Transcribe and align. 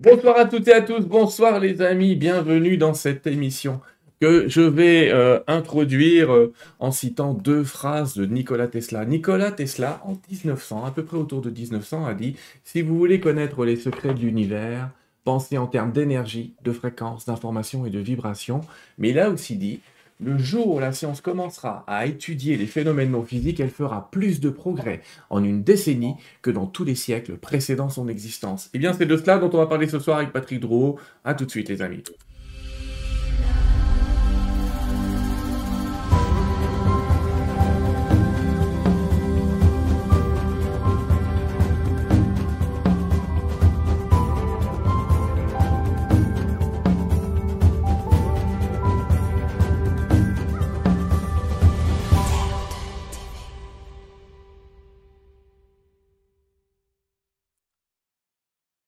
Bonsoir 0.00 0.38
à 0.38 0.44
toutes 0.44 0.68
et 0.68 0.72
à 0.72 0.80
tous, 0.80 1.00
bonsoir 1.00 1.58
les 1.58 1.82
amis, 1.82 2.14
bienvenue 2.14 2.76
dans 2.76 2.94
cette 2.94 3.26
émission 3.26 3.80
que 4.20 4.46
je 4.46 4.60
vais 4.60 5.10
euh, 5.10 5.40
introduire 5.48 6.32
euh, 6.32 6.52
en 6.78 6.92
citant 6.92 7.34
deux 7.34 7.64
phrases 7.64 8.14
de 8.14 8.24
Nikola 8.24 8.68
Tesla. 8.68 9.04
Nikola 9.04 9.50
Tesla, 9.50 10.00
en 10.04 10.12
1900, 10.30 10.84
à 10.84 10.92
peu 10.92 11.04
près 11.04 11.16
autour 11.16 11.40
de 11.40 11.50
1900, 11.50 12.06
a 12.06 12.14
dit 12.14 12.36
«Si 12.64 12.80
vous 12.80 12.96
voulez 12.96 13.18
connaître 13.18 13.64
les 13.64 13.74
secrets 13.74 14.14
de 14.14 14.20
l'univers, 14.20 14.88
pensez 15.24 15.58
en 15.58 15.66
termes 15.66 15.90
d'énergie, 15.90 16.54
de 16.62 16.70
fréquence, 16.70 17.26
d'information 17.26 17.84
et 17.84 17.90
de 17.90 17.98
vibration.» 17.98 18.60
Mais 18.98 19.08
il 19.08 19.18
a 19.18 19.30
aussi 19.30 19.56
dit 19.56 19.80
le 20.20 20.36
jour 20.38 20.74
où 20.74 20.78
la 20.80 20.92
science 20.92 21.20
commencera 21.20 21.84
à 21.86 22.06
étudier 22.06 22.56
les 22.56 22.66
phénomènes 22.66 23.12
non 23.12 23.22
physiques, 23.22 23.60
elle 23.60 23.70
fera 23.70 24.10
plus 24.10 24.40
de 24.40 24.50
progrès 24.50 25.00
en 25.30 25.44
une 25.44 25.62
décennie 25.62 26.14
que 26.42 26.50
dans 26.50 26.66
tous 26.66 26.84
les 26.84 26.94
siècles 26.96 27.36
précédant 27.36 27.88
son 27.88 28.08
existence. 28.08 28.70
Eh 28.74 28.78
bien, 28.78 28.92
c'est 28.92 29.06
de 29.06 29.16
cela 29.16 29.38
dont 29.38 29.50
on 29.52 29.58
va 29.58 29.66
parler 29.66 29.88
ce 29.88 29.98
soir 29.98 30.18
avec 30.18 30.32
Patrick 30.32 30.60
Drouot. 30.60 30.98
A 31.24 31.34
tout 31.34 31.44
de 31.44 31.50
suite, 31.50 31.68
les 31.68 31.82
amis. 31.82 32.02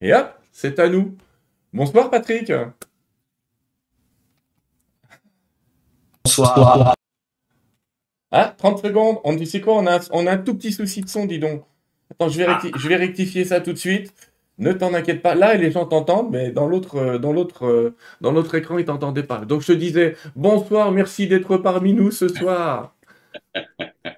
Et 0.03 0.15
hop, 0.15 0.35
c'est 0.51 0.79
à 0.79 0.89
nous. 0.89 1.17
Bonsoir 1.73 2.09
Patrick. 2.11 2.51
Bonsoir. 6.25 6.95
Ah, 8.31 8.55
30 8.57 8.83
secondes. 8.83 9.19
On 9.25 9.35
dit 9.35 9.47
c'est 9.47 9.61
quoi? 9.61 9.75
On 9.75 9.87
a, 9.87 9.99
on 10.13 10.27
a 10.27 10.33
un 10.33 10.39
tout 10.39 10.55
petit 10.55 10.73
souci 10.73 11.03
de 11.03 11.09
son, 11.09 11.27
dis 11.27 11.39
donc. 11.39 11.65
Attends, 12.11 12.29
je 12.29 12.39
vais, 12.39 12.47
je 12.77 12.89
vais 12.89 12.97
rectifier 12.97 13.45
ça 13.45 13.61
tout 13.61 13.73
de 13.73 13.79
suite. 13.79 14.13
Ne 14.59 14.73
t'en 14.73 14.95
inquiète 14.95 15.23
pas. 15.23 15.35
Là, 15.35 15.55
les 15.55 15.71
gens 15.71 15.87
t'entendent, 15.87 16.31
mais 16.31 16.51
dans 16.51 16.67
l'autre, 16.67 16.97
euh, 16.97 17.19
dans 17.19 17.33
l'autre, 17.33 17.67
euh, 17.67 17.97
dans 18.21 18.33
l'autre 18.33 18.55
écran, 18.55 18.79
ils 18.79 18.85
t'entendaient 18.85 19.23
pas. 19.23 19.45
Donc, 19.45 19.63
je 19.63 19.69
te 19.69 19.73
disais 19.73 20.17
bonsoir, 20.37 20.93
merci 20.93 21.27
d'être 21.29 21.57
parmi 21.59 21.93
nous 21.93 22.11
ce 22.11 22.29
soir. 22.29 22.95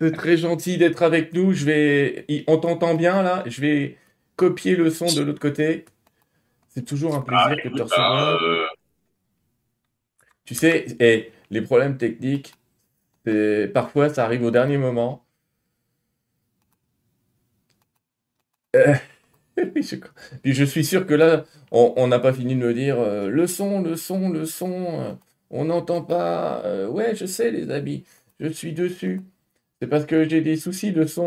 C'est 0.00 0.12
très 0.12 0.36
gentil 0.36 0.78
d'être 0.78 1.02
avec 1.02 1.32
nous. 1.32 1.52
Je 1.52 1.64
vais, 1.64 2.26
on 2.46 2.58
t'entend 2.58 2.94
bien 2.94 3.22
là? 3.22 3.42
Je 3.46 3.60
vais 3.60 3.98
copier 4.36 4.76
le 4.76 4.90
son 4.90 5.12
de 5.12 5.22
l'autre 5.22 5.40
côté. 5.40 5.84
C'est 6.70 6.84
toujours 6.86 7.14
un 7.16 7.22
plaisir 7.22 7.48
Ah, 7.50 7.54
que 7.62 7.68
de 7.68 7.74
te 7.74 7.82
recevoir. 7.82 8.42
euh, 8.42 8.66
Tu 10.44 10.54
sais, 10.54 10.86
et 11.00 11.32
les 11.50 11.62
problèmes 11.62 11.96
techniques, 11.98 12.54
parfois 13.74 14.08
ça 14.12 14.24
arrive 14.24 14.44
au 14.44 14.50
dernier 14.52 14.78
moment. 14.78 15.24
Euh, 18.76 18.94
je, 19.56 19.96
puis 20.42 20.54
je 20.54 20.64
suis 20.64 20.84
sûr 20.84 21.06
que 21.06 21.14
là, 21.14 21.44
on 21.72 22.06
n'a 22.08 22.18
pas 22.20 22.32
fini 22.34 22.54
de 22.56 22.60
me 22.60 22.74
dire 22.74 22.98
euh, 23.00 23.28
le 23.30 23.46
son, 23.46 23.82
le 23.82 23.96
son, 23.96 24.30
le 24.30 24.46
son, 24.46 25.18
on 25.50 25.66
n'entend 25.66 26.02
pas. 26.04 26.88
Ouais, 26.90 27.16
je 27.16 27.26
sais, 27.26 27.52
les 27.52 27.70
amis, 27.72 28.04
je 28.40 28.48
suis 28.48 28.74
dessus. 28.74 29.22
C'est 29.82 29.88
parce 29.88 30.06
que 30.06 30.28
j'ai 30.28 30.42
des 30.42 30.56
soucis 30.58 30.92
de 30.92 31.06
son 31.06 31.24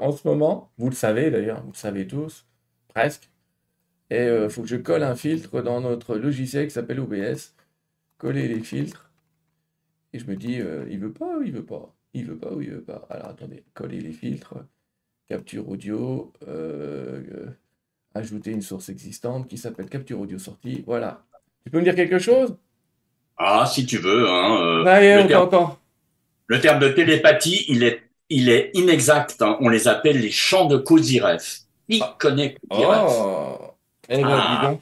en 0.00 0.12
ce 0.12 0.28
moment. 0.28 0.72
Vous 0.78 0.90
le 0.90 0.96
savez 0.96 1.30
d'ailleurs, 1.32 1.62
vous 1.64 1.72
le 1.72 1.78
savez 1.78 2.08
tous, 2.08 2.46
presque. 2.98 3.30
Et 4.10 4.26
il 4.26 4.50
faut 4.50 4.62
que 4.62 4.68
je 4.68 4.76
colle 4.76 5.02
un 5.02 5.16
filtre 5.16 5.60
dans 5.62 5.80
notre 5.80 6.16
logiciel 6.16 6.66
qui 6.66 6.72
s'appelle 6.72 7.00
OBS. 7.00 7.54
Coller 8.18 8.48
les 8.48 8.60
filtres. 8.62 9.10
Et 10.12 10.18
je 10.18 10.26
me 10.26 10.36
dis, 10.36 10.60
euh, 10.60 10.86
il 10.90 10.98
veut 11.00 11.12
pas 11.12 11.38
ou 11.38 11.42
il 11.42 11.52
veut 11.52 11.64
pas? 11.64 11.94
Il 12.14 12.26
veut 12.26 12.38
pas 12.38 12.52
ou 12.52 12.60
il 12.62 12.70
veut 12.70 12.82
pas? 12.82 13.06
Alors 13.10 13.28
attendez, 13.28 13.64
coller 13.74 14.00
les 14.00 14.12
filtres, 14.12 14.54
capture 15.28 15.68
audio, 15.68 16.32
euh, 16.48 17.22
euh, 17.32 17.46
ajouter 18.14 18.52
une 18.52 18.62
source 18.62 18.88
existante 18.90 19.48
qui 19.48 19.58
s'appelle 19.58 19.88
capture 19.90 20.20
audio 20.20 20.38
sortie. 20.38 20.82
Voilà. 20.86 21.26
Tu 21.64 21.70
peux 21.70 21.78
me 21.78 21.84
dire 21.84 21.94
quelque 21.96 22.18
chose? 22.18 22.56
Ah, 23.38 23.66
si 23.66 23.86
tu 23.86 23.98
veux, 23.98 24.28
hein, 24.28 24.60
euh, 24.62 24.84
le, 24.84 25.22
on 25.22 25.26
terme, 25.26 25.48
t'entend. 25.50 25.78
le 26.48 26.60
terme 26.60 26.80
de 26.80 26.88
télépathie, 26.88 27.64
il 27.68 27.82
est, 27.84 28.02
il 28.30 28.48
est 28.48 28.70
inexact. 28.74 29.42
hein. 29.42 29.56
On 29.60 29.68
les 29.68 29.88
appelle 29.88 30.20
les 30.20 30.30
champs 30.30 30.66
de 30.66 30.76
Kozyrev. 30.76 31.42
Kozyrev? 32.18 32.56
Oh! 32.70 33.58
Eh 34.08 34.24
ben, 34.24 34.40
dis 34.40 34.58
Ah, 34.58 34.60
donc. 34.60 34.80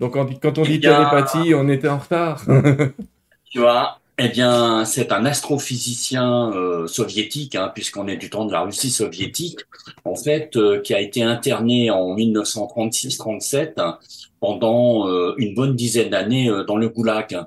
Donc 0.00 0.16
on 0.16 0.24
dit- 0.24 0.38
quand 0.40 0.58
on 0.58 0.64
eh 0.64 0.68
dit 0.68 0.78
bien, 0.78 0.94
télépathie, 0.96 1.54
on 1.54 1.68
était 1.68 1.88
en 1.88 1.98
retard. 1.98 2.42
tu 3.44 3.60
vois, 3.60 3.98
eh 4.18 4.28
bien, 4.28 4.84
c'est 4.84 5.12
un 5.12 5.24
astrophysicien 5.24 6.50
euh, 6.52 6.86
soviétique, 6.86 7.54
hein, 7.54 7.70
puisqu'on 7.74 8.08
est 8.08 8.16
du 8.16 8.30
temps 8.30 8.44
de 8.46 8.52
la 8.52 8.62
Russie 8.62 8.90
soviétique, 8.90 9.60
en 10.04 10.16
fait, 10.16 10.56
euh, 10.56 10.80
qui 10.80 10.94
a 10.94 11.00
été 11.00 11.22
interné 11.22 11.90
en 11.90 12.14
1936-37 12.14 13.74
hein, 13.78 13.98
pendant 14.40 15.08
euh, 15.08 15.34
une 15.38 15.54
bonne 15.54 15.74
dizaine 15.76 16.10
d'années 16.10 16.48
euh, 16.50 16.64
dans 16.64 16.76
le 16.76 16.88
goulag. 16.88 17.44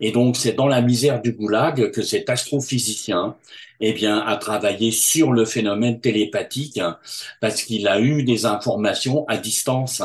Et 0.00 0.12
donc, 0.12 0.36
c'est 0.36 0.52
dans 0.52 0.66
la 0.66 0.82
misère 0.82 1.22
du 1.22 1.32
goulag 1.32 1.90
que 1.90 2.02
cet 2.02 2.28
astrophysicien, 2.30 3.36
eh 3.80 3.92
bien, 3.92 4.18
a 4.18 4.36
travaillé 4.36 4.90
sur 4.90 5.32
le 5.32 5.44
phénomène 5.44 6.00
télépathique 6.00 6.80
parce 7.40 7.62
qu'il 7.62 7.88
a 7.88 8.00
eu 8.00 8.22
des 8.22 8.46
informations 8.46 9.26
à 9.28 9.36
distance. 9.38 10.02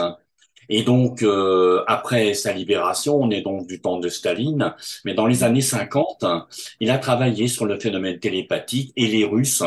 Et 0.70 0.84
donc, 0.84 1.24
euh, 1.24 1.84
après 1.88 2.34
sa 2.34 2.54
libération, 2.54 3.18
on 3.22 3.30
est 3.30 3.42
donc 3.42 3.68
du 3.68 3.82
temps 3.82 4.00
de 4.00 4.08
Staline, 4.08 4.74
mais 5.04 5.14
dans 5.14 5.28
les 5.28 5.44
années 5.44 5.62
50, 5.62 6.24
hein, 6.24 6.48
il 6.80 6.90
a 6.92 6.98
travaillé 6.98 7.48
sur 7.48 7.66
le 7.66 7.78
phénomène 7.80 8.20
télépathique 8.20 8.94
et 8.96 9.08
les 9.08 9.26
Russes 9.26 9.64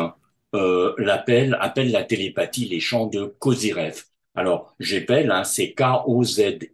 euh, 0.54 0.94
l'appellent, 0.98 1.58
appellent 1.60 1.90
la 1.92 2.04
télépathie 2.04 2.66
les 2.66 2.80
champs 2.80 3.06
de 3.06 3.34
Kozyrev. 3.38 4.04
Alors, 4.34 4.74
j'appelle, 4.80 5.30
hein, 5.30 5.44
c'est 5.44 5.72
K-O-Z-Y-R-E-V 5.72 6.64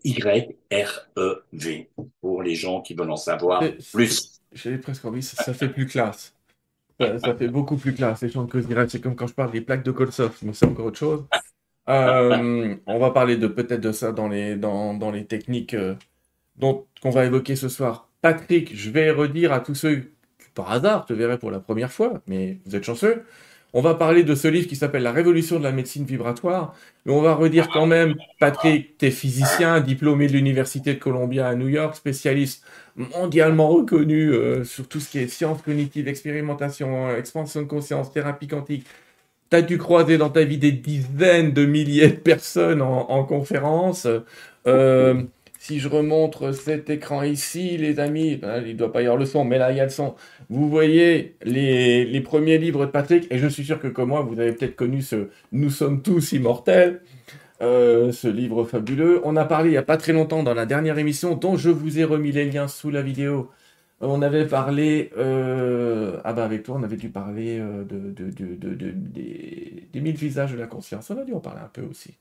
pour 2.21 2.43
les 2.43 2.55
gens 2.55 2.81
qui 2.81 2.95
veulent 2.95 3.11
en 3.11 3.17
savoir 3.17 3.63
plus. 3.93 4.41
J'ai 4.53 4.79
presque 4.79 5.05
envie, 5.05 5.23
ça, 5.23 5.43
ça 5.43 5.53
fait 5.53 5.69
plus 5.69 5.87
classe. 5.87 6.35
Ça, 6.99 7.19
ça 7.19 7.35
fait 7.35 7.49
beaucoup 7.49 7.77
plus 7.77 7.95
classe. 7.95 8.23
Les 8.23 8.31
champs 8.31 8.45
de 8.45 8.51
Kozirel, 8.51 8.89
c'est 8.91 9.01
comme 9.01 9.15
quand 9.15 9.27
je 9.27 9.35
parle 9.35 9.53
des 9.53 9.61
plaques 9.61 9.83
de 9.85 9.91
Kolsov, 9.91 10.37
mais 10.43 10.53
c'est 10.53 10.67
encore 10.67 10.87
autre 10.87 10.99
chose. 10.99 11.25
Euh, 11.89 12.77
on 12.87 12.99
va 12.99 13.11
parler 13.11 13.37
de 13.37 13.47
peut-être 13.47 13.81
de 13.81 13.93
ça 13.93 14.13
dans 14.13 14.29
les, 14.29 14.57
dans, 14.57 14.95
dans 14.95 15.11
les 15.11 15.25
techniques 15.27 15.75
euh, 15.75 15.95
dont 16.57 16.87
qu'on 17.03 17.11
va 17.11 17.25
évoquer 17.25 17.57
ce 17.57 17.69
soir. 17.69 18.09
Patrick, 18.21 18.77
je 18.77 18.91
vais 18.91 19.11
redire 19.11 19.53
à 19.53 19.61
tous 19.61 19.75
ceux 19.75 19.97
qui, 19.97 20.51
par 20.55 20.71
hasard, 20.71 21.07
te 21.07 21.13
verraient 21.13 21.39
pour 21.39 21.51
la 21.51 21.61
première 21.61 21.91
fois, 21.93 22.23
mais 22.27 22.61
vous 22.67 22.77
êtes 22.77 22.85
chanceux. 22.85 23.25
On 23.73 23.83
va 23.83 23.95
parler 23.95 24.25
de 24.25 24.35
ce 24.35 24.49
livre 24.49 24.67
qui 24.67 24.77
s'appelle 24.77 25.03
La 25.03 25.13
révolution 25.13 25.59
de 25.59 25.65
la 25.65 25.73
médecine 25.73 26.05
vibratoire. 26.05 26.75
Mais 27.07 27.13
on 27.13 27.23
va 27.23 27.35
redire 27.35 27.69
quand 27.69 27.87
même, 27.87 28.17
Patrick, 28.41 28.99
t'es 28.99 29.11
physicien, 29.11 29.81
diplômé 29.81 30.27
de 30.27 30.33
l'Université 30.33 30.95
de 30.95 30.99
Columbia 30.99 31.49
à 31.49 31.55
New 31.55 31.69
York, 31.69 31.95
spécialiste 31.97 32.65
mondialement 32.97 33.69
reconnu 33.69 34.33
euh, 34.33 34.65
sur 34.65 34.89
tout 34.89 35.01
ce 35.01 35.09
qui 35.11 35.19
est 35.19 35.29
sciences 35.29 35.63
cognitives, 35.63 36.09
expérimentation, 36.09 37.15
expansion 37.15 37.63
de 37.63 37.67
conscience, 37.67 38.13
thérapie 38.13 38.49
quantique. 38.49 38.87
T'as 39.51 39.63
dû 39.63 39.79
croiser 39.79 40.19
dans 40.19 40.31
ta 40.31 40.45
vie 40.45 40.59
des 40.59 40.73
dizaines 40.73 41.53
de 41.53 41.67
milliers 41.67 42.09
de 42.09 42.17
personnes 42.17 42.83
en, 42.83 43.11
en 43.11 43.25
conférence. 43.25 44.07
Euh, 44.67 45.23
si 45.61 45.79
je 45.79 45.89
remontre 45.89 46.53
cet 46.53 46.89
écran 46.91 47.23
ici, 47.23 47.77
les 47.77 48.01
amis, 48.01 48.37
ben, 48.37 48.63
il 48.67 48.73
ne 48.73 48.79
doit 48.79 48.93
pas 48.93 49.03
y 49.03 49.05
avoir 49.05 49.19
le 49.19 49.27
son, 49.27 49.45
mais 49.45 49.59
là, 49.59 49.71
il 49.73 49.77
y 49.77 49.81
a 49.81 49.85
le 49.85 49.91
son. 49.91 50.15
Vous 50.49 50.71
voyez 50.71 51.37
les, 51.45 52.21
premiers 52.23 52.57
livres 52.59 52.87
de 52.87 52.91
Patrick, 52.91 53.27
et 53.31 53.37
je 53.39 53.47
suis 53.47 53.65
sûr 53.65 53.79
que 53.79 53.89
comme 53.89 54.09
moi, 54.09 54.23
vous 54.23 54.41
avez 54.41 54.53
peut-être 54.53 54.75
connu 54.75 55.03
ce 55.03 55.29
Nous 55.53 55.69
sommes 55.71 56.01
tous 56.03 56.33
immortels, 56.33 57.03
euh, 57.63 58.11
ce 58.13 58.29
livre 58.29 58.65
fabuleux. 58.65 59.21
On 59.25 59.37
a 59.37 59.45
parlé 59.45 59.69
il 59.71 59.73
n'y 59.73 59.79
a 59.79 59.83
pas 59.83 59.99
très 59.99 60.13
longtemps 60.15 60.43
dans 60.43 60.55
la 60.55 60.67
dernière 60.67 60.99
émission, 60.99 61.35
dont 61.37 61.57
je 61.57 61.71
vous 61.71 61.99
ai 61.99 62.05
remis 62.05 62.33
les 62.33 62.51
liens 62.51 62.69
sous 62.69 62.91
la 62.91 63.03
vidéo. 63.03 63.51
On 64.01 64.23
avait 64.23 64.47
parlé, 64.47 65.11
euh, 65.19 66.21
ah 66.25 66.33
bah 66.33 66.45
avec 66.45 66.63
toi, 66.63 66.77
on 66.81 66.83
avait 66.85 66.97
dû 66.97 67.11
parler 67.11 67.59
euh, 67.61 67.85
de, 67.85 67.99
de, 68.13 68.31
de, 68.31 68.55
de- 68.57 68.75
de- 68.75 68.93
des, 68.93 69.89
des 69.93 70.01
mille 70.01 70.17
visages 70.17 70.53
de 70.53 70.59
la 70.59 70.67
conscience. 70.67 71.11
On 71.11 71.19
a 71.19 71.25
dû 71.25 71.35
en 71.35 71.41
parler 71.41 71.61
un 71.63 71.69
peu 71.73 71.83
aussi. 71.83 72.15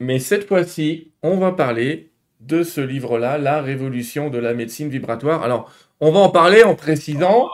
Mais 0.00 0.18
cette 0.18 0.46
fois-ci, 0.46 1.12
on 1.22 1.38
va 1.38 1.52
parler 1.52 2.10
de 2.40 2.62
ce 2.62 2.80
livre-là, 2.80 3.38
La 3.38 3.62
révolution 3.62 4.28
de 4.30 4.38
la 4.38 4.54
médecine 4.54 4.88
vibratoire. 4.88 5.42
Alors, 5.42 5.70
on 6.00 6.12
va 6.12 6.20
en 6.20 6.28
parler 6.30 6.62
en 6.62 6.74
précisant, 6.74 7.48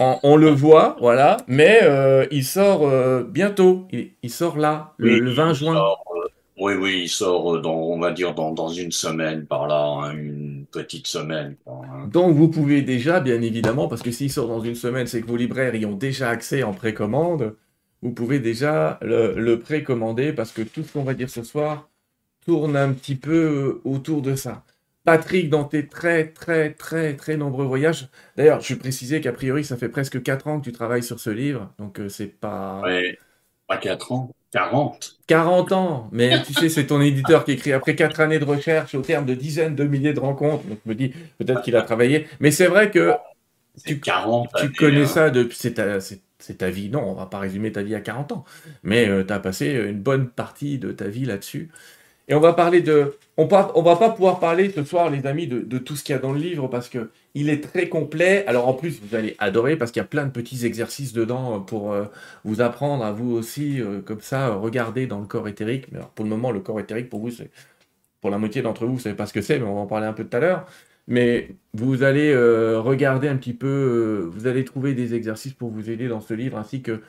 en- 0.00 0.20
on 0.22 0.36
le 0.36 0.50
voit, 0.50 0.96
voilà, 1.00 1.38
mais 1.48 1.80
euh, 1.82 2.26
il 2.30 2.44
sort 2.44 2.86
euh, 2.86 3.24
bientôt. 3.24 3.86
Il, 3.92 4.12
il 4.22 4.30
sort 4.30 4.58
là, 4.58 4.94
le, 4.98 5.14
Oui, 5.14 5.20
le 5.20 5.30
20 5.32 5.52
il 5.52 5.54
juin. 5.54 5.74
sort, 5.74 6.04
euh, 6.16 6.28
oui, 6.58 6.74
oui, 6.74 7.00
il 7.04 7.08
sort 7.08 7.60
dans, 7.60 7.74
on 7.74 7.98
va 8.00 8.12
dire 8.12 8.34
dans, 8.34 8.52
dans 8.52 8.68
une 8.68 8.92
semaine 8.92 9.46
par 9.46 9.66
là, 9.68 9.84
hein, 9.86 10.12
une 10.16 10.66
petite 10.72 11.06
semaine. 11.06 11.56
hein. 11.66 12.08
Donc 12.12 12.34
vous 12.36 12.48
pouvez 12.48 12.82
déjà, 12.82 13.20
bien 13.20 13.40
évidemment, 13.42 13.88
parce 13.88 14.02
que 14.02 14.10
s'il 14.10 14.30
sort 14.32 14.48
dans 14.48 14.60
une 14.60 14.74
semaine, 14.74 15.06
c'est 15.06 15.20
que 15.22 15.26
vos 15.26 15.36
libraires 15.36 15.74
y 15.74 15.86
ont 15.86 15.96
déjà 15.96 16.30
accès 16.30 16.62
en 16.62 16.72
précommande, 16.72 17.56
vous 18.04 18.12
pouvez 18.12 18.38
déjà 18.38 19.00
le, 19.02 19.34
le 19.34 19.58
précommander 19.58 20.32
parce 20.32 20.52
que 20.52 20.62
tout 20.62 20.84
ce 20.84 20.92
qu'on 20.92 21.02
va 21.02 21.14
dire 21.14 21.30
ce 21.30 21.42
soir 21.42 21.88
tourne 22.46 22.76
un 22.76 22.92
petit 22.92 23.16
peu 23.16 23.80
autour 23.84 24.22
de 24.22 24.36
ça. 24.36 24.62
Patrick, 25.04 25.50
dans 25.50 25.64
tes 25.64 25.86
très, 25.86 26.28
très, 26.28 26.70
très, 26.72 27.14
très 27.14 27.36
nombreux 27.36 27.66
voyages. 27.66 28.08
D'ailleurs, 28.36 28.60
je 28.60 28.74
précisé 28.74 29.20
qu'a 29.20 29.32
priori, 29.32 29.64
ça 29.64 29.76
fait 29.76 29.90
presque 29.90 30.22
4 30.22 30.46
ans 30.48 30.60
que 30.60 30.64
tu 30.64 30.72
travailles 30.72 31.02
sur 31.02 31.20
ce 31.20 31.30
livre. 31.30 31.72
Donc, 31.78 32.00
euh, 32.00 32.08
c'est 32.08 32.26
pas. 32.26 32.80
Ouais, 32.82 33.18
pas 33.66 33.76
4 33.76 34.12
ans, 34.12 34.30
40. 34.52 35.18
40 35.26 35.72
ans 35.72 36.08
Mais 36.12 36.42
tu 36.42 36.54
sais, 36.54 36.68
c'est 36.70 36.86
ton 36.86 37.02
éditeur 37.02 37.44
qui 37.44 37.52
écrit 37.52 37.72
après 37.72 37.94
4 37.94 38.20
années 38.20 38.38
de 38.38 38.44
recherche, 38.44 38.94
au 38.94 39.02
terme 39.02 39.26
de 39.26 39.34
dizaines 39.34 39.74
de 39.74 39.84
milliers 39.84 40.14
de 40.14 40.20
rencontres. 40.20 40.64
Donc, 40.64 40.78
je 40.84 40.90
me 40.90 40.94
dis, 40.94 41.12
peut-être 41.38 41.62
qu'il 41.62 41.76
a 41.76 41.82
travaillé. 41.82 42.26
Mais 42.40 42.50
c'est 42.50 42.66
vrai 42.66 42.90
que. 42.90 43.12
Tu, 43.84 43.98
40 43.98 44.48
tu 44.58 44.72
connais 44.72 45.02
hein. 45.02 45.06
ça 45.06 45.30
depuis. 45.30 45.56
C'est 45.58 45.78
ta, 46.46 46.54
ta, 46.54 46.70
vie. 46.70 46.90
Non, 46.90 47.02
on 47.02 47.14
va 47.14 47.26
pas 47.26 47.38
résumer 47.38 47.72
ta 47.72 47.82
vie 47.82 47.94
à 47.94 48.00
40 48.00 48.32
ans. 48.32 48.44
Mais 48.82 49.08
euh, 49.08 49.24
tu 49.24 49.32
as 49.32 49.40
passé 49.40 49.72
une 49.72 50.00
bonne 50.00 50.28
partie 50.28 50.78
de 50.78 50.92
ta 50.92 51.08
vie 51.08 51.24
là-dessus. 51.24 51.70
Et 52.28 52.34
on 52.34 52.40
va 52.40 52.54
parler 52.54 52.80
de. 52.80 53.16
On, 53.36 53.48
on 53.74 53.82
va 53.82 53.96
pas 53.96 54.10
pouvoir 54.10 54.40
parler 54.40 54.70
ce 54.70 54.84
soir, 54.84 55.10
les 55.10 55.26
amis, 55.26 55.46
de, 55.46 55.78
tout 55.78 55.96
ce 55.96 56.04
qu'il 56.04 56.14
y 56.14 56.18
a 56.18 56.20
dans 56.20 56.32
le 56.32 56.38
livre 56.38 56.68
parce 56.68 56.88
que 56.88 57.10
il 57.34 57.50
est 57.50 57.62
très 57.62 57.88
complet. 57.88 58.46
Alors 58.46 58.68
en 58.68 58.74
plus, 58.74 59.00
vous 59.02 59.14
allez 59.14 59.36
adorer 59.38 59.76
parce 59.76 59.90
qu'il 59.90 60.00
y 60.00 60.04
a 60.04 60.08
plein 60.08 60.24
de 60.24 60.30
petits 60.30 60.64
exercices 60.64 61.12
dedans 61.12 61.60
pour 61.60 61.92
euh, 61.92 62.04
vous 62.44 62.60
apprendre 62.60 63.04
à 63.04 63.12
vous 63.12 63.32
aussi, 63.32 63.80
euh, 63.80 64.00
comme 64.00 64.20
ça, 64.20 64.54
regarder 64.54 65.06
dans 65.06 65.20
le 65.20 65.26
corps 65.26 65.48
éthérique. 65.48 65.86
Mais 65.92 66.00
pour 66.14 66.24
le 66.24 66.30
moment, 66.30 66.50
le 66.50 66.60
corps 66.60 66.80
éthérique, 66.80 67.10
pour 67.10 67.20
vous, 67.20 67.30
c'est. 67.30 67.50
Pour 68.20 68.30
la 68.30 68.38
moitié 68.38 68.62
d'entre 68.62 68.86
vous, 68.86 68.94
vous 68.94 69.00
savez 69.00 69.14
pas 69.14 69.26
ce 69.26 69.34
que 69.34 69.42
c'est, 69.42 69.58
mais 69.58 69.66
on 69.66 69.74
va 69.74 69.80
en 69.82 69.86
parler 69.86 70.06
un 70.06 70.14
peu 70.14 70.24
tout 70.24 70.34
à 70.34 70.40
l'heure. 70.40 70.66
Mais 71.06 71.50
vous 71.74 72.02
allez 72.02 72.32
euh, 72.32 72.80
regarder 72.80 73.28
un 73.28 73.36
petit 73.36 73.52
peu, 73.52 74.28
vous 74.32 74.46
allez 74.46 74.64
trouver 74.64 74.94
des 74.94 75.14
exercices 75.14 75.52
pour 75.52 75.70
vous 75.70 75.90
aider 75.90 76.08
dans 76.08 76.20
ce 76.20 76.34
livre 76.34 76.58
ainsi 76.58 76.82
que 76.82 77.00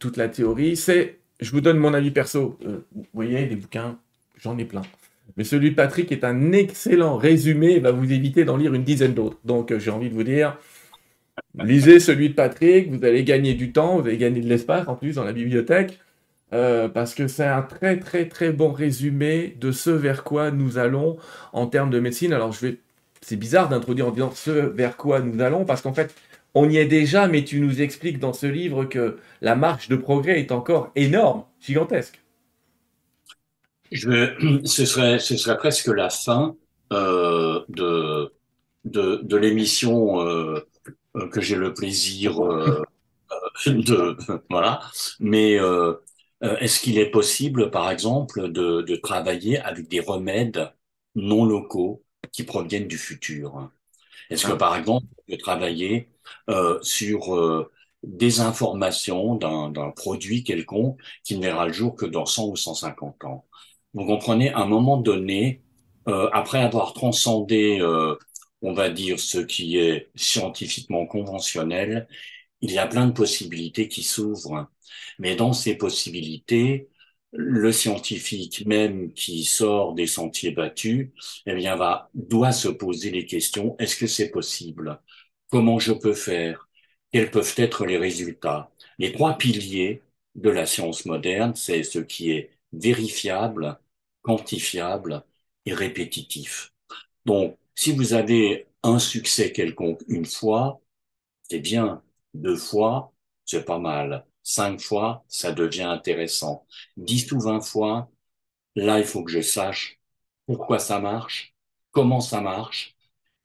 toute 0.00 0.16
la 0.16 0.28
théorie. 0.28 0.76
C'est 0.76 1.18
je 1.40 1.50
vous 1.50 1.60
donne 1.60 1.78
mon 1.78 1.94
avis 1.94 2.10
perso. 2.10 2.58
Euh, 2.66 2.78
vous 2.94 3.06
voyez, 3.12 3.46
des 3.46 3.56
bouquins, 3.56 3.98
j'en 4.36 4.56
ai 4.58 4.64
plein. 4.64 4.82
Mais 5.36 5.44
celui 5.44 5.70
de 5.70 5.74
Patrick 5.74 6.12
est 6.12 6.24
un 6.24 6.52
excellent 6.52 7.16
résumé, 7.16 7.78
va 7.80 7.92
vous 7.92 8.12
éviter 8.12 8.44
d'en 8.44 8.56
lire 8.56 8.74
une 8.74 8.84
dizaine 8.84 9.14
d'autres. 9.14 9.38
Donc 9.44 9.70
euh, 9.70 9.78
j'ai 9.78 9.90
envie 9.90 10.08
de 10.08 10.14
vous 10.14 10.22
dire, 10.22 10.58
lisez 11.54 11.98
celui 11.98 12.30
de 12.30 12.34
Patrick, 12.34 12.90
vous 12.90 13.04
allez 13.04 13.24
gagner 13.24 13.54
du 13.54 13.72
temps, 13.72 14.00
vous 14.00 14.06
allez 14.06 14.18
gagner 14.18 14.40
de 14.40 14.48
l'espace 14.48 14.86
en 14.86 14.94
plus 14.94 15.14
dans 15.14 15.24
la 15.24 15.32
bibliothèque, 15.32 15.98
euh, 16.52 16.88
parce 16.88 17.14
que 17.14 17.26
c'est 17.26 17.46
un 17.46 17.62
très 17.62 17.98
très 17.98 18.28
très 18.28 18.52
bon 18.52 18.72
résumé 18.72 19.56
de 19.58 19.72
ce 19.72 19.90
vers 19.90 20.24
quoi 20.24 20.50
nous 20.50 20.78
allons 20.78 21.16
en 21.52 21.66
termes 21.66 21.90
de 21.90 22.00
médecine. 22.00 22.32
Alors 22.32 22.52
je 22.52 22.66
vais, 22.66 22.78
c'est 23.22 23.36
bizarre 23.36 23.68
d'introduire 23.68 24.08
en 24.08 24.10
disant 24.10 24.32
ce 24.34 24.50
vers 24.50 24.96
quoi 24.96 25.20
nous 25.20 25.40
allons, 25.40 25.64
parce 25.64 25.82
qu'en 25.82 25.94
fait, 25.94 26.14
on 26.54 26.68
y 26.68 26.76
est 26.76 26.86
déjà, 26.86 27.26
mais 27.26 27.44
tu 27.44 27.60
nous 27.60 27.80
expliques 27.80 28.18
dans 28.18 28.32
ce 28.32 28.46
livre 28.46 28.84
que 28.84 29.18
la 29.40 29.56
marche 29.56 29.88
de 29.88 29.96
progrès 29.96 30.38
est 30.38 30.52
encore 30.52 30.92
énorme, 30.94 31.44
gigantesque. 31.60 32.20
Je, 33.90 34.60
ce, 34.64 34.84
serait, 34.84 35.18
ce 35.18 35.36
serait 35.36 35.56
presque 35.56 35.88
la 35.88 36.10
fin 36.10 36.54
euh, 36.92 37.60
de, 37.68 38.30
de, 38.84 39.36
l'émission 39.36 40.20
euh, 40.20 40.60
que 41.32 41.40
j'ai 41.40 41.56
le 41.56 41.74
plaisir 41.74 42.38
de... 43.66 44.16
Voilà. 44.50 44.80
Mais 45.18 45.58
est-ce 46.60 46.80
qu'il 46.80 46.98
est 46.98 47.10
possible, 47.10 47.70
par 47.70 47.90
exemple, 47.90 48.50
de, 48.52 48.82
de 48.82 48.96
travailler 48.96 49.58
avec 49.60 49.88
des 49.88 50.00
remèdes 50.00 50.72
non 51.14 51.44
locaux 51.44 52.04
qui 52.32 52.44
proviennent 52.44 52.88
du 52.88 52.98
futur? 52.98 53.70
Est-ce 54.30 54.46
que, 54.46 54.52
ah. 54.52 54.56
par 54.56 54.76
exemple, 54.76 55.06
de 55.28 55.36
travailler 55.36 56.10
euh, 56.50 56.78
sur 56.82 57.34
euh, 57.34 57.70
des 58.02 58.40
informations 58.40 59.36
d'un 59.36 59.90
produit 59.96 60.44
quelconque 60.44 61.00
qui 61.24 61.36
ne 61.36 61.42
verra 61.42 61.66
le 61.66 61.72
jour 61.72 61.94
que 61.96 62.06
dans 62.06 62.26
100 62.26 62.48
ou 62.48 62.56
150 62.56 63.24
ans? 63.24 63.46
Vous 63.94 64.04
comprenez, 64.06 64.52
à 64.52 64.60
un 64.60 64.66
moment 64.66 64.96
donné, 64.96 65.62
euh, 66.08 66.28
après 66.32 66.60
avoir 66.60 66.92
transcendé, 66.92 67.78
euh, 67.80 68.16
on 68.62 68.72
va 68.74 68.90
dire, 68.90 69.20
ce 69.20 69.38
qui 69.38 69.78
est 69.78 70.10
scientifiquement 70.14 71.06
conventionnel, 71.06 72.08
il 72.60 72.72
y 72.72 72.78
a 72.78 72.86
plein 72.86 73.06
de 73.06 73.12
possibilités 73.12 73.88
qui 73.88 74.02
s'ouvrent. 74.02 74.68
Mais 75.18 75.36
dans 75.36 75.52
ces 75.52 75.76
possibilités, 75.76 76.88
le 77.32 77.72
scientifique 77.72 78.64
même 78.66 79.12
qui 79.12 79.44
sort 79.44 79.94
des 79.94 80.06
sentiers 80.06 80.52
battus, 80.52 81.10
eh 81.46 81.54
bien, 81.54 81.76
va, 81.76 82.10
doit 82.14 82.52
se 82.52 82.68
poser 82.68 83.10
les 83.10 83.26
questions, 83.26 83.76
est-ce 83.78 83.96
que 83.96 84.06
c'est 84.06 84.30
possible? 84.30 85.00
comment 85.50 85.78
je 85.78 85.92
peux 85.92 86.14
faire, 86.14 86.68
quels 87.12 87.30
peuvent 87.30 87.54
être 87.56 87.86
les 87.86 87.96
résultats? 87.98 88.70
Les 88.98 89.12
trois 89.12 89.38
piliers 89.38 90.02
de 90.34 90.50
la 90.50 90.66
science 90.66 91.04
moderne, 91.06 91.54
c'est 91.54 91.82
ce 91.84 91.98
qui 92.00 92.30
est 92.32 92.50
vérifiable, 92.72 93.78
quantifiable 94.22 95.24
et 95.66 95.74
répétitif. 95.74 96.72
Donc, 97.26 97.58
si 97.76 97.92
vous 97.92 98.14
avez 98.14 98.68
un 98.84 98.98
succès 99.00 99.52
quelconque 99.52 100.02
une 100.08 100.26
fois, 100.26 100.80
c'est 101.50 101.60
bien. 101.60 102.03
Deux 102.34 102.56
fois, 102.56 103.12
c'est 103.44 103.64
pas 103.64 103.78
mal. 103.78 104.26
Cinq 104.42 104.80
fois, 104.80 105.24
ça 105.28 105.52
devient 105.52 105.82
intéressant. 105.82 106.66
Dix 106.96 107.30
ou 107.32 107.40
vingt 107.40 107.60
fois, 107.60 108.10
là, 108.76 108.98
il 108.98 109.04
faut 109.04 109.24
que 109.24 109.30
je 109.32 109.40
sache 109.40 110.00
pourquoi 110.46 110.78
ça 110.78 111.00
marche, 111.00 111.54
comment 111.92 112.20
ça 112.20 112.40
marche, 112.40 112.94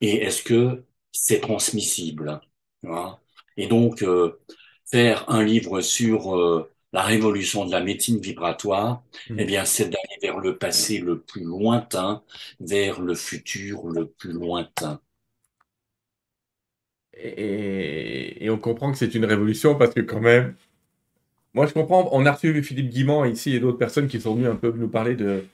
et 0.00 0.22
est-ce 0.22 0.42
que 0.42 0.84
c'est 1.12 1.40
transmissible. 1.40 2.40
Et 3.56 3.66
donc, 3.66 4.02
euh, 4.02 4.40
faire 4.90 5.28
un 5.30 5.42
livre 5.44 5.80
sur 5.80 6.36
euh, 6.36 6.70
la 6.92 7.02
révolution 7.02 7.64
de 7.66 7.72
la 7.72 7.80
médecine 7.80 8.20
vibratoire, 8.20 9.02
mmh. 9.28 9.38
eh 9.38 9.44
bien, 9.44 9.64
c'est 9.64 9.84
d'aller 9.86 10.18
vers 10.22 10.38
le 10.38 10.58
passé 10.58 10.98
le 10.98 11.20
plus 11.20 11.44
lointain, 11.44 12.22
vers 12.60 13.00
le 13.00 13.14
futur 13.14 13.86
le 13.86 14.08
plus 14.08 14.32
lointain. 14.32 15.00
Et, 17.22 18.48
on 18.50 18.58
comprend 18.58 18.90
que 18.90 18.98
c'est 18.98 19.14
une 19.14 19.24
révolution 19.24 19.76
parce 19.76 19.94
que 19.94 20.00
quand 20.00 20.20
même, 20.20 20.54
moi 21.54 21.66
je 21.66 21.72
comprends, 21.72 22.08
on 22.12 22.26
a 22.26 22.32
reçu 22.32 22.62
Philippe 22.62 22.90
Guimand 22.90 23.24
ici 23.24 23.54
et 23.54 23.60
d'autres 23.60 23.78
personnes 23.78 24.08
qui 24.08 24.20
sont 24.20 24.34
venues 24.34 24.48
un 24.48 24.56
peu 24.56 24.72
nous 24.76 24.88
parler 24.88 25.14
de, 25.14 25.44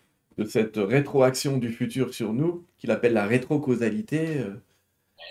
cette 0.46 0.76
rétroaction 0.76 1.58
du 1.58 1.70
futur 1.70 2.14
sur 2.14 2.32
nous, 2.32 2.64
qu'il 2.78 2.90
appelle 2.90 3.12
la 3.12 3.26
rétrocausalité. 3.26 4.38
Euh, 4.38 4.54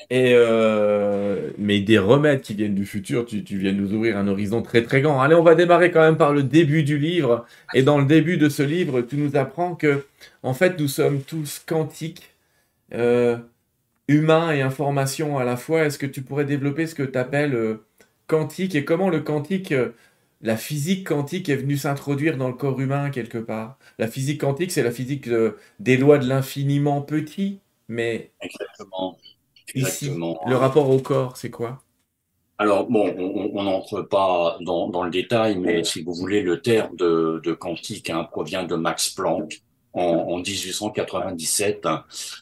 et 0.09 0.33
euh, 0.33 1.51
mais 1.57 1.79
des 1.79 1.97
remèdes 1.97 2.41
qui 2.41 2.53
viennent 2.53 2.75
du 2.75 2.85
futur, 2.85 3.25
tu, 3.25 3.43
tu 3.43 3.57
viens 3.57 3.71
de 3.71 3.77
nous 3.77 3.93
ouvrir 3.93 4.17
un 4.17 4.27
horizon 4.27 4.61
très 4.61 4.83
très 4.83 5.01
grand. 5.01 5.21
Allez, 5.21 5.35
on 5.35 5.43
va 5.43 5.55
démarrer 5.55 5.91
quand 5.91 6.01
même 6.01 6.17
par 6.17 6.33
le 6.33 6.43
début 6.43 6.83
du 6.83 6.97
livre. 6.97 7.45
Et 7.73 7.83
dans 7.83 7.97
le 7.99 8.05
début 8.05 8.37
de 8.37 8.49
ce 8.49 8.63
livre, 8.63 9.01
tu 9.01 9.17
nous 9.17 9.35
apprends 9.35 9.75
que, 9.75 10.05
en 10.43 10.53
fait, 10.53 10.79
nous 10.79 10.87
sommes 10.87 11.21
tous 11.21 11.61
quantiques, 11.65 12.31
euh, 12.93 13.37
humains 14.07 14.53
et 14.53 14.61
information 14.61 15.37
à 15.37 15.43
la 15.43 15.57
fois. 15.57 15.83
Est-ce 15.83 15.97
que 15.97 16.05
tu 16.05 16.21
pourrais 16.21 16.45
développer 16.45 16.87
ce 16.87 16.95
que 16.95 17.03
tu 17.03 17.17
appelles 17.17 17.55
euh, 17.55 17.85
quantique 18.27 18.75
et 18.75 18.85
comment 18.85 19.09
le 19.09 19.21
quantique, 19.21 19.71
euh, 19.71 19.89
la 20.41 20.57
physique 20.57 21.07
quantique 21.07 21.49
est 21.49 21.55
venue 21.55 21.77
s'introduire 21.77 22.37
dans 22.37 22.47
le 22.47 22.53
corps 22.53 22.79
humain 22.79 23.09
quelque 23.09 23.37
part? 23.37 23.77
La 23.97 24.07
physique 24.07 24.41
quantique, 24.41 24.71
c'est 24.71 24.83
la 24.83 24.91
physique 24.91 25.29
des 25.79 25.97
lois 25.97 26.17
de 26.17 26.27
l'infiniment 26.27 27.01
petit, 27.01 27.59
mais. 27.87 28.31
Exactement. 28.41 29.17
Ici, 29.73 30.11
le 30.45 30.55
rapport 30.55 30.89
au 30.89 30.99
corps, 30.99 31.37
c'est 31.37 31.49
quoi? 31.49 31.81
Alors 32.57 32.89
bon, 32.89 33.13
on 33.53 33.63
n'entre 33.63 34.01
pas 34.01 34.57
dans, 34.61 34.87
dans, 34.87 35.03
le 35.03 35.11
détail, 35.11 35.57
mais 35.57 35.83
si 35.83 36.03
vous 36.03 36.13
voulez, 36.13 36.41
le 36.41 36.61
terme 36.61 36.95
de, 36.95 37.41
de 37.43 37.53
quantique 37.53 38.09
hein, 38.09 38.23
provient 38.23 38.63
de 38.63 38.75
Max 38.75 39.09
Planck 39.09 39.61
en, 39.95 40.01
en 40.01 40.37
1897. 40.37 41.87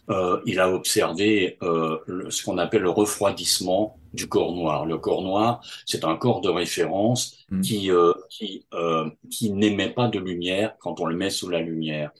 Euh, 0.09 0.41
il 0.45 0.59
a 0.59 0.71
observé 0.71 1.57
euh, 1.61 1.97
ce 2.29 2.43
qu'on 2.43 2.57
appelle 2.57 2.81
le 2.81 2.89
refroidissement 2.89 3.97
du 4.13 4.27
corps 4.27 4.53
noir. 4.53 4.85
Le 4.85 4.97
corps 4.97 5.21
noir, 5.21 5.61
c'est 5.85 6.03
un 6.03 6.15
corps 6.15 6.41
de 6.41 6.49
référence 6.49 7.37
hmm. 7.49 7.61
qui 7.61 7.91
euh, 7.91 8.13
qui, 8.29 8.65
euh, 8.73 9.09
qui 9.31 9.51
n'émet 9.51 9.89
pas 9.89 10.07
de 10.07 10.19
lumière 10.19 10.75
quand 10.79 10.99
on 10.99 11.05
le 11.05 11.15
met 11.15 11.29
sous 11.29 11.49
la 11.49 11.61
lumière. 11.61 12.11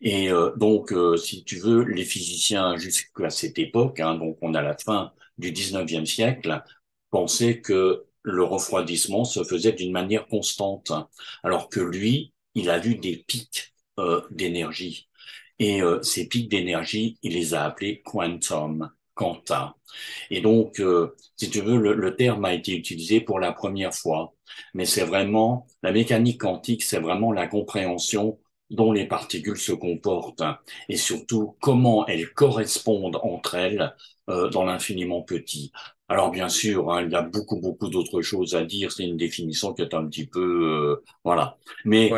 Et 0.00 0.30
euh, 0.30 0.52
donc, 0.56 0.92
euh, 0.92 1.16
si 1.16 1.44
tu 1.44 1.58
veux, 1.58 1.82
les 1.82 2.04
physiciens 2.04 2.76
jusqu'à 2.76 3.30
cette 3.30 3.58
époque, 3.58 4.00
hein, 4.00 4.14
donc 4.16 4.38
on 4.42 4.54
a 4.54 4.62
la 4.62 4.76
fin 4.76 5.12
du 5.38 5.52
19e 5.52 6.06
siècle, 6.06 6.62
pensaient 7.10 7.60
que 7.60 8.04
le 8.22 8.42
refroidissement 8.42 9.24
se 9.24 9.44
faisait 9.44 9.72
d'une 9.72 9.92
manière 9.92 10.26
constante, 10.26 10.92
alors 11.44 11.68
que 11.68 11.80
lui, 11.80 12.32
il 12.54 12.70
a 12.70 12.78
vu 12.78 12.96
des 12.96 13.16
pics 13.16 13.75
d'énergie. 14.30 15.08
Et 15.58 15.80
ces 16.02 16.28
pics 16.28 16.50
d'énergie, 16.50 17.18
il 17.22 17.34
les 17.34 17.54
a 17.54 17.64
appelés 17.64 18.02
quantum. 18.02 18.90
Quentin. 19.16 19.74
Et 20.30 20.40
donc, 20.40 20.78
euh, 20.78 21.16
si 21.36 21.50
tu 21.50 21.62
veux, 21.62 21.78
le, 21.78 22.16
terme 22.16 22.44
a 22.44 22.54
été 22.54 22.76
utilisé 22.76 23.20
pour 23.20 23.40
la 23.40 23.50
première 23.50 23.94
fois, 23.94 24.34
mais 24.74 24.84
c'est 24.84 25.04
vraiment 25.04 25.66
la 25.82 25.90
mécanique 25.90 26.42
quantique, 26.42 26.82
c'est 26.82 27.00
vraiment 27.00 27.32
la 27.32 27.48
compréhension 27.48 28.38
dont 28.70 28.92
les 28.92 29.06
particules 29.06 29.58
se 29.58 29.72
comportent 29.72 30.42
et 30.88 30.96
surtout 30.96 31.56
comment 31.60 32.06
elles 32.06 32.32
correspondent 32.32 33.18
entre 33.22 33.54
elles 33.54 33.94
euh, 34.28 34.50
dans 34.50 34.64
l'infiniment 34.64 35.22
petit. 35.22 35.72
Alors 36.08 36.30
bien 36.30 36.48
sûr, 36.48 36.92
hein, 36.92 37.04
il 37.04 37.12
y 37.12 37.14
a 37.14 37.22
beaucoup 37.22 37.60
beaucoup 37.60 37.88
d'autres 37.88 38.22
choses 38.22 38.54
à 38.54 38.64
dire. 38.64 38.92
C'est 38.92 39.04
une 39.04 39.16
définition 39.16 39.72
qui 39.72 39.82
est 39.82 39.94
un 39.94 40.06
petit 40.06 40.26
peu 40.26 40.40
euh, 40.40 41.04
voilà. 41.24 41.56
Mais 41.84 42.10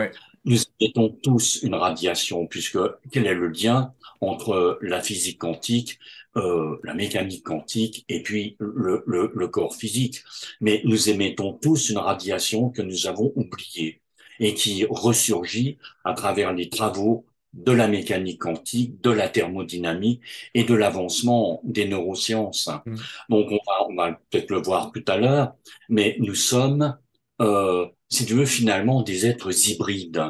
nous 0.48 0.58
émettons 0.80 1.10
tous 1.22 1.60
une 1.62 1.74
radiation 1.74 2.46
puisque 2.46 2.78
quel 3.12 3.26
est 3.26 3.34
le 3.34 3.48
lien 3.48 3.94
entre 4.20 4.78
la 4.82 5.00
physique 5.00 5.38
quantique, 5.38 5.98
euh, 6.36 6.76
la 6.84 6.94
mécanique 6.94 7.44
quantique 7.44 8.04
et 8.08 8.22
puis 8.22 8.56
le, 8.58 9.02
le, 9.06 9.32
le 9.34 9.48
corps 9.48 9.76
physique 9.76 10.24
Mais 10.60 10.82
nous 10.84 11.08
émettons 11.08 11.52
tous 11.52 11.90
une 11.90 11.98
radiation 11.98 12.70
que 12.70 12.82
nous 12.82 13.06
avons 13.06 13.32
oubliée 13.36 14.02
et 14.40 14.54
qui 14.54 14.84
ressurgit 14.88 15.78
à 16.04 16.14
travers 16.14 16.52
les 16.52 16.68
travaux 16.68 17.26
de 17.54 17.72
la 17.72 17.88
mécanique 17.88 18.40
quantique, 18.40 19.00
de 19.02 19.10
la 19.10 19.28
thermodynamique 19.28 20.22
et 20.54 20.64
de 20.64 20.74
l'avancement 20.74 21.60
des 21.64 21.86
neurosciences. 21.88 22.68
Mm. 22.86 22.96
Donc 23.30 23.48
on 23.50 23.58
va, 23.66 23.86
on 23.88 23.94
va 23.96 24.20
peut-être 24.30 24.50
le 24.50 24.60
voir 24.62 24.92
tout 24.92 25.04
à 25.08 25.16
l'heure, 25.16 25.54
mais 25.88 26.16
nous 26.20 26.34
sommes, 26.34 26.96
euh, 27.40 27.86
si 28.08 28.26
tu 28.26 28.34
veux, 28.34 28.46
finalement 28.46 29.02
des 29.02 29.26
êtres 29.26 29.68
hybrides. 29.68 30.22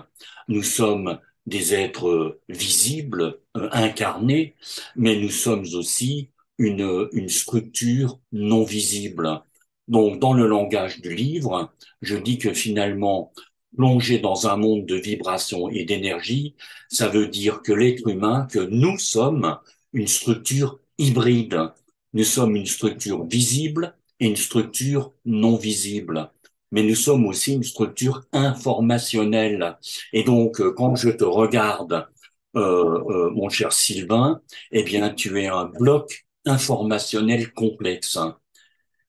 Nous 0.49 0.63
sommes 0.63 1.19
des 1.47 1.75
êtres 1.75 2.41
visibles, 2.49 3.41
euh, 3.57 3.69
incarnés, 3.73 4.55
mais 4.97 5.17
nous 5.17 5.31
sommes 5.31 5.67
aussi 5.75 6.31
une, 6.59 7.09
une 7.13 7.29
structure 7.29 8.19
non 8.33 8.65
visible. 8.65 9.43
Donc, 9.87 10.19
dans 10.21 10.35
le 10.35 10.47
langage 10.47 11.01
du 11.01 11.15
livre, 11.15 11.73
je 12.03 12.17
dis 12.17 12.39
que 12.39 12.53
finalement, 12.53 13.33
plonger 13.77 14.19
dans 14.19 14.47
un 14.47 14.57
monde 14.57 14.87
de 14.87 14.97
vibrations 14.97 15.69
et 15.69 15.85
d'énergie, 15.85 16.57
ça 16.89 17.09
veut 17.09 17.29
dire 17.29 17.63
que 17.63 17.73
l'être 17.73 18.09
humain, 18.09 18.47
que 18.51 18.59
nous 18.59 18.99
sommes 18.99 19.57
une 19.93 20.09
structure 20.09 20.79
hybride. 20.99 21.59
Nous 22.13 22.25
sommes 22.25 22.57
une 22.57 22.67
structure 22.67 23.25
visible 23.25 23.95
et 24.21 24.27
une 24.27 24.37
structure 24.37 25.13
non 25.25 25.57
visible. 25.57 26.31
Mais 26.73 26.83
nous 26.83 26.95
sommes 26.95 27.27
aussi 27.27 27.55
une 27.55 27.63
structure 27.65 28.23
informationnelle. 28.33 29.77
Et 30.13 30.25
donc, 30.25 30.61
euh, 30.61 30.73
quand 30.77 30.95
je 30.97 31.11
te 31.11 31.25
regarde, 31.25 32.07
euh, 32.57 32.61
euh, 33.09 33.31
mon 33.31 33.49
cher 33.49 33.73
Sylvain, 33.73 34.41
eh 34.73 34.83
bien, 34.83 35.11
tu 35.11 35.41
es 35.41 35.49
un 35.49 35.67
bloc 35.67 36.27
informationnel 36.47 37.53
complexe 37.53 38.19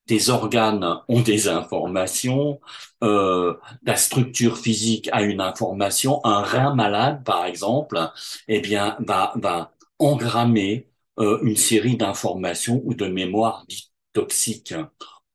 tes 0.06 0.28
organes 0.28 0.84
ont 1.08 1.20
des 1.20 1.48
informations, 1.48 2.60
euh, 3.04 3.54
ta 3.86 3.96
structure 3.96 4.58
physique 4.58 5.08
a 5.12 5.22
une 5.22 5.40
information, 5.40 6.20
un 6.24 6.42
rein 6.42 6.74
malade, 6.74 7.22
par 7.24 7.44
exemple, 7.46 7.98
eh 8.48 8.60
bien, 8.60 8.96
va, 9.00 9.32
va 9.36 9.72
engrammer 9.98 10.88
euh, 11.20 11.38
une 11.42 11.56
série 11.56 11.96
d'informations 11.96 12.80
ou 12.84 12.94
de 12.94 13.06
mémoires 13.06 13.64
dites 13.68 13.90
toxiques. 14.12 14.74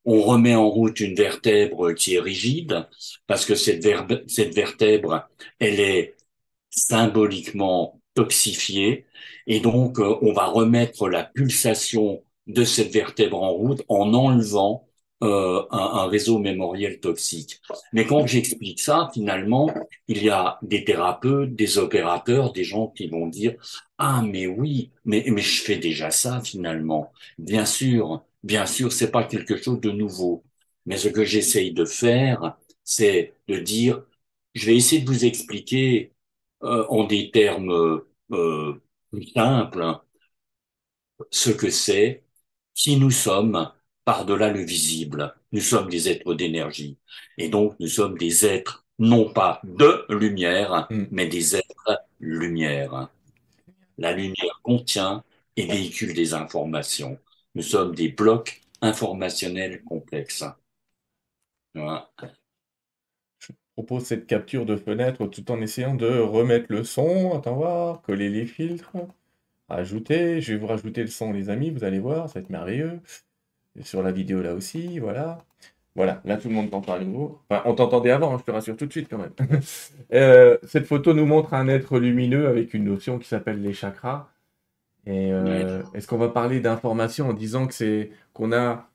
On 0.06 0.22
remet 0.22 0.56
en 0.56 0.70
route 0.70 1.00
une 1.00 1.16
vertèbre 1.16 1.94
qui 1.94 2.16
est 2.16 2.20
rigide, 2.20 2.88
parce 3.28 3.46
que 3.46 3.56
cette, 3.56 3.84
vertèbre, 3.84 5.28
elle 5.60 5.80
est 5.80 6.16
symboliquement 6.70 8.00
toxifiée, 8.14 9.06
et 9.48 9.60
donc 9.60 10.00
euh, 10.00 10.18
on 10.22 10.34
va 10.34 10.46
remettre 10.46 11.10
la 11.10 11.24
pulsation 11.24 12.24
de 12.48 12.64
cette 12.64 12.92
vertèbre 12.94 13.42
en 13.42 13.52
route 13.52 13.84
en 13.90 14.14
enlevant 14.14 14.88
euh, 15.24 15.64
un, 15.72 16.08
réseau 16.08 16.40
mémoriel 16.40 17.00
toxique. 17.00 17.62
Mais 17.94 18.06
quand 18.06 18.28
j'explique 18.28 18.80
ça, 18.82 19.10
finalement, 19.14 19.74
il 20.08 20.22
y 20.22 20.30
a 20.30 20.60
des 20.62 20.84
thérapeutes, 20.84 21.56
des 21.56 21.78
opérateurs, 21.78 22.52
des 22.52 22.66
gens 22.66 22.88
qui 22.90 23.08
vont 23.08 23.28
dire 23.28 23.56
ah 23.98 24.22
mais 24.22 24.46
oui, 24.46 24.92
mais 25.06 25.24
je 25.38 25.64
fais 25.64 25.78
déjà 25.78 26.12
ça 26.12 26.42
finalement. 26.42 27.12
Bien 27.38 27.66
sûr, 27.66 28.24
bien 28.46 28.66
sûr, 28.66 28.94
c'est 28.94 29.12
pas 29.12 29.26
quelque 29.26 29.58
chose 29.58 29.82
de 29.82 29.92
nouveau. 29.92 30.44
Mais 30.86 30.98
ce 30.98 31.10
que 31.10 31.26
j'essaye 31.26 31.74
de 31.74 31.86
faire, 31.86 32.58
c'est 32.84 33.36
de 33.48 33.58
dire 33.60 34.04
je 34.56 34.68
vais 34.68 34.78
essayer 34.78 35.02
de 35.02 35.08
vous 35.12 35.26
expliquer 35.26 36.14
euh, 36.64 36.86
en 36.90 37.06
des 37.06 37.32
termes 37.32 38.02
euh, 38.32 38.82
plus 39.12 39.28
simples 39.36 40.00
ce 41.32 41.50
que 41.52 41.70
c'est 41.70 42.24
qui 42.74 42.98
nous 42.98 43.12
sommes 43.12 43.72
par-delà 44.06 44.52
le 44.52 44.62
visible. 44.62 45.36
Nous 45.52 45.62
sommes 45.62 45.90
des 45.90 46.10
êtres 46.10 46.34
d'énergie. 46.34 46.98
Et 47.38 47.50
donc, 47.50 47.76
nous 47.80 47.88
sommes 47.88 48.18
des 48.18 48.46
êtres, 48.46 48.86
non 49.00 49.32
pas 49.32 49.62
de 49.64 50.06
lumière, 50.10 50.88
mm. 50.90 51.06
mais 51.12 51.28
des 51.28 51.56
êtres 51.56 52.00
lumière. 52.20 53.10
La 53.98 54.12
lumière 54.14 54.60
contient 54.64 55.24
et 55.58 55.66
véhicule 55.66 56.14
des 56.14 56.34
informations. 56.34 57.18
Nous 57.56 57.64
sommes 57.64 57.96
des 57.96 58.10
blocs 58.10 58.62
informationnels 58.82 59.82
complexes. 59.84 60.44
Je 63.40 63.52
propose 63.76 64.04
cette 64.04 64.28
capture 64.28 64.66
de 64.66 64.76
fenêtre 64.76 65.26
tout 65.28 65.52
en 65.52 65.62
essayant 65.62 65.96
de 65.96 66.20
remettre 66.20 66.68
le 66.70 66.84
son. 66.84 67.34
Attends 67.38 67.56
voir, 67.56 68.02
coller 68.02 68.30
les 68.30 68.46
filtres. 68.46 68.92
Ajouter, 69.70 70.42
je 70.42 70.54
vais 70.54 70.60
vous 70.60 70.68
rajouter 70.68 71.02
le 71.02 71.08
son 71.08 71.34
les 71.34 71.50
amis, 71.50 71.72
vous 71.72 71.84
allez 71.84 72.00
voir, 72.00 72.30
ça 72.30 72.36
va 72.36 72.44
être 72.44 72.50
merveilleux. 72.52 73.02
sur 73.82 74.04
la 74.04 74.12
vidéo 74.12 74.42
là 74.42 74.54
aussi, 74.56 75.00
voilà. 75.00 75.40
Voilà, 75.96 76.22
là 76.26 76.38
tout 76.38 76.50
le 76.50 76.56
monde 76.56 76.72
t'entend 76.72 76.94
à 76.94 77.00
nouveau. 77.00 77.42
Enfin, 77.50 77.64
on 77.66 77.74
t'entendait 77.76 78.12
avant, 78.12 78.36
hein, 78.36 78.38
je 78.40 78.44
te 78.44 78.52
rassure 78.52 78.78
tout 78.78 78.86
de 78.86 78.92
suite 78.92 79.10
quand 79.10 79.18
même. 79.20 79.34
Euh, 80.14 80.58
cette 80.64 80.86
photo 80.86 81.14
nous 81.14 81.26
montre 81.26 81.54
un 81.56 81.68
être 81.68 82.00
lumineux 82.00 82.48
avec 82.48 82.74
une 82.74 82.86
notion 82.86 83.18
qui 83.20 83.28
s'appelle 83.28 83.62
les 83.62 83.74
chakras. 83.74 84.30
Et 85.06 85.32
euh, 85.32 85.84
est-ce 85.94 86.08
qu'on 86.08 86.18
va 86.18 86.30
parler 86.30 86.60
d'information 86.60 87.30
en 87.30 87.34
disant 87.34 87.68
que 87.68 87.74
c'est 87.74 88.12
qu'on 88.34 88.52
a 88.52 88.90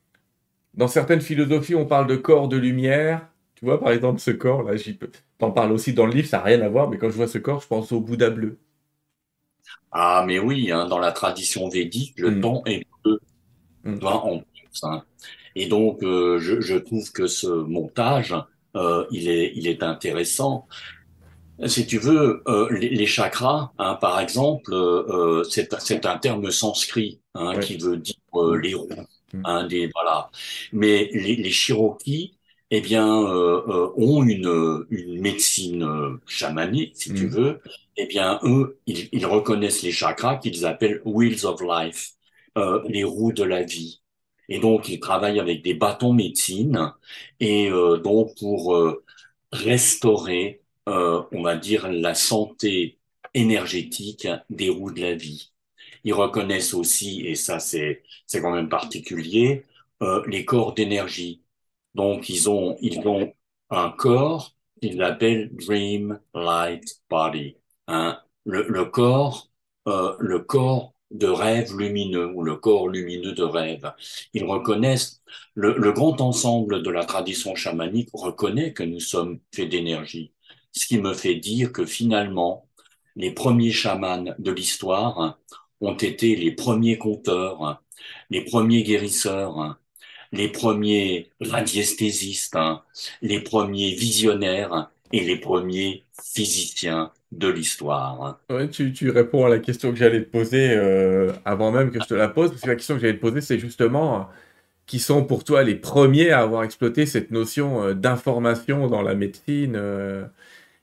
dans 0.73 0.87
certaines 0.87 1.21
philosophies 1.21 1.75
on 1.75 1.85
parle 1.85 2.07
de 2.07 2.15
corps 2.15 2.47
de 2.47 2.57
lumière. 2.57 3.27
Tu 3.55 3.65
vois 3.65 3.79
par 3.79 3.91
exemple 3.91 4.19
ce 4.19 4.31
corps 4.31 4.63
là, 4.63 4.75
j'y 4.75 4.93
peux. 4.93 5.09
T'en 5.37 5.51
parles 5.51 5.71
aussi 5.71 5.93
dans 5.93 6.05
le 6.05 6.13
livre, 6.13 6.27
ça 6.27 6.37
n'a 6.37 6.43
rien 6.43 6.61
à 6.61 6.69
voir, 6.69 6.89
mais 6.89 6.97
quand 6.97 7.09
je 7.09 7.15
vois 7.15 7.27
ce 7.27 7.37
corps, 7.37 7.61
je 7.61 7.67
pense 7.67 7.91
au 7.91 8.01
Bouddha 8.01 8.29
bleu. 8.29 8.57
Ah, 9.91 10.23
mais 10.25 10.39
oui, 10.39 10.71
hein, 10.71 10.87
dans 10.87 10.99
la 10.99 11.11
tradition 11.11 11.67
védique, 11.67 12.13
le 12.19 12.31
mm. 12.31 12.41
temps 12.41 12.63
est 12.65 12.85
bleu. 13.03 13.19
Mm. 13.83 13.99
Hein. 14.83 15.03
Et 15.55 15.67
donc, 15.67 16.01
euh, 16.03 16.39
je, 16.39 16.61
je, 16.61 16.75
trouve 16.77 17.11
que 17.11 17.27
ce 17.27 17.47
montage, 17.47 18.35
euh, 18.75 19.05
il, 19.11 19.27
est, 19.27 19.51
il 19.55 19.67
est 19.67 19.83
intéressant. 19.83 20.67
Si 21.67 21.85
tu 21.85 21.99
veux, 21.99 22.41
euh, 22.47 22.67
les, 22.71 22.89
les, 22.89 23.05
chakras, 23.05 23.71
hein, 23.77 23.95
par 24.01 24.19
exemple, 24.19 24.73
euh, 24.73 25.43
c'est 25.43 26.05
un 26.05 26.17
terme 26.17 26.49
sanskrit 26.51 27.21
hein, 27.35 27.59
qui 27.59 27.77
veut 27.77 27.97
dire 27.97 28.15
euh, 28.35 28.57
les 28.57 28.73
roues. 28.73 28.89
Mm. 29.33 29.41
Hein, 29.45 29.67
des, 29.67 29.89
voilà. 29.93 30.29
Mais 30.73 31.09
les, 31.13 31.35
les 31.35 31.51
Cherokees, 31.51 32.33
eh 32.71 32.81
bien, 32.81 33.07
euh, 33.23 33.61
euh, 33.67 33.91
ont 33.97 34.23
une, 34.23 34.85
une 34.89 35.21
médecine 35.21 35.83
euh, 35.83 36.17
chamanique, 36.25 36.93
si 36.95 37.13
tu 37.13 37.27
mm. 37.27 37.29
veux, 37.29 37.61
eh 37.97 38.05
bien, 38.07 38.39
eux, 38.43 38.79
ils, 38.87 39.09
ils 39.11 39.25
reconnaissent 39.25 39.83
les 39.83 39.91
chakras 39.91 40.37
qu'ils 40.37 40.65
appellent 40.65 41.01
wheels 41.05 41.45
of 41.45 41.61
life, 41.61 42.11
euh, 42.57 42.81
les 42.87 43.03
roues 43.03 43.33
de 43.33 43.43
la 43.43 43.63
vie. 43.63 44.01
Et 44.49 44.59
donc, 44.59 44.89
ils 44.89 44.99
travaillent 44.99 45.39
avec 45.39 45.63
des 45.63 45.73
bâtons 45.75 46.13
médecine 46.13 46.91
et 47.39 47.69
euh, 47.69 47.97
donc 47.97 48.37
pour 48.39 48.75
restaurer, 49.51 50.60
on 50.91 51.41
va 51.43 51.55
dire, 51.57 51.89
la 51.89 52.13
santé 52.15 52.99
énergétique 53.33 54.27
des 54.49 54.69
roues 54.69 54.91
de 54.91 55.01
la 55.01 55.15
vie. 55.15 55.51
Ils 56.03 56.13
reconnaissent 56.13 56.73
aussi, 56.73 57.25
et 57.27 57.35
ça 57.35 57.59
c'est 57.59 58.03
c'est 58.27 58.41
quand 58.41 58.51
même 58.51 58.69
particulier, 58.69 59.65
les 60.27 60.45
corps 60.45 60.73
d'énergie 60.73 61.41
donc, 61.95 62.29
ils 62.29 62.49
ont, 62.49 62.77
ils 62.81 62.99
ont 63.07 63.33
un 63.69 63.89
corps 63.91 64.55
qu'ils 64.81 65.01
appellent 65.03 65.49
Dream 65.55 66.19
Light 66.33 67.01
Body. 67.09 67.57
Hein. 67.87 68.19
Le, 68.45 68.85
corps, 68.85 69.49
euh, 69.87 70.15
le 70.19 70.39
corps 70.39 70.93
de 71.11 71.27
rêve 71.27 71.75
lumineux 71.77 72.31
ou 72.33 72.43
le 72.43 72.55
corps 72.55 72.87
lumineux 72.87 73.33
de 73.33 73.43
rêve. 73.43 73.93
Ils 74.33 74.45
reconnaissent, 74.45 75.21
le 75.55 75.91
grand 75.91 76.21
ensemble 76.21 76.81
de 76.81 76.89
la 76.89 77.05
tradition 77.05 77.55
chamanique 77.55 78.09
reconnaît 78.13 78.73
que 78.73 78.83
nous 78.83 78.99
sommes 78.99 79.39
faits 79.53 79.69
d'énergie. 79.69 80.33
Ce 80.71 80.85
qui 80.87 80.99
me 80.99 81.13
fait 81.13 81.35
dire 81.35 81.71
que 81.71 81.85
finalement, 81.85 82.67
les 83.15 83.31
premiers 83.31 83.71
chamans 83.71 84.33
de 84.37 84.51
l'histoire 84.51 85.39
ont 85.81 85.95
été 85.95 86.35
les 86.35 86.51
premiers 86.51 86.97
conteurs, 86.97 87.83
les 88.29 88.45
premiers 88.45 88.83
guérisseurs, 88.83 89.79
les 90.31 90.47
premiers 90.47 91.29
radiesthésistes, 91.41 92.57
les 93.21 93.41
premiers 93.41 93.93
visionnaires 93.93 94.91
et 95.11 95.21
les 95.21 95.37
premiers 95.37 96.05
physiciens 96.23 97.11
de 97.31 97.47
l'histoire. 97.47 98.39
Tu, 98.71 99.09
réponds 99.09 99.45
à 99.45 99.49
la 99.49 99.59
question 99.59 99.91
que 99.91 99.97
j'allais 99.97 100.23
te 100.23 100.29
poser 100.29 100.71
euh, 100.71 101.31
avant 101.45 101.71
même 101.71 101.91
que 101.91 102.01
je 102.01 102.07
te 102.07 102.13
la 102.13 102.27
pose, 102.27 102.51
parce 102.51 102.61
que 102.61 102.67
la 102.67 102.75
question 102.75 102.95
que 102.95 103.01
j'allais 103.01 103.15
te 103.15 103.21
poser, 103.21 103.41
c'est 103.41 103.59
justement 103.59 104.15
euh, 104.15 104.23
qui 104.85 104.99
sont 104.99 105.23
pour 105.23 105.43
toi 105.43 105.63
les 105.63 105.75
premiers 105.75 106.31
à 106.31 106.41
avoir 106.41 106.63
exploité 106.63 107.05
cette 107.05 107.31
notion 107.31 107.83
euh, 107.83 107.93
d'information 107.93 108.87
dans 108.87 109.01
la 109.01 109.15
médecine 109.15 109.79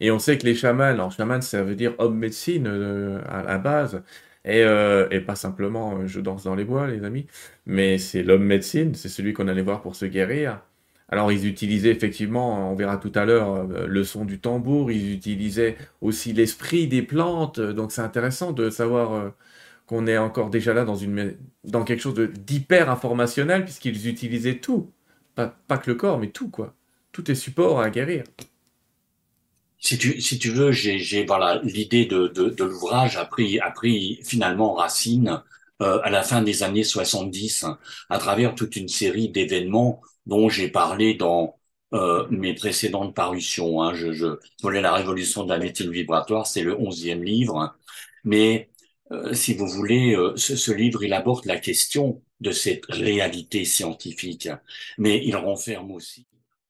Et 0.00 0.10
on 0.10 0.18
sait 0.18 0.38
que 0.38 0.46
les 0.46 0.54
chamans, 0.54 0.84
alors 0.84 1.12
chaman, 1.12 1.42
ça 1.42 1.62
veut 1.62 1.74
dire 1.74 1.94
homme 1.98 2.16
médecine 2.18 2.66
euh, 2.66 3.20
à 3.28 3.42
la 3.42 3.58
base, 3.58 4.02
et, 4.44 4.62
euh, 4.62 5.08
et 5.10 5.20
pas 5.20 5.34
simplement 5.34 5.98
euh, 5.98 6.06
je 6.06 6.20
danse 6.20 6.44
dans 6.44 6.54
les 6.54 6.64
bois, 6.64 6.86
les 6.86 7.04
amis, 7.04 7.26
mais 7.66 7.98
c'est 7.98 8.22
l'homme 8.22 8.44
médecine, 8.44 8.94
c'est 8.94 9.08
celui 9.08 9.32
qu'on 9.32 9.48
allait 9.48 9.62
voir 9.62 9.82
pour 9.82 9.96
se 9.96 10.06
guérir. 10.06 10.60
Alors 11.08 11.32
ils 11.32 11.46
utilisaient 11.46 11.90
effectivement, 11.90 12.70
on 12.70 12.74
verra 12.74 12.98
tout 12.98 13.12
à 13.14 13.24
l'heure, 13.24 13.64
le 13.66 14.04
son 14.04 14.24
du 14.24 14.38
tambour, 14.40 14.90
ils 14.92 15.14
utilisaient 15.14 15.76
aussi 16.02 16.32
l'esprit 16.32 16.86
des 16.86 17.02
plantes, 17.02 17.60
donc 17.60 17.92
c'est 17.92 18.02
intéressant 18.02 18.52
de 18.52 18.68
savoir 18.70 19.32
qu'on 19.86 20.06
est 20.06 20.18
encore 20.18 20.50
déjà 20.50 20.74
là 20.74 20.84
dans 21.64 21.84
quelque 21.84 22.00
chose 22.00 22.14
d'hyper 22.16 22.90
informationnel, 22.90 23.64
puisqu'ils 23.64 24.08
utilisaient 24.08 24.58
tout. 24.58 24.92
Pas, 25.34 25.48
pas 25.68 25.78
que 25.78 25.90
le 25.90 25.96
corps, 25.96 26.18
mais 26.18 26.30
tout, 26.30 26.50
quoi. 26.50 26.74
Tout 27.12 27.30
est 27.30 27.34
support 27.34 27.80
à 27.80 27.90
guérir. 27.90 28.24
Si 29.80 29.96
tu, 29.98 30.20
si 30.20 30.38
tu 30.38 30.50
veux, 30.50 30.72
j'ai 30.72 31.24
voilà 31.24 31.60
l'idée 31.62 32.06
de, 32.06 32.28
de, 32.28 32.48
de 32.50 32.64
l'ouvrage 32.64 33.16
a 33.16 33.24
pris, 33.24 33.60
a 33.60 33.70
pris 33.70 34.20
finalement 34.24 34.74
racine 34.74 35.42
euh, 35.82 36.00
à 36.02 36.10
la 36.10 36.22
fin 36.22 36.42
des 36.42 36.62
années 36.64 36.84
70 36.84 37.64
à 38.10 38.18
travers 38.18 38.54
toute 38.54 38.76
une 38.76 38.88
série 38.88 39.28
d'événements 39.28 40.02
dont 40.26 40.48
j'ai 40.48 40.68
parlé 40.68 41.14
dans 41.14 41.58
euh, 41.94 42.26
mes 42.30 42.54
précédentes 42.54 43.14
parutions. 43.14 43.82
Hein. 43.82 43.94
Je, 43.94 44.12
je 44.12 44.26
voulais 44.62 44.80
la 44.82 44.92
révolution 44.92 45.44
de 45.44 45.48
la 45.50 45.58
médecine 45.58 45.90
vibratoire, 45.90 46.46
c'est 46.46 46.62
le 46.62 46.78
onzième 46.78 47.22
livre, 47.22 47.74
mais 48.24 48.70
euh, 49.12 49.32
si 49.32 49.54
vous 49.54 49.66
voulez, 49.68 50.14
euh, 50.14 50.36
ce, 50.36 50.56
ce, 50.56 50.70
livre, 50.72 51.02
il 51.02 51.12
aborde 51.14 51.46
la 51.46 51.58
question 51.58 52.22
de 52.40 52.50
cette 52.52 52.84
réalité 52.88 53.64
scientifique, 53.64 54.48
mais 54.98 55.24
il 55.24 55.34
renferme 55.36 55.90
aussi 55.92 56.26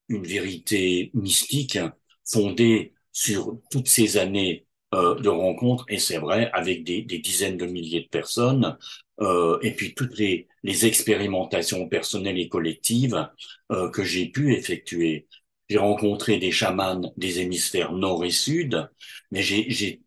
une 0.07 0.25
vérité 0.25 1.11
mystique 1.13 1.79
fondée 2.25 2.93
sur 3.19 3.57
toutes 3.69 3.89
ces 3.89 4.15
années 4.17 4.65
euh, 4.95 5.19
de 5.19 5.27
rencontres, 5.27 5.83
et 5.89 5.99
c'est 5.99 6.19
vrai, 6.19 6.49
avec 6.53 6.85
des, 6.85 7.01
des, 7.01 7.19
dizaines 7.19 7.57
de 7.57 7.65
milliers 7.65 8.03
de 8.03 8.07
personnes, 8.07 8.77
euh, 9.19 9.59
et 9.61 9.71
puis 9.71 9.93
toutes 9.93 10.17
les, 10.17 10.47
les, 10.63 10.85
expérimentations 10.85 11.89
personnelles 11.89 12.39
et 12.39 12.47
collectives 12.47 13.27
euh, 13.73 13.89
que 13.89 14.05
j'ai 14.05 14.27
pu 14.29 14.53
effectuer. 14.53 15.27
J'ai 15.67 15.77
rencontré 15.79 16.37
des 16.37 16.51
chamans 16.51 17.13
des 17.17 17.41
hémisphères 17.41 17.91
nord 17.91 18.23
et 18.23 18.31
sud, 18.31 18.89
mais 19.31 19.41
j'ai 19.43 20.01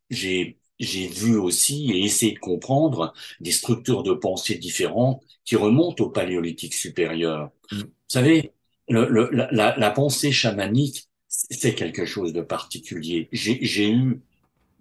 j'ai 0.80 1.06
vu 1.06 1.36
aussi 1.36 1.92
et 1.92 2.04
essayé 2.04 2.32
de 2.32 2.38
comprendre 2.38 3.12
des 3.40 3.52
structures 3.52 4.02
de 4.02 4.14
pensée 4.14 4.56
différentes 4.56 5.22
qui 5.44 5.56
remontent 5.56 6.02
au 6.02 6.08
paléolithique 6.10 6.74
supérieur. 6.74 7.50
Mm. 7.70 7.78
Vous 7.78 7.86
savez, 8.08 8.52
le, 8.88 9.06
le, 9.08 9.28
la, 9.32 9.76
la, 9.76 9.90
pensée 9.90 10.32
chamanique, 10.32 11.08
c'est 11.50 11.74
quelque 11.74 12.04
chose 12.04 12.32
de 12.32 12.42
particulier. 12.42 13.28
J'ai 13.32 13.90
eu 13.90 14.20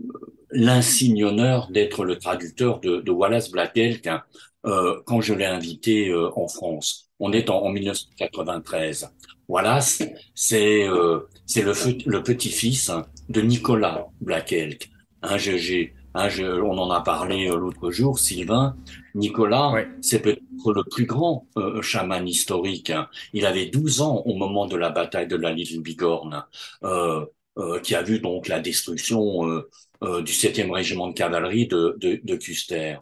euh, 0.01 0.05
l'insigne 0.51 1.23
honneur 1.23 1.69
d'être 1.71 2.05
le 2.05 2.17
traducteur 2.17 2.79
de, 2.79 2.97
de 3.01 3.11
Wallace 3.11 3.51
Black 3.51 3.77
Elk 3.77 4.07
hein, 4.07 4.23
euh, 4.65 5.01
quand 5.05 5.21
je 5.21 5.33
l'ai 5.33 5.45
invité 5.45 6.09
euh, 6.09 6.29
en 6.35 6.47
France. 6.47 7.09
On 7.19 7.31
est 7.33 7.49
en, 7.49 7.63
en 7.63 7.69
1993. 7.69 9.09
Wallace, 9.47 10.03
c'est 10.35 10.87
euh, 10.87 11.21
le, 11.55 12.09
le 12.09 12.23
petit-fils 12.23 12.91
de 13.29 13.41
Nicolas 13.41 14.07
Black 14.21 14.53
Elk. 14.53 14.89
Hein, 15.23 15.37
j'ai, 15.37 15.93
hein, 16.13 16.29
on 16.63 16.77
en 16.77 16.89
a 16.91 17.01
parlé 17.01 17.49
euh, 17.49 17.57
l'autre 17.57 17.91
jour, 17.91 18.19
Sylvain. 18.19 18.75
Nicolas, 19.15 19.73
c'est 20.01 20.21
peut-être 20.21 20.41
le 20.73 20.83
plus 20.83 21.05
grand 21.05 21.47
euh, 21.57 21.81
chaman 21.81 22.27
historique. 22.27 22.89
Hein. 22.89 23.09
Il 23.33 23.45
avait 23.45 23.67
12 23.67 24.01
ans 24.01 24.21
au 24.25 24.35
moment 24.35 24.67
de 24.67 24.75
la 24.75 24.89
bataille 24.89 25.27
de 25.27 25.35
la 25.35 25.51
Little 25.51 25.81
Bigorne, 25.81 26.45
euh, 26.83 27.25
euh, 27.57 27.79
qui 27.81 27.95
a 27.95 28.01
vu 28.01 28.19
donc 28.19 28.47
la 28.47 28.59
destruction 28.59 29.47
euh, 29.47 29.69
euh 30.03 30.21
du 30.21 30.31
7e 30.33 30.71
régiment 30.71 31.07
de 31.07 31.13
cavalerie 31.13 31.67
de, 31.67 31.97
de, 31.99 32.19
de 32.23 32.35
Custer. 32.35 32.97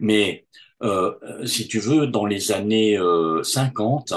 Mais 0.00 0.46
si 1.44 1.68
tu 1.68 1.78
veux, 1.78 2.08
dans 2.08 2.26
les 2.26 2.50
années 2.50 2.98
50, 3.42 4.12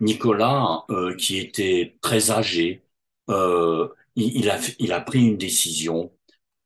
Nicolas, 0.00 0.84
qui 1.18 1.38
était 1.38 1.96
très 2.02 2.32
âgé, 2.32 2.82
il, 3.28 3.92
il, 4.16 4.50
a, 4.50 4.58
il 4.80 4.92
a 4.92 5.00
pris 5.00 5.20
une 5.20 5.36
décision 5.36 6.10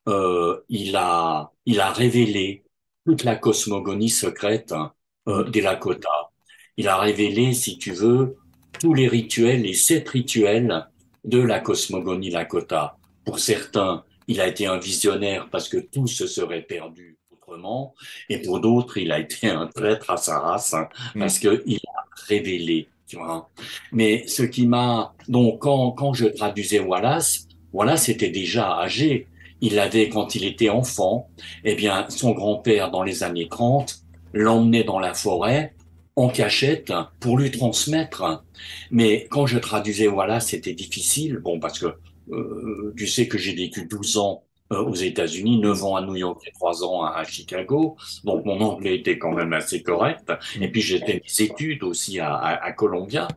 euh, 0.08 0.60
il 0.68 0.96
a 0.96 1.52
il 1.66 1.80
a 1.80 1.90
révélé 1.90 2.64
toute 3.06 3.24
la 3.24 3.36
cosmogonie 3.36 4.10
secrète 4.10 4.72
hein, 4.72 4.92
euh, 5.28 5.44
des 5.44 5.60
Lakota. 5.60 6.30
Il 6.76 6.88
a 6.88 6.98
révélé, 6.98 7.52
si 7.52 7.78
tu 7.78 7.92
veux, 7.92 8.36
tous 8.80 8.94
les 8.94 9.08
rituels, 9.08 9.62
les 9.62 9.74
sept 9.74 10.08
rituels 10.08 10.86
de 11.24 11.40
la 11.40 11.60
cosmogonie 11.60 12.30
Lakota. 12.30 12.96
Pour 13.24 13.38
certains, 13.38 14.04
il 14.26 14.40
a 14.40 14.48
été 14.48 14.66
un 14.66 14.78
visionnaire 14.78 15.48
parce 15.50 15.68
que 15.68 15.78
tout 15.78 16.06
se 16.06 16.26
serait 16.26 16.62
perdu 16.62 17.18
autrement, 17.30 17.94
et 18.28 18.40
pour 18.40 18.60
d'autres, 18.60 18.98
il 18.98 19.12
a 19.12 19.18
été 19.18 19.48
un 19.48 19.66
traître 19.66 20.10
à 20.10 20.16
sa 20.16 20.38
race 20.38 20.74
hein, 20.74 20.88
mm. 21.14 21.20
parce 21.20 21.38
que 21.38 21.62
il 21.66 21.80
a 21.88 22.04
révélé. 22.26 22.88
Tu 23.06 23.16
vois. 23.16 23.50
Mais 23.92 24.26
ce 24.26 24.42
qui 24.42 24.66
m'a 24.66 25.14
donc 25.28 25.60
quand 25.60 25.92
quand 25.92 26.14
je 26.14 26.24
traduisais 26.26 26.80
Wallace, 26.80 27.46
Wallace 27.72 28.08
était 28.08 28.30
déjà 28.30 28.78
âgé 28.78 29.28
il 29.64 29.78
avait, 29.78 30.10
quand 30.10 30.34
il 30.34 30.44
était 30.44 30.68
enfant, 30.68 31.30
eh 31.64 31.74
bien, 31.74 32.06
son 32.10 32.32
grand-père, 32.32 32.90
dans 32.90 33.02
les 33.02 33.22
années 33.22 33.48
30, 33.48 33.96
l'emmenait 34.34 34.84
dans 34.84 34.98
la 34.98 35.14
forêt 35.14 35.74
en 36.16 36.28
cachette 36.28 36.92
pour 37.18 37.38
lui 37.38 37.50
transmettre. 37.50 38.44
Mais 38.90 39.26
quand 39.30 39.46
je 39.46 39.58
traduisais, 39.58 40.06
voilà, 40.06 40.38
c'était 40.38 40.74
difficile. 40.74 41.38
Bon, 41.38 41.58
parce 41.58 41.78
que 41.78 41.86
euh, 42.30 42.92
tu 42.96 43.06
sais 43.06 43.26
que 43.26 43.38
j'ai 43.38 43.54
vécu 43.54 43.86
12 43.86 44.18
ans 44.18 44.44
euh, 44.72 44.82
aux 44.82 44.94
États-Unis, 44.94 45.58
9 45.58 45.84
ans 45.84 45.96
à 45.96 46.02
New 46.02 46.16
York 46.16 46.42
et 46.46 46.52
3 46.52 46.84
ans 46.84 47.04
à, 47.04 47.24
Chicago. 47.24 47.96
Donc 48.24 48.44
mon 48.44 48.60
anglais 48.60 48.96
était 48.96 49.18
quand 49.18 49.32
même 49.32 49.54
assez 49.54 49.82
correct. 49.82 50.30
Et 50.60 50.68
puis 50.68 50.82
j'ai 50.82 50.98
fait 50.98 51.22
mes 51.24 51.44
études 51.44 51.82
aussi 51.82 52.20
à, 52.20 52.36
à, 52.36 52.72
Columbia. 52.72 53.28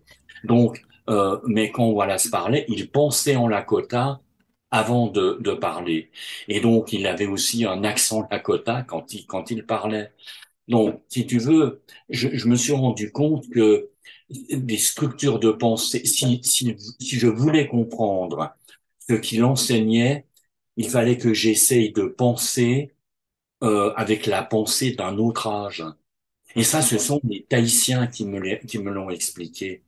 Donc, 0.43 0.83
euh, 1.09 1.37
mais 1.45 1.71
quand 1.71 1.87
Wallace 1.87 2.27
parlait, 2.27 2.65
il 2.67 2.89
pensait 2.91 3.37
en 3.37 3.47
Lakota 3.47 4.19
avant 4.71 5.07
de, 5.07 5.37
de, 5.41 5.53
parler. 5.53 6.11
Et 6.47 6.59
donc, 6.61 6.93
il 6.93 7.07
avait 7.07 7.27
aussi 7.27 7.65
un 7.65 7.83
accent 7.83 8.27
Lakota 8.31 8.83
quand 8.83 9.13
il, 9.13 9.25
quand 9.25 9.51
il 9.51 9.65
parlait. 9.65 10.11
Donc, 10.67 11.01
si 11.09 11.25
tu 11.27 11.39
veux, 11.39 11.83
je, 12.09 12.29
je 12.33 12.47
me 12.47 12.55
suis 12.55 12.73
rendu 12.73 13.11
compte 13.11 13.49
que 13.49 13.89
des 14.29 14.77
structures 14.77 15.39
de 15.39 15.51
pensée, 15.51 16.05
si, 16.05 16.41
si, 16.43 16.75
si 16.99 17.19
je 17.19 17.27
voulais 17.27 17.67
comprendre 17.67 18.55
ce 19.07 19.13
qu'il 19.15 19.43
enseignait, 19.45 20.25
il 20.77 20.89
fallait 20.89 21.17
que 21.17 21.33
j'essaye 21.33 21.91
de 21.93 22.03
penser 22.05 22.91
euh, 23.63 23.93
avec 23.95 24.25
la 24.27 24.43
pensée 24.43 24.91
d'un 24.93 25.17
autre 25.17 25.47
âge. 25.47 25.83
Et 26.55 26.63
ça, 26.63 26.81
ce 26.81 26.97
sont 26.97 27.21
les 27.23 27.45
Tahitiens 27.45 28.07
qui 28.07 28.25
me, 28.25 28.57
qui 28.65 28.79
me 28.79 28.91
l'ont 28.91 29.09
expliqué. 29.09 29.83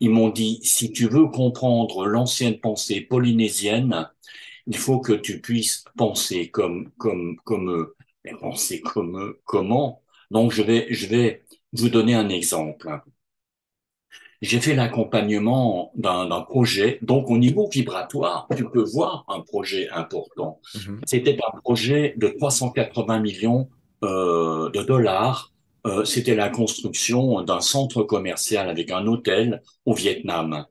Ils 0.00 0.10
m'ont 0.10 0.30
dit, 0.30 0.60
si 0.62 0.92
tu 0.92 1.08
veux 1.08 1.26
comprendre 1.26 2.06
l'ancienne 2.06 2.58
pensée 2.60 3.00
polynésienne, 3.00 4.08
il 4.66 4.76
faut 4.76 5.00
que 5.00 5.12
tu 5.12 5.40
puisses 5.40 5.84
penser 5.96 6.50
comme 6.50 6.90
comme 6.98 7.36
comme 7.44 7.70
eux. 7.70 7.96
Mais 8.24 8.32
penser 8.34 8.80
comme 8.80 9.18
eux, 9.18 9.40
comment? 9.44 10.02
Donc 10.30 10.52
je 10.52 10.62
vais 10.62 10.86
je 10.90 11.06
vais 11.06 11.44
vous 11.72 11.88
donner 11.88 12.14
un 12.14 12.28
exemple. 12.28 13.00
J'ai 14.40 14.60
fait 14.60 14.74
l'accompagnement 14.74 15.90
d'un 15.96 16.40
projet, 16.42 17.00
donc 17.02 17.28
au 17.28 17.38
niveau 17.38 17.68
vibratoire, 17.68 18.46
tu 18.56 18.68
peux 18.68 18.84
voir 18.84 19.24
un 19.26 19.40
projet 19.40 19.88
important. 19.90 20.60
Mm-hmm. 20.74 21.00
C'était 21.06 21.36
un 21.42 21.58
projet 21.58 22.14
de 22.16 22.28
380 22.28 23.18
millions 23.18 23.68
euh, 24.04 24.70
de 24.70 24.82
dollars. 24.82 25.52
Euh, 25.86 26.04
C'était 26.04 26.34
la 26.34 26.50
construction 26.50 27.42
d'un 27.42 27.60
centre 27.60 28.02
commercial 28.02 28.68
avec 28.68 28.90
un 28.90 29.06
hôtel 29.06 29.62
au 29.86 29.94
Vietnam. 29.94 30.66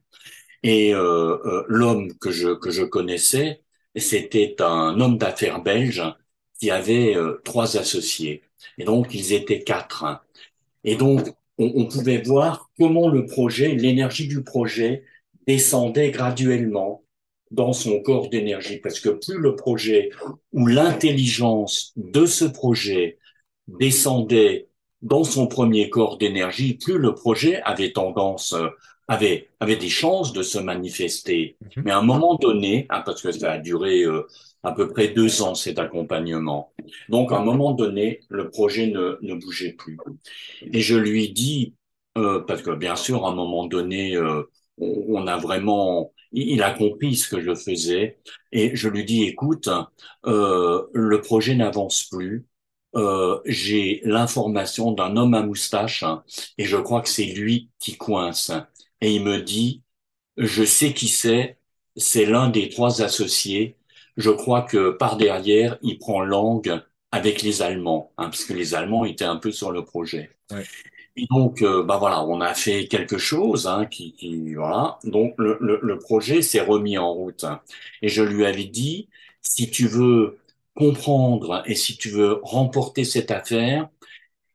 Et 0.64 0.94
euh, 0.94 1.38
euh 1.46 1.64
l'homme 1.68 2.14
que 2.18 2.32
je 2.32 2.50
que 2.56 2.72
je 2.72 2.84
connaissais 2.84 3.62
c'était 4.00 4.56
un 4.62 5.00
homme 5.00 5.18
d'affaires 5.18 5.62
belge 5.62 6.04
qui 6.60 6.72
avait 6.72 7.16
euh, 7.16 7.42
trois 7.44 7.78
associés. 7.78 8.44
Et 8.78 8.84
donc, 8.86 9.14
ils 9.14 9.34
étaient 9.34 9.64
quatre. 9.64 10.06
Et 10.84 10.96
donc, 10.96 11.28
on, 11.58 11.72
on 11.76 11.86
pouvait 11.86 12.22
voir 12.22 12.70
comment 12.78 13.10
le 13.10 13.26
projet, 13.26 13.76
l'énergie 13.76 14.28
du 14.28 14.44
projet 14.44 15.04
descendait 15.46 16.12
graduellement 16.12 17.04
dans 17.52 17.74
son 17.74 18.02
corps 18.02 18.30
d'énergie. 18.30 18.78
Parce 18.78 19.00
que 19.00 19.10
plus 19.10 19.40
le 19.40 19.56
projet 19.56 20.10
ou 20.52 20.68
l'intelligence 20.68 21.94
de 21.96 22.26
ce 22.26 22.46
projet 22.46 23.18
descendait 23.68 24.68
dans 25.08 25.24
son 25.24 25.48
premier 25.48 25.90
corps 25.90 26.18
d'énergie, 26.18 26.76
plus 26.76 26.98
le 26.98 27.14
projet 27.14 27.62
avait 27.64 27.92
tendance 27.92 28.54
euh, 28.54 28.68
avait, 29.08 29.50
avait 29.62 29.78
des 29.78 29.90
chances 29.90 30.34
de 30.34 30.44
se 30.44 30.60
manifester. 30.60 31.58
Mhm. 31.62 31.84
Mais 31.86 31.92
à 31.92 31.98
un 31.98 32.04
moment 32.04 32.36
donné, 32.36 32.86
hein, 32.90 33.02
parce 33.06 33.22
que 33.22 33.32
ça 33.32 33.54
a 33.54 33.58
duré 33.58 34.04
euh, 34.04 34.28
à 34.64 34.74
peu 34.74 34.90
près 34.90 35.08
deux 35.08 35.42
ans 35.42 35.56
cet 35.56 35.80
accompagnement, 35.80 36.74
donc 37.10 37.32
à 37.32 37.38
un 37.38 37.44
moment 37.44 37.72
donné, 37.72 38.20
le 38.28 38.50
projet 38.50 38.88
ne, 38.88 39.18
ne 39.22 39.34
bougeait 39.34 39.74
plus. 39.74 39.98
Et 40.74 40.82
je 40.82 40.98
lui 40.98 41.30
dis, 41.32 41.74
euh, 42.18 42.42
parce 42.42 42.62
que 42.62 42.72
bien 42.72 42.96
sûr, 42.96 43.26
à 43.26 43.30
un 43.30 43.36
moment 43.36 43.68
donné, 43.68 44.16
euh, 44.16 44.44
on, 44.78 45.28
a 45.28 45.38
vraiment 45.38 46.12
il 46.32 46.62
a 46.64 46.72
compris 46.72 47.16
ce 47.16 47.30
que 47.30 47.42
je 47.42 47.56
faisais 47.56 48.20
et 48.52 48.76
je 48.76 48.90
lui 48.90 49.06
dis 49.06 49.24
écoute, 49.24 49.70
euh, 50.26 50.84
le 50.94 51.22
projet 51.22 51.56
n'avance 51.56 52.04
plus. 52.04 52.46
Euh, 52.98 53.40
j'ai 53.46 54.02
l'information 54.06 54.92
d'un 54.92 55.18
homme 55.18 55.36
à 55.36 55.44
moustache 55.44 56.04
hein, 56.04 56.24
et 56.58 56.66
je 56.66 56.78
crois 56.78 57.02
que 57.02 57.10
c'est 57.10 57.26
lui 57.26 57.70
qui 57.80 57.96
coince. 57.98 58.52
Et 59.02 59.14
il 59.16 59.24
me 59.24 59.42
dit 59.42 59.84
je 60.38 60.64
sais 60.64 60.94
qui 60.94 61.08
c'est, 61.08 61.60
c'est 61.96 62.26
l'un 62.26 62.50
des 62.50 62.70
trois 62.70 63.02
associés. 63.02 63.78
Je 64.18 64.32
crois 64.32 64.64
que 64.64 64.92
par 64.92 65.18
derrière, 65.18 65.78
il 65.84 66.00
prend 66.00 66.22
langue 66.22 66.82
avec 67.12 67.42
les 67.44 67.62
Allemands, 67.62 68.14
hein, 68.18 68.26
parce 68.26 68.46
que 68.46 68.54
les 68.54 68.76
Allemands 68.76 69.06
étaient 69.06 69.26
un 69.26 69.38
peu 69.38 69.52
sur 69.52 69.72
le 69.72 69.86
projet. 69.86 70.32
Ouais. 70.52 70.68
Et 71.16 71.26
donc, 71.32 71.62
euh, 71.64 71.84
bah 71.84 71.98
voilà, 71.98 72.24
on 72.26 72.42
a 72.42 72.54
fait 72.54 72.88
quelque 72.88 73.18
chose, 73.18 73.68
hein, 73.68 73.86
qui, 73.88 74.14
qui 74.14 74.54
voilà. 74.54 75.00
Donc 75.04 75.34
le, 75.38 75.58
le, 75.62 75.80
le 75.82 76.00
projet 76.00 76.42
s'est 76.42 76.62
remis 76.62 76.98
en 76.98 77.12
route. 77.14 77.46
Et 78.02 78.10
je 78.10 78.22
lui 78.24 78.46
avais 78.46 78.66
dit, 78.66 79.10
si 79.42 79.70
tu 79.72 79.88
veux 79.88 80.38
comprendre 80.78 81.64
et 81.66 81.76
si 81.76 81.98
tu 81.98 82.10
veux 82.10 82.40
remporter 82.44 83.04
cette 83.04 83.32
affaire, 83.32 83.90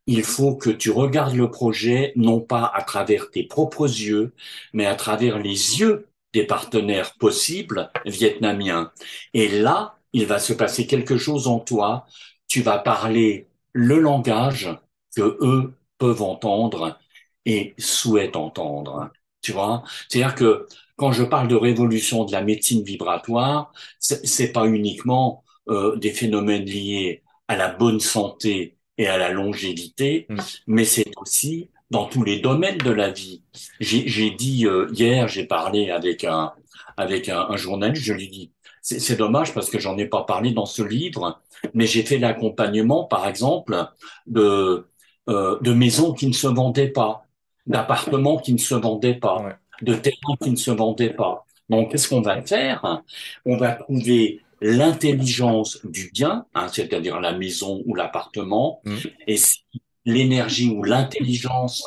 il 0.06 0.24
faut 0.24 0.56
que 0.56 0.70
tu 0.70 0.90
regardes 0.90 1.34
le 1.34 1.50
projet 1.50 2.12
non 2.16 2.40
pas 2.40 2.70
à 2.74 2.82
travers 2.82 3.30
tes 3.30 3.44
propres 3.44 3.86
yeux, 3.86 4.34
mais 4.72 4.86
à 4.86 4.94
travers 4.94 5.38
les 5.38 5.80
yeux 5.80 6.08
des 6.32 6.44
partenaires 6.44 7.14
possibles 7.14 7.90
vietnamiens. 8.06 8.92
Et 9.34 9.48
là, 9.48 9.98
il 10.12 10.26
va 10.26 10.38
se 10.38 10.52
passer 10.52 10.86
quelque 10.86 11.16
chose 11.16 11.46
en 11.48 11.60
toi. 11.60 12.06
Tu 12.48 12.62
vas 12.62 12.78
parler 12.78 13.48
le 13.72 13.98
langage 13.98 14.70
que 15.16 15.38
eux 15.40 15.74
peuvent 15.98 16.22
entendre 16.22 16.98
et 17.44 17.74
souhaitent 17.78 18.36
entendre. 18.36 19.10
Tu 19.40 19.52
vois? 19.52 19.84
C'est-à-dire 20.08 20.34
que 20.34 20.66
quand 20.96 21.12
je 21.12 21.24
parle 21.24 21.48
de 21.48 21.56
révolution 21.56 22.24
de 22.24 22.32
la 22.32 22.42
médecine 22.42 22.84
vibratoire, 22.84 23.72
c'est 23.98 24.52
pas 24.52 24.66
uniquement 24.66 25.41
euh, 25.68 25.96
des 25.96 26.10
phénomènes 26.10 26.64
liés 26.64 27.22
à 27.48 27.56
la 27.56 27.68
bonne 27.68 28.00
santé 28.00 28.76
et 28.98 29.06
à 29.06 29.16
la 29.16 29.30
longévité, 29.30 30.26
mmh. 30.28 30.36
mais 30.66 30.84
c'est 30.84 31.10
aussi 31.16 31.70
dans 31.90 32.06
tous 32.06 32.24
les 32.24 32.40
domaines 32.40 32.78
de 32.78 32.90
la 32.90 33.10
vie. 33.10 33.42
J'ai 33.80 34.30
dit 34.30 34.66
euh, 34.66 34.88
hier, 34.92 35.28
j'ai 35.28 35.44
parlé 35.44 35.90
avec 35.90 36.24
un 36.24 36.52
avec 36.96 37.28
un, 37.28 37.46
un 37.48 37.56
journaliste, 37.56 38.04
je 38.04 38.12
lui 38.12 38.28
dis 38.28 38.50
c'est 38.82 39.16
dommage 39.16 39.54
parce 39.54 39.70
que 39.70 39.78
j'en 39.78 39.96
ai 39.96 40.06
pas 40.06 40.24
parlé 40.24 40.50
dans 40.50 40.66
ce 40.66 40.82
livre, 40.82 41.40
mais 41.72 41.86
j'ai 41.86 42.02
fait 42.02 42.18
l'accompagnement, 42.18 43.04
par 43.04 43.28
exemple, 43.28 43.86
de 44.26 44.88
euh, 45.28 45.58
de 45.60 45.72
maisons 45.72 46.12
qui 46.12 46.26
ne 46.26 46.32
se 46.32 46.48
vendaient 46.48 46.88
pas, 46.88 47.24
d'appartements 47.66 48.38
qui 48.38 48.52
ne 48.52 48.58
se 48.58 48.74
vendaient 48.74 49.14
pas, 49.14 49.60
de 49.80 49.94
terrains 49.94 50.36
qui 50.42 50.50
ne 50.50 50.56
se 50.56 50.72
vendaient 50.72 51.14
pas. 51.14 51.46
Donc, 51.68 51.92
qu'est-ce 51.92 52.08
qu'on 52.08 52.22
va 52.22 52.42
faire? 52.42 53.02
On 53.46 53.56
va 53.56 53.72
trouver 53.72 54.40
l'intelligence 54.62 55.80
du 55.84 56.10
bien, 56.14 56.46
hein, 56.54 56.68
c'est-à-dire 56.72 57.20
la 57.20 57.32
maison 57.32 57.82
ou 57.86 57.94
l'appartement, 57.94 58.80
mmh. 58.84 58.96
et 59.26 59.36
si 59.36 59.64
l'énergie 60.04 60.70
ou 60.70 60.82
l'intelligence 60.82 61.84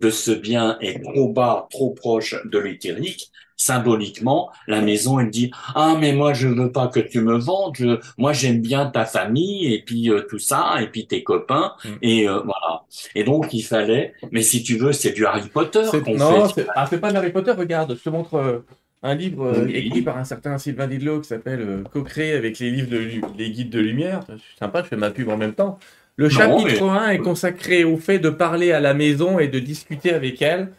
de 0.00 0.10
ce 0.10 0.30
bien 0.30 0.78
est 0.80 1.02
trop 1.02 1.32
bas, 1.32 1.68
trop 1.70 1.90
proche 1.90 2.34
de 2.44 2.58
l'éthérique, 2.58 3.30
symboliquement, 3.56 4.50
la 4.66 4.80
maison, 4.80 5.20
elle 5.20 5.30
dit 5.30 5.50
ah 5.74 5.96
mais 5.98 6.12
moi 6.12 6.32
je 6.32 6.48
veux 6.48 6.72
pas 6.72 6.88
que 6.88 7.00
tu 7.00 7.20
me 7.20 7.38
vendes, 7.38 7.76
je, 7.76 8.00
moi 8.18 8.32
j'aime 8.32 8.60
bien 8.60 8.86
ta 8.86 9.04
famille 9.04 9.72
et 9.72 9.82
puis 9.82 10.10
euh, 10.10 10.26
tout 10.28 10.38
ça 10.38 10.76
et 10.80 10.88
puis 10.88 11.06
tes 11.06 11.22
copains 11.22 11.72
mm. 11.84 11.88
et 12.02 12.28
euh, 12.28 12.40
voilà. 12.40 12.84
Et 13.14 13.24
donc 13.24 13.52
il 13.52 13.62
fallait, 13.62 14.14
mais 14.32 14.42
si 14.42 14.62
tu 14.62 14.76
veux, 14.76 14.92
c'est 14.92 15.12
du 15.12 15.24
Harry 15.24 15.48
Potter 15.48 15.84
qu'on 16.04 16.16
Non, 16.16 16.48
c'est 16.48 16.66
ah, 16.74 16.86
pas 16.86 17.12
de 17.12 17.16
Harry 17.16 17.32
Potter. 17.32 17.52
Regarde, 17.52 17.96
je 17.96 18.02
te 18.02 18.08
montre 18.10 18.34
euh, 18.34 18.58
un 19.04 19.14
livre 19.14 19.68
écrit 19.68 20.02
par 20.02 20.18
un 20.18 20.24
certain 20.24 20.58
Sylvain 20.58 20.88
Didlot 20.88 21.20
qui 21.20 21.28
s'appelle 21.28 21.84
Co-créé 21.92 22.32
avec 22.32 22.58
les 22.58 22.70
livres 22.70 22.90
de 22.90 22.98
les 23.38 23.50
guides 23.50 23.70
de 23.70 23.78
lumière. 23.78 24.20
Je 24.28 24.38
suis 24.38 24.56
sympa, 24.58 24.82
je 24.82 24.88
fais 24.88 24.96
ma 24.96 25.10
pub 25.10 25.28
en 25.28 25.36
même 25.36 25.54
temps. 25.54 25.78
Le 26.16 26.28
chapitre 26.28 26.88
1 26.88 27.10
est 27.10 27.18
consacré 27.18 27.84
au 27.84 27.96
fait 27.96 28.18
de 28.18 28.30
parler 28.30 28.72
à 28.72 28.80
la 28.80 28.94
maison 28.94 29.38
et 29.38 29.48
de 29.48 29.58
discuter 29.60 30.12
avec 30.12 30.42
elle 30.42 30.70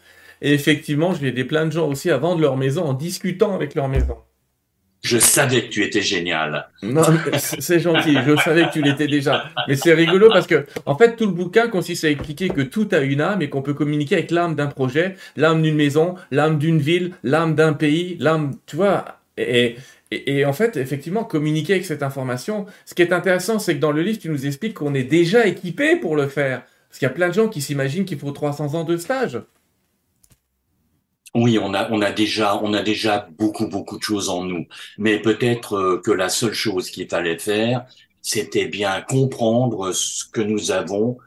et 0.42 0.52
effectivement, 0.52 1.14
je 1.14 1.20
vais 1.20 1.28
aider 1.28 1.44
plein 1.44 1.66
de 1.66 1.72
gens 1.72 1.88
aussi 1.88 2.10
à 2.10 2.18
vendre 2.18 2.40
leur 2.40 2.56
maison 2.56 2.84
en 2.84 2.92
discutant 2.92 3.54
avec 3.54 3.74
leur 3.74 3.88
maison. 3.88 4.16
Je 5.02 5.18
savais 5.18 5.62
que 5.62 5.68
tu 5.68 5.84
étais 5.84 6.02
génial. 6.02 6.68
Non, 6.82 7.02
c'est 7.38 7.78
gentil. 7.80 8.16
Je 8.26 8.36
savais 8.36 8.66
que 8.66 8.72
tu 8.72 8.82
l'étais 8.82 9.06
déjà. 9.06 9.44
Mais 9.68 9.76
c'est 9.76 9.94
rigolo 9.94 10.28
parce 10.28 10.46
que, 10.46 10.66
en 10.84 10.96
fait, 10.96 11.16
tout 11.16 11.26
le 11.26 11.32
bouquin 11.32 11.68
consiste 11.68 12.04
à 12.04 12.10
expliquer 12.10 12.48
que 12.48 12.62
tout 12.62 12.88
a 12.92 12.98
une 12.98 13.20
âme 13.20 13.42
et 13.42 13.48
qu'on 13.48 13.62
peut 13.62 13.74
communiquer 13.74 14.16
avec 14.16 14.30
l'âme 14.30 14.54
d'un 14.54 14.66
projet, 14.66 15.16
l'âme 15.36 15.62
d'une 15.62 15.76
maison, 15.76 16.16
l'âme 16.30 16.58
d'une 16.58 16.78
ville, 16.78 17.12
l'âme 17.22 17.54
d'un 17.54 17.72
pays, 17.72 18.16
l'âme, 18.18 18.54
tu 18.66 18.76
vois. 18.76 19.04
Et, 19.36 19.76
et, 20.10 20.44
en 20.44 20.52
fait, 20.52 20.76
effectivement, 20.76 21.24
communiquer 21.24 21.74
avec 21.74 21.84
cette 21.84 22.02
information. 22.02 22.66
Ce 22.84 22.94
qui 22.94 23.02
est 23.02 23.12
intéressant, 23.12 23.58
c'est 23.58 23.74
que 23.76 23.80
dans 23.80 23.92
le 23.92 24.02
livre, 24.02 24.18
tu 24.18 24.28
nous 24.28 24.46
expliques 24.46 24.74
qu'on 24.74 24.94
est 24.94 25.04
déjà 25.04 25.46
équipé 25.46 25.96
pour 25.96 26.16
le 26.16 26.26
faire. 26.26 26.62
Parce 26.88 26.98
qu'il 26.98 27.06
y 27.06 27.10
a 27.10 27.14
plein 27.14 27.28
de 27.28 27.34
gens 27.34 27.48
qui 27.48 27.60
s'imaginent 27.60 28.04
qu'il 28.04 28.18
faut 28.18 28.30
300 28.30 28.74
ans 28.74 28.84
de 28.84 28.96
stage. 28.96 29.40
Oui, 31.34 31.58
on 31.58 31.74
a, 31.74 31.90
on 31.90 32.00
a 32.00 32.12
déjà, 32.12 32.56
on 32.62 32.72
a 32.72 32.82
déjà 32.82 33.28
beaucoup, 33.38 33.68
beaucoup 33.68 33.98
de 33.98 34.02
choses 34.02 34.28
en 34.28 34.44
nous. 34.44 34.66
Mais 34.98 35.20
peut-être 35.20 35.74
euh, 35.74 36.00
que 36.02 36.10
la 36.10 36.28
seule 36.28 36.54
chose 36.54 36.90
qu'il 36.90 37.08
fallait 37.08 37.38
faire, 37.38 37.84
c'était 38.22 38.66
bien 38.66 39.02
comprendre 39.02 39.92
ce 39.92 40.24
que 40.24 40.40
nous 40.40 40.70
avons, 40.70 41.18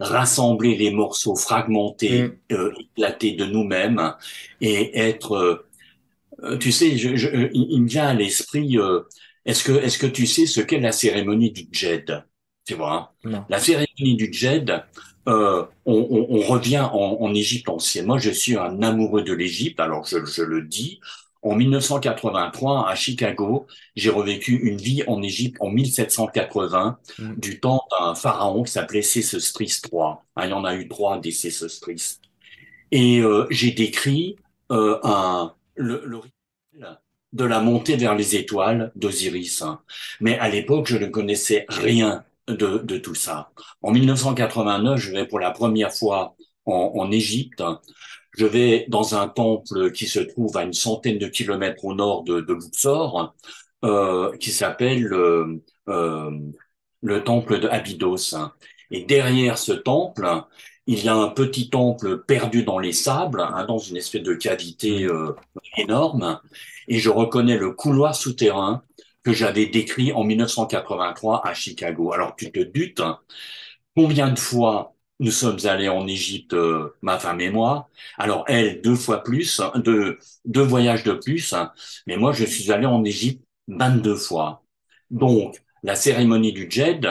rassembler 0.00 0.76
les 0.76 0.90
morceaux 0.90 1.36
fragmentés, 1.36 2.22
mm. 2.22 2.32
euh, 2.52 2.72
éclatés 2.78 3.32
de 3.32 3.44
nous-mêmes 3.44 4.14
et 4.60 4.98
être, 4.98 5.66
euh, 6.42 6.56
tu 6.58 6.72
sais, 6.72 6.96
je, 6.96 7.16
je, 7.16 7.28
il 7.52 7.82
me 7.82 7.88
vient 7.88 8.06
à 8.06 8.14
l'esprit, 8.14 8.78
est-ce 9.44 9.64
que, 9.64 9.72
est-ce 9.72 9.98
que 9.98 10.06
tu 10.06 10.26
sais 10.26 10.46
ce 10.46 10.60
qu'est 10.60 10.80
la 10.80 10.92
cérémonie 10.92 11.50
du 11.50 11.66
Djed? 11.72 12.24
Tu 12.64 12.74
vois? 12.74 13.14
Hein? 13.24 13.46
La 13.48 13.58
cérémonie 13.58 14.14
du 14.14 14.32
Djed, 14.32 14.84
euh, 15.28 15.64
on, 15.84 16.06
on, 16.10 16.26
on, 16.36 16.40
revient 16.40 16.80
en, 16.80 17.18
en, 17.20 17.34
Égypte 17.34 17.68
ancienne. 17.68 18.06
Moi, 18.06 18.18
je 18.18 18.30
suis 18.30 18.56
un 18.56 18.82
amoureux 18.82 19.22
de 19.22 19.32
l'Égypte, 19.32 19.78
alors 19.78 20.04
je, 20.06 20.24
je, 20.24 20.42
le 20.42 20.62
dis. 20.62 21.00
En 21.42 21.54
1983, 21.54 22.88
à 22.88 22.94
Chicago, 22.94 23.66
j'ai 23.94 24.10
revécu 24.10 24.56
une 24.56 24.78
vie 24.78 25.04
en 25.06 25.22
Égypte 25.22 25.56
en 25.60 25.70
1780, 25.70 26.98
mm. 27.18 27.34
du 27.36 27.60
temps 27.60 27.84
d'un 27.90 28.14
pharaon 28.14 28.62
qui 28.62 28.72
s'appelait 28.72 29.02
Sésostris 29.02 29.80
III. 29.92 30.14
Ah, 30.34 30.46
il 30.46 30.50
y 30.50 30.52
en 30.54 30.64
a 30.64 30.74
eu 30.74 30.88
trois 30.88 31.18
des 31.18 31.30
Sésostris. 31.30 32.18
Et 32.90 33.20
euh, 33.20 33.46
j'ai 33.50 33.72
décrit 33.72 34.36
euh, 34.72 34.98
un, 35.04 35.54
le, 35.76 36.02
le 36.06 36.20
de 37.32 37.44
la 37.44 37.60
montée 37.60 37.96
vers 37.96 38.14
les 38.14 38.36
étoiles 38.36 38.90
d'Osiris. 38.96 39.62
Mais 40.20 40.38
à 40.38 40.48
l'époque, 40.48 40.86
je 40.86 40.96
ne 40.96 41.06
connaissais 41.06 41.66
rien 41.68 42.24
de, 42.48 42.78
de, 42.78 42.98
tout 42.98 43.14
ça. 43.14 43.50
En 43.82 43.92
1989, 43.92 44.98
je 44.98 45.12
vais 45.12 45.26
pour 45.26 45.38
la 45.38 45.50
première 45.50 45.92
fois 45.94 46.36
en, 46.66 46.92
en 46.96 47.10
Égypte. 47.10 47.62
Je 48.36 48.46
vais 48.46 48.86
dans 48.88 49.14
un 49.14 49.28
temple 49.28 49.90
qui 49.92 50.06
se 50.06 50.20
trouve 50.20 50.56
à 50.56 50.64
une 50.64 50.72
centaine 50.72 51.18
de 51.18 51.26
kilomètres 51.26 51.84
au 51.84 51.94
nord 51.94 52.24
de, 52.24 52.40
de 52.40 52.54
Luxor, 52.54 53.34
euh, 53.84 54.36
qui 54.38 54.50
s'appelle 54.50 55.12
euh, 55.12 55.60
euh, 55.88 56.30
le 57.02 57.24
temple 57.24 57.60
de 57.60 57.68
Abydos. 57.68 58.34
Et 58.90 59.04
derrière 59.04 59.58
ce 59.58 59.72
temple, 59.72 60.26
il 60.86 61.04
y 61.04 61.08
a 61.08 61.14
un 61.14 61.28
petit 61.28 61.68
temple 61.68 62.24
perdu 62.24 62.64
dans 62.64 62.78
les 62.78 62.92
sables, 62.92 63.40
hein, 63.40 63.64
dans 63.66 63.78
une 63.78 63.96
espèce 63.96 64.22
de 64.22 64.34
cavité 64.34 65.04
euh, 65.04 65.34
énorme. 65.76 66.40
Et 66.88 66.98
je 66.98 67.10
reconnais 67.10 67.58
le 67.58 67.72
couloir 67.72 68.14
souterrain 68.14 68.82
que 69.28 69.34
j'avais 69.34 69.66
décrit 69.66 70.10
en 70.12 70.24
1983 70.24 71.46
à 71.46 71.52
Chicago. 71.52 72.12
Alors 72.14 72.34
tu 72.34 72.50
te 72.50 72.60
doutes 72.60 73.00
hein, 73.00 73.20
combien 73.94 74.30
de 74.30 74.38
fois 74.38 74.94
nous 75.20 75.30
sommes 75.30 75.58
allés 75.64 75.90
en 75.90 76.06
Égypte, 76.06 76.54
euh, 76.54 76.96
ma 77.02 77.18
femme 77.18 77.40
et 77.42 77.50
moi. 77.50 77.90
Alors 78.16 78.44
elle, 78.48 78.80
deux 78.80 78.94
fois 78.94 79.22
plus, 79.22 79.60
hein, 79.60 79.72
deux, 79.80 80.18
voyages 80.62 81.04
de 81.04 81.12
plus, 81.12 81.52
hein. 81.52 81.72
mais 82.06 82.16
moi 82.16 82.32
je 82.32 82.46
suis 82.46 82.72
allé 82.72 82.86
en 82.86 83.04
Égypte 83.04 83.44
22 83.66 84.16
fois. 84.16 84.64
Donc 85.10 85.62
la 85.82 85.94
cérémonie 85.94 86.54
du 86.54 86.66
Djed, 86.70 87.06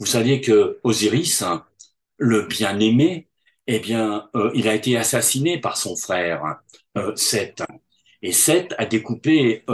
vous 0.00 0.06
savez 0.06 0.40
que 0.40 0.80
Osiris, 0.82 1.44
le 2.16 2.42
bien-aimé, 2.42 3.28
eh 3.68 3.78
bien, 3.78 4.28
euh, 4.34 4.50
il 4.54 4.68
a 4.68 4.74
été 4.74 4.96
assassiné 4.96 5.60
par 5.60 5.76
son 5.76 5.94
frère 5.94 6.60
euh, 6.98 7.14
Seth. 7.14 7.62
Et 8.22 8.32
Seth 8.32 8.74
a 8.78 8.86
découpé 8.86 9.64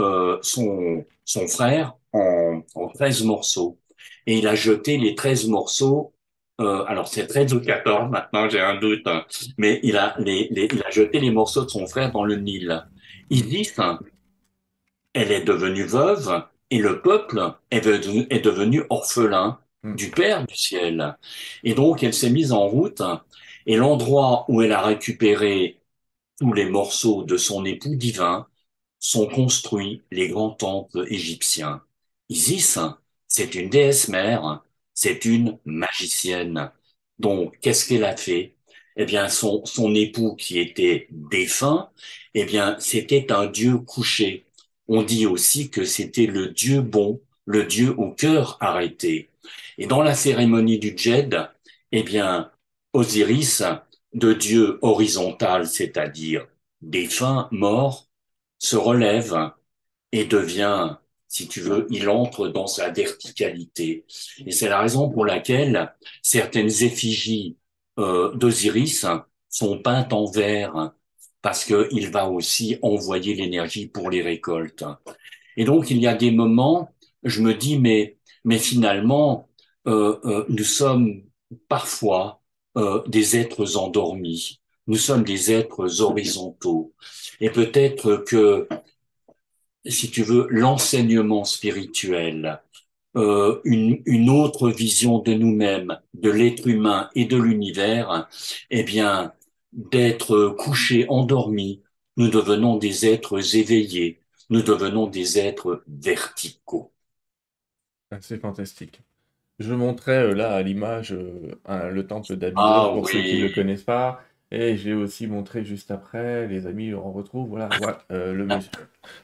son 0.41 1.05
son 1.29 1.47
frère 1.47 1.93
en, 2.13 2.61
en 2.75 2.87
13 2.87 3.23
morceaux. 3.23 3.77
Et 4.25 4.39
il 4.39 4.47
a 4.47 4.55
jeté 4.55 4.97
les 4.97 5.15
13 5.15 5.47
morceaux 5.47 6.13
euh, 6.59 6.83
alors 6.87 7.07
c'est 7.07 7.25
13 7.25 7.53
ou 7.53 7.61
14 7.61 8.09
maintenant, 8.11 8.49
j'ai 8.49 8.59
un 8.59 8.75
doute, 8.75 9.07
hein. 9.07 9.25
mais 9.57 9.79
il 9.81 9.95
a, 9.95 10.15
les, 10.19 10.49
les, 10.51 10.67
il 10.69 10.83
a 10.83 10.89
jeté 10.89 11.21
les 11.21 11.31
morceaux 11.31 11.63
de 11.63 11.69
son 11.69 11.87
frère 11.87 12.11
dans 12.11 12.25
le 12.25 12.35
Nil. 12.35 12.85
Isis, 13.29 13.79
elle 15.13 15.31
est 15.31 15.45
devenue 15.45 15.85
veuve 15.85 16.43
et 16.69 16.79
le 16.79 17.01
peuple 17.01 17.53
est 17.71 17.79
devenu, 17.79 18.27
est 18.29 18.43
devenu 18.43 18.83
orphelin 18.89 19.59
hmm. 19.83 19.95
du 19.95 20.11
Père 20.11 20.45
du 20.45 20.55
ciel. 20.55 21.15
Et 21.63 21.73
donc 21.73 22.03
elle 22.03 22.13
s'est 22.13 22.29
mise 22.29 22.51
en 22.51 22.67
route 22.67 23.01
et 23.65 23.77
l'endroit 23.77 24.43
où 24.49 24.61
elle 24.61 24.73
a 24.73 24.81
récupéré 24.81 25.79
tous 26.41 26.51
les 26.51 26.65
morceaux 26.65 27.23
de 27.23 27.37
son 27.37 27.63
époux 27.63 27.95
divin, 27.95 28.47
sont 28.99 29.27
construits 29.27 30.01
les 30.11 30.27
grands 30.29 30.51
temples 30.51 31.05
égyptiens. 31.09 31.81
Isis, 32.29 32.79
c'est 33.27 33.55
une 33.55 33.69
déesse 33.69 34.07
mère, 34.09 34.63
c'est 34.93 35.25
une 35.25 35.57
magicienne. 35.65 36.71
Donc, 37.19 37.59
qu'est-ce 37.61 37.87
qu'elle 37.87 38.03
a 38.05 38.17
fait? 38.17 38.55
Eh 38.97 39.05
bien, 39.05 39.29
son, 39.29 39.65
son 39.65 39.95
époux 39.95 40.35
qui 40.35 40.59
était 40.59 41.07
défunt, 41.11 41.89
eh 42.33 42.45
bien, 42.45 42.75
c'était 42.79 43.31
un 43.31 43.45
dieu 43.47 43.77
couché. 43.77 44.45
On 44.87 45.03
dit 45.03 45.25
aussi 45.25 45.69
que 45.69 45.85
c'était 45.85 46.25
le 46.25 46.47
dieu 46.49 46.81
bon, 46.81 47.21
le 47.45 47.65
dieu 47.65 47.93
au 47.97 48.11
cœur 48.11 48.57
arrêté. 48.59 49.29
Et 49.77 49.87
dans 49.87 50.01
la 50.03 50.15
cérémonie 50.15 50.79
du 50.79 50.93
Djed, 50.97 51.49
eh 51.91 52.03
bien, 52.03 52.51
Osiris, 52.93 53.63
de 54.13 54.33
dieu 54.33 54.79
horizontal, 54.81 55.67
c'est-à-dire 55.67 56.47
défunt, 56.81 57.47
mort, 57.51 58.08
se 58.59 58.75
relève 58.75 59.51
et 60.11 60.25
devient, 60.25 60.97
si 61.27 61.47
tu 61.47 61.61
veux, 61.61 61.87
il 61.89 62.09
entre 62.09 62.47
dans 62.47 62.67
sa 62.67 62.91
verticalité. 62.91 64.05
Et 64.45 64.51
c'est 64.51 64.69
la 64.69 64.81
raison 64.81 65.09
pour 65.09 65.25
laquelle 65.25 65.93
certaines 66.21 66.69
effigies 66.83 67.57
euh, 67.99 68.33
d'Osiris 68.35 69.05
sont 69.49 69.79
peintes 69.79 70.13
en 70.13 70.25
vert, 70.29 70.93
parce 71.41 71.65
qu'il 71.65 72.09
va 72.11 72.29
aussi 72.29 72.77
envoyer 72.81 73.33
l'énergie 73.33 73.87
pour 73.87 74.09
les 74.09 74.21
récoltes. 74.21 74.83
Et 75.57 75.65
donc, 75.65 75.89
il 75.89 75.97
y 75.97 76.07
a 76.07 76.15
des 76.15 76.31
moments, 76.31 76.93
je 77.23 77.41
me 77.41 77.53
dis, 77.53 77.79
mais, 77.79 78.17
mais 78.45 78.59
finalement, 78.59 79.49
euh, 79.87 80.19
euh, 80.25 80.45
nous 80.49 80.63
sommes 80.63 81.23
parfois 81.67 82.41
euh, 82.77 83.03
des 83.07 83.37
êtres 83.37 83.77
endormis. 83.77 84.61
Nous 84.89 84.97
sommes 84.97 85.23
des 85.23 85.51
êtres 85.51 86.01
horizontaux. 86.01 86.93
Et 87.39 87.51
peut-être 87.51 88.17
que, 88.17 88.67
si 89.85 90.09
tu 90.09 90.23
veux, 90.23 90.47
l'enseignement 90.49 91.45
spirituel, 91.45 92.61
euh, 93.15 93.61
une, 93.65 94.01
une, 94.07 94.31
autre 94.31 94.69
vision 94.71 95.19
de 95.19 95.33
nous-mêmes, 95.33 95.99
de 96.15 96.31
l'être 96.31 96.67
humain 96.67 97.09
et 97.13 97.25
de 97.25 97.37
l'univers, 97.37 98.27
eh 98.71 98.81
bien, 98.81 99.31
d'être 99.73 100.55
couchés, 100.57 101.05
endormis, 101.07 101.83
nous 102.17 102.29
devenons 102.29 102.77
des 102.77 103.05
êtres 103.05 103.55
éveillés, 103.55 104.19
nous 104.49 104.63
devenons 104.63 105.05
des 105.05 105.37
êtres 105.37 105.83
verticaux. 105.87 106.91
C'est 108.21 108.41
fantastique. 108.41 109.01
Je 109.59 109.73
montrais 109.73 110.23
euh, 110.23 110.33
là 110.33 110.53
à 110.53 110.63
l'image 110.63 111.13
euh, 111.13 111.91
le 111.91 112.07
temple 112.07 112.37
d'Abydos 112.37 112.61
ah 112.61 112.91
pour 112.93 113.07
ceux 113.07 113.21
qui 113.21 113.37
ne 113.37 113.47
le 113.47 113.53
connaissent 113.53 113.83
pas. 113.83 114.21
Et 114.51 114.77
j'ai 114.77 114.93
aussi 114.93 115.27
montré 115.27 115.63
juste 115.63 115.91
après, 115.91 116.47
les 116.47 116.65
amis, 116.65 116.93
on 116.93 117.11
retrouve, 117.11 117.49
voilà, 117.49 117.69
voilà 117.79 117.99
euh, 118.11 118.33
le 118.33 118.45
monsieur, 118.45 118.71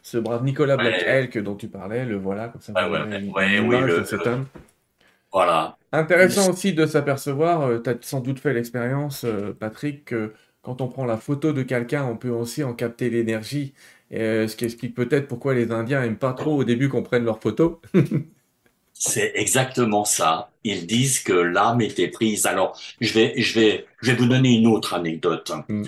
ce 0.02 0.18
brave 0.18 0.44
Nicolas 0.44 0.78
Black 0.78 1.04
Elk 1.04 1.38
dont 1.40 1.56
tu 1.56 1.68
parlais, 1.68 2.06
le 2.06 2.16
voilà, 2.16 2.50
comme 2.50 2.62
ça, 2.62 2.74
ouais, 2.90 3.60
oui, 3.60 3.82
le, 3.82 4.04
cet 4.06 4.28
homme. 4.28 4.46
Voilà. 5.32 5.78
Intéressant 5.92 6.52
aussi 6.52 6.74
de 6.74 6.86
s'apercevoir, 6.86 7.82
tu 7.84 7.90
as 7.90 7.96
sans 8.02 8.20
doute 8.20 8.40
fait 8.40 8.54
l'expérience, 8.54 9.26
Patrick, 9.60 10.06
que 10.06 10.34
quand 10.62 10.82
on 10.82 10.88
prend 10.88 11.06
la 11.06 11.18
photo 11.18 11.54
de 11.54 11.64
quelqu'un, 11.64 12.06
on 12.06 12.16
peut 12.16 12.30
aussi 12.30 12.64
en 12.64 12.74
capter 12.74 13.10
l'énergie, 13.10 13.74
ce 14.12 14.56
qui 14.56 14.66
explique 14.66 14.96
peut-être 14.96 15.28
pourquoi 15.28 15.54
les 15.54 15.72
Indiens 15.72 16.04
aiment 16.04 16.18
pas 16.18 16.34
trop 16.34 16.56
au 16.56 16.64
début 16.64 16.88
qu'on 16.88 17.04
prenne 17.04 17.26
leurs 17.26 17.42
photos. 17.42 17.78
C'est 18.98 19.34
exactement 19.36 20.06
ça. 20.06 20.50
Ils 20.64 20.88
disent 20.88 21.20
que 21.20 21.34
l'âme 21.34 21.82
était 21.82 22.08
prise. 22.08 22.46
Alors, 22.46 22.80
je 23.02 23.14
vais, 23.14 23.34
je 23.38 23.60
vais, 23.60 23.86
je 24.02 24.12
vais 24.12 24.18
vous 24.18 24.26
donner 24.26 24.54
une 24.54 24.68
autre 24.68 24.94
anecdote. 24.94 25.52
Mm. 25.68 25.84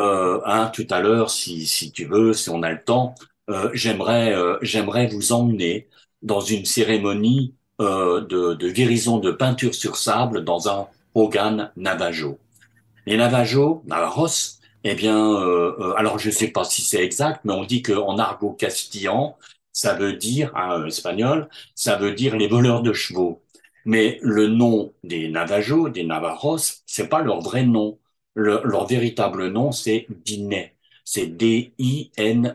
Euh, 0.00 0.40
hein, 0.44 0.70
tout 0.72 0.86
à 0.90 1.00
l'heure, 1.00 1.30
si, 1.30 1.66
si 1.66 1.90
tu 1.90 2.04
veux, 2.04 2.34
si 2.34 2.50
on 2.50 2.62
a 2.62 2.70
le 2.70 2.82
temps, 2.82 3.14
euh, 3.48 3.70
j'aimerais, 3.72 4.34
euh, 4.34 4.58
j'aimerais 4.60 5.06
vous 5.06 5.32
emmener 5.32 5.88
dans 6.22 6.40
une 6.40 6.64
cérémonie 6.66 7.54
euh, 7.80 8.20
de, 8.20 8.54
de, 8.54 8.70
guérison 8.70 9.18
de 9.18 9.30
peinture 9.30 9.74
sur 9.74 9.96
sable 9.96 10.44
dans 10.44 10.68
un 10.68 10.86
Hogan 11.14 11.72
Navajo. 11.76 12.38
Les 13.06 13.16
Navajo, 13.16 13.82
Navajos, 13.86 14.60
eh 14.84 14.94
bien, 14.94 15.18
euh, 15.18 15.74
euh, 15.78 15.94
alors 15.96 16.18
je 16.18 16.30
sais 16.30 16.48
pas 16.48 16.64
si 16.64 16.82
c'est 16.82 17.02
exact, 17.02 17.40
mais 17.44 17.52
on 17.52 17.64
dit 17.64 17.82
qu'en 17.82 18.18
argot 18.18 18.52
castillan, 18.52 19.36
ça 19.74 19.94
veut 19.94 20.14
dire, 20.14 20.52
en 20.54 20.70
hein, 20.70 20.86
espagnol, 20.86 21.48
ça 21.74 21.96
veut 21.96 22.12
dire 22.14 22.36
les 22.36 22.48
voleurs 22.48 22.82
de 22.82 22.92
chevaux. 22.94 23.42
Mais 23.84 24.18
le 24.22 24.46
nom 24.48 24.94
des 25.04 25.28
Navajos, 25.28 25.90
des 25.90 26.04
Navarros, 26.04 26.58
c'est 26.86 27.08
pas 27.08 27.22
leur 27.22 27.40
vrai 27.42 27.64
nom. 27.64 27.98
leur 28.34 28.86
véritable 28.86 29.48
nom, 29.48 29.72
c'est 29.72 30.06
Diné. 30.24 30.72
C'est 31.04 31.26
D-I-N-E-H. 31.26 32.52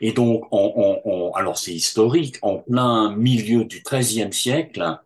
Et 0.00 0.12
donc, 0.12 0.46
on, 0.50 1.00
on, 1.04 1.32
alors 1.34 1.58
c'est 1.58 1.72
historique, 1.74 2.38
en 2.42 2.58
plein 2.58 3.14
milieu 3.16 3.64
du 3.64 3.82
XIIIe 3.82 4.32
siècle, 4.32 4.98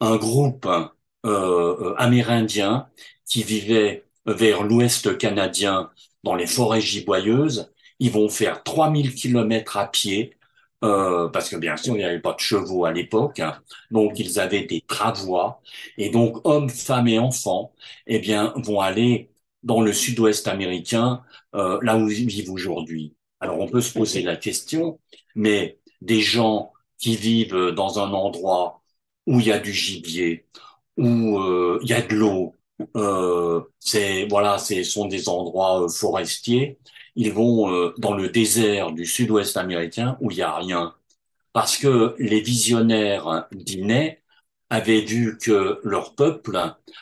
un 0.00 0.16
groupe 0.16 0.66
euh, 0.66 0.88
euh, 1.26 1.94
amérindien 1.98 2.88
qui 3.26 3.42
vivait 3.42 4.04
vers 4.26 4.62
l'ouest 4.62 5.16
canadien 5.18 5.90
dans 6.24 6.34
les 6.34 6.46
forêts 6.46 6.80
giboyeuses 6.80 7.70
ils 7.98 8.10
vont 8.10 8.28
faire 8.28 8.62
3000 8.62 9.14
kilomètres 9.14 9.76
à 9.76 9.86
pied, 9.90 10.36
euh, 10.84 11.28
parce 11.28 11.48
que 11.48 11.56
bien 11.56 11.76
sûr, 11.76 11.94
il 11.94 11.98
n'y 11.98 12.04
avait 12.04 12.20
pas 12.20 12.34
de 12.34 12.40
chevaux 12.40 12.84
à 12.84 12.92
l'époque, 12.92 13.40
hein. 13.40 13.60
donc 13.90 14.18
ils 14.18 14.38
avaient 14.38 14.64
des 14.64 14.82
travois, 14.82 15.60
et 15.98 16.10
donc 16.10 16.46
hommes, 16.46 16.68
femmes 16.70 17.08
et 17.08 17.18
enfants, 17.18 17.74
eh 18.06 18.18
bien, 18.18 18.52
vont 18.56 18.80
aller 18.80 19.30
dans 19.62 19.80
le 19.80 19.92
sud-ouest 19.92 20.48
américain, 20.48 21.22
euh, 21.54 21.78
là 21.82 21.96
où 21.96 22.08
ils 22.10 22.26
vivent 22.26 22.50
aujourd'hui. 22.50 23.14
Alors 23.40 23.58
on 23.60 23.68
peut 23.68 23.80
se 23.80 23.92
poser 23.92 24.22
la 24.22 24.36
question, 24.36 25.00
mais 25.34 25.78
des 26.02 26.20
gens 26.20 26.72
qui 26.98 27.16
vivent 27.16 27.70
dans 27.74 27.98
un 27.98 28.12
endroit 28.12 28.82
où 29.26 29.40
il 29.40 29.46
y 29.46 29.52
a 29.52 29.58
du 29.58 29.72
gibier, 29.72 30.46
où 30.96 31.38
euh, 31.38 31.78
il 31.82 31.88
y 31.90 31.92
a 31.94 32.02
de 32.02 32.14
l'eau, 32.14 32.54
euh, 32.96 33.62
c'est 33.80 34.26
voilà, 34.28 34.58
ce 34.58 34.82
sont 34.84 35.06
des 35.06 35.28
endroits 35.28 35.84
euh, 35.84 35.88
forestiers 35.88 36.78
ils 37.16 37.32
vont 37.32 37.72
euh, 37.72 37.94
dans 37.98 38.14
le 38.14 38.28
désert 38.28 38.92
du 38.92 39.06
sud-ouest 39.06 39.56
américain 39.56 40.16
où 40.20 40.30
il 40.30 40.36
n'y 40.36 40.42
a 40.42 40.54
rien. 40.56 40.94
Parce 41.52 41.78
que 41.78 42.14
les 42.18 42.40
visionnaires 42.40 43.48
d'Iné 43.52 44.20
avaient 44.68 45.00
vu 45.00 45.38
que 45.38 45.80
leur 45.84 46.14
peuple 46.14 46.58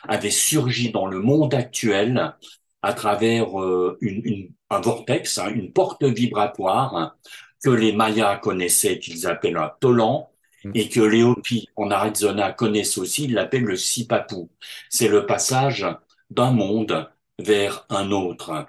avait 0.07 0.31
surgi 0.31 0.91
dans 0.91 1.07
le 1.07 1.19
monde 1.19 1.53
actuel 1.53 2.35
à 2.81 2.93
travers 2.93 3.59
euh, 3.61 3.97
une, 4.01 4.51
un 4.69 4.79
vortex, 4.79 5.37
hein, 5.37 5.49
une 5.53 5.73
porte 5.73 6.03
vibratoire 6.03 7.17
que 7.63 7.69
les 7.69 7.91
Mayas 7.91 8.37
connaissaient, 8.37 8.99
qu'ils 8.99 9.27
appellent 9.27 9.57
un 9.57 9.71
tolan, 9.79 10.29
mm. 10.63 10.71
et 10.75 10.89
que 10.89 11.01
les 11.01 11.23
Hopis 11.23 11.67
en 11.75 11.91
Arizona 11.91 12.51
connaissent 12.53 12.97
aussi, 12.97 13.25
ils 13.25 13.33
l'appellent 13.33 13.63
le 13.63 13.75
Sipapu. 13.75 14.47
C'est 14.89 15.07
le 15.07 15.25
passage 15.25 15.85
d'un 16.29 16.51
monde 16.51 17.09
vers 17.39 17.85
un 17.89 18.11
autre. 18.11 18.67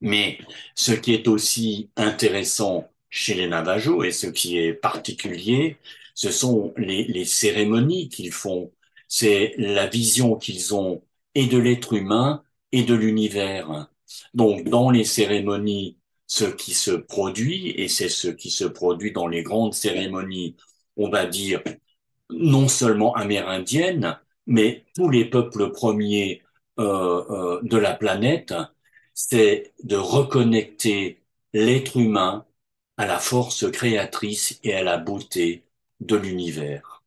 Mais 0.00 0.38
ce 0.74 0.92
qui 0.92 1.14
est 1.14 1.28
aussi 1.28 1.90
intéressant 1.96 2.88
chez 3.10 3.34
les 3.34 3.48
Navajos 3.48 4.04
et 4.04 4.12
ce 4.12 4.26
qui 4.26 4.58
est 4.58 4.74
particulier, 4.74 5.78
ce 6.14 6.30
sont 6.30 6.74
les, 6.76 7.04
les 7.04 7.24
cérémonies 7.24 8.08
qu'ils 8.08 8.32
font. 8.32 8.72
C'est 9.08 9.54
la 9.58 9.86
vision 9.86 10.36
qu'ils 10.36 10.74
ont 10.74 11.02
et 11.34 11.46
de 11.46 11.58
l'être 11.58 11.92
humain 11.94 12.42
et 12.72 12.82
de 12.82 12.94
l'univers. 12.94 13.88
Donc, 14.34 14.64
dans 14.68 14.90
les 14.90 15.04
cérémonies, 15.04 15.98
ce 16.26 16.44
qui 16.44 16.74
se 16.74 16.90
produit, 16.90 17.70
et 17.70 17.88
c'est 17.88 18.08
ce 18.08 18.28
qui 18.28 18.50
se 18.50 18.64
produit 18.64 19.12
dans 19.12 19.28
les 19.28 19.42
grandes 19.42 19.74
cérémonies, 19.74 20.56
on 20.96 21.08
va 21.10 21.26
dire, 21.26 21.62
non 22.30 22.68
seulement 22.68 23.14
amérindiennes, 23.14 24.18
mais 24.46 24.84
tous 24.94 25.08
les 25.08 25.24
peuples 25.24 25.70
premiers 25.72 26.42
euh, 26.78 27.24
euh, 27.30 27.60
de 27.62 27.76
la 27.76 27.94
planète, 27.94 28.54
c'est 29.16 29.72
de 29.82 29.96
reconnecter 29.96 31.22
l'être 31.54 31.96
humain 31.96 32.44
à 32.98 33.06
la 33.06 33.18
force 33.18 33.68
créatrice 33.72 34.60
et 34.62 34.74
à 34.74 34.84
la 34.84 34.98
beauté 34.98 35.64
de 36.00 36.16
l'univers. 36.16 37.02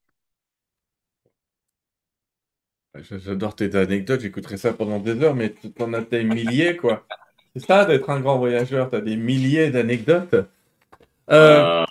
J'adore 2.96 3.56
tes 3.56 3.76
anecdotes, 3.76 4.22
j'écouterai 4.22 4.58
ça 4.58 4.74
pendant 4.74 5.00
des 5.00 5.22
heures, 5.22 5.36
mais 5.36 5.54
tu 5.54 5.72
en 5.82 5.94
as 5.94 6.02
des 6.02 6.24
milliers, 6.24 6.76
quoi. 6.76 7.06
C'est 7.56 7.66
ça 7.66 7.86
d'être 7.86 8.10
un 8.10 8.20
grand 8.20 8.40
voyageur, 8.40 8.90
tu 8.90 8.96
as 8.96 9.02
des 9.02 9.16
milliers 9.16 9.70
d'anecdotes. 9.70 10.34
Euh, 10.34 10.48
euh, 11.30 11.86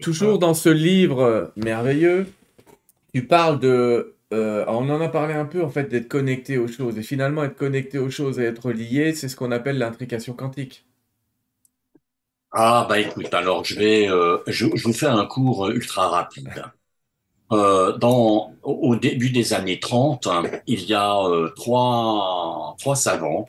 toujours 0.00 0.38
dans 0.38 0.54
ce 0.54 0.70
livre 0.70 1.52
merveilleux, 1.54 2.26
tu 3.12 3.26
parles 3.26 3.60
de 3.60 4.13
euh, 4.32 4.64
on 4.68 4.88
en 4.90 5.00
a 5.00 5.08
parlé 5.08 5.34
un 5.34 5.44
peu 5.44 5.62
en 5.62 5.70
fait 5.70 5.84
d'être 5.84 6.08
connecté 6.08 6.58
aux 6.58 6.68
choses. 6.68 6.98
Et 6.98 7.02
finalement, 7.02 7.44
être 7.44 7.56
connecté 7.56 7.98
aux 7.98 8.10
choses 8.10 8.38
et 8.38 8.44
être 8.44 8.72
lié, 8.72 9.14
c'est 9.14 9.28
ce 9.28 9.36
qu'on 9.36 9.52
appelle 9.52 9.78
l'intrication 9.78 10.34
quantique. 10.34 10.86
Ah 12.52 12.86
bah 12.88 13.00
écoute, 13.00 13.34
alors 13.34 13.64
je 13.64 13.74
vais, 13.76 14.08
euh, 14.08 14.38
je, 14.46 14.66
vous 14.66 14.92
fais 14.92 15.06
un 15.06 15.26
cours 15.26 15.68
ultra 15.70 16.08
rapide. 16.08 16.64
Euh, 17.52 17.96
dans, 17.98 18.54
au 18.62 18.96
début 18.96 19.30
des 19.30 19.52
années 19.52 19.80
30, 19.80 20.28
il 20.66 20.84
y 20.84 20.94
a 20.94 21.22
trois, 21.56 22.74
trois 22.78 22.96
savants 22.96 23.48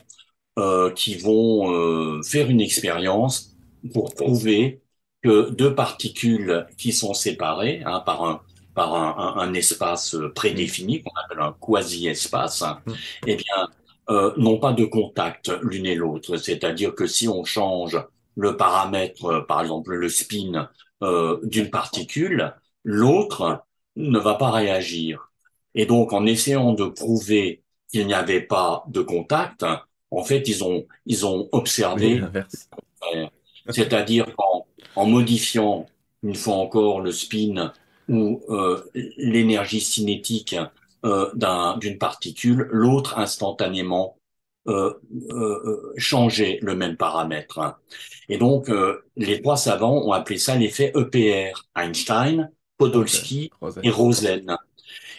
qui 0.94 1.16
vont 1.16 2.22
faire 2.22 2.48
une 2.50 2.60
expérience 2.60 3.56
pour 3.92 4.14
prouver 4.14 4.80
que 5.22 5.50
deux 5.50 5.74
particules 5.74 6.66
qui 6.78 6.92
sont 6.92 7.14
séparées 7.14 7.82
hein, 7.84 8.00
par 8.00 8.24
un 8.24 8.40
par 8.76 8.94
un, 8.94 9.40
un, 9.40 9.54
espace 9.54 10.16
prédéfini 10.34 11.02
qu'on 11.02 11.10
appelle 11.24 11.40
un 11.42 11.56
quasi-espace, 11.58 12.62
mm. 12.62 12.92
eh 13.26 13.36
bien, 13.36 13.68
euh, 14.10 14.32
n'ont 14.36 14.58
pas 14.58 14.74
de 14.74 14.84
contact 14.84 15.50
l'une 15.62 15.86
et 15.86 15.94
l'autre. 15.94 16.36
C'est-à-dire 16.36 16.94
que 16.94 17.06
si 17.06 17.26
on 17.26 17.42
change 17.42 17.98
le 18.36 18.56
paramètre, 18.56 19.46
par 19.48 19.62
exemple 19.62 19.94
le 19.94 20.08
spin 20.10 20.68
euh, 21.02 21.40
d'une 21.42 21.70
particule, 21.70 22.54
l'autre 22.84 23.64
ne 23.96 24.18
va 24.18 24.34
pas 24.34 24.50
réagir. 24.50 25.32
Et 25.74 25.86
donc, 25.86 26.12
en 26.12 26.26
essayant 26.26 26.74
de 26.74 26.84
prouver 26.84 27.62
qu'il 27.90 28.06
n'y 28.06 28.14
avait 28.14 28.42
pas 28.42 28.84
de 28.88 29.00
contact, 29.00 29.64
en 30.10 30.22
fait, 30.22 30.46
ils 30.48 30.62
ont 30.62 30.86
ils 31.06 31.24
ont 31.24 31.48
observé, 31.52 32.20
c'est-à-dire 33.70 34.26
qu'en 34.36 34.66
en 34.94 35.06
modifiant 35.06 35.86
une 36.22 36.34
fois 36.34 36.56
encore 36.56 37.00
le 37.00 37.12
spin 37.12 37.72
ou 38.08 38.42
euh, 38.48 38.82
l'énergie 39.16 39.80
cinétique 39.80 40.56
euh, 41.04 41.30
d'une 41.78 41.98
particule, 41.98 42.68
l'autre 42.70 43.18
instantanément 43.18 44.16
euh, 44.68 44.94
euh, 45.30 45.92
changeait 45.96 46.58
le 46.60 46.74
même 46.74 46.96
paramètre. 46.96 47.78
Et 48.28 48.38
donc, 48.38 48.68
euh, 48.68 49.04
les 49.16 49.40
trois 49.40 49.56
savants 49.56 50.02
ont 50.04 50.12
appelé 50.12 50.38
ça 50.38 50.56
l'effet 50.56 50.92
EPR, 50.96 51.64
Einstein, 51.76 52.50
Podolsky 52.76 53.50
et 53.82 53.90
Rosen. 53.90 54.56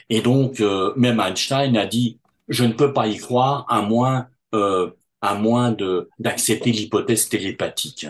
Et 0.10 0.22
donc, 0.22 0.60
euh, 0.60 0.94
même 0.98 1.20
Einstein 1.20 1.78
a 1.78 1.86
dit, 1.86 2.20
je 2.50 2.66
ne 2.66 2.74
peux 2.74 2.94
pas 2.94 3.08
y 3.08 3.18
croire 3.18 3.66
à 3.70 3.82
moins, 3.82 4.28
à 5.22 5.36
moins 5.36 5.72
de 5.72 6.10
d'accepter 6.20 6.72
l'hypothèse 6.72 7.30
télépathique. 7.30 8.08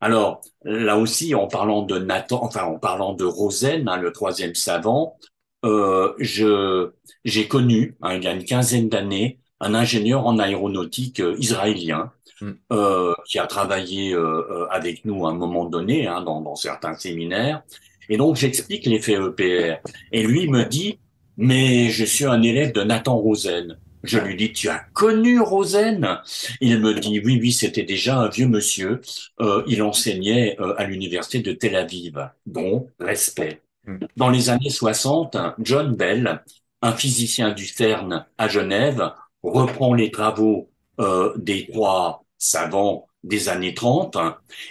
Alors 0.00 0.40
là 0.64 0.96
aussi, 0.98 1.34
en 1.34 1.48
parlant 1.48 1.82
de 1.82 1.98
Nathan, 1.98 2.42
enfin 2.42 2.64
en 2.64 2.78
parlant 2.78 3.14
de 3.14 3.24
Rosen, 3.24 3.88
hein, 3.88 3.96
le 3.96 4.12
troisième 4.12 4.54
savant, 4.54 5.18
euh, 5.64 6.12
je 6.18 6.92
j'ai 7.24 7.48
connu 7.48 7.96
hein, 8.02 8.14
il 8.14 8.24
y 8.24 8.28
a 8.28 8.32
une 8.32 8.44
quinzaine 8.44 8.88
d'années 8.88 9.40
un 9.60 9.74
ingénieur 9.74 10.26
en 10.26 10.38
aéronautique 10.38 11.20
euh, 11.20 11.36
israélien 11.38 12.12
hmm. 12.40 12.52
euh, 12.72 13.14
qui 13.26 13.38
a 13.38 13.46
travaillé 13.46 14.14
euh, 14.14 14.44
euh, 14.50 14.66
avec 14.70 15.04
nous 15.04 15.26
à 15.26 15.30
un 15.30 15.34
moment 15.34 15.64
donné 15.64 16.06
hein, 16.06 16.22
dans, 16.22 16.40
dans 16.40 16.54
certains 16.54 16.94
séminaires. 16.94 17.62
Et 18.08 18.16
donc 18.16 18.36
j'explique 18.36 18.86
l'effet 18.86 19.14
EPR. 19.14 19.80
Et 20.12 20.22
lui 20.22 20.48
me 20.48 20.64
dit, 20.64 20.98
mais 21.36 21.90
je 21.90 22.04
suis 22.04 22.24
un 22.24 22.42
élève 22.42 22.72
de 22.72 22.82
Nathan 22.82 23.16
Rosen. 23.16 23.78
Je 24.04 24.18
lui 24.18 24.36
dis, 24.36 24.52
tu 24.52 24.68
as 24.68 24.78
connu 24.92 25.40
Rosen? 25.40 26.20
Il 26.60 26.80
me 26.80 26.94
dit, 26.94 27.20
oui, 27.24 27.38
oui, 27.40 27.52
c'était 27.52 27.82
déjà 27.82 28.18
un 28.18 28.28
vieux 28.28 28.48
monsieur. 28.48 29.00
Euh, 29.40 29.62
il 29.66 29.82
enseignait 29.82 30.56
euh, 30.60 30.74
à 30.76 30.84
l'université 30.84 31.40
de 31.40 31.52
Tel 31.52 31.76
Aviv. 31.76 32.30
Bon, 32.46 32.88
respect. 33.00 33.62
Hmm. 33.86 33.98
Dans 34.16 34.30
les 34.30 34.50
années 34.50 34.70
60, 34.70 35.36
John 35.58 35.94
Bell, 35.94 36.42
un 36.82 36.92
physicien 36.92 37.52
du 37.52 37.66
CERN 37.66 38.24
à 38.38 38.48
Genève, 38.48 39.12
reprend 39.42 39.94
les 39.94 40.10
travaux 40.10 40.70
euh, 41.00 41.32
des 41.36 41.66
trois 41.66 42.24
savants 42.38 43.06
des 43.24 43.48
années 43.48 43.74
30 43.74 44.16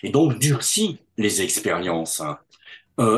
et 0.03 0.09
donc 0.09 0.39
durcit 0.39 0.99
les 1.17 1.41
expériences. 1.41 2.21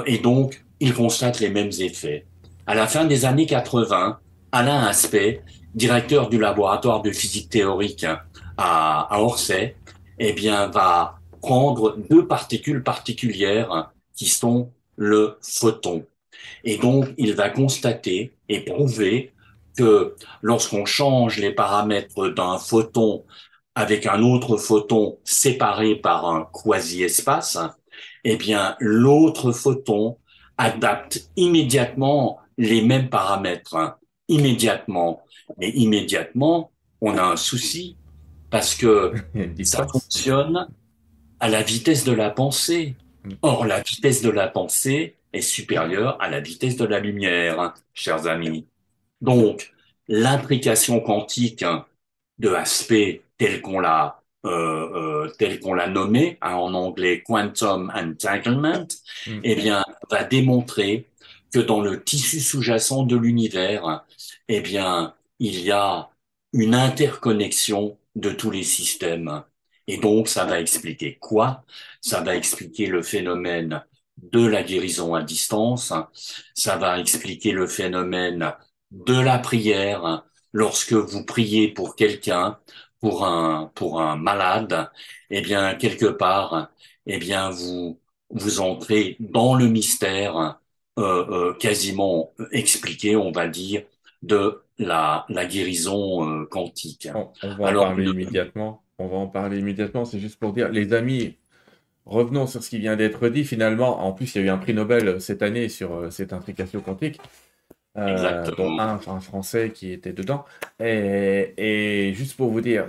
Et 0.08 0.18
donc, 0.18 0.66
il 0.80 0.94
constate 0.94 1.40
les 1.40 1.50
mêmes 1.50 1.72
effets. 1.80 2.26
À 2.66 2.76
la 2.76 2.88
fin 2.88 3.06
des 3.06 3.26
années 3.26 3.46
80, 3.46 4.20
Alain 4.52 4.84
Aspect 4.84 5.42
directeur 5.76 6.30
du 6.30 6.40
laboratoire 6.40 7.02
de 7.02 7.12
physique 7.12 7.50
théorique 7.50 8.06
à, 8.58 9.08
Orsay, 9.22 9.76
eh 10.20 10.34
bien, 10.34 10.68
va 10.68 11.20
prendre 11.42 11.98
deux 12.10 12.28
particules 12.28 12.84
particulières 12.84 13.92
qui 14.16 14.28
sont 14.28 14.72
le 14.98 15.38
photon. 15.42 16.06
Et 16.64 16.78
donc, 16.78 17.08
il 17.18 17.34
va 17.36 17.50
constater 17.50 18.34
et 18.50 18.60
prouver 18.62 19.34
que 19.78 20.16
lorsqu'on 20.42 20.86
change 20.86 21.38
les 21.38 21.52
paramètres 21.52 22.28
d'un 22.30 22.58
photon 22.58 23.24
avec 23.76 24.06
un 24.06 24.22
autre 24.24 24.58
photon 24.58 25.18
séparé 25.24 25.96
par 25.96 26.26
un 26.28 26.50
quasi-espace, 26.52 27.58
eh 28.26 28.36
bien, 28.36 28.76
l'autre 28.80 29.54
photon 29.54 30.18
adapte 30.58 31.30
immédiatement 31.38 32.40
les 32.58 32.82
mêmes 32.82 33.10
paramètres, 33.10 33.98
immédiatement. 34.28 35.24
Mais 35.58 35.70
immédiatement, 35.70 36.72
on 37.02 37.18
a 37.18 37.24
un 37.24 37.38
souci 37.38 37.98
parce 38.50 38.76
que 38.76 39.14
ça 39.64 39.88
fonctionne 39.88 40.68
à 41.40 41.50
la 41.50 41.62
vitesse 41.62 42.04
de 42.04 42.12
la 42.12 42.30
pensée. 42.30 42.96
Mm. 43.24 43.30
Or, 43.42 43.66
la 43.66 43.82
vitesse 43.82 44.22
de 44.22 44.30
la 44.30 44.48
pensée 44.48 45.16
est 45.34 45.42
supérieure 45.42 46.18
à 46.22 46.30
la 46.30 46.40
vitesse 46.40 46.76
de 46.78 46.86
la 46.86 47.00
lumière, 47.00 47.74
chers 47.94 48.28
amis. 48.28 48.66
Donc, 49.22 49.72
l'intrication 50.08 51.00
quantique 51.00 51.66
de 52.40 52.50
aspect 52.50 53.22
tel 53.38 53.62
qu'on 53.62 53.80
l'a 53.80 54.20
euh, 54.46 55.26
euh, 55.26 55.30
tel 55.38 55.60
qu'on 55.60 55.74
l'a 55.74 55.90
nommé 55.90 56.38
hein, 56.42 56.54
en 56.54 56.74
anglais 56.74 57.22
quantum 57.22 57.92
entanglement, 57.94 58.88
mm. 59.28 59.40
eh 59.44 59.56
bien, 59.56 59.84
va 60.10 60.24
démontrer 60.24 61.08
que 61.54 61.60
dans 61.60 61.82
le 61.82 62.02
tissu 62.02 62.40
sous-jacent 62.40 63.04
de 63.04 63.18
l'univers, 63.18 64.06
eh 64.48 64.62
bien, 64.62 65.14
il 65.40 65.60
y 65.62 65.72
a 65.72 66.10
une 66.54 66.76
interconnexion 66.76 67.98
de 68.16 68.32
tous 68.32 68.52
les 68.52 68.64
systèmes. 68.64 69.44
Et 69.88 69.98
donc, 69.98 70.28
ça 70.28 70.46
va 70.46 70.60
expliquer 70.60 71.18
quoi? 71.20 71.64
Ça 72.02 72.22
va 72.22 72.36
expliquer 72.36 72.88
le 72.88 73.02
phénomène 73.02 73.84
de 74.18 74.46
la 74.46 74.64
guérison 74.64 75.16
à 75.16 75.24
distance. 75.24 75.94
Ça 76.56 76.78
va 76.78 77.00
expliquer 77.00 77.52
le 77.52 77.68
phénomène 77.68 78.54
de 78.92 79.20
la 79.20 79.40
prière. 79.40 80.26
Lorsque 80.54 80.94
vous 80.94 81.26
priez 81.26 81.68
pour 81.70 81.96
quelqu'un, 81.96 82.60
pour 83.00 83.26
un, 83.26 83.72
pour 83.76 84.02
un 84.02 84.16
malade, 84.16 84.90
eh 85.30 85.42
bien, 85.42 85.76
quelque 85.76 86.06
part, 86.08 86.70
eh 87.06 87.18
bien, 87.18 87.50
vous, 87.52 88.00
vous 88.30 88.60
entrez 88.60 89.16
dans 89.20 89.56
le 89.56 89.68
mystère 89.68 90.60
euh, 90.98 91.52
euh, 91.52 91.54
quasiment 91.56 92.34
expliqué, 92.52 93.16
on 93.16 93.32
va 93.32 93.48
dire, 93.48 93.84
de 94.22 94.62
la, 94.78 95.26
la 95.30 95.46
guérison 95.46 96.28
euh, 96.28 96.46
quantique. 96.46 97.08
On, 97.14 97.56
va 97.56 97.70
en 97.70 97.74
parler 97.74 98.06
immédiatement. 98.06 98.84
On 98.98 99.08
va 99.08 99.18
en 99.18 99.28
parler 99.28 99.60
immédiatement. 99.60 100.06
C'est 100.06 100.20
juste 100.20 100.40
pour 100.40 100.54
dire, 100.54 100.70
les 100.70 100.94
amis, 100.94 101.38
revenons 102.06 102.48
sur 102.48 102.64
ce 102.64 102.70
qui 102.70 102.80
vient 102.80 102.96
d'être 102.96 103.30
dit. 103.30 103.46
Finalement, 103.46 104.06
en 104.06 104.12
plus, 104.12 104.36
il 104.36 104.40
y 104.40 104.44
a 104.44 104.48
eu 104.48 104.50
un 104.50 104.58
prix 104.58 104.74
Nobel 104.74 105.22
cette 105.22 105.42
année 105.42 105.70
sur 105.70 105.94
euh, 105.94 106.10
cette 106.10 106.34
intrication 106.34 106.82
quantique. 106.82 107.20
Euh, 107.98 108.46
dont 108.56 108.80
un, 108.80 109.00
un, 109.08 109.20
français 109.20 109.72
qui 109.74 109.92
était 109.92 110.14
dedans. 110.14 110.46
Et, 110.80 111.54
et 111.58 112.14
juste 112.14 112.38
pour 112.38 112.50
vous 112.50 112.62
dire, 112.62 112.86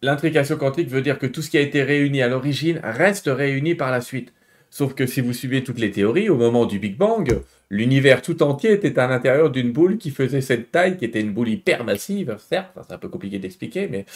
l'intrication 0.00 0.56
quantique 0.56 0.88
veut 0.88 1.02
dire 1.02 1.18
que 1.18 1.26
tout 1.26 1.42
ce 1.42 1.50
qui 1.50 1.58
a 1.58 1.60
été 1.60 1.82
réuni 1.82 2.22
à 2.22 2.28
l'origine 2.28 2.80
reste 2.82 3.26
réuni 3.26 3.74
par 3.74 3.90
la 3.90 4.00
suite. 4.00 4.32
Sauf 4.70 4.94
que 4.94 5.06
si 5.06 5.20
vous 5.20 5.32
suivez 5.32 5.64
toutes 5.64 5.78
les 5.78 5.90
théories, 5.90 6.28
au 6.28 6.36
moment 6.36 6.66
du 6.66 6.78
Big 6.78 6.96
Bang, 6.96 7.40
l'univers 7.70 8.22
tout 8.22 8.42
entier 8.42 8.72
était 8.72 8.98
à 8.98 9.06
l'intérieur 9.06 9.50
d'une 9.50 9.72
boule 9.72 9.98
qui 9.98 10.10
faisait 10.10 10.40
cette 10.40 10.72
taille, 10.72 10.96
qui 10.96 11.04
était 11.04 11.20
une 11.20 11.32
boule 11.32 11.48
hyper 11.48 11.84
massive, 11.84 12.36
certes, 12.38 12.78
c'est 12.86 12.94
un 12.94 12.98
peu 12.98 13.08
compliqué 13.08 13.38
d'expliquer, 13.38 13.88
mais 13.88 14.06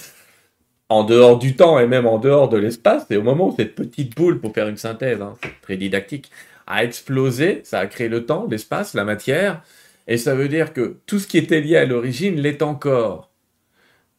en 0.88 1.04
dehors 1.04 1.38
du 1.38 1.56
temps 1.56 1.78
et 1.78 1.86
même 1.86 2.06
en 2.06 2.18
dehors 2.18 2.48
de 2.48 2.58
l'espace, 2.58 3.06
et 3.10 3.16
au 3.16 3.22
moment 3.22 3.48
où 3.48 3.56
cette 3.56 3.74
petite 3.74 4.16
boule, 4.16 4.40
pour 4.40 4.54
faire 4.54 4.68
une 4.68 4.76
synthèse, 4.76 5.20
hein, 5.22 5.36
très 5.62 5.76
didactique, 5.76 6.30
a 6.66 6.84
explosé, 6.84 7.62
ça 7.64 7.80
a 7.80 7.86
créé 7.86 8.08
le 8.08 8.26
temps, 8.26 8.46
l'espace, 8.50 8.94
la 8.94 9.04
matière, 9.04 9.62
et 10.06 10.16
ça 10.18 10.34
veut 10.34 10.48
dire 10.48 10.72
que 10.72 10.96
tout 11.06 11.18
ce 11.18 11.26
qui 11.26 11.38
était 11.38 11.60
lié 11.60 11.76
à 11.76 11.84
l'origine 11.86 12.36
l'est 12.36 12.62
encore. 12.62 13.30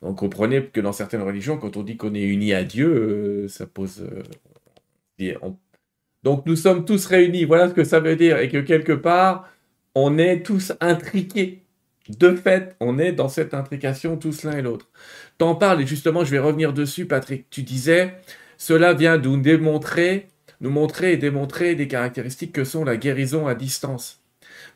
Donc 0.02 0.17
comprenez 0.17 0.65
que 0.65 0.82
dans 0.82 0.91
certaines 0.93 1.22
religions, 1.22 1.58
quand 1.58 1.78
on 1.78 1.84
dit 1.84 1.98
qu'on 1.98 2.13
est 2.13 2.22
uni 2.24 2.54
à 2.54 2.63
Dieu, 2.63 3.46
euh, 3.46 3.48
ça 3.48 3.65
pose... 3.67 4.02
Euh, 4.02 4.24
donc 6.24 6.46
nous 6.46 6.56
sommes 6.56 6.86
tous 6.86 7.06
réunis, 7.06 7.46
voilà 7.46 7.70
ce 7.70 7.74
que 7.74 7.84
ça 7.84 8.00
veut 8.00 8.16
dire, 8.16 8.40
et 8.40 8.50
que 8.50 8.60
quelque 8.60 8.94
part, 8.94 9.50
on 9.96 10.18
est 10.18 10.46
tous 10.46 10.74
intriqués. 10.80 11.64
De 12.10 12.36
fait, 12.36 12.76
on 12.80 13.00
est 13.00 13.14
dans 13.14 13.30
cette 13.30 13.54
intrication 13.54 14.18
tous 14.18 14.43
l'un 14.43 14.58
et 14.58 14.62
l'autre. 14.62 14.89
T'en 15.38 15.56
parles, 15.56 15.82
et 15.82 15.88
justement, 15.88 16.26
je 16.26 16.32
vais 16.32 16.39
revenir 16.39 16.74
dessus, 16.74 17.06
Patrick. 17.06 17.50
Tu 17.50 17.64
disais, 17.64 18.16
cela 18.58 18.93
vient 18.93 19.18
de 19.18 19.28
nous 19.28 19.38
démontrer, 19.38 20.28
nous 20.60 20.70
montrer 20.70 21.14
et 21.14 21.18
démontrer 21.18 21.76
des 21.76 21.88
caractéristiques 21.88 22.52
que 22.52 22.64
sont 22.64 22.84
la 22.84 22.97
guérison 22.97 23.47
à 23.47 23.56
distance. 23.56 24.22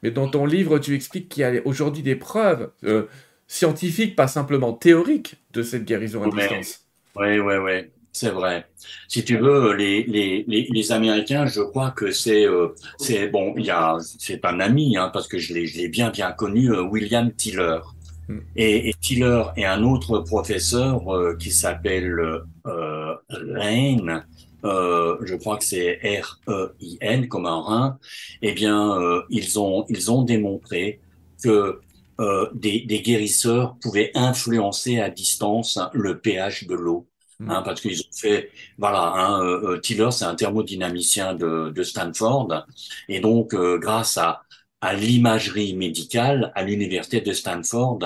Mais 0.03 0.11
dans 0.11 0.29
ton 0.29 0.45
livre, 0.45 0.79
tu 0.79 0.95
expliques 0.95 1.29
qu'il 1.29 1.41
y 1.41 1.43
a 1.45 1.61
aujourd'hui 1.65 2.03
des 2.03 2.15
preuves 2.15 2.71
euh, 2.85 3.05
scientifiques, 3.47 4.15
pas 4.15 4.27
simplement 4.27 4.73
théoriques, 4.73 5.35
de 5.53 5.63
cette 5.63 5.85
guérison 5.85 6.23
à 6.23 6.35
distance. 6.35 6.85
Oui, 7.15 7.39
oui, 7.39 7.55
oui. 7.55 7.89
C'est 8.19 8.31
vrai. 8.31 8.65
Si 9.07 9.23
tu 9.23 9.37
veux, 9.37 9.73
les, 9.75 10.01
les, 10.05 10.43
les, 10.47 10.67
les 10.71 10.91
Américains, 10.91 11.45
je 11.45 11.61
crois 11.61 11.91
que 11.91 12.09
c'est 12.09 12.47
euh, 12.47 12.69
c'est 12.97 13.27
bon. 13.27 13.53
Il 13.57 13.65
y 13.65 13.69
a 13.69 13.97
c'est 14.01 14.43
un 14.43 14.59
ami 14.59 14.97
hein, 14.97 15.11
parce 15.13 15.27
que 15.27 15.37
je 15.37 15.53
l'ai 15.53 15.87
bien 15.87 16.09
bien 16.09 16.31
connu, 16.31 16.71
euh, 16.71 16.81
William 16.81 17.31
Tiller. 17.31 17.77
Hmm. 18.27 18.39
Et, 18.55 18.89
et, 18.89 18.93
Tiller 18.95 19.43
et 19.55 19.65
un 19.67 19.83
autre 19.83 20.17
professeur 20.21 21.07
euh, 21.13 21.35
qui 21.37 21.51
s'appelle 21.51 22.19
euh, 22.65 23.13
Rain, 23.29 24.23
euh, 24.65 25.17
je 25.21 25.35
crois 25.35 25.57
que 25.57 25.63
c'est 25.63 25.99
R-E-I-N 26.01 27.27
comme 27.27 27.45
un 27.45 27.61
rein, 27.61 27.99
eh 28.41 28.53
bien, 28.53 28.99
euh, 28.99 29.21
ils 29.29 29.59
ont 29.59 29.85
ils 29.89 30.11
ont 30.11 30.23
démontré 30.23 30.99
que 31.43 31.79
euh, 32.19 32.49
des, 32.55 32.79
des, 32.81 33.01
guérisseurs 33.01 33.77
pouvaient 33.79 34.09
influencer 34.15 34.99
à 34.99 35.11
distance 35.11 35.79
le 35.93 36.19
pH 36.19 36.65
de 36.65 36.73
l'eau. 36.73 37.07
Hein, 37.39 37.61
parce 37.63 37.81
qu'ils 37.81 38.01
ont 38.01 38.17
fait, 38.19 38.49
voilà, 38.79 39.13
hein, 39.15 39.43
euh, 39.43 39.77
Tiller, 39.77 40.09
c'est 40.11 40.25
un 40.25 40.33
thermodynamicien 40.33 41.35
de, 41.35 41.69
de, 41.69 41.83
Stanford, 41.83 42.65
et 43.07 43.19
donc 43.19 43.53
grâce 43.53 44.17
à 44.17 44.43
à 44.81 44.93
l'imagerie 44.93 45.75
médicale 45.75 46.51
à 46.55 46.63
l'université 46.63 47.21
de 47.21 47.33
Stanford, 47.33 47.99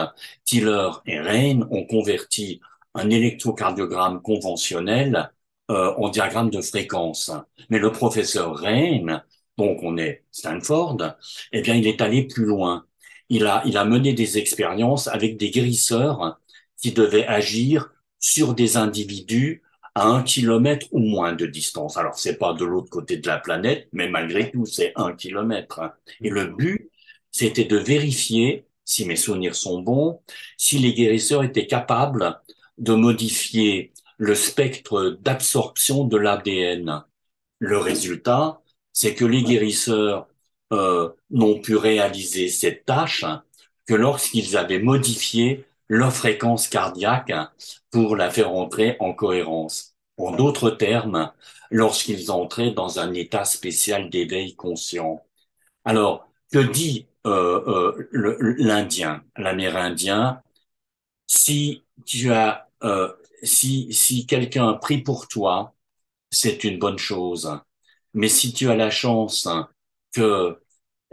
Tiller 0.46 0.90
et 1.06 1.20
Rain 1.20 1.68
ont 1.70 1.86
converti 1.86 2.62
un 2.94 3.10
électrocardiogramme 3.10 4.22
conventionnel 4.22 5.32
euh, 5.70 5.94
en 5.98 6.10
diagramme 6.10 6.50
de 6.50 6.62
fréquence. 6.62 7.32
Mais 7.70 7.80
le 7.80 7.92
professeur 7.92 8.56
Rain, 8.56 9.22
donc 9.58 9.80
on 9.84 9.98
est 9.98 10.24
Stanford, 10.32 10.98
eh 11.52 11.62
bien 11.62 11.76
il 11.76 11.88
est 11.88 12.02
allé 12.02 12.24
plus 12.24 12.46
loin. 12.46 12.86
Il 13.30 13.46
a, 13.46 13.64
il 13.66 13.78
a 13.78 13.86
mené 13.86 14.14
des 14.14 14.38
expériences 14.38 15.08
avec 15.08 15.38
des 15.38 15.52
guérisseurs 15.52 16.40
qui 16.82 16.92
devaient 16.92 17.28
agir 17.28 17.92
sur 18.22 18.54
des 18.54 18.78
individus 18.78 19.62
à 19.96 20.08
un 20.08 20.24
kilomètre 20.24 20.88
ou 20.92 21.00
moins 21.00 21.34
de 21.34 21.46
distance. 21.46 21.98
Alors 21.98 22.18
c'est 22.18 22.38
pas 22.38 22.54
de 22.54 22.64
l'autre 22.64 22.90
côté 22.90 23.18
de 23.18 23.28
la 23.28 23.38
planète, 23.40 23.90
mais 23.92 24.08
malgré 24.08 24.52
tout 24.52 24.66
c'est 24.66 24.94
un 24.96 25.14
kilomètre. 25.14 25.82
Et 26.22 26.30
le 26.30 26.46
but, 26.46 26.90
c'était 27.32 27.66
de 27.66 27.78
vérifier, 27.78 28.66
si 28.86 29.06
mes 29.06 29.18
souvenirs 29.18 29.56
sont 29.56 29.82
bons, 29.82 30.22
si 30.58 30.80
les 30.80 30.94
guérisseurs 30.94 31.44
étaient 31.44 31.68
capables 31.68 32.40
de 32.78 32.94
modifier 32.94 33.92
le 34.18 34.36
spectre 34.36 35.18
d'absorption 35.22 36.06
de 36.06 36.18
l'ADN. 36.18 37.04
Le 37.60 37.78
résultat, 37.78 38.62
c'est 38.94 39.16
que 39.16 39.26
les 39.26 39.44
guérisseurs 39.44 40.28
euh, 40.74 41.10
n'ont 41.32 41.60
pu 41.60 41.76
réaliser 41.76 42.48
cette 42.48 42.86
tâche 42.86 43.26
que 43.88 43.94
lorsqu'ils 43.94 44.58
avaient 44.58 44.80
modifié 44.80 45.66
leur 45.92 46.14
fréquence 46.14 46.70
cardiaque 46.70 47.34
pour 47.92 48.16
la 48.16 48.30
faire 48.32 48.54
entrer 48.54 48.96
en 49.02 49.14
cohérence. 49.14 49.94
En 50.16 50.32
d'autres 50.32 50.70
termes, 50.70 51.34
lorsqu'ils 51.70 52.32
entraient 52.32 52.72
dans 52.72 53.00
un 53.00 53.14
état 53.14 53.44
spécial 53.44 54.10
d'éveil 54.10 54.56
conscient. 54.56 55.22
Alors, 55.84 56.30
que 56.50 56.60
dit 56.60 57.08
euh, 57.28 58.00
euh, 58.14 58.56
l'Indien, 58.58 59.22
l'Amérindien? 59.36 60.42
Si 61.28 61.84
tu 62.06 62.32
as 62.32 62.70
euh, 62.84 63.12
si, 63.44 63.92
si 63.94 64.26
quelqu'un 64.26 64.74
prie 64.76 65.02
pour 65.02 65.28
toi, 65.28 65.74
c'est 66.30 66.64
une 66.64 66.80
bonne 66.80 67.00
chose. 67.00 67.60
Mais 68.14 68.30
si 68.30 68.54
tu 68.54 68.70
as 68.70 68.76
la 68.78 68.92
chance 68.92 69.50
que 70.14 70.58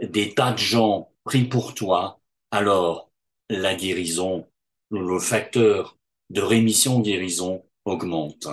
des 0.01 0.33
tas 0.33 0.53
de 0.53 0.57
gens 0.57 1.11
prient 1.25 1.49
pour 1.49 1.73
toi, 1.73 2.21
alors 2.51 3.11
la 3.49 3.75
guérison, 3.75 4.47
le 4.91 5.19
facteur 5.19 5.97
de 6.29 6.41
rémission-guérison 6.41 7.63
augmente. 7.85 8.47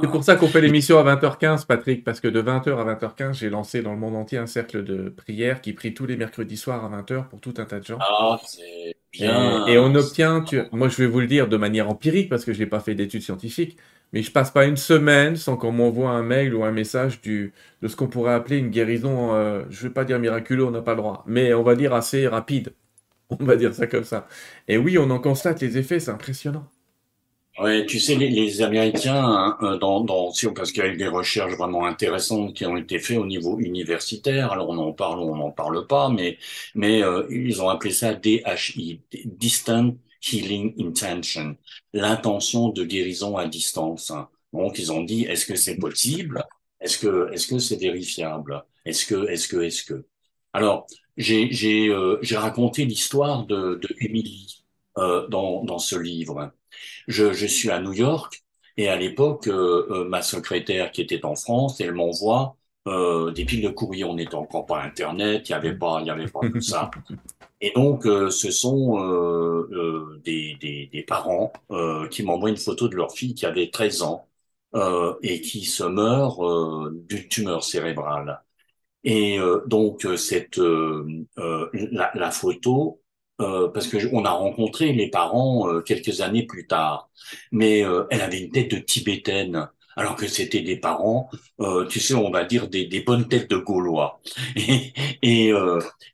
C'est 0.00 0.10
pour 0.10 0.24
ça 0.24 0.36
qu'on 0.36 0.48
fait 0.48 0.60
l'émission 0.60 0.98
à 0.98 1.16
20h15, 1.16 1.66
Patrick, 1.66 2.04
parce 2.04 2.20
que 2.20 2.28
de 2.28 2.42
20h 2.42 2.76
à 2.76 2.94
20h15, 2.94 3.32
j'ai 3.34 3.48
lancé 3.48 3.80
dans 3.82 3.92
le 3.92 3.98
monde 3.98 4.14
entier 4.14 4.36
un 4.36 4.46
cercle 4.46 4.84
de 4.84 5.08
prière 5.08 5.62
qui 5.62 5.72
prie 5.72 5.94
tous 5.94 6.04
les 6.04 6.16
mercredis 6.16 6.58
soirs 6.58 6.84
à 6.84 7.00
20h 7.00 7.28
pour 7.28 7.40
tout 7.40 7.54
un 7.56 7.64
tas 7.64 7.80
de 7.80 7.84
gens. 7.84 7.98
Ah, 8.00 8.38
c'est 8.44 8.96
bien. 9.12 9.66
Et, 9.66 9.78
on 9.78 9.94
obtient, 9.94 10.44
moi 10.72 10.88
je 10.88 10.96
vais 10.96 11.06
vous 11.06 11.20
le 11.20 11.26
dire 11.26 11.48
de 11.48 11.56
manière 11.56 11.88
empirique, 11.88 12.28
parce 12.28 12.44
que 12.44 12.52
je 12.52 12.58
n'ai 12.58 12.66
pas 12.66 12.80
fait 12.80 12.94
d'études 12.94 13.22
scientifiques, 13.22 13.78
mais 14.12 14.22
je 14.22 14.30
passe 14.30 14.50
pas 14.50 14.66
une 14.66 14.76
semaine 14.76 15.36
sans 15.36 15.56
qu'on 15.56 15.72
m'envoie 15.72 16.10
un 16.10 16.22
mail 16.22 16.54
ou 16.54 16.64
un 16.64 16.72
message 16.72 17.22
du, 17.22 17.54
de 17.80 17.88
ce 17.88 17.96
qu'on 17.96 18.08
pourrait 18.08 18.34
appeler 18.34 18.58
une 18.58 18.70
guérison, 18.70 19.34
euh, 19.34 19.64
je 19.70 19.84
ne 19.84 19.88
vais 19.88 19.94
pas 19.94 20.04
dire 20.04 20.18
miraculeuse, 20.18 20.66
on 20.66 20.72
n'a 20.72 20.82
pas 20.82 20.92
le 20.92 20.98
droit, 20.98 21.24
mais 21.26 21.54
on 21.54 21.62
va 21.62 21.74
dire 21.74 21.94
assez 21.94 22.28
rapide. 22.28 22.74
On 23.30 23.44
va 23.44 23.56
dire 23.56 23.74
ça 23.74 23.86
comme 23.86 24.04
ça. 24.04 24.28
Et 24.68 24.78
oui, 24.78 24.98
on 24.98 25.10
en 25.10 25.18
constate 25.18 25.60
les 25.60 25.78
effets, 25.78 26.00
c'est 26.00 26.10
impressionnant. 26.10 26.68
Ouais, 27.58 27.86
tu 27.86 27.98
sais, 27.98 28.16
les, 28.16 28.60
Américains, 28.60 29.24
hein, 29.24 29.56
euh, 29.62 29.78
dans, 29.78 30.02
dans, 30.02 30.30
parce 30.54 30.72
qu'il 30.72 30.84
y 30.84 30.86
a 30.86 30.88
eu 30.92 30.96
des 30.98 31.06
recherches 31.08 31.54
vraiment 31.54 31.86
intéressantes 31.86 32.54
qui 32.54 32.66
ont 32.66 32.76
été 32.76 32.98
faites 32.98 33.16
au 33.16 33.24
niveau 33.24 33.58
universitaire. 33.58 34.52
Alors 34.52 34.68
on 34.68 34.76
en 34.76 34.92
parle 34.92 35.20
ou 35.20 35.30
on 35.30 35.36
n'en 35.36 35.50
parle 35.50 35.86
pas, 35.86 36.10
mais 36.10 36.38
euh, 37.02 37.26
ils 37.30 37.62
ont 37.62 37.70
appelé 37.70 37.92
ça 37.94 38.12
DHI, 38.14 39.00
Distant 39.24 39.96
Healing 40.22 40.74
Intention, 40.86 41.56
l'intention 41.94 42.68
de 42.68 42.84
guérison 42.84 43.38
à 43.38 43.46
distance. 43.46 44.12
Donc 44.52 44.78
ils 44.78 44.92
ont 44.92 45.02
dit, 45.02 45.24
est-ce 45.24 45.46
que 45.46 45.56
c'est 45.56 45.76
possible? 45.76 46.44
Est-ce 46.80 46.98
que 46.98 47.32
est-ce 47.32 47.46
que 47.46 47.58
c'est 47.58 47.76
vérifiable? 47.76 48.64
Est-ce 48.84 49.06
que 49.06 49.28
est-ce 49.30 49.48
que 49.48 49.56
est-ce 49.62 49.82
que? 49.82 50.04
Alors 50.52 50.86
j'ai 51.16 51.88
euh, 51.88 52.20
raconté 52.34 52.84
l'histoire 52.84 53.46
de 53.46 53.76
de 53.76 53.88
Emily 54.00 54.64
dans 54.96 55.64
dans 55.64 55.78
ce 55.78 55.96
livre. 55.96 56.52
Je, 57.08 57.32
je 57.32 57.46
suis 57.46 57.70
à 57.70 57.80
New 57.80 57.92
York 57.92 58.44
et 58.76 58.88
à 58.88 58.96
l'époque, 58.96 59.48
euh, 59.48 59.86
euh, 59.90 60.04
ma 60.04 60.22
secrétaire 60.22 60.90
qui 60.92 61.00
était 61.00 61.24
en 61.24 61.34
France, 61.34 61.80
elle 61.80 61.92
m'envoie 61.94 62.56
euh, 62.86 63.30
des 63.32 63.44
piles 63.44 63.62
de 63.62 63.68
courrier. 63.70 64.04
On 64.04 64.14
n'était 64.14 64.34
encore 64.34 64.66
pas 64.66 64.82
Internet, 64.82 65.48
il 65.48 65.52
y 65.52 65.54
avait 65.54 65.74
pas, 65.74 66.00
il 66.02 66.06
y 66.06 66.10
avait 66.10 66.28
pas 66.28 66.40
tout 66.40 66.60
ça. 66.60 66.90
Et 67.60 67.72
donc, 67.74 68.04
ce 68.04 68.50
sont 68.50 68.98
des, 70.24 70.56
des, 70.60 70.90
des, 70.92 71.02
parents 71.02 71.52
qui 72.10 72.22
m'envoient 72.22 72.50
une 72.50 72.56
photo 72.58 72.88
de 72.88 72.96
leur 72.96 73.12
fille 73.12 73.34
qui 73.34 73.46
avait 73.46 73.70
13 73.70 74.02
ans 74.02 74.28
et 75.22 75.40
qui 75.40 75.64
se 75.64 75.84
meurt 75.84 76.38
d'une 77.08 77.28
tumeur 77.28 77.64
cérébrale. 77.64 78.42
Et 79.06 79.38
donc, 79.68 80.06
cette 80.18 80.58
la, 81.38 82.10
la 82.14 82.30
photo 82.30 83.00
euh, 83.40 83.68
parce 83.68 83.86
que 83.88 83.98
on 84.12 84.24
a 84.24 84.30
rencontré 84.30 84.92
les 84.92 85.10
parents 85.10 85.68
euh, 85.68 85.80
quelques 85.82 86.20
années 86.22 86.44
plus 86.46 86.66
tard, 86.66 87.10
mais 87.52 87.84
euh, 87.84 88.04
elle 88.10 88.22
avait 88.22 88.40
une 88.40 88.50
tête 88.50 88.70
de 88.70 88.78
tibétaine, 88.78 89.68
alors 89.94 90.16
que 90.16 90.26
c'était 90.26 90.60
des 90.62 90.76
parents, 90.76 91.30
tu 91.88 92.00
sais, 92.00 92.12
on 92.14 92.30
va 92.30 92.44
dire 92.44 92.68
des, 92.68 92.84
des 92.86 93.00
bonnes 93.00 93.28
têtes 93.28 93.48
de 93.50 93.56
Gaulois. 93.56 94.20
Et, 94.56 94.92
et, 95.22 95.52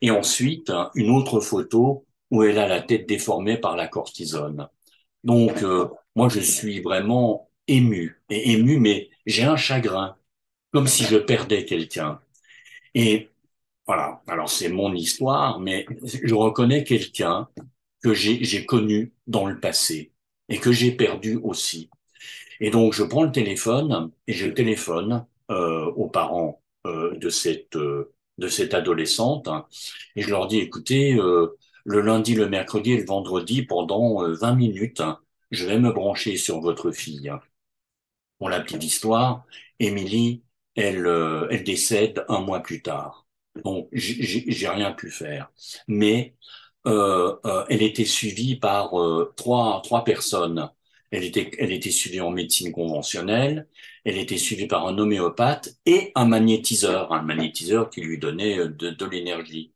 et 0.02 0.10
ensuite, 0.12 0.70
une 0.94 1.10
autre 1.10 1.40
photo 1.40 2.04
où 2.30 2.44
elle 2.44 2.58
a 2.58 2.68
la 2.68 2.80
tête 2.80 3.08
déformée 3.08 3.56
par 3.58 3.76
la 3.76 3.88
cortisone. 3.88 4.68
Donc, 5.24 5.64
moi, 6.16 6.28
je 6.28 6.40
suis 6.40 6.80
vraiment 6.80 7.50
ému, 7.68 8.22
et 8.30 8.52
ému, 8.52 8.78
mais 8.78 9.10
j'ai 9.26 9.44
un 9.44 9.56
chagrin, 9.56 10.16
comme 10.72 10.86
si 10.88 11.04
je 11.04 11.16
perdais 11.16 11.64
quelqu'un. 11.64 12.20
Et 12.94 13.30
voilà, 13.86 14.22
alors 14.28 14.50
c'est 14.50 14.68
mon 14.68 14.94
histoire, 14.94 15.60
mais 15.60 15.86
je 16.04 16.34
reconnais 16.34 16.84
quelqu'un 16.84 17.48
que 18.02 18.14
j'ai 18.14 18.66
connu 18.66 19.14
dans 19.26 19.46
le 19.46 19.60
passé 19.60 20.12
et 20.48 20.58
que 20.58 20.72
j'ai 20.72 20.92
perdu 20.92 21.36
aussi. 21.42 21.90
Et 22.60 22.70
donc 22.70 22.92
je 22.94 23.04
prends 23.04 23.24
le 23.24 23.32
téléphone 23.32 24.10
et 24.26 24.32
je 24.34 24.48
téléphone 24.48 25.26
euh, 25.50 25.86
aux 25.92 26.08
parents 26.08 26.62
euh, 26.86 27.16
de 27.18 27.30
cette 27.30 27.76
euh, 27.76 28.12
de 28.38 28.48
cette 28.48 28.74
adolescente 28.74 29.48
et 30.16 30.22
je 30.22 30.30
leur 30.30 30.46
dis 30.48 30.58
écoutez 30.58 31.14
euh, 31.14 31.58
le 31.84 32.00
lundi, 32.00 32.34
le 32.34 32.48
mercredi 32.48 32.92
et 32.92 32.98
le 32.98 33.04
vendredi 33.06 33.62
pendant 33.62 34.22
20 34.32 34.54
minutes, 34.54 35.02
je 35.50 35.66
vais 35.66 35.78
me 35.78 35.92
brancher 35.92 36.36
sur 36.36 36.60
votre 36.60 36.92
fille. 36.92 37.30
Pour 38.38 38.48
la 38.50 38.60
petite 38.60 38.84
histoire, 38.84 39.44
Émilie, 39.78 40.42
elle 40.76 41.06
elle 41.50 41.64
décède 41.64 42.24
un 42.28 42.40
mois 42.40 42.60
plus 42.60 42.82
tard. 42.82 43.26
Donc, 43.64 43.88
j'ai 43.92 44.68
rien 44.68 44.92
pu 44.92 45.10
faire. 45.10 45.50
Mais 45.88 46.34
euh, 46.86 47.36
euh, 47.46 47.64
elle 47.68 47.82
était 47.82 48.04
suivie 48.04 48.56
par 48.56 48.98
euh, 49.00 49.32
trois, 49.36 49.80
trois 49.84 50.04
personnes. 50.04 50.70
Elle 51.10 51.24
était, 51.24 51.50
elle 51.58 51.72
était 51.72 51.90
suivie 51.90 52.20
en 52.20 52.30
médecine 52.30 52.72
conventionnelle, 52.72 53.68
elle 54.04 54.16
était 54.16 54.38
suivie 54.38 54.66
par 54.66 54.86
un 54.86 54.96
homéopathe 54.98 55.76
et 55.84 56.10
un 56.14 56.24
magnétiseur, 56.24 57.12
un 57.12 57.22
magnétiseur 57.22 57.90
qui 57.90 58.00
lui 58.00 58.18
donnait 58.18 58.56
de, 58.56 58.90
de 58.90 59.04
l'énergie. 59.06 59.72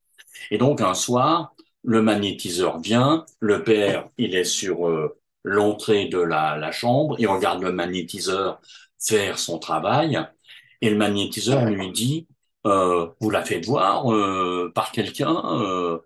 Et 0.51 0.59
donc 0.59 0.81
un 0.81 0.95
soir, 0.95 1.55
le 1.85 2.01
magnétiseur 2.03 2.81
vient, 2.81 3.27
le 3.41 3.63
père, 3.65 4.09
il 4.17 4.35
est 4.35 4.45
sur 4.45 4.89
l'entrée 5.45 6.07
de 6.07 6.19
la, 6.19 6.57
la 6.57 6.73
chambre, 6.73 7.17
il 7.19 7.29
regarde 7.29 7.63
le 7.63 7.73
magnétiseur 7.73 8.61
faire 8.99 9.39
son 9.39 9.59
travail, 9.59 10.19
et 10.83 10.91
le 10.91 10.97
magnétiseur 10.97 11.65
lui 11.67 11.91
dit, 11.93 12.27
euh, 12.67 13.09
vous 13.21 13.31
la 13.31 13.45
faites 13.45 13.65
voir 13.65 14.13
euh, 14.13 14.73
par 14.75 14.91
quelqu'un 14.93 15.43
euh, 15.63 15.99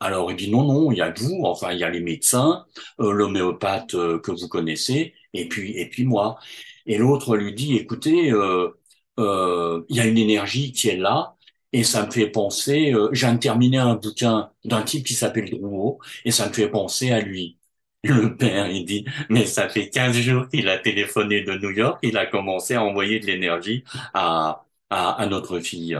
alors 0.00 0.30
il 0.30 0.36
dit 0.36 0.50
non, 0.50 0.64
non, 0.64 0.92
il 0.92 0.98
y 0.98 1.02
a 1.02 1.12
vous, 1.12 1.42
enfin 1.44 1.72
il 1.72 1.78
y 1.78 1.84
a 1.84 1.90
les 1.90 2.00
médecins, 2.00 2.66
l'homéopathe 2.98 3.92
que 3.92 4.30
vous 4.30 4.48
connaissez, 4.48 5.14
et 5.34 5.48
puis 5.48 5.72
et 5.76 5.88
puis 5.88 6.04
moi. 6.04 6.38
Et 6.86 6.98
l'autre 6.98 7.36
lui 7.36 7.52
dit, 7.54 7.76
écoutez, 7.76 8.28
il 8.28 9.96
y 9.96 10.00
a 10.00 10.06
une 10.06 10.18
énergie 10.18 10.72
qui 10.72 10.88
est 10.88 10.96
là, 10.96 11.36
et 11.72 11.82
ça 11.84 12.06
me 12.06 12.10
fait 12.12 12.28
penser. 12.30 12.94
j'ai 13.12 13.38
terminé 13.40 13.78
un 13.78 13.96
bouquin 13.96 14.50
d'un 14.64 14.82
type 14.82 15.04
qui 15.06 15.14
s'appelle 15.14 15.50
Drouot, 15.50 15.98
et 16.24 16.30
ça 16.30 16.48
me 16.48 16.52
fait 16.52 16.68
penser 16.70 17.10
à 17.10 17.20
lui. 17.20 17.57
Le 18.04 18.36
père, 18.36 18.68
il 18.70 18.84
dit, 18.84 19.04
mais 19.28 19.44
ça 19.44 19.68
fait 19.68 19.90
15 19.90 20.16
jours 20.16 20.48
qu'il 20.48 20.68
a 20.68 20.78
téléphoné 20.78 21.42
de 21.42 21.54
New 21.58 21.70
York, 21.70 21.98
il 22.02 22.16
a 22.16 22.26
commencé 22.26 22.74
à 22.74 22.82
envoyer 22.84 23.18
de 23.18 23.26
l'énergie 23.26 23.82
à, 24.14 24.64
à, 24.90 25.10
à 25.20 25.26
notre 25.26 25.58
fille. 25.60 25.98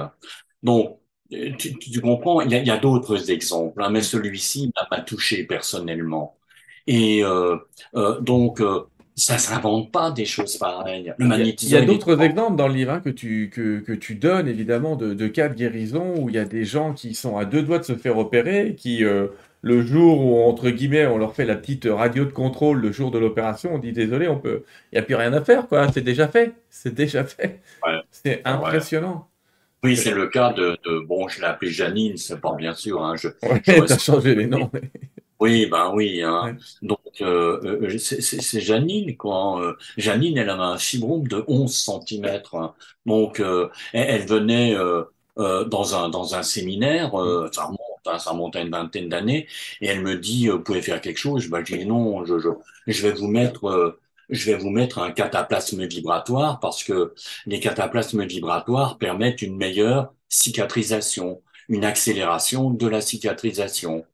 Donc, 0.63 0.99
tu, 1.31 1.79
tu 1.79 2.01
comprends, 2.01 2.41
il 2.43 2.51
y 2.53 2.55
a, 2.55 2.59
il 2.61 2.67
y 2.67 2.71
a 2.71 2.79
d'autres 2.79 3.31
exemples, 3.31 3.83
hein, 3.83 3.91
mais 3.91 4.03
celui-ci 4.03 4.73
m'a 4.91 5.01
touché 5.03 5.45
personnellement. 5.45 6.37
Et 6.87 7.25
euh, 7.25 7.59
euh, 7.97 8.21
donc, 8.21 8.61
euh, 8.61 8.85
ça 9.17 9.39
s'invente 9.39 9.91
pas 9.93 10.11
des 10.13 10.25
choses 10.27 10.57
pareilles. 10.57 11.15
Le 11.19 11.27
Il 11.31 11.37
y 11.37 11.43
a, 11.43 11.45
il 11.61 11.69
y 11.71 11.77
a 11.77 11.83
d'autres 11.83 12.21
exemples 12.23 12.57
dans 12.57 12.69
le 12.69 12.75
livre 12.75 12.93
hein, 12.93 13.01
que 13.01 13.11
tu, 13.11 13.51
que, 13.51 13.81
que 13.81 13.93
tu 13.93 14.15
donnes, 14.15 14.47
évidemment, 14.47 14.95
de, 14.97 15.15
de 15.15 15.27
cas 15.27 15.49
de 15.49 15.55
guérison 15.55 16.15
où 16.17 16.29
il 16.29 16.37
y 16.37 16.39
a 16.39 16.45
des 16.45 16.65
gens 16.65 16.95
qui 16.95 17.15
sont 17.15 17.37
à 17.37 17.45
deux 17.45 17.63
doigts 17.63 17.79
de 17.81 17.85
se 17.85 17.97
faire 17.97 18.19
opérer, 18.19 18.77
qui, 18.77 19.05
euh, 19.05 19.29
le 19.63 19.83
jour 19.85 20.21
où, 20.25 20.41
entre 20.49 20.71
guillemets, 20.71 21.07
on 21.07 21.19
leur 21.19 21.35
fait 21.35 21.45
la 21.45 21.57
petite 21.57 21.87
radio 21.87 22.25
de 22.25 22.31
contrôle 22.33 22.81
le 22.81 22.93
jour 22.93 23.11
de 23.11 23.19
l'opération, 23.19 23.75
on 23.75 23.79
dit 23.79 23.93
désolé, 23.93 24.29
on 24.29 24.39
peut, 24.39 24.65
il 24.93 24.97
n'y 24.97 24.99
a 25.01 25.03
plus 25.03 25.15
rien 25.17 25.33
à 25.33 25.43
faire, 25.45 25.69
quoi, 25.69 25.91
c'est 25.93 26.03
déjà 26.03 26.29
fait, 26.29 26.55
c'est 26.71 26.95
déjà 26.95 27.25
fait. 27.25 27.61
ouais, 27.85 28.03
C'est 28.11 28.43
ouais. 28.63 28.79
impressionnant. 28.85 29.29
Oui, 29.85 29.97
c'est 29.97 30.13
le 30.15 30.29
cas 30.29 30.53
de, 30.53 30.77
de 30.85 31.01
bon, 31.01 31.29
je 31.29 31.41
l'ai 31.41 31.47
appelée 31.47 31.71
Janine, 31.71 32.17
c'est 32.17 32.41
pas 32.41 32.55
bien 32.57 32.75
sûr, 32.75 33.05
hein, 33.05 33.17
je, 33.17 33.29
Ouais, 33.43 33.61
t'as 33.87 33.99
changé 33.99 34.35
les 34.35 34.47
noms. 34.47 34.71
mais- 34.73 34.91
Oui, 35.41 35.67
ben 35.67 35.93
oui. 35.95 36.21
Hein. 36.23 36.57
Donc, 36.83 36.99
euh, 37.21 37.61
euh, 37.87 37.99
c'est 37.99 38.61
Janine, 38.61 39.17
quoi. 39.17 39.61
Euh, 39.63 39.77
Janine, 39.97 40.37
elle 40.37 40.51
avait 40.51 40.63
un 40.63 40.79
fibrome 40.79 41.29
de 41.29 41.45
11 41.47 41.77
centimètres. 41.79 42.57
hein. 42.57 42.75
Donc, 43.07 43.39
euh, 43.39 43.69
elle, 43.93 44.21
elle 44.23 44.27
venait 44.27 44.75
dans 45.37 45.95
un, 45.95 46.09
dans 46.09 46.35
un 46.35 46.43
séminaire, 46.43 47.11
Mm. 47.23 47.49
ça 47.53 47.65
remonte, 47.65 47.79
ça 48.19 48.31
remonte 48.31 48.57
à 48.57 48.61
une 48.61 48.71
vingtaine 48.71 49.09
d'années, 49.09 49.47
et 49.81 49.87
elle 49.89 50.01
me 50.03 50.17
dit, 50.17 50.49
euh, 50.49 50.53
vous 50.55 50.63
pouvez 50.63 50.83
faire 50.83 51.01
quelque 51.01 51.19
chose? 51.19 51.49
Ben, 51.49 51.65
je 51.65 51.77
dis, 51.77 51.87
non, 51.87 52.25
je 52.25 53.03
vais 53.03 53.13
vous 53.13 53.29
mettre... 53.29 53.69
euh, 53.69 54.01
je 54.31 54.45
vais 54.51 54.59
vous 54.59 54.69
mettre 54.71 54.99
un 54.99 55.11
cataplasme 55.11 55.87
vibratoire 55.87 56.61
parce 56.61 56.85
que 56.85 57.15
les 57.47 57.61
cataplasmes 57.61 58.27
vibratoires 58.27 58.99
permettent 58.99 59.41
une 59.41 59.57
meilleure 59.57 60.13
cicatrisation, 60.29 61.41
une 61.71 61.85
accélération 61.85 62.71
de 62.71 62.87
la 62.87 63.01
cicatrisation. 63.01 64.05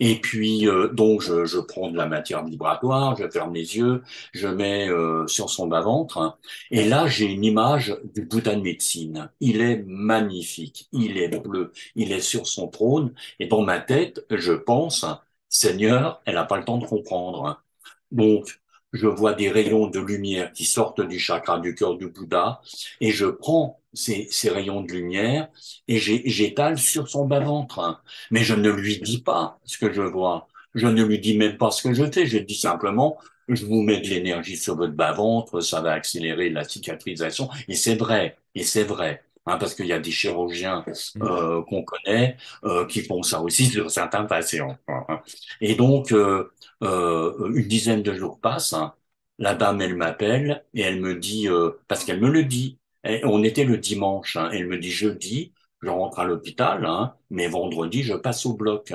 Et 0.00 0.20
puis, 0.20 0.66
euh, 0.68 0.88
donc, 0.88 1.22
je, 1.22 1.44
je 1.44 1.58
prends 1.58 1.90
de 1.90 1.96
la 1.96 2.06
matière 2.06 2.44
vibratoire, 2.44 3.16
je 3.16 3.28
ferme 3.28 3.54
les 3.54 3.76
yeux, 3.76 4.02
je 4.32 4.48
mets 4.48 4.88
euh, 4.88 5.26
sur 5.26 5.50
son 5.50 5.66
bas-ventre, 5.68 6.18
hein. 6.18 6.36
et 6.70 6.84
là, 6.88 7.06
j'ai 7.06 7.26
une 7.26 7.44
image 7.44 7.94
du 8.14 8.22
Bouddha 8.24 8.54
de 8.56 8.62
médecine. 8.62 9.30
Il 9.40 9.60
est 9.60 9.84
magnifique, 9.86 10.88
il 10.92 11.18
est 11.18 11.28
bleu, 11.38 11.72
il 11.96 12.12
est 12.12 12.20
sur 12.20 12.46
son 12.46 12.68
trône, 12.68 13.12
et 13.38 13.46
dans 13.46 13.62
ma 13.62 13.78
tête, 13.80 14.24
je 14.30 14.52
pense, 14.52 15.04
Seigneur, 15.48 16.22
elle 16.24 16.34
n'a 16.34 16.44
pas 16.44 16.56
le 16.58 16.64
temps 16.64 16.78
de 16.78 16.86
comprendre. 16.86 17.62
Donc, 18.10 18.60
je 18.92 19.06
vois 19.06 19.34
des 19.34 19.50
rayons 19.50 19.86
de 19.86 20.00
lumière 20.00 20.52
qui 20.52 20.64
sortent 20.64 21.00
du 21.00 21.18
chakra 21.18 21.58
du 21.58 21.74
cœur 21.74 21.96
du 21.96 22.08
Bouddha 22.08 22.60
et 23.00 23.12
je 23.12 23.26
prends 23.26 23.80
ces, 23.92 24.28
rayons 24.50 24.82
de 24.82 24.92
lumière 24.92 25.48
et 25.88 25.98
j'étale 25.98 26.78
sur 26.78 27.08
son 27.08 27.26
bas-ventre. 27.26 28.02
Mais 28.30 28.42
je 28.44 28.54
ne 28.54 28.70
lui 28.70 28.98
dis 29.00 29.22
pas 29.22 29.58
ce 29.64 29.78
que 29.78 29.92
je 29.92 30.02
vois. 30.02 30.48
Je 30.74 30.86
ne 30.86 31.02
lui 31.04 31.18
dis 31.18 31.36
même 31.36 31.56
pas 31.56 31.70
ce 31.70 31.82
que 31.82 31.94
je 31.94 32.04
fais. 32.10 32.26
Je 32.26 32.38
dis 32.38 32.54
simplement, 32.54 33.18
je 33.48 33.64
vous 33.66 33.82
mets 33.82 34.00
de 34.00 34.08
l'énergie 34.08 34.56
sur 34.56 34.76
votre 34.76 34.94
bas-ventre, 34.94 35.60
ça 35.60 35.80
va 35.80 35.92
accélérer 35.92 36.50
la 36.50 36.64
cicatrisation. 36.64 37.48
Et 37.68 37.74
c'est 37.74 37.96
vrai, 37.96 38.36
et 38.54 38.62
c'est 38.62 38.84
vrai. 38.84 39.24
Hein, 39.50 39.58
parce 39.58 39.74
qu'il 39.74 39.86
y 39.86 39.92
a 39.92 39.98
des 39.98 40.10
chirurgiens 40.10 40.84
Mm. 41.14 41.22
euh, 41.24 41.62
qu'on 41.64 41.82
connaît 41.84 42.36
euh, 42.64 42.86
qui 42.86 43.02
font 43.02 43.22
ça 43.22 43.40
aussi 43.42 43.66
sur 43.66 43.90
certains 43.90 44.24
patients. 44.24 44.76
hein. 44.88 45.22
Et 45.60 45.74
donc, 45.74 46.12
euh, 46.12 46.50
une 46.82 47.66
dizaine 47.68 48.02
de 48.02 48.12
jours 48.14 48.40
passent. 48.40 48.72
hein. 48.72 48.94
La 49.38 49.54
dame, 49.54 49.80
elle 49.80 49.96
m'appelle 49.96 50.64
et 50.74 50.82
elle 50.82 51.00
me 51.00 51.14
dit, 51.14 51.48
parce 51.88 52.04
qu'elle 52.04 52.20
me 52.20 52.28
le 52.30 52.44
dit, 52.44 52.78
on 53.24 53.42
était 53.42 53.64
le 53.64 53.78
dimanche, 53.78 54.36
elle 54.52 54.66
me 54.66 54.78
dit 54.78 54.90
jeudi, 54.90 55.52
je 55.82 55.88
rentre 55.88 56.18
à 56.18 56.24
l'hôpital, 56.24 56.86
mais 57.30 57.48
vendredi, 57.48 58.02
je 58.02 58.14
passe 58.14 58.44
au 58.46 58.52
bloc. 58.54 58.92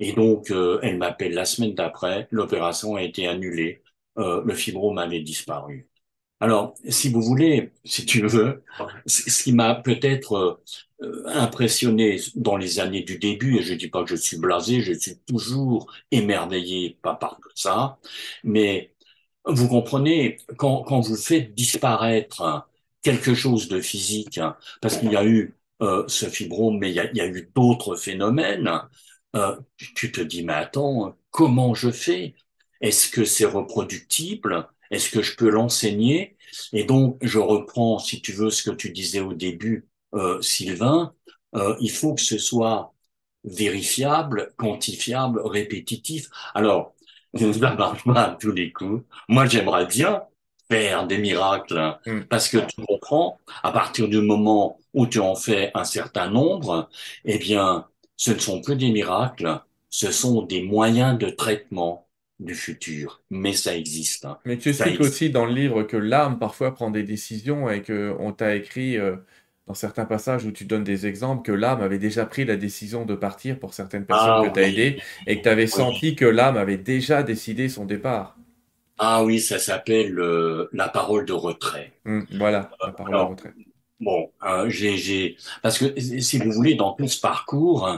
Et 0.00 0.12
donc, 0.12 0.50
elle 0.82 0.98
m'appelle 0.98 1.32
la 1.34 1.44
semaine 1.44 1.74
d'après, 1.74 2.26
l'opération 2.32 2.96
a 2.96 3.02
été 3.02 3.28
annulée, 3.28 3.82
le 4.16 4.54
fibrome 4.54 4.98
avait 4.98 5.20
disparu. 5.20 5.88
Alors, 6.40 6.74
si 6.88 7.10
vous 7.10 7.20
voulez, 7.22 7.72
si 7.84 8.06
tu 8.06 8.26
veux, 8.26 8.62
ce 9.06 9.42
qui 9.42 9.52
m'a 9.52 9.74
peut-être 9.74 10.62
euh, 11.02 11.22
impressionné 11.26 12.20
dans 12.36 12.56
les 12.56 12.78
années 12.80 13.02
du 13.02 13.18
début, 13.18 13.56
et 13.58 13.62
je 13.62 13.74
dis 13.74 13.88
pas 13.88 14.04
que 14.04 14.10
je 14.10 14.14
suis 14.16 14.38
blasé, 14.38 14.80
je 14.80 14.92
suis 14.92 15.18
toujours 15.26 15.92
émerveillé 16.12 16.96
par, 17.02 17.18
par 17.18 17.38
ça, 17.56 17.98
mais 18.44 18.92
vous 19.46 19.68
comprenez, 19.68 20.38
quand, 20.58 20.82
quand 20.84 21.00
vous 21.00 21.16
faites 21.16 21.54
disparaître 21.54 22.68
quelque 23.02 23.34
chose 23.34 23.68
de 23.68 23.80
physique, 23.80 24.38
hein, 24.38 24.56
parce 24.80 24.98
qu'il 24.98 25.10
y 25.12 25.16
a 25.16 25.24
eu 25.26 25.56
euh, 25.82 26.04
ce 26.08 26.26
fibrome, 26.26 26.78
mais 26.78 26.90
il 26.90 26.94
y 26.96 27.00
a, 27.00 27.10
il 27.10 27.16
y 27.16 27.20
a 27.20 27.26
eu 27.26 27.50
d'autres 27.54 27.96
phénomènes, 27.96 28.70
euh, 29.36 29.56
tu 29.94 30.12
te 30.12 30.20
dis, 30.20 30.44
mais 30.44 30.54
attends, 30.54 31.16
comment 31.30 31.74
je 31.74 31.90
fais? 31.90 32.34
Est-ce 32.80 33.10
que 33.10 33.24
c'est 33.24 33.44
reproductible? 33.44 34.68
Est-ce 34.90 35.10
que 35.10 35.22
je 35.22 35.36
peux 35.36 35.48
l'enseigner? 35.50 36.36
Et 36.72 36.84
donc, 36.84 37.18
je 37.22 37.38
reprends, 37.38 37.98
si 37.98 38.20
tu 38.22 38.32
veux, 38.32 38.50
ce 38.50 38.62
que 38.62 38.74
tu 38.74 38.90
disais 38.90 39.20
au 39.20 39.34
début, 39.34 39.88
euh, 40.14 40.40
Sylvain, 40.42 41.14
euh, 41.54 41.76
il 41.80 41.90
faut 41.90 42.14
que 42.14 42.22
ce 42.22 42.38
soit 42.38 42.94
vérifiable, 43.44 44.52
quantifiable, 44.56 45.40
répétitif. 45.44 46.28
Alors, 46.54 46.94
ça 47.34 47.74
marche 47.74 48.04
pas 48.04 48.22
à 48.24 48.34
tous 48.36 48.52
les 48.52 48.72
coups. 48.72 49.04
Moi, 49.28 49.46
j'aimerais 49.46 49.86
bien 49.86 50.22
faire 50.70 51.06
des 51.06 51.18
miracles 51.18 51.78
hein, 51.78 51.98
Mm. 52.06 52.22
parce 52.28 52.48
que 52.48 52.58
tu 52.58 52.82
comprends, 52.86 53.38
à 53.62 53.72
partir 53.72 54.08
du 54.08 54.20
moment 54.20 54.78
où 54.94 55.06
tu 55.06 55.18
en 55.20 55.34
fais 55.34 55.70
un 55.74 55.84
certain 55.84 56.30
nombre, 56.30 56.88
eh 57.24 57.38
bien, 57.38 57.86
ce 58.16 58.32
ne 58.32 58.38
sont 58.38 58.60
plus 58.60 58.76
des 58.76 58.90
miracles, 58.90 59.60
ce 59.90 60.10
sont 60.12 60.42
des 60.42 60.62
moyens 60.62 61.18
de 61.18 61.30
traitement 61.30 62.07
du 62.40 62.54
futur. 62.54 63.22
Mais 63.30 63.52
ça 63.52 63.76
existe, 63.76 64.24
hein. 64.24 64.38
Mais 64.44 64.56
tu 64.58 64.70
expliques 64.70 65.00
aussi 65.00 65.30
dans 65.30 65.44
le 65.46 65.52
livre 65.52 65.82
que 65.82 65.96
l'âme 65.96 66.38
parfois 66.38 66.72
prend 66.74 66.90
des 66.90 67.02
décisions 67.02 67.68
et 67.70 67.82
que 67.82 68.16
on 68.18 68.32
t'a 68.32 68.54
écrit 68.56 68.96
euh, 68.96 69.16
dans 69.66 69.74
certains 69.74 70.06
passages 70.06 70.44
où 70.46 70.52
tu 70.52 70.64
donnes 70.64 70.84
des 70.84 71.06
exemples 71.06 71.42
que 71.44 71.52
l'âme 71.52 71.82
avait 71.82 71.98
déjà 71.98 72.24
pris 72.26 72.44
la 72.44 72.56
décision 72.56 73.04
de 73.04 73.14
partir 73.14 73.58
pour 73.58 73.74
certaines 73.74 74.06
personnes 74.06 74.38
Ah 74.38 74.40
que 74.40 74.46
tu 74.46 74.58
as 74.60 74.64
oui, 74.64 74.66
aidées 74.66 75.00
et 75.26 75.36
que 75.38 75.42
tu 75.42 75.48
avais 75.48 75.66
oui. 75.68 75.68
senti 75.68 76.16
que 76.16 76.24
l'âme 76.24 76.56
avait 76.56 76.78
déjà 76.78 77.22
décidé 77.22 77.68
son 77.68 77.84
départ. 77.84 78.38
Ah 78.96 79.24
oui, 79.24 79.40
ça 79.40 79.58
s'appelle 79.58 80.18
euh, 80.20 80.68
la 80.72 80.88
parole 80.88 81.24
de 81.26 81.32
retrait. 81.32 81.92
Hmm, 82.04 82.24
voilà, 82.32 82.76
la 82.82 82.92
parole 82.92 83.16
de 83.16 83.22
Alors, 83.22 83.24
retraite. 83.24 83.54
Bon, 84.00 84.30
euh, 84.44 84.70
j'ai, 84.70 85.36
parce 85.60 85.76
que 85.78 85.98
si 85.98 86.38
vous 86.38 86.52
voulez, 86.52 86.76
dans 86.76 86.92
tout 86.92 87.08
ce 87.08 87.20
parcours, 87.20 87.90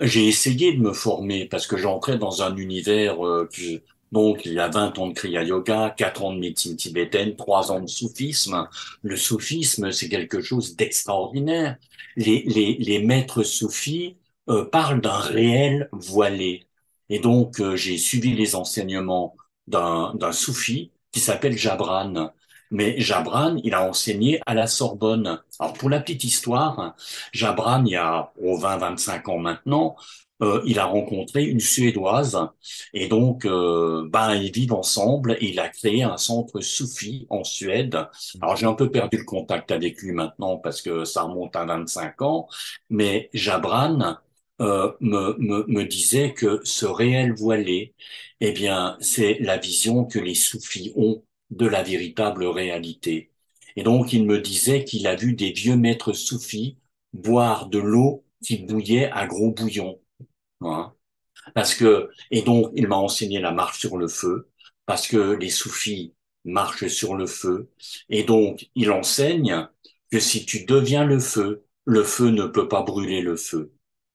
j'ai 0.00 0.26
essayé 0.26 0.72
de 0.72 0.80
me 0.80 0.92
former 0.92 1.46
parce 1.46 1.68
que 1.68 1.76
j'entrais 1.76 2.18
dans 2.18 2.42
un 2.42 2.56
univers 2.56 3.24
euh, 3.24 3.48
qui, 3.52 3.80
donc 4.10 4.42
il 4.46 4.54
y 4.54 4.58
a 4.58 4.68
20 4.68 4.98
ans 4.98 5.06
de 5.08 5.14
Kriya 5.14 5.44
Yoga, 5.44 5.94
4 5.96 6.24
ans 6.24 6.32
de 6.34 6.40
médecine 6.40 6.76
tibétaine, 6.76 7.36
3 7.36 7.70
ans 7.70 7.80
de 7.80 7.86
soufisme. 7.86 8.68
Le 9.02 9.16
soufisme, 9.16 9.92
c'est 9.92 10.08
quelque 10.08 10.40
chose 10.42 10.74
d'extraordinaire. 10.74 11.76
Les, 12.16 12.42
les, 12.46 12.74
les 12.80 12.98
maîtres 12.98 13.44
soufis 13.44 14.16
euh, 14.48 14.64
parlent 14.64 15.00
d'un 15.00 15.18
réel 15.18 15.88
voilé. 15.92 16.66
Et 17.10 17.20
donc, 17.20 17.60
euh, 17.60 17.76
j'ai 17.76 17.96
suivi 17.98 18.34
les 18.34 18.56
enseignements 18.56 19.36
d'un 19.68 20.32
soufi 20.32 20.90
qui 21.12 21.20
s'appelle 21.20 21.56
Jabran. 21.56 22.32
Mais 22.74 23.00
Jabran, 23.00 23.56
il 23.62 23.72
a 23.72 23.88
enseigné 23.88 24.40
à 24.46 24.54
la 24.54 24.66
Sorbonne. 24.66 25.40
Alors, 25.60 25.74
pour 25.74 25.88
la 25.90 26.00
petite 26.00 26.24
histoire, 26.24 26.96
Jabran, 27.32 27.84
il 27.84 27.92
y 27.92 27.96
a 27.96 28.32
oh, 28.42 28.58
20-25 28.58 29.30
ans 29.30 29.38
maintenant, 29.38 29.96
euh, 30.42 30.60
il 30.66 30.80
a 30.80 30.86
rencontré 30.86 31.44
une 31.44 31.60
Suédoise 31.60 32.36
et 32.92 33.06
donc, 33.06 33.44
euh, 33.44 34.08
ben, 34.10 34.34
ils 34.34 34.50
vivent 34.50 34.72
ensemble 34.72 35.36
et 35.40 35.50
il 35.50 35.60
a 35.60 35.68
créé 35.68 36.02
un 36.02 36.16
centre 36.16 36.60
soufi 36.60 37.26
en 37.30 37.44
Suède. 37.44 38.08
Alors, 38.42 38.56
j'ai 38.56 38.66
un 38.66 38.74
peu 38.74 38.90
perdu 38.90 39.18
le 39.18 39.24
contact 39.24 39.70
avec 39.70 40.02
lui 40.02 40.10
maintenant 40.10 40.58
parce 40.58 40.82
que 40.82 41.04
ça 41.04 41.22
remonte 41.22 41.54
à 41.54 41.64
25 41.64 42.22
ans, 42.22 42.48
mais 42.90 43.30
Jabran 43.32 44.16
euh, 44.60 44.92
me, 45.00 45.36
me, 45.38 45.64
me 45.68 45.84
disait 45.84 46.32
que 46.34 46.60
ce 46.64 46.86
réel 46.86 47.34
voilé, 47.34 47.94
eh 48.40 48.50
bien, 48.52 48.96
c'est 49.00 49.38
la 49.40 49.58
vision 49.58 50.04
que 50.04 50.18
les 50.18 50.34
soufis 50.34 50.92
ont 50.96 51.22
de 51.56 51.66
la 51.66 51.82
véritable 51.82 52.46
réalité. 52.46 53.30
Et 53.76 53.82
donc, 53.82 54.12
il 54.12 54.26
me 54.26 54.40
disait 54.40 54.84
qu'il 54.84 55.06
a 55.06 55.16
vu 55.16 55.34
des 55.34 55.52
vieux 55.52 55.76
maîtres 55.76 56.12
soufis 56.12 56.78
boire 57.12 57.68
de 57.68 57.78
l'eau 57.78 58.24
qui 58.44 58.58
bouillait 58.58 59.10
à 59.12 59.26
gros 59.26 59.50
bouillon. 59.52 60.00
hein. 60.62 60.94
Parce 61.54 61.74
que, 61.74 62.10
et 62.30 62.42
donc, 62.42 62.70
il 62.74 62.88
m'a 62.88 62.96
enseigné 62.96 63.40
la 63.40 63.52
marche 63.52 63.78
sur 63.80 63.96
le 63.98 64.08
feu, 64.08 64.50
parce 64.86 65.06
que 65.08 65.32
les 65.34 65.50
soufis 65.50 66.14
marchent 66.44 66.88
sur 66.88 67.14
le 67.16 67.26
feu. 67.26 67.70
Et 68.08 68.24
donc, 68.24 68.68
il 68.74 68.90
enseigne 68.90 69.68
que 70.10 70.20
si 70.20 70.46
tu 70.46 70.64
deviens 70.64 71.04
le 71.04 71.18
feu, 71.20 71.64
le 71.84 72.04
feu 72.04 72.30
ne 72.30 72.46
peut 72.46 72.68
pas 72.68 72.82
brûler 72.82 73.20
le 73.22 73.36
feu. 73.36 73.72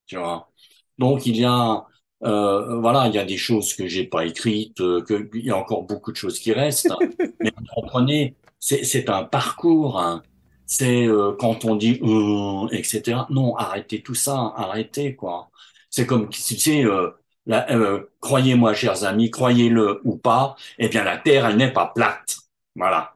Tu 0.07 0.17
vois. 0.17 0.51
Donc, 0.97 1.25
il 1.25 1.37
y 1.37 1.45
a 1.45 1.85
Euh, 2.23 2.79
voilà, 2.81 3.07
il 3.07 3.15
y 3.15 3.17
a 3.19 3.25
des 3.25 3.37
choses 3.37 3.73
que 3.73 3.87
j'ai 3.87 4.05
pas 4.05 4.25
écrites, 4.25 4.81
euh, 4.81 5.01
que 5.03 5.29
il 5.33 5.45
y 5.45 5.51
a 5.51 5.57
encore 5.57 5.83
beaucoup 5.83 6.11
de 6.11 6.17
choses 6.17 6.39
qui 6.39 6.51
restent. 6.53 6.91
hein. 6.91 7.01
Mais 7.43 7.51
vous 7.57 7.65
comprenez, 7.81 8.35
c'est 8.59 9.09
un 9.09 9.23
parcours. 9.23 9.99
hein. 9.99 10.23
C'est 10.65 11.07
euh, 11.07 11.33
quand 11.39 11.65
on 11.65 11.75
dit 11.75 11.99
euh, 12.03 12.67
etc. 12.71 13.25
Non, 13.31 13.55
arrêtez 13.55 14.01
tout 14.03 14.13
ça, 14.15 14.53
arrêtez 14.55 15.15
quoi. 15.15 15.49
C'est 15.89 16.05
comme 16.05 16.29
tu 16.29 16.41
sais, 16.41 16.85
euh, 16.85 17.09
euh, 17.49 18.03
croyez-moi, 18.19 18.73
chers 18.75 19.03
amis, 19.03 19.31
croyez-le 19.31 20.01
ou 20.03 20.17
pas, 20.17 20.55
eh 20.77 20.87
bien 20.89 21.03
la 21.03 21.17
Terre, 21.17 21.47
elle 21.47 21.57
n'est 21.57 21.73
pas 21.73 21.87
plate. 21.95 22.37
Voilà. 22.75 23.15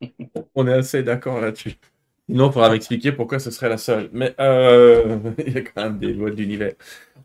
On 0.54 0.66
est 0.66 0.72
assez 0.72 1.02
d'accord 1.02 1.40
là-dessus. 1.40 1.74
Sinon, 2.28 2.48
il 2.50 2.52
faudra 2.52 2.70
m'expliquer 2.70 3.12
pourquoi 3.12 3.38
ce 3.38 3.50
serait 3.50 3.68
la 3.68 3.78
seule. 3.78 4.08
Mais 4.12 4.34
euh, 4.40 5.18
il 5.46 5.52
y 5.54 5.58
a 5.58 5.62
quand 5.62 5.82
même 5.84 5.98
des 5.98 6.12
lois 6.14 6.30
de 6.30 6.36
l'univers. 6.36 6.74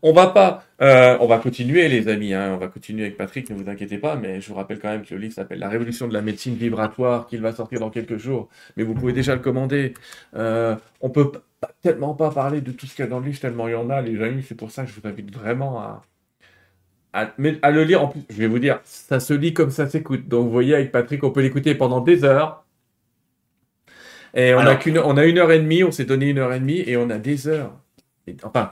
On 0.02 0.12
va 0.12 0.28
pas, 0.28 0.64
euh, 0.80 1.16
on 1.20 1.26
va 1.26 1.38
continuer, 1.38 1.88
les 1.88 2.08
amis. 2.08 2.32
hein. 2.34 2.52
On 2.54 2.58
va 2.58 2.68
continuer 2.68 3.02
avec 3.04 3.16
Patrick, 3.16 3.48
ne 3.50 3.54
vous 3.56 3.68
inquiétez 3.68 3.98
pas. 3.98 4.16
Mais 4.16 4.40
je 4.40 4.48
vous 4.48 4.54
rappelle 4.54 4.78
quand 4.78 4.88
même 4.90 5.04
que 5.04 5.14
le 5.14 5.20
livre 5.20 5.34
s'appelle 5.34 5.58
La 5.58 5.68
révolution 5.68 6.06
de 6.08 6.14
la 6.14 6.22
médecine 6.22 6.54
vibratoire, 6.54 7.26
qu'il 7.26 7.40
va 7.40 7.52
sortir 7.52 7.80
dans 7.80 7.90
quelques 7.90 8.16
jours. 8.16 8.48
Mais 8.76 8.84
vous 8.84 8.94
pouvez 8.94 9.12
déjà 9.12 9.34
le 9.34 9.40
commander. 9.40 9.94
Euh, 10.36 10.76
on 11.00 11.10
peut 11.10 11.32
pas- 11.60 11.72
tellement 11.82 12.14
pas 12.14 12.30
parler 12.30 12.60
de 12.60 12.70
tout 12.72 12.86
ce 12.86 12.94
qu'il 12.94 13.04
y 13.04 13.08
a 13.08 13.10
dans 13.10 13.18
le 13.20 13.26
livre, 13.26 13.40
tellement 13.40 13.66
il 13.68 13.72
y 13.72 13.74
en 13.74 13.90
a, 13.90 14.00
les 14.02 14.22
amis. 14.22 14.42
C'est 14.46 14.54
pour 14.54 14.70
ça 14.70 14.84
que 14.84 14.90
je 14.90 15.00
vous 15.00 15.08
invite 15.08 15.34
vraiment 15.34 15.80
à, 15.80 16.02
à, 17.12 17.32
mais 17.38 17.58
à 17.62 17.70
le 17.70 17.84
lire. 17.84 18.02
En 18.02 18.08
plus, 18.08 18.20
je 18.30 18.36
vais 18.36 18.46
vous 18.46 18.58
dire, 18.58 18.80
ça 18.84 19.20
se 19.20 19.34
lit 19.34 19.54
comme 19.54 19.70
ça 19.70 19.88
s'écoute. 19.88 20.28
Donc, 20.28 20.44
vous 20.46 20.52
voyez, 20.52 20.74
avec 20.74 20.92
Patrick, 20.92 21.22
on 21.24 21.30
peut 21.30 21.42
l'écouter 21.42 21.74
pendant 21.74 22.00
des 22.00 22.24
heures. 22.24 22.64
Et 24.34 24.54
on 24.54 24.66
a 24.66 24.74
Alors, 24.74 24.78
qu'une, 24.78 24.98
on 24.98 25.16
a 25.16 25.24
une 25.24 25.38
heure 25.38 25.50
et 25.52 25.58
demie, 25.58 25.84
on 25.84 25.90
s'est 25.90 26.04
donné 26.04 26.28
une 26.30 26.38
heure 26.38 26.52
et 26.52 26.60
demie 26.60 26.80
et 26.86 26.96
on 26.96 27.08
a 27.10 27.18
des 27.18 27.48
heures. 27.48 27.72
Et- 28.26 28.36
enfin, 28.44 28.70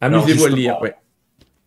amusez-vous 0.00 0.44
à 0.44 0.48
le 0.48 0.54
lire, 0.54 0.80
ouais. 0.80 0.94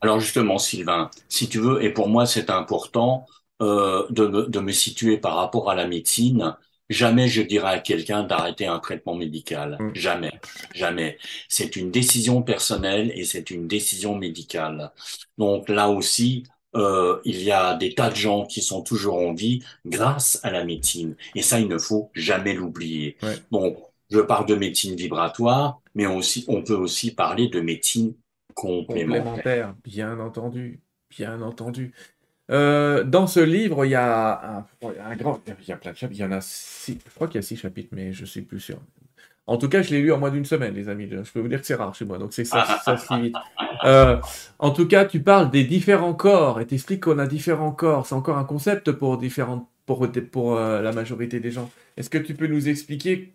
Alors 0.02 0.20
justement, 0.20 0.58
Sylvain, 0.58 1.10
si 1.30 1.48
tu 1.48 1.60
veux, 1.60 1.84
et 1.84 1.90
pour 1.90 2.10
moi 2.10 2.26
c'est 2.26 2.50
important 2.50 3.26
euh, 3.62 4.06
de, 4.10 4.28
me, 4.28 4.48
de 4.48 4.60
me 4.60 4.72
situer 4.72 5.18
par 5.18 5.36
rapport 5.36 5.70
à 5.72 5.76
la 5.76 5.88
médecine, 5.88 6.58
jamais 6.90 7.30
je 7.30 7.42
dirais 7.42 7.76
à 7.76 7.80
quelqu'un 7.80 8.24
d'arrêter 8.24 8.66
un 8.66 8.80
traitement 8.80 9.16
médical. 9.16 9.78
Mm. 9.80 9.96
Jamais, 9.96 10.32
jamais. 10.76 11.18
C'est 11.48 11.78
une 11.78 11.90
décision 11.90 12.42
personnelle 12.42 13.12
et 13.16 13.24
c'est 13.24 13.50
une 13.50 13.68
décision 13.68 14.18
médicale. 14.18 14.92
Donc 15.38 15.70
là 15.70 15.90
aussi, 15.90 16.44
euh, 16.76 17.20
il 17.24 17.42
y 17.42 17.52
a 17.52 17.76
des 17.76 17.94
tas 17.94 18.10
de 18.10 18.16
gens 18.16 18.46
qui 18.46 18.62
sont 18.62 18.82
toujours 18.82 19.18
en 19.18 19.34
vie 19.34 19.64
grâce 19.86 20.40
à 20.44 20.52
la 20.52 20.64
médecine. 20.66 21.16
Et 21.36 21.42
ça, 21.42 21.60
il 21.60 21.68
ne 21.68 21.78
faut 21.78 22.10
jamais 22.16 22.54
l'oublier. 22.54 23.16
Ouais. 23.22 23.38
Donc, 23.52 23.78
je 24.10 24.20
parle 24.20 24.46
de 24.48 24.56
médecine 24.56 24.96
vibratoire, 24.96 25.82
mais 25.96 26.08
aussi, 26.08 26.46
on 26.48 26.64
peut 26.64 26.76
aussi 26.76 27.14
parler 27.14 27.48
de 27.48 27.60
médecine 27.60 28.14
complémentaire. 28.54 29.76
Bien 29.84 30.20
entendu, 30.20 30.80
bien 31.10 31.42
entendu. 31.42 31.94
Euh, 32.52 33.04
dans 33.04 33.26
ce 33.26 33.40
livre, 33.40 33.86
il 33.86 33.92
y 33.92 33.96
a 33.96 34.58
un, 34.58 34.66
il 34.82 34.96
y 34.96 35.00
a 35.00 35.08
un 35.08 35.16
grand, 35.16 35.40
il 35.46 35.68
y 35.68 35.72
a 35.72 35.78
plein 35.78 35.92
de 35.92 35.98
chapitres, 35.98 36.20
il 36.20 36.24
y 36.24 36.26
en 36.26 36.32
a 36.32 36.42
six, 36.42 37.00
je 37.06 37.14
crois 37.16 37.28
qu'il 37.28 37.36
y 37.36 37.40
a 37.40 37.42
six 37.42 37.56
chapitres, 37.56 37.90
mais 37.94 38.12
je 38.12 38.26
suis 38.26 38.42
plus 38.42 38.60
sûr. 38.60 38.80
En 39.46 39.58
tout 39.58 39.68
cas, 39.68 39.82
je 39.82 39.92
l'ai 39.92 40.02
lu 40.02 40.12
en 40.14 40.20
moins 40.20 40.32
d'une 40.32 40.46
semaine, 40.46 40.74
les 40.74 40.88
amis. 40.88 41.10
Je 41.10 41.30
peux 41.32 41.42
vous 41.42 41.50
dire 41.50 41.60
que 41.60 41.66
c'est 41.66 41.76
rare 41.76 41.94
chez 41.94 42.06
moi, 42.06 42.18
donc 42.18 42.32
c'est 42.32 42.46
ça. 42.46 42.66
Euh, 43.84 44.18
en 44.60 44.72
tout 44.72 44.88
cas, 44.88 45.04
tu 45.04 45.22
parles 45.22 45.52
des 45.52 45.66
différents 45.66 46.14
corps 46.14 46.62
et 46.62 46.66
t'expliques 46.66 47.04
qu'on 47.04 47.20
a 47.20 47.28
différents 47.28 47.74
corps. 47.74 48.06
C'est 48.06 48.16
encore 48.16 48.38
un 48.38 48.46
concept 48.46 48.94
pour 48.94 49.18
différentes, 49.18 49.68
pour, 49.86 50.10
pour 50.32 50.56
euh, 50.56 50.82
la 50.82 50.94
majorité 50.94 51.42
des 51.42 51.52
gens. 51.52 51.70
Est-ce 51.98 52.10
que 52.10 52.18
tu 52.18 52.36
peux 52.36 52.48
nous 52.48 52.70
expliquer? 52.70 53.34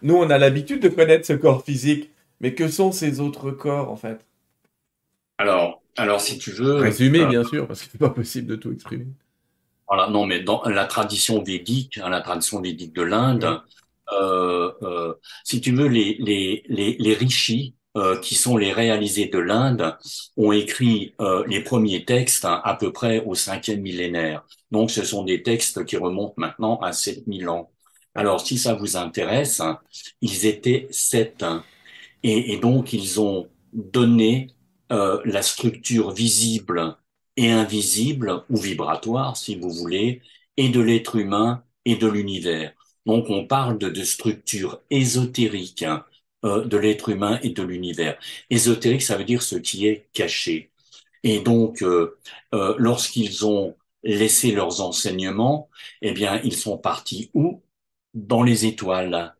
Nous, 0.00 0.14
on 0.14 0.30
a 0.30 0.38
l'habitude 0.38 0.80
de 0.80 0.88
connaître 0.88 1.26
ce 1.26 1.34
corps 1.34 1.62
physique, 1.62 2.10
mais 2.40 2.54
que 2.54 2.68
sont 2.68 2.90
ces 2.90 3.20
autres 3.20 3.50
corps 3.50 3.90
en 3.90 3.96
fait? 3.96 4.24
Alors, 5.38 5.82
alors 5.96 6.20
si 6.20 6.38
tu 6.38 6.52
veux, 6.52 6.74
Résumé, 6.76 7.26
bien 7.26 7.42
sûr, 7.44 7.66
parce 7.66 7.82
que 7.82 7.90
c'est 7.92 7.98
pas 7.98 8.10
possible 8.10 8.46
de 8.48 8.56
tout 8.56 8.72
exprimer. 8.72 9.06
voilà, 9.88 10.08
non, 10.10 10.26
mais 10.26 10.40
dans 10.40 10.62
la 10.64 10.84
tradition 10.84 11.42
védique, 11.42 11.98
hein, 11.98 12.10
la 12.10 12.20
tradition 12.20 12.60
védique 12.60 12.92
de 12.94 13.02
Oui. 13.02 13.02
l'Inde, 13.02 13.60
euh, 14.12 14.72
euh, 14.82 15.14
si 15.44 15.60
tu 15.60 15.72
veux, 15.74 15.86
les 15.88 16.16
les 16.20 16.62
les, 16.68 16.96
les 16.98 17.14
rishis 17.14 17.74
euh, 17.96 18.18
qui 18.20 18.34
sont 18.34 18.56
les 18.58 18.72
réalisés 18.72 19.26
de 19.28 19.38
l'Inde 19.38 19.96
ont 20.36 20.52
écrit 20.52 21.14
euh, 21.20 21.44
les 21.46 21.62
premiers 21.62 22.04
textes 22.04 22.44
hein, 22.44 22.60
à 22.64 22.74
peu 22.74 22.92
près 22.92 23.22
au 23.24 23.34
cinquième 23.34 23.80
millénaire. 23.80 24.44
Donc, 24.70 24.90
ce 24.90 25.04
sont 25.04 25.24
des 25.24 25.42
textes 25.42 25.84
qui 25.86 25.96
remontent 25.96 26.34
maintenant 26.36 26.78
à 26.80 26.92
7000 26.92 27.48
ans. 27.48 27.70
Alors, 28.14 28.40
si 28.46 28.58
ça 28.58 28.74
vous 28.74 28.96
intéresse, 28.96 29.60
hein, 29.60 29.78
ils 30.20 30.44
étaient 30.46 30.86
sept. 30.90 31.42
hein. 31.42 31.64
Et, 32.22 32.52
et 32.54 32.58
donc, 32.58 32.92
ils 32.92 33.20
ont 33.20 33.48
donné 33.72 34.48
euh, 34.92 35.20
la 35.24 35.42
structure 35.42 36.12
visible 36.12 36.96
et 37.36 37.50
invisible, 37.50 38.44
ou 38.50 38.56
vibratoire, 38.56 39.36
si 39.36 39.56
vous 39.56 39.70
voulez, 39.70 40.22
et 40.56 40.68
de 40.70 40.80
l'être 40.80 41.16
humain 41.16 41.62
et 41.84 41.96
de 41.96 42.06
l'univers. 42.08 42.72
Donc, 43.06 43.30
on 43.30 43.46
parle 43.46 43.78
de, 43.78 43.88
de 43.88 44.02
structure 44.04 44.80
ésotérique 44.90 45.82
hein, 45.82 46.04
euh, 46.44 46.64
de 46.64 46.76
l'être 46.76 47.08
humain 47.10 47.38
et 47.42 47.50
de 47.50 47.62
l'univers. 47.62 48.18
Ésotérique, 48.50 49.02
ça 49.02 49.16
veut 49.16 49.24
dire 49.24 49.42
ce 49.42 49.56
qui 49.56 49.86
est 49.86 50.08
caché. 50.12 50.70
Et 51.24 51.40
donc, 51.40 51.82
euh, 51.82 52.18
euh, 52.54 52.74
lorsqu'ils 52.78 53.46
ont 53.46 53.76
laissé 54.04 54.52
leurs 54.52 54.80
enseignements, 54.80 55.68
eh 56.02 56.12
bien, 56.12 56.40
ils 56.44 56.56
sont 56.56 56.78
partis 56.78 57.30
où? 57.34 57.62
Dans 58.14 58.42
les 58.42 58.66
étoiles. 58.66 59.34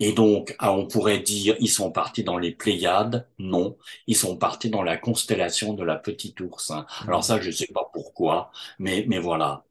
Et 0.00 0.12
donc, 0.12 0.54
ah, 0.58 0.72
on 0.72 0.86
pourrait 0.86 1.18
dire, 1.20 1.56
ils 1.60 1.68
sont 1.70 1.90
partis 1.92 2.24
dans 2.24 2.38
les 2.38 2.52
Pléiades? 2.52 3.26
Non, 3.38 3.76
ils 4.06 4.16
sont 4.16 4.36
partis 4.36 4.70
dans 4.70 4.82
la 4.82 4.96
constellation 4.96 5.74
de 5.74 5.84
la 5.84 5.96
Petite 5.96 6.40
Ourse. 6.40 6.70
hein. 6.70 6.86
Alors 7.06 7.24
ça, 7.24 7.40
je 7.40 7.50
sais 7.50 7.68
pas 7.72 7.88
pourquoi, 7.92 8.50
mais 8.78 9.04
mais 9.08 9.18
voilà. 9.18 9.64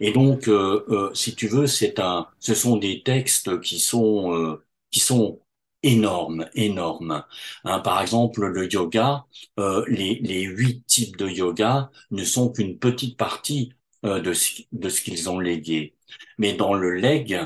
Et 0.00 0.12
donc, 0.12 0.48
euh, 0.48 0.84
euh, 0.88 1.14
si 1.14 1.34
tu 1.34 1.48
veux, 1.48 1.66
c'est 1.66 1.98
un, 2.00 2.26
ce 2.40 2.54
sont 2.54 2.76
des 2.76 3.02
textes 3.02 3.60
qui 3.60 3.78
sont 3.78 4.32
euh, 4.34 4.64
qui 4.90 5.00
sont 5.00 5.40
énormes, 5.82 6.46
énormes. 6.54 7.24
Hein, 7.64 7.80
par 7.80 8.00
exemple, 8.02 8.46
le 8.46 8.72
yoga, 8.72 9.26
euh, 9.58 9.84
les 9.88 10.16
les 10.16 10.42
huit 10.42 10.84
types 10.86 11.16
de 11.16 11.28
yoga 11.28 11.90
ne 12.10 12.24
sont 12.24 12.50
qu'une 12.52 12.78
petite 12.78 13.16
partie 13.16 13.72
euh, 14.04 14.20
de 14.20 14.32
ce, 14.32 14.62
de 14.72 14.88
ce 14.88 15.00
qu'ils 15.02 15.30
ont 15.30 15.38
légué. 15.38 15.94
Mais 16.38 16.52
dans 16.54 16.74
le 16.74 16.92
legs, 16.94 17.40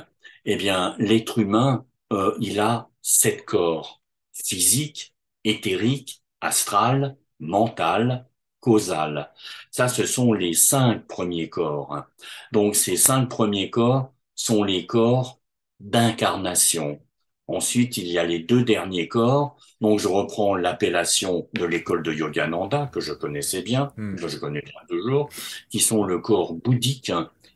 eh 0.45 0.57
bien, 0.57 0.95
l'être 0.99 1.39
humain 1.39 1.87
euh, 2.13 2.37
il 2.41 2.61
a 2.61 2.89
sept 3.03 3.45
corps, 3.45 4.03
physique, 4.33 5.15
éthérique, 5.45 6.23
astral, 6.41 7.17
mental, 7.41 8.29
causal. 8.61 9.33
Ça, 9.71 9.89
ce 9.89 10.07
sont 10.07 10.33
les 10.33 10.55
cinq 10.55 11.07
premiers 11.07 11.49
corps. 11.49 12.05
Donc, 12.53 12.77
ces 12.77 12.97
cinq 12.97 13.27
premiers 13.29 13.71
corps 13.71 14.13
sont 14.35 14.65
les 14.65 14.87
corps 14.87 15.41
d'incarnation. 15.81 17.01
Ensuite, 17.47 17.97
il 17.97 18.07
y 18.07 18.19
a 18.19 18.25
les 18.25 18.39
deux 18.41 18.63
derniers 18.63 19.09
corps. 19.09 19.57
Donc, 19.81 19.99
je 19.99 20.09
reprends 20.09 20.55
l'appellation 20.55 21.49
de 21.55 21.65
l'école 21.65 22.03
de 22.03 22.13
Yogananda, 22.13 22.89
que 22.93 23.01
je 23.01 23.13
connaissais 23.13 23.63
bien, 23.63 23.93
Hmm. 23.97 24.17
que 24.17 24.29
je 24.29 24.39
connais 24.39 24.63
bien 24.63 24.81
toujours, 24.89 25.29
qui 25.71 25.81
sont 25.81 26.05
le 26.05 26.19
corps 26.21 26.55
bouddhique 26.55 27.13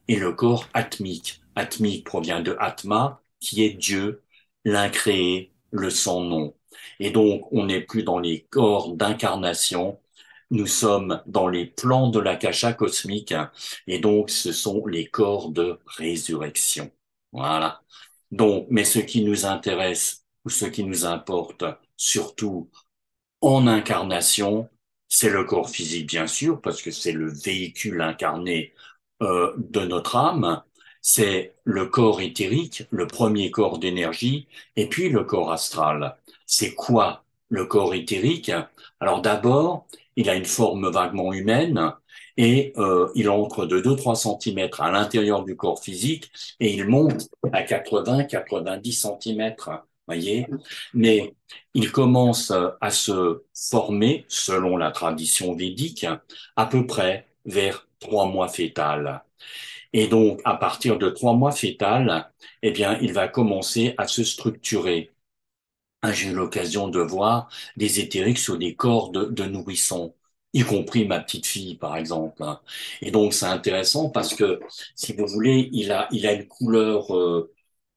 et 0.09 0.17
le 0.17 0.33
corps 0.33 0.69
atmique. 0.75 1.43
Atmique 1.55 2.05
provient 2.05 2.41
de 2.41 2.57
Atma, 2.59 3.23
qui 3.41 3.63
est 3.65 3.75
Dieu, 3.75 4.24
l'incréé, 4.65 5.53
le 5.71 5.91
sans 5.91 6.21
nom. 6.23 6.55
Et 7.01 7.11
donc, 7.11 7.47
on 7.53 7.67
n'est 7.67 7.81
plus 7.81 8.03
dans 8.03 8.19
les 8.19 8.43
corps 8.51 8.95
d'incarnation, 8.95 10.01
nous 10.51 10.67
sommes 10.67 11.23
dans 11.27 11.49
les 11.49 11.67
plans 11.67 12.09
de 12.11 12.21
l'akasha 12.21 12.73
cosmique, 12.75 13.35
et 13.87 13.99
donc 13.99 14.31
ce 14.31 14.53
sont 14.53 14.87
les 14.87 15.07
corps 15.07 15.51
de 15.51 15.79
résurrection. 15.87 16.91
Voilà. 17.33 17.83
Donc, 18.31 18.67
mais 18.71 18.85
ce 18.85 18.99
qui 19.01 19.25
nous 19.25 19.47
intéresse 19.47 20.25
ou 20.45 20.51
ce 20.51 20.67
qui 20.67 20.85
nous 20.85 21.07
importe 21.07 21.65
surtout 21.97 22.71
en 23.41 23.67
incarnation, 23.67 24.69
c'est 25.09 25.31
le 25.31 25.45
corps 25.45 25.71
physique, 25.71 26.09
bien 26.09 26.27
sûr, 26.27 26.61
parce 26.61 26.83
que 26.83 26.91
c'est 26.91 27.13
le 27.13 27.31
véhicule 27.33 28.01
incarné 28.01 28.75
euh, 29.23 29.53
de 29.59 29.81
notre 29.81 30.17
âme. 30.17 30.63
C'est 31.07 31.55
le 31.65 31.85
corps 31.85 32.23
éthérique, 32.23 32.85
le 32.91 33.07
premier 33.07 33.51
corps 33.51 33.79
d'énergie, 33.79 34.49
et 34.75 34.89
puis 34.89 35.11
le 35.11 35.23
corps 35.23 35.53
astral. 35.53 36.17
C'est 36.47 36.75
quoi 36.75 37.25
le 37.51 37.67
corps 37.67 37.95
éthérique? 37.95 38.51
Alors 39.01 39.21
d'abord, 39.21 39.87
il 40.17 40.31
a 40.31 40.35
une 40.35 40.47
forme 40.47 40.91
vaguement 40.91 41.35
humaine 41.35 41.93
et 42.39 42.73
euh, 42.79 43.11
il 43.15 43.29
entre 43.29 43.67
de 43.67 43.81
2-3 43.81 44.15
centimètres 44.15 44.81
à 44.81 44.91
l'intérieur 44.91 45.45
du 45.45 45.57
corps 45.57 45.83
physique 45.83 46.33
et 46.59 46.73
il 46.73 46.89
monte 46.89 47.29
à 47.53 47.63
80-90 47.65 48.93
centimètres. 48.93 49.71
Voyez, 50.07 50.47
mais 50.95 51.35
il 51.75 51.93
commence 51.93 52.51
à 52.81 52.91
se 52.91 53.43
former, 53.55 54.25
selon 54.29 54.79
la 54.79 54.91
tradition 54.91 55.55
védique, 55.55 56.07
à 56.57 56.65
peu 56.67 56.87
près 56.87 57.27
vers 57.45 57.87
trois 58.01 58.27
mois 58.27 58.49
fétal. 58.49 59.23
Et 59.95 60.09
donc, 60.09 60.43
à 60.45 60.57
partir 60.57 60.99
de 60.99 61.11
trois 61.11 61.35
mois 61.35 61.53
fétal, 61.53 62.33
eh 62.63 62.73
bien, 62.73 62.99
il 63.01 63.15
va 63.15 63.29
commencer 63.29 63.95
à 63.99 64.09
se 64.09 64.25
structurer. 64.25 65.13
Ah, 66.03 66.13
J'ai 66.13 66.29
eu 66.31 66.35
l'occasion 66.35 66.89
de 66.89 67.01
voir 67.01 67.49
des 67.77 68.01
éthériques 68.01 68.39
sur 68.39 68.59
des 68.59 68.75
corps 68.77 69.11
de, 69.11 69.45
nourrissons. 69.47 70.15
y 70.55 70.63
compris 70.65 71.07
ma 71.07 71.21
petite 71.21 71.47
fille, 71.47 71.77
par 71.77 71.97
exemple. 71.97 72.43
hein. 72.45 72.61
Et 73.03 73.11
donc, 73.11 73.35
c'est 73.35 73.47
intéressant 73.47 74.11
parce 74.11 74.35
que, 74.35 74.61
si 74.95 75.15
vous 75.15 75.27
voulez, 75.27 75.71
il 75.73 75.93
a, 75.93 76.09
il 76.13 76.27
a 76.27 76.33
une 76.35 76.47
couleur 76.49 77.15
euh, 77.17 77.53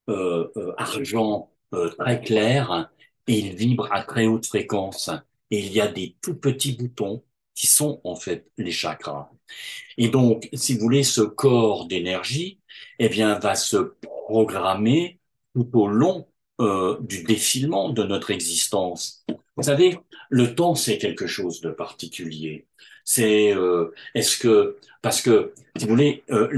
euh, 0.09 0.49
euh, 0.57 0.73
argent 0.77 1.51
euh, 1.73 1.89
très 1.99 2.21
clair 2.21 2.91
et 3.27 3.39
il 3.39 3.55
vibre 3.55 3.89
à 3.91 4.03
très 4.03 4.27
haute 4.27 4.45
fréquence. 4.47 5.09
Et 5.51 5.59
il 5.65 5.73
y 5.73 5.81
a 5.81 5.87
des 5.87 6.15
tout 6.21 6.35
petits 6.35 6.73
boutons 6.77 7.23
qui 7.57 7.67
sont 7.67 8.01
en 8.03 8.15
fait 8.15 8.47
les 8.57 8.71
chakras. 8.71 9.31
Et 9.97 10.09
donc, 10.09 10.49
si 10.53 10.75
vous 10.75 10.81
voulez, 10.81 11.03
ce 11.03 11.21
corps 11.21 11.87
d'énergie, 11.87 12.59
eh 12.99 13.09
bien, 13.09 13.39
va 13.39 13.55
se 13.55 13.77
programmer 14.01 15.19
tout 15.55 15.69
au 15.73 15.87
long 15.87 16.27
euh, 16.61 16.97
du 17.01 17.23
défilement 17.23 17.89
de 17.89 18.03
notre 18.03 18.31
existence. 18.31 19.25
Vous 19.55 19.63
savez, 19.63 19.97
le 20.29 20.53
temps, 20.55 20.75
c'est 20.75 20.99
quelque 20.99 21.27
chose 21.27 21.61
de 21.61 21.71
particulier. 21.71 22.67
C'est 23.05 23.55
euh, 23.55 23.93
est-ce 24.13 24.37
que 24.37 24.77
parce 25.01 25.21
que 25.21 25.53
si 25.77 25.85
vous 25.85 25.91
voulez, 25.91 26.23
euh, 26.29 26.49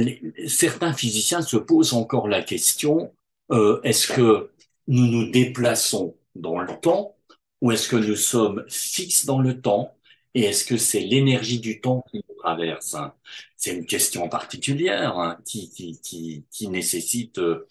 certains 0.47 0.93
physiciens 0.93 1.41
se 1.41 1.58
posent 1.58 1.93
encore 1.93 2.28
la 2.28 2.41
question 2.41 3.14
euh, 3.52 3.80
est-ce 3.84 4.08
que 4.12 4.52
nous 4.88 5.08
nous 5.08 5.32
déplaçons 5.32 6.16
dans 6.36 6.60
le 6.60 6.80
temps 6.80 7.16
ou 7.62 7.72
est-ce 7.72 7.89
que 7.89 7.95
nous 7.95 8.16
sommes 8.16 8.66
fixes 8.70 9.26
dans 9.26 9.39
le 9.39 9.62
temps? 9.62 9.95
Et 10.36 10.43
est-ce 10.45 10.65
que 10.65 10.77
c'est 10.77 11.01
l'énergie 11.01 11.59
du 11.59 11.82
temps 11.82 12.03
qui 12.11 12.17
nous 12.17 12.36
traverse 12.36 12.95
hein? 12.95 13.13
C'est 13.57 13.73
une 13.75 13.86
question 13.86 14.30
particulière 14.30 15.17
hein, 15.19 15.38
qui, 15.45 15.69
qui, 15.71 15.99
qui, 16.01 16.45
qui 16.51 16.67
nécessite 16.69 17.39
euh, 17.39 17.65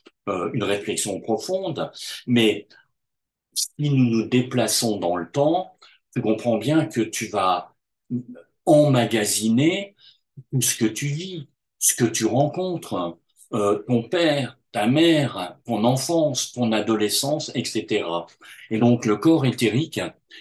une 0.52 0.64
réflexion 0.64 1.20
profonde. 1.20 1.90
Mais 2.26 2.68
si 3.54 3.90
nous 3.90 4.04
nous 4.10 4.28
déplaçons 4.28 4.98
dans 4.98 5.16
le 5.16 5.30
temps, 5.30 5.78
tu 6.14 6.22
comprends 6.22 6.58
bien 6.58 6.86
que 6.86 7.00
tu 7.00 7.28
vas 7.28 7.74
emmagasiner 8.66 9.96
tout 10.52 10.62
ce 10.62 10.76
que 10.76 10.86
tu 10.86 11.06
vis, 11.08 11.48
ce 11.78 11.94
que 11.94 12.04
tu 12.06 12.26
rencontres, 12.26 13.18
euh, 13.54 13.78
ton 13.88 14.04
père, 14.04 14.58
ta 14.72 14.86
mère, 14.86 15.58
ton 15.66 15.84
enfance, 15.84 16.52
ton 16.52 16.72
adolescence, 16.72 17.50
etc. 17.54 18.28
Et 18.70 18.78
donc 18.78 19.06
le 19.06 19.16
corps 19.18 19.46
éthérique, 19.46 20.00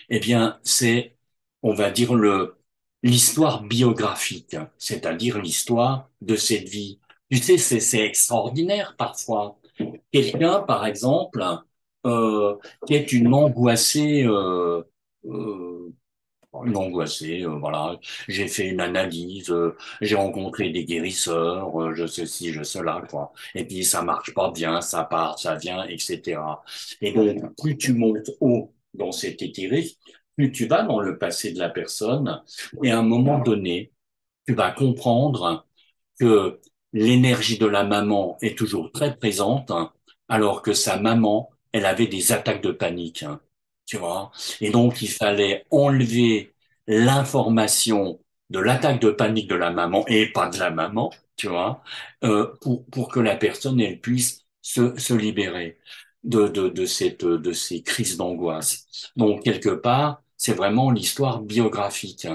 eh 0.09 0.19
bien, 0.19 0.59
c'est, 0.63 1.16
on 1.63 1.73
va 1.73 1.91
dire 1.91 2.13
le 2.15 2.55
l'histoire 3.03 3.63
biographique, 3.63 4.55
c'est-à-dire 4.77 5.39
l'histoire 5.39 6.09
de 6.21 6.35
cette 6.35 6.67
vie. 6.67 6.99
Tu 7.31 7.37
sais, 7.37 7.57
c'est 7.57 7.79
c'est 7.79 7.99
extraordinaire 8.05 8.95
parfois. 8.97 9.57
Quelqu'un, 10.11 10.61
par 10.61 10.85
exemple, 10.85 11.43
euh, 12.05 12.55
qui 12.87 12.95
est 12.95 13.11
une 13.11 13.33
angoissée, 13.33 14.23
euh, 14.25 14.83
euh, 15.25 15.93
une 16.65 16.75
angoissée, 16.77 17.43
euh, 17.43 17.57
voilà. 17.59 17.99
J'ai 18.27 18.47
fait 18.47 18.67
une 18.67 18.79
analyse, 18.81 19.51
euh, 19.51 19.75
j'ai 20.01 20.15
rencontré 20.15 20.69
des 20.71 20.85
guérisseurs, 20.85 21.79
euh, 21.81 21.93
je 21.93 22.07
sais 22.07 22.25
ci, 22.25 22.51
je 22.53 22.63
sais 22.63 22.83
là, 22.83 23.03
quoi. 23.09 23.33
Et 23.55 23.65
puis 23.65 23.83
ça 23.85 24.01
marche 24.01 24.33
pas 24.33 24.51
bien, 24.51 24.81
ça 24.81 25.03
part, 25.03 25.37
ça 25.39 25.55
vient, 25.55 25.83
etc. 25.85 26.63
Et 27.01 27.11
donc, 27.13 27.55
plus 27.61 27.77
tu 27.77 27.93
montes 27.93 28.31
haut 28.41 28.73
dans 28.93 29.11
cet 29.11 29.41
éthérique, 29.41 29.99
plus 30.37 30.51
tu 30.51 30.67
vas 30.67 30.83
dans 30.83 30.99
le 31.01 31.17
passé 31.17 31.51
de 31.53 31.59
la 31.59 31.69
personne, 31.69 32.41
et 32.83 32.91
à 32.91 32.99
un 32.99 33.03
moment 33.03 33.39
donné, 33.39 33.91
tu 34.47 34.53
vas 34.55 34.71
comprendre 34.71 35.67
que 36.19 36.59
l'énergie 36.93 37.57
de 37.57 37.67
la 37.67 37.83
maman 37.83 38.37
est 38.41 38.57
toujours 38.57 38.91
très 38.91 39.17
présente, 39.17 39.71
alors 40.29 40.61
que 40.61 40.73
sa 40.73 40.99
maman, 40.99 41.49
elle 41.71 41.85
avait 41.85 42.07
des 42.07 42.31
attaques 42.31 42.61
de 42.63 42.71
panique, 42.71 43.23
hein, 43.23 43.41
tu 43.85 43.97
vois. 43.97 44.31
Et 44.61 44.71
donc, 44.71 45.01
il 45.01 45.09
fallait 45.09 45.65
enlever 45.71 46.53
l'information 46.87 48.19
de 48.49 48.59
l'attaque 48.59 49.01
de 49.01 49.11
panique 49.11 49.49
de 49.49 49.55
la 49.55 49.71
maman 49.71 50.05
et 50.07 50.31
pas 50.31 50.49
de 50.49 50.57
la 50.59 50.71
maman, 50.71 51.11
tu 51.35 51.47
vois, 51.47 51.83
euh, 52.23 52.47
pour, 52.61 52.85
pour 52.85 53.09
que 53.09 53.19
la 53.19 53.35
personne, 53.35 53.79
elle 53.81 53.99
puisse 53.99 54.45
se, 54.61 54.97
se 54.97 55.13
libérer 55.13 55.77
de, 56.23 56.47
de, 56.47 56.69
de 56.69 56.85
cette, 56.85 57.25
de 57.25 57.51
ces 57.53 57.83
crises 57.83 58.17
d'angoisse. 58.17 58.87
Donc, 59.15 59.43
quelque 59.43 59.69
part, 59.69 60.21
c'est 60.37 60.53
vraiment 60.53 60.91
l'histoire 60.91 61.41
biographique. 61.41 62.27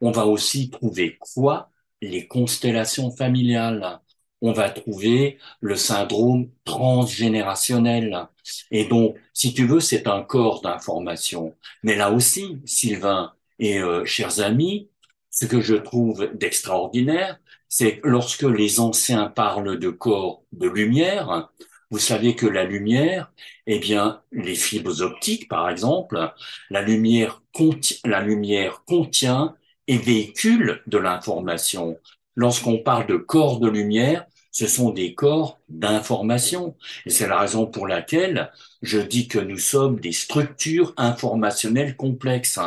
On 0.00 0.10
va 0.10 0.26
aussi 0.26 0.70
trouver 0.70 1.16
quoi? 1.18 1.70
Les 2.02 2.26
constellations 2.28 3.10
familiales. 3.10 4.00
On 4.42 4.52
va 4.52 4.68
trouver 4.70 5.38
le 5.60 5.76
syndrome 5.76 6.50
transgénérationnel. 6.64 8.28
Et 8.70 8.84
donc, 8.84 9.16
si 9.32 9.54
tu 9.54 9.66
veux, 9.66 9.80
c'est 9.80 10.06
un 10.06 10.22
corps 10.22 10.60
d'information. 10.60 11.54
Mais 11.82 11.96
là 11.96 12.12
aussi, 12.12 12.58
Sylvain 12.66 13.32
et 13.58 13.78
euh, 13.78 14.04
chers 14.04 14.40
amis, 14.40 14.90
ce 15.30 15.46
que 15.46 15.60
je 15.60 15.74
trouve 15.74 16.30
d'extraordinaire, 16.34 17.38
c'est 17.68 17.98
que 17.98 18.08
lorsque 18.08 18.42
les 18.42 18.80
anciens 18.80 19.26
parlent 19.28 19.78
de 19.78 19.90
corps 19.90 20.42
de 20.52 20.68
lumière, 20.68 21.50
vous 21.90 21.98
savez 21.98 22.34
que 22.34 22.46
la 22.46 22.64
lumière, 22.64 23.30
eh 23.66 23.78
bien, 23.78 24.22
les 24.32 24.54
fibres 24.54 25.02
optiques, 25.02 25.48
par 25.48 25.70
exemple, 25.70 26.32
la 26.70 26.82
lumière, 26.82 27.42
conti- 27.54 28.00
la 28.04 28.20
lumière 28.22 28.82
contient 28.86 29.54
et 29.86 29.98
véhicule 29.98 30.82
de 30.86 30.98
l'information. 30.98 31.98
Lorsqu'on 32.34 32.78
parle 32.78 33.06
de 33.06 33.16
corps 33.16 33.60
de 33.60 33.68
lumière, 33.68 34.26
ce 34.50 34.66
sont 34.66 34.90
des 34.90 35.14
corps 35.14 35.58
d'information. 35.68 36.76
Et 37.04 37.10
c'est 37.10 37.28
la 37.28 37.38
raison 37.40 37.66
pour 37.66 37.86
laquelle 37.86 38.50
je 38.82 38.98
dis 38.98 39.28
que 39.28 39.38
nous 39.38 39.58
sommes 39.58 40.00
des 40.00 40.12
structures 40.12 40.92
informationnelles 40.96 41.96
complexes. 41.96 42.58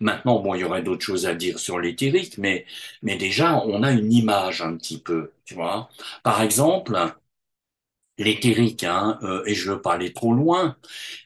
Maintenant, 0.00 0.40
bon, 0.40 0.54
il 0.54 0.60
y 0.60 0.64
aurait 0.64 0.82
d'autres 0.82 1.04
choses 1.04 1.26
à 1.26 1.34
dire 1.34 1.58
sur 1.58 1.78
l'éthérique, 1.80 2.38
mais, 2.38 2.64
mais 3.02 3.16
déjà, 3.16 3.62
on 3.66 3.82
a 3.82 3.90
une 3.92 4.12
image 4.12 4.62
un 4.62 4.76
petit 4.76 4.98
peu, 5.00 5.32
tu 5.44 5.54
vois. 5.54 5.90
Par 6.22 6.42
exemple, 6.42 6.96
l'éthérique, 8.18 8.84
hein, 8.84 9.18
euh, 9.22 9.42
et 9.46 9.54
je 9.54 9.70
veux 9.72 9.80
pas 9.82 9.98
trop 10.14 10.32
loin, 10.34 10.76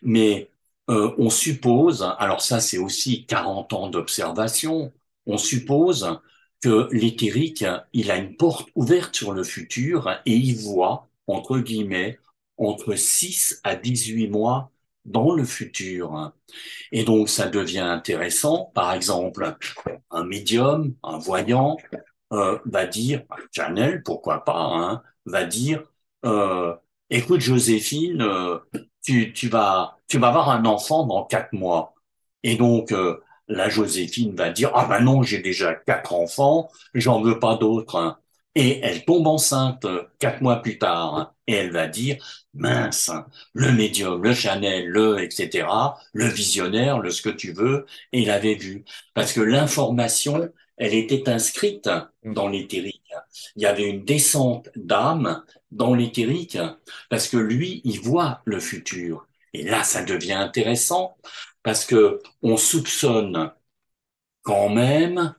mais 0.03 0.51
euh, 0.91 1.13
on 1.19 1.31
suppose, 1.31 2.03
alors 2.19 2.43
ça 2.43 2.61
c'est 2.61 2.79
aussi 2.79 3.27
40 3.27 3.73
ans 3.73 3.89
d'observation, 3.89 4.93
on 5.27 5.39
suppose 5.39 6.19
que 6.63 6.89
l'éthérique, 6.93 7.65
il 7.93 8.11
a 8.11 8.17
une 8.17 8.37
porte 8.37 8.69
ouverte 8.75 9.15
sur 9.17 9.33
le 9.33 9.43
futur 9.45 10.11
et 10.27 10.33
il 10.37 10.57
voit, 10.57 11.09
entre 11.27 11.59
guillemets, 11.59 12.19
entre 12.57 12.95
6 12.95 13.61
à 13.65 13.75
18 13.75 14.29
mois 14.29 14.71
dans 15.05 15.35
le 15.35 15.45
futur. 15.45 16.33
Et 16.93 17.05
donc 17.05 17.29
ça 17.29 17.49
devient 17.49 17.81
intéressant, 17.81 18.71
par 18.75 18.93
exemple, 18.95 19.57
un 20.11 20.25
médium, 20.25 20.95
un 21.03 21.19
voyant, 21.19 21.77
euh, 22.33 22.59
va 22.67 22.87
dire, 22.87 23.25
Chanel, 23.53 24.03
pourquoi 24.03 24.45
pas, 24.45 24.55
hein, 24.59 25.03
va 25.27 25.45
dire, 25.45 25.85
euh, 26.25 26.75
écoute 27.11 27.41
Joséphine, 27.41 28.23
euh, 28.23 28.59
tu, 29.05 29.33
tu 29.33 29.49
vas, 29.49 29.99
tu 30.09 30.19
vas 30.19 30.29
avoir 30.29 30.51
un 30.51 30.65
enfant 30.65 31.07
dans 31.07 31.25
quatre 31.25 31.53
mois. 31.53 31.95
Et 32.43 32.57
donc, 32.57 32.93
euh, 32.93 33.21
la 33.49 33.69
Joséphine 33.69 34.35
va 34.37 34.51
dire, 34.51 34.71
ah 34.75 34.87
ben 34.87 35.01
non, 35.01 35.23
j'ai 35.23 35.39
déjà 35.39 35.75
quatre 35.75 36.13
enfants, 36.15 36.71
j'en 36.95 37.21
veux 37.21 37.39
pas 37.39 37.57
d'autres. 37.57 37.97
hein. 37.97 38.19
Et 38.55 38.81
elle 38.81 39.05
tombe 39.05 39.27
enceinte 39.27 39.85
euh, 39.87 40.05
quatre 40.19 40.41
mois 40.43 40.57
plus 40.63 40.79
tard. 40.79 41.15
hein. 41.17 41.33
Et 41.47 41.55
elle 41.55 41.73
va 41.73 41.87
dire, 41.89 42.17
mince, 42.55 43.11
le 43.55 43.73
médium, 43.73 44.23
le 44.23 44.35
Chanel, 44.35 44.87
le 44.89 45.21
etc., 45.23 45.99
le 46.13 46.27
visionnaire, 46.27 46.99
le 47.01 47.11
ce 47.11 47.23
que 47.23 47.31
tu 47.31 47.53
veux, 47.53 47.87
et 48.13 48.21
il 48.23 48.31
avait 48.31 48.55
vu. 48.55 48.85
Parce 49.15 49.33
que 49.33 49.41
l'information, 49.41 50.49
elle 50.77 50.95
était 50.95 51.29
inscrite 51.29 51.89
dans 52.25 52.49
l'éthérique. 52.49 53.03
Il 53.57 53.63
y 53.63 53.67
avait 53.67 53.89
une 53.89 54.05
descente 54.05 54.69
d'âme 54.77 55.43
dans 55.73 55.95
l'éthérique, 55.95 56.59
parce 57.11 57.29
que 57.29 57.37
lui, 57.37 57.81
il 57.85 58.01
voit 58.01 58.41
le 58.45 58.61
futur. 58.61 59.27
Et 59.55 59.65
là, 59.65 59.85
ça 59.85 60.03
devient 60.05 60.35
intéressant, 60.35 61.17
parce 61.63 61.85
que 61.85 62.21
on 62.43 62.57
soupçonne 62.57 63.53
quand 64.43 64.69
même 64.69 65.35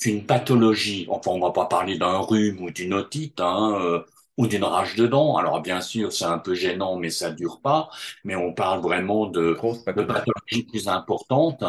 qu'une 0.00 0.26
pathologie, 0.26 1.06
enfin, 1.10 1.32
on 1.32 1.40
va 1.40 1.52
pas 1.52 1.66
parler 1.66 1.98
d'un 1.98 2.18
rhume 2.18 2.62
ou 2.62 2.70
d'une 2.70 2.94
otite, 2.94 3.40
hein, 3.40 3.78
euh, 3.80 4.02
ou 4.36 4.46
d'une 4.46 4.64
rage 4.64 4.96
de 4.96 5.06
dents. 5.06 5.36
Alors, 5.36 5.62
bien 5.62 5.80
sûr, 5.80 6.12
c'est 6.12 6.24
un 6.24 6.38
peu 6.38 6.54
gênant, 6.54 6.96
mais 6.96 7.10
ça 7.10 7.30
dure 7.30 7.60
pas. 7.62 7.90
Mais 8.24 8.34
on 8.36 8.52
parle 8.54 8.80
vraiment 8.82 9.26
de, 9.26 9.50
de 9.50 9.54
pathologie. 9.54 10.06
pathologies 10.06 10.64
plus 10.64 10.88
importantes. 10.88 11.64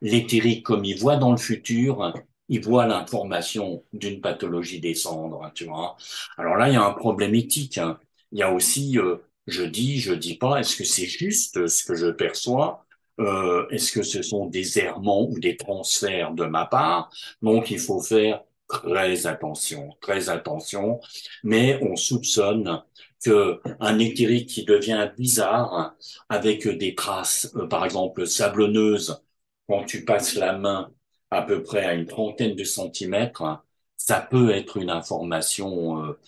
L'éthérique, 0.00 0.64
comme 0.64 0.84
il 0.84 0.98
voit 0.98 1.16
dans 1.16 1.30
le 1.32 1.36
futur, 1.38 2.12
il 2.48 2.62
voit 2.64 2.86
l'information 2.86 3.84
d'une 3.92 4.20
pathologie 4.20 4.80
descendre, 4.80 5.50
tu 5.54 5.64
vois. 5.66 5.96
Alors 6.36 6.56
là, 6.56 6.68
il 6.68 6.74
y 6.74 6.76
a 6.76 6.84
un 6.84 6.92
problème 6.92 7.34
éthique. 7.34 7.78
hein. 7.78 7.98
Il 8.32 8.38
y 8.38 8.42
a 8.42 8.52
aussi, 8.52 8.98
euh, 8.98 9.16
je 9.46 9.62
dis, 9.62 9.98
je 10.00 10.12
dis 10.14 10.36
pas, 10.36 10.60
est-ce 10.60 10.76
que 10.76 10.84
c'est 10.84 11.06
juste 11.06 11.66
ce 11.68 11.84
que 11.84 11.94
je 11.94 12.06
perçois? 12.10 12.84
Euh, 13.20 13.66
est-ce 13.70 13.92
que 13.92 14.02
ce 14.02 14.22
sont 14.22 14.46
des 14.46 14.78
errements 14.78 15.28
ou 15.28 15.38
des 15.38 15.56
transferts 15.56 16.32
de 16.34 16.44
ma 16.44 16.66
part? 16.66 17.10
Donc, 17.42 17.70
il 17.70 17.78
faut 17.80 18.00
faire 18.00 18.42
très 18.68 19.26
attention, 19.26 19.96
très 20.00 20.28
attention. 20.28 21.00
Mais 21.42 21.78
on 21.82 21.96
soupçonne 21.96 22.82
que 23.24 23.60
un 23.80 23.98
éthérique 23.98 24.48
qui 24.48 24.64
devient 24.64 25.10
bizarre 25.16 25.96
avec 26.28 26.68
des 26.68 26.94
traces, 26.94 27.50
euh, 27.56 27.66
par 27.66 27.84
exemple 27.84 28.26
sablonneuses, 28.26 29.22
quand 29.68 29.84
tu 29.84 30.04
passes 30.04 30.34
la 30.34 30.56
main 30.56 30.90
à 31.30 31.42
peu 31.42 31.62
près 31.62 31.84
à 31.84 31.94
une 31.94 32.06
trentaine 32.06 32.54
de 32.56 32.64
centimètres, 32.64 33.62
ça 33.96 34.20
peut 34.20 34.50
être 34.50 34.76
une 34.78 34.90
information 34.90 36.04
euh, 36.04 36.18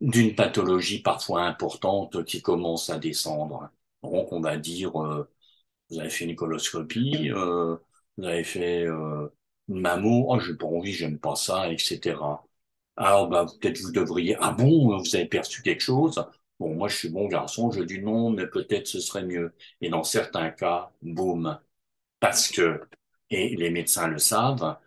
d'une 0.00 0.34
pathologie 0.34 1.02
parfois 1.02 1.42
importante 1.44 2.24
qui 2.24 2.42
commence 2.42 2.90
à 2.90 2.98
descendre. 2.98 3.70
Donc, 4.02 4.32
on 4.32 4.40
va 4.40 4.56
dire, 4.56 5.02
euh, 5.02 5.30
vous 5.90 6.00
avez 6.00 6.10
fait 6.10 6.24
une 6.24 6.36
coloscopie, 6.36 7.30
euh, 7.32 7.76
vous 8.16 8.24
avez 8.24 8.44
fait 8.44 8.84
euh, 8.86 9.28
une 9.68 9.80
mammo, 9.80 10.26
oh, 10.28 10.38
j'ai 10.40 10.54
pas 10.56 10.66
envie, 10.66 10.92
j'aime 10.92 11.18
pas 11.18 11.36
ça, 11.36 11.70
etc. 11.72 12.46
Alors, 12.96 13.28
bah, 13.28 13.46
peut-être 13.60 13.80
vous 13.80 13.92
devriez, 13.92 14.36
ah 14.40 14.52
bon, 14.52 14.98
vous 14.98 15.16
avez 15.16 15.26
perçu 15.26 15.62
quelque 15.62 15.80
chose? 15.82 16.24
Bon, 16.58 16.74
moi, 16.74 16.88
je 16.88 16.96
suis 16.96 17.08
bon 17.08 17.26
garçon, 17.28 17.70
je 17.70 17.82
dis 17.82 18.00
non, 18.00 18.30
mais 18.30 18.46
peut-être 18.46 18.86
ce 18.86 19.00
serait 19.00 19.24
mieux. 19.24 19.54
Et 19.80 19.88
dans 19.90 20.04
certains 20.04 20.50
cas, 20.50 20.92
boum, 21.02 21.58
parce 22.20 22.48
que, 22.48 22.82
et 23.30 23.56
les 23.56 23.70
médecins 23.70 24.08
le 24.08 24.18
savent, 24.18 24.78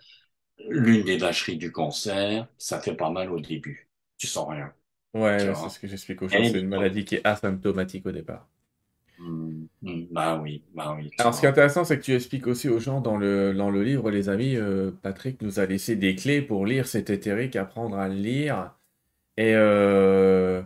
l'une 0.70 1.04
des 1.06 1.18
vacheries 1.18 1.58
du 1.58 1.72
cancer, 1.72 2.48
ça 2.58 2.82
fait 2.82 2.96
pas 2.96 3.10
mal 3.12 3.32
au 3.32 3.40
début. 3.42 3.90
Tu 4.18 4.28
sens 4.28 4.50
rien. 4.50 4.74
Ouais, 5.16 5.54
c'est 5.56 5.70
ce 5.70 5.80
que 5.80 5.88
j'explique 5.88 6.22
aux 6.22 6.28
gens. 6.28 6.44
C'est 6.44 6.60
une 6.60 6.68
maladie 6.68 7.04
qui 7.06 7.16
est 7.16 7.26
asymptomatique 7.28 8.06
au 8.06 8.12
départ. 8.12 8.48
Hmm, 9.18 9.66
hmm, 9.82 10.06
bah 10.12 10.40
oui, 10.42 10.64
bah 10.74 10.94
oui, 10.98 11.10
Alors, 11.20 11.34
ce 11.36 11.40
qui 11.40 11.46
est 11.46 11.50
intéressant, 11.50 11.84
c'est 11.86 12.00
que 12.00 12.04
tu 12.04 12.14
expliques 12.16 12.48
aussi 12.48 12.70
aux 12.70 12.80
gens 12.80 13.00
dans 13.00 13.18
le, 13.18 13.54
dans 13.54 13.70
le 13.70 13.84
livre, 13.84 14.10
les 14.10 14.30
amis, 14.30 14.56
euh, 14.56 14.92
Patrick 15.04 15.42
nous 15.42 15.60
a 15.60 15.66
laissé 15.66 15.96
des 15.96 16.16
clés 16.16 16.42
pour 16.42 16.66
lire 16.66 16.88
cet 16.88 17.10
éthérique, 17.12 17.56
apprendre 17.56 17.98
à 18.00 18.08
le 18.10 18.16
lire. 18.16 18.74
Et 19.38 19.54
euh, 19.56 20.64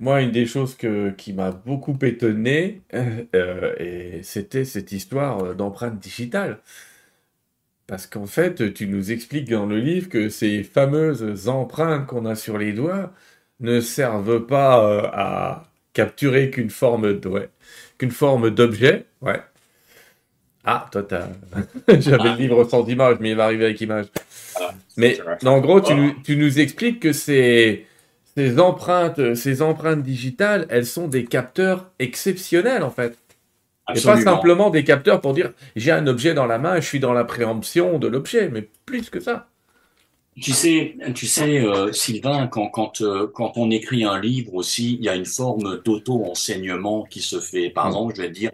moi, 0.00 0.22
une 0.22 0.32
des 0.32 0.46
choses 0.46 0.76
que, 0.76 1.10
qui 1.12 1.32
m'a 1.34 1.52
beaucoup 1.52 1.98
étonné, 2.02 2.82
euh, 2.94 4.20
c'était 4.22 4.64
cette 4.66 4.92
histoire 4.92 5.54
d'empreinte 5.56 5.98
digitale. 6.00 6.60
Parce 7.86 8.06
qu'en 8.06 8.26
fait, 8.26 8.72
tu 8.74 8.86
nous 8.88 9.12
expliques 9.12 9.50
dans 9.50 9.66
le 9.66 9.78
livre 9.78 10.08
que 10.08 10.28
ces 10.30 10.62
fameuses 10.64 11.48
empreintes 11.48 12.06
qu'on 12.06 12.24
a 12.26 12.34
sur 12.34 12.58
les 12.58 12.72
doigts 12.72 13.12
ne 13.60 13.80
servent 13.80 14.46
pas 14.46 14.84
euh, 14.88 15.02
à 15.12 15.64
capturer 15.92 16.50
qu'une 16.50 16.70
forme 16.70 17.20
de, 17.20 17.28
ouais, 17.28 17.50
qu'une 17.98 18.10
forme 18.10 18.50
d'objet. 18.50 19.06
Ouais. 19.20 19.42
Ah, 20.64 20.88
toi, 20.90 21.02
t'as... 21.02 21.28
J'avais 22.00 22.30
le 22.30 22.36
Ah, 22.36 22.38
livre 22.38 22.64
sans 22.64 22.86
image, 22.88 23.18
mais 23.20 23.30
il 23.30 23.36
va 23.36 23.44
arriver 23.44 23.66
avec 23.66 23.80
image. 23.80 24.06
c'est 24.88 24.94
Mais 24.96 25.18
en 25.44 25.60
gros, 25.60 25.80
tu 25.80 25.94
nous, 25.94 26.12
Voilà. 26.12 26.24
tu 26.24 26.36
nous 26.36 26.60
expliques 26.60 27.00
que 27.00 27.12
ces, 27.12 27.86
ces 28.36 28.60
empreintes, 28.60 29.34
ces 29.34 29.62
empreintes 29.62 30.02
digitales, 30.02 30.66
elles 30.70 30.86
sont 30.86 31.08
des 31.08 31.26
capteurs 31.26 31.92
exceptionnels, 32.00 32.82
en 32.84 32.90
fait. 32.90 33.18
Et 33.92 34.00
pas 34.00 34.16
Absolument. 34.16 34.20
simplement 34.20 34.70
des 34.70 34.84
capteurs 34.84 35.20
pour 35.20 35.34
dire 35.34 35.52
j'ai 35.76 35.90
un 35.92 36.06
objet 36.06 36.34
dans 36.34 36.46
la 36.46 36.58
main, 36.58 36.76
je 36.80 36.86
suis 36.86 37.00
dans 37.00 37.12
la 37.12 37.24
préemption 37.24 37.98
de 37.98 38.08
l'objet, 38.08 38.48
mais 38.48 38.68
plus 38.86 39.10
que 39.10 39.20
ça. 39.20 39.48
Tu 40.40 40.52
sais, 40.52 40.96
tu 41.14 41.26
sais, 41.28 41.60
euh, 41.64 41.92
Sylvain, 41.92 42.48
quand, 42.48 42.68
quand, 42.68 43.00
euh, 43.02 43.28
quand 43.32 43.52
on 43.56 43.70
écrit 43.70 44.02
un 44.04 44.18
livre 44.20 44.54
aussi, 44.54 44.94
il 44.94 45.04
y 45.04 45.08
a 45.08 45.14
une 45.14 45.26
forme 45.26 45.80
d'auto-enseignement 45.84 47.04
qui 47.04 47.20
se 47.20 47.38
fait. 47.38 47.70
Par 47.70 47.86
Mm. 47.86 47.94
exemple, 47.94 48.14
je 48.16 48.22
vais 48.22 48.30
dire, 48.30 48.50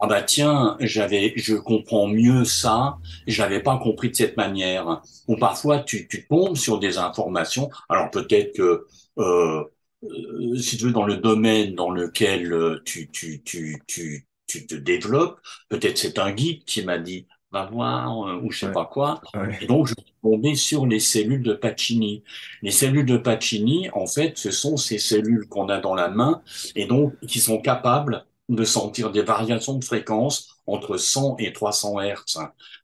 ah 0.00 0.06
bah 0.08 0.20
tiens, 0.22 0.76
j'avais, 0.80 1.32
je 1.36 1.54
comprends 1.54 2.06
mieux 2.06 2.44
ça, 2.44 2.98
j'avais 3.26 3.60
pas 3.62 3.78
compris 3.78 4.10
de 4.10 4.16
cette 4.16 4.36
manière. 4.36 5.00
Ou 5.26 5.36
parfois, 5.36 5.80
tu, 5.80 6.06
tu 6.06 6.26
tombes 6.26 6.56
sur 6.56 6.78
des 6.78 6.98
informations. 6.98 7.70
Alors 7.88 8.10
peut-être 8.10 8.54
que, 8.56 8.86
euh, 9.18 9.64
euh, 10.04 10.56
si 10.58 10.76
tu 10.76 10.84
veux, 10.86 10.92
dans 10.92 11.06
le 11.06 11.16
domaine 11.16 11.74
dans 11.74 11.90
lequel 11.90 12.52
euh, 12.52 12.82
tu, 12.84 13.08
tu, 13.10 13.42
tu, 13.42 13.82
tu, 13.86 14.26
tu 14.52 14.66
te 14.66 14.74
développes, 14.74 15.40
peut-être 15.68 15.98
c'est 15.98 16.18
un 16.18 16.32
guide 16.32 16.64
qui 16.64 16.82
m'a 16.84 16.98
dit, 16.98 17.26
va 17.50 17.66
voir, 17.66 18.28
euh, 18.28 18.40
ou 18.42 18.50
je 18.50 18.60
sais 18.60 18.68
Ouais, 18.68 18.72
pas 18.72 18.86
quoi. 18.86 19.20
ouais. 19.34 19.60
Et 19.60 19.66
donc, 19.66 19.86
je 19.88 19.94
suis 19.98 20.14
tombé 20.22 20.54
sur 20.56 20.86
les 20.86 21.00
cellules 21.00 21.42
de 21.42 21.54
Pacini. 21.54 22.22
Les 22.62 22.70
cellules 22.70 23.06
de 23.06 23.16
Pacini, 23.16 23.88
en 23.92 24.06
fait, 24.06 24.36
ce 24.38 24.50
sont 24.50 24.76
ces 24.76 24.98
cellules 24.98 25.46
qu'on 25.48 25.68
a 25.68 25.78
dans 25.80 25.94
la 25.94 26.08
main 26.08 26.42
et 26.74 26.86
donc 26.86 27.14
qui 27.26 27.40
sont 27.40 27.60
capables 27.60 28.24
de 28.48 28.64
sentir 28.64 29.10
des 29.12 29.22
variations 29.22 29.74
de 29.78 29.84
fréquence 29.84 30.56
entre 30.66 30.96
100 30.96 31.36
et 31.38 31.52
300 31.52 32.00
Hertz. 32.00 32.38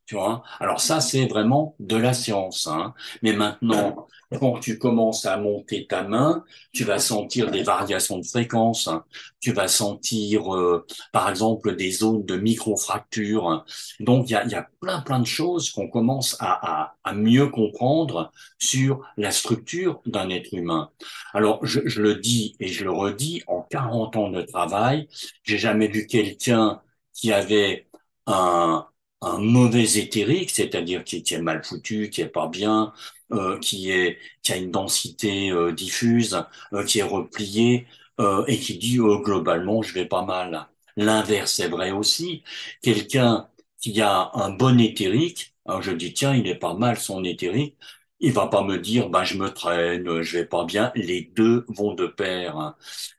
Tu 0.08 0.14
vois? 0.14 0.42
Alors 0.58 0.80
ça, 0.80 1.00
c'est 1.02 1.26
vraiment 1.26 1.76
de 1.80 1.96
la 1.96 2.14
science. 2.14 2.66
Hein. 2.66 2.94
Mais 3.22 3.34
maintenant, 3.34 4.06
quand 4.40 4.58
tu 4.58 4.78
commences 4.78 5.26
à 5.26 5.36
monter 5.36 5.86
ta 5.86 6.02
main, 6.02 6.44
tu 6.72 6.84
vas 6.84 6.98
sentir 6.98 7.50
des 7.50 7.62
variations 7.62 8.18
de 8.18 8.24
fréquence. 8.26 8.88
hein. 8.88 9.04
Tu 9.40 9.52
vas 9.52 9.68
sentir, 9.68 10.54
euh, 10.56 10.86
par 11.12 11.28
exemple, 11.28 11.76
des 11.76 11.90
zones 11.90 12.24
de 12.24 12.36
microfracture. 12.36 13.66
Donc, 14.00 14.30
il 14.30 14.32
y 14.32 14.36
a, 14.36 14.46
y 14.46 14.54
a 14.54 14.66
plein, 14.80 15.00
plein 15.02 15.20
de 15.20 15.26
choses 15.26 15.70
qu'on 15.72 15.88
commence 15.88 16.36
à, 16.40 16.84
à, 16.84 16.96
à 17.04 17.12
mieux 17.12 17.48
comprendre 17.48 18.32
sur 18.58 19.02
la 19.18 19.30
structure 19.30 20.00
d'un 20.06 20.30
être 20.30 20.54
humain. 20.54 20.90
Alors, 21.34 21.64
je, 21.66 21.80
je 21.84 22.00
le 22.00 22.14
dis 22.16 22.56
et 22.60 22.68
je 22.68 22.84
le 22.84 22.92
redis, 22.92 23.42
en 23.46 23.60
40 23.62 24.16
ans 24.16 24.30
de 24.30 24.40
travail, 24.40 25.06
j'ai 25.42 25.58
jamais 25.58 25.88
vu 25.88 26.06
quelqu'un 26.06 26.80
qui 27.12 27.32
avait 27.32 27.88
un, 28.26 28.86
un 29.22 29.38
mauvais 29.38 29.84
éthérique, 29.98 30.50
c'est-à-dire 30.50 31.04
qui, 31.04 31.16
est 31.30 31.38
mal 31.40 31.64
foutu, 31.64 32.10
qui 32.10 32.20
est 32.22 32.28
pas 32.28 32.48
bien, 32.48 32.92
euh, 33.32 33.58
qui 33.58 33.90
est, 33.90 34.18
qui 34.42 34.52
a 34.52 34.56
une 34.56 34.70
densité 34.70 35.50
euh, 35.50 35.72
diffuse, 35.72 36.44
euh, 36.72 36.84
qui 36.84 37.00
est 37.00 37.02
replié, 37.02 37.86
euh, 38.20 38.44
et 38.46 38.58
qui 38.58 38.78
dit 38.78 38.98
euh, 38.98 39.18
globalement 39.18 39.82
je 39.82 39.94
vais 39.94 40.06
pas 40.06 40.24
mal. 40.24 40.66
L'inverse 40.96 41.60
est 41.60 41.68
vrai 41.68 41.90
aussi. 41.92 42.42
Quelqu'un 42.82 43.48
qui 43.80 44.00
a 44.00 44.30
un 44.34 44.50
bon 44.50 44.80
éthérique, 44.80 45.54
je 45.80 45.90
dis 45.92 46.12
tiens 46.14 46.34
il 46.34 46.46
est 46.48 46.54
pas 46.56 46.74
mal 46.74 46.98
son 46.98 47.22
éthérique, 47.24 47.76
il 48.20 48.32
va 48.32 48.46
pas 48.48 48.64
me 48.64 48.78
dire 48.78 49.08
ben 49.10 49.22
je 49.24 49.36
me 49.38 49.48
traîne, 49.50 50.22
je 50.22 50.38
vais 50.38 50.44
pas 50.46 50.64
bien. 50.64 50.90
Les 50.96 51.30
deux 51.36 51.64
vont 51.68 51.94
de 51.94 52.06
pair. 52.06 52.74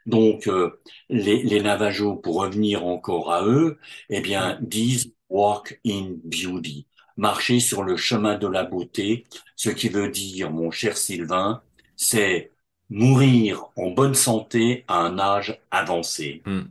Donc 0.05 0.47
euh, 0.47 0.81
les, 1.09 1.41
les 1.43 1.61
Navajos, 1.61 2.15
pour 2.17 2.35
revenir 2.41 2.85
encore 2.85 3.31
à 3.31 3.45
eux, 3.45 3.77
eh 4.09 4.21
bien 4.21 4.57
disent 4.61 5.13
walk 5.29 5.79
in 5.85 6.15
beauty, 6.23 6.85
marcher 7.17 7.59
sur 7.59 7.83
le 7.83 7.97
chemin 7.97 8.37
de 8.37 8.47
la 8.47 8.63
beauté, 8.63 9.25
ce 9.55 9.69
qui 9.69 9.89
veut 9.89 10.09
dire 10.09 10.51
mon 10.51 10.71
cher 10.71 10.97
Sylvain, 10.97 11.61
c'est 11.95 12.51
mourir 12.89 13.65
en 13.75 13.91
bonne 13.91 14.15
santé 14.15 14.83
à 14.87 14.99
un 14.99 15.19
âge 15.19 15.59
avancé. 15.71 16.41
Hmm. 16.45 16.61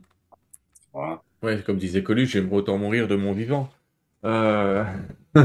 Voilà. 0.93 1.21
Ouais, 1.41 1.61
comme 1.65 1.77
disait 1.77 2.03
Coluche, 2.03 2.31
j'aimerais 2.31 2.57
autant 2.57 2.77
mourir 2.77 3.07
de 3.07 3.15
mon 3.15 3.33
vivant. 3.33 3.69
Euh... 4.25 4.83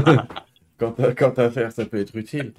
Quant 0.77 0.93
à, 0.97 1.13
quant 1.13 1.31
à 1.37 1.49
faire, 1.49 1.71
ça 1.71 1.85
peut 1.85 1.99
être 1.99 2.15
utile. 2.17 2.53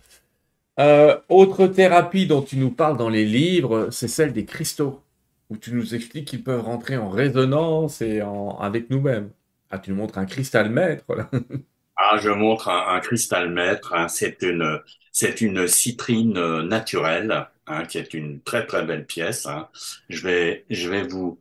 Euh, 0.78 1.18
autre 1.28 1.66
thérapie 1.66 2.26
dont 2.26 2.42
tu 2.42 2.56
nous 2.56 2.70
parles 2.70 2.96
dans 2.96 3.08
les 3.08 3.24
livres, 3.24 3.88
c'est 3.90 4.08
celle 4.08 4.32
des 4.32 4.44
cristaux, 4.44 5.02
où 5.50 5.56
tu 5.56 5.72
nous 5.74 5.94
expliques 5.94 6.28
qu'ils 6.28 6.42
peuvent 6.44 6.62
rentrer 6.62 6.96
en 6.96 7.10
résonance 7.10 8.00
et 8.02 8.22
en... 8.22 8.58
avec 8.58 8.90
nous-mêmes. 8.90 9.30
Ah, 9.70 9.78
tu 9.78 9.90
nous 9.90 9.96
montres 9.96 10.18
un 10.18 10.26
cristal 10.26 10.70
maître, 10.70 11.14
là. 11.14 11.28
Ah, 11.96 12.18
je 12.18 12.28
montre 12.30 12.68
un, 12.68 12.94
un 12.96 13.00
cristal 13.00 13.50
maître. 13.50 13.94
hein. 13.94 14.08
C'est 14.08 14.42
une, 14.42 14.80
c'est 15.12 15.40
une 15.40 15.66
citrine 15.66 16.36
euh, 16.36 16.62
naturelle, 16.62 17.48
hein, 17.66 17.84
qui 17.86 17.98
est 17.98 18.12
une 18.14 18.40
très 18.42 18.66
très 18.66 18.84
belle 18.84 19.06
pièce. 19.06 19.46
hein. 19.46 19.68
Je 20.10 20.22
vais, 20.26 20.66
je 20.70 20.90
vais 20.90 21.02
vous, 21.06 21.40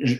je, 0.00 0.16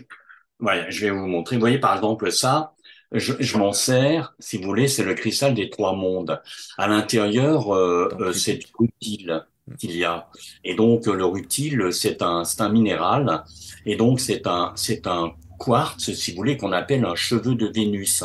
ouais, 0.61 0.85
je 0.89 1.01
vais 1.05 1.11
vous 1.11 1.27
montrer. 1.27 1.57
Vous 1.57 1.61
voyez 1.61 1.79
par 1.79 1.95
exemple 1.95 2.31
ça. 2.31 2.73
Je, 3.13 3.33
je 3.39 3.57
m'en 3.57 3.73
sers, 3.73 4.35
si 4.39 4.57
vous 4.57 4.65
voulez, 4.65 4.87
c'est 4.87 5.03
le 5.03 5.13
cristal 5.15 5.53
des 5.55 5.69
trois 5.69 5.95
mondes. 5.95 6.41
À 6.77 6.87
l'intérieur, 6.87 7.75
euh, 7.75 8.09
euh, 8.19 8.33
c'est 8.33 8.55
du 8.57 8.65
rutile 8.79 9.45
qu'il 9.79 9.95
y 9.95 10.03
a. 10.05 10.29
Et 10.63 10.75
donc 10.75 11.07
le 11.07 11.25
rutile, 11.25 11.93
c'est 11.93 12.21
un, 12.21 12.43
c'est 12.45 12.61
un 12.61 12.69
minéral. 12.69 13.43
Et 13.85 13.95
donc 13.95 14.19
c'est 14.19 14.47
un, 14.47 14.73
c'est 14.75 15.07
un 15.07 15.33
quartz, 15.57 16.13
si 16.13 16.31
vous 16.31 16.37
voulez, 16.37 16.57
qu'on 16.57 16.71
appelle 16.71 17.05
un 17.05 17.15
cheveu 17.15 17.55
de 17.55 17.67
Vénus. 17.67 18.23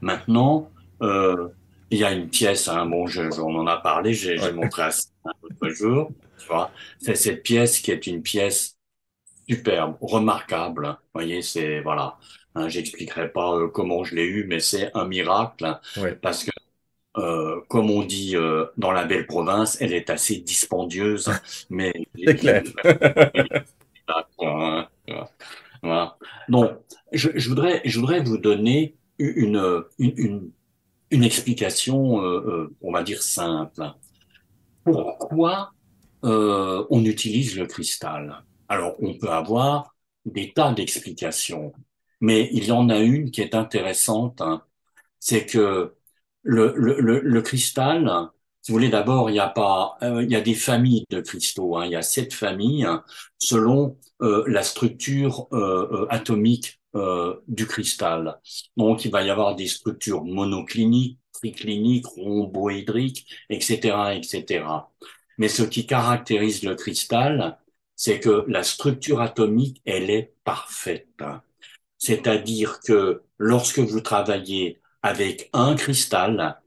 Maintenant, 0.00 0.70
euh, 1.02 1.48
il 1.90 1.98
y 1.98 2.04
a 2.04 2.12
une 2.12 2.28
pièce, 2.30 2.68
hein, 2.68 2.86
bon, 2.86 3.06
je, 3.06 3.22
on 3.40 3.54
en 3.56 3.66
a 3.66 3.76
parlé, 3.78 4.14
j'ai 4.14 4.38
Ouais. 4.38 4.50
montré 4.50 4.82
à 4.82 4.90
Sylvain 4.90 5.32
un 5.42 5.46
autre 5.46 5.68
jour, 5.74 6.12
tu 6.38 6.46
vois. 6.48 6.70
C'est 6.98 7.16
cette 7.16 7.42
pièce 7.42 7.80
qui 7.80 7.90
est 7.90 8.06
une 8.06 8.22
pièce 8.22 8.76
superbe, 9.48 9.96
remarquable. 10.00 10.86
Vous 10.88 10.96
voyez, 11.20 11.42
c'est, 11.42 11.80
voilà. 11.80 12.18
Hein, 12.54 12.68
j'expliquerai 12.68 13.30
pas 13.32 13.54
euh, 13.56 13.68
comment 13.68 14.04
je 14.04 14.14
l'ai 14.14 14.24
eu, 14.26 14.44
mais 14.46 14.60
c'est 14.60 14.90
un 14.96 15.06
miracle, 15.06 15.64
hein, 15.64 15.80
Ouais. 15.96 16.18
parce 16.22 16.44
que, 16.44 16.50
euh, 17.18 17.60
comme 17.68 17.90
on 17.90 18.02
dit 18.04 18.36
euh, 18.36 18.66
dans 18.78 18.92
la 18.92 19.04
belle 19.04 19.26
province, 19.26 19.78
elle 19.80 19.92
est 19.94 20.10
assez 20.10 20.36
dispendieuse, 20.38 21.30
mais 21.70 21.92
C'est 22.24 22.36
clair. 22.36 22.62
Voilà. 25.82 26.18
Donc, 26.48 26.72
je, 27.12 27.30
je 27.34 27.48
voudrais, 27.48 27.80
je 27.84 27.98
voudrais 28.00 28.20
vous 28.22 28.38
donner 28.38 28.96
une, 29.18 29.84
une, 29.98 30.14
une, 30.16 30.52
une 31.10 31.24
explication, 31.24 32.22
euh, 32.22 32.40
euh, 32.46 32.76
on 32.82 32.92
va 32.92 33.02
dire 33.02 33.22
simple. 33.22 33.82
Pourquoi 34.84 35.72
euh, 36.24 36.86
on 36.90 37.04
utilise 37.04 37.56
le 37.58 37.66
cristal? 37.66 38.44
Alors, 38.68 38.96
on 39.00 39.14
peut 39.18 39.30
avoir 39.30 39.94
des 40.24 40.52
tas 40.52 40.72
d'explications, 40.72 41.72
mais 42.20 42.48
il 42.52 42.64
y 42.66 42.72
en 42.72 42.88
a 42.88 42.98
une 42.98 43.30
qui 43.30 43.40
est 43.40 43.54
intéressante, 43.54 44.40
hein. 44.40 44.62
c'est 45.18 45.46
que 45.46 45.94
le, 46.42 46.74
le, 46.76 47.00
le, 47.00 47.20
le 47.20 47.42
cristal, 47.42 48.10
si 48.62 48.72
vous 48.72 48.76
voulez, 48.76 48.90
d'abord, 48.90 49.30
il 49.30 49.36
y 49.36 49.40
a 49.40 49.48
pas, 49.48 49.96
euh, 50.02 50.22
il 50.22 50.30
y 50.30 50.36
a 50.36 50.40
des 50.40 50.54
familles 50.54 51.04
de 51.10 51.20
cristaux. 51.20 51.76
Hein. 51.76 51.86
Il 51.86 51.92
y 51.92 51.96
a 51.96 52.02
sept 52.02 52.34
familles 52.34 52.86
selon 53.38 53.98
euh, 54.22 54.44
la 54.46 54.62
structure 54.62 55.48
euh, 55.52 56.06
atomique 56.10 56.78
du 57.46 57.68
cristal. 57.68 58.40
Donc, 58.76 59.04
il 59.04 59.12
va 59.12 59.22
y 59.22 59.30
avoir 59.30 59.54
des 59.54 59.68
structures 59.68 60.24
monocliniques, 60.24 61.20
tricliniques, 61.32 62.06
rhomboédriques, 62.06 63.26
etc., 63.48 64.16
etc. 64.16 64.64
Mais 65.38 65.48
ce 65.48 65.62
qui 65.62 65.86
caractérise 65.86 66.64
le 66.64 66.74
cristal, 66.74 67.58
c'est 67.94 68.18
que 68.18 68.44
la 68.48 68.64
structure 68.64 69.20
atomique, 69.20 69.80
elle 69.84 70.10
est 70.10 70.34
parfaite. 70.42 71.06
C'est-à-dire 71.98 72.80
que 72.80 73.22
lorsque 73.38 73.78
vous 73.78 74.00
travaillez 74.00 74.80
avec 75.02 75.48
un 75.52 75.76
cristal, 75.76 76.60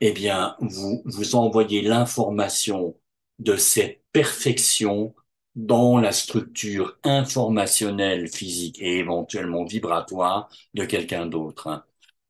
eh 0.00 0.12
bien, 0.12 0.56
vous, 0.60 1.02
vous 1.04 1.34
envoyez 1.36 1.82
l'information 1.82 2.96
de 3.38 3.56
cette 3.56 4.02
perfection 4.12 5.14
dans 5.56 5.98
la 5.98 6.12
structure 6.12 6.98
informationnelle, 7.04 8.28
physique 8.28 8.80
et 8.80 8.98
éventuellement 8.98 9.64
vibratoire 9.64 10.48
de 10.74 10.84
quelqu'un 10.84 11.26
d'autre. 11.26 11.84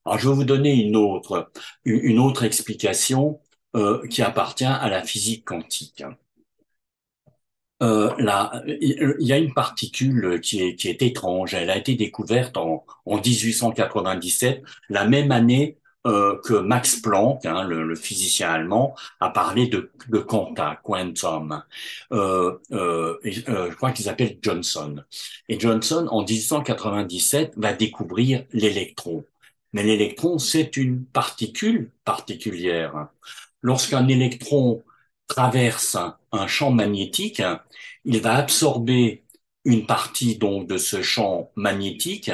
Alors, 0.04 0.18
je 0.18 0.28
vais 0.28 0.34
vous 0.34 0.44
donner 0.44 0.74
une 0.74 0.96
autre, 0.96 1.50
une 1.84 2.18
autre 2.18 2.44
explication 2.44 3.40
euh, 3.76 4.06
qui 4.08 4.22
appartient 4.22 4.64
à 4.64 4.88
la 4.88 5.02
physique 5.02 5.44
quantique. 5.44 6.02
Euh, 7.82 8.14
là, 8.18 8.62
il 8.66 9.16
y 9.20 9.32
a 9.32 9.38
une 9.38 9.54
particule 9.54 10.40
qui 10.42 10.62
est, 10.62 10.76
qui 10.76 10.88
est 10.88 11.00
étrange. 11.02 11.54
Elle 11.54 11.70
a 11.70 11.78
été 11.78 11.94
découverte 11.94 12.56
en, 12.58 12.84
en 13.06 13.16
1897, 13.20 14.62
la 14.90 15.06
même 15.06 15.32
année 15.32 15.78
euh, 16.06 16.40
que 16.44 16.54
Max 16.54 16.96
Planck, 16.96 17.44
hein, 17.44 17.64
le, 17.64 17.86
le, 17.86 17.94
physicien 17.94 18.50
allemand, 18.50 18.94
a 19.20 19.28
parlé 19.30 19.66
de, 19.66 19.92
de 20.08 20.18
quanta, 20.18 20.80
quantum. 20.82 21.62
Euh, 22.12 22.58
euh, 22.72 23.18
euh 23.48 23.70
je 23.70 23.76
crois 23.76 23.92
qu'il 23.92 24.06
s'appelle 24.06 24.38
Johnson. 24.40 25.04
Et 25.48 25.60
Johnson, 25.60 26.06
en 26.10 26.24
1897, 26.24 27.54
va 27.56 27.74
découvrir 27.74 28.44
l'électron. 28.52 29.24
Mais 29.72 29.82
l'électron, 29.82 30.38
c'est 30.38 30.76
une 30.78 31.04
particule 31.04 31.90
particulière. 32.04 33.08
Lorsqu'un 33.62 34.08
électron 34.08 34.82
traverse 35.28 35.98
un 36.32 36.46
champ 36.46 36.70
magnétique, 36.70 37.42
il 38.04 38.20
va 38.22 38.36
absorber 38.36 39.24
une 39.64 39.86
partie 39.86 40.36
donc 40.36 40.66
de 40.66 40.78
ce 40.78 41.02
champ 41.02 41.50
magnétique 41.56 42.30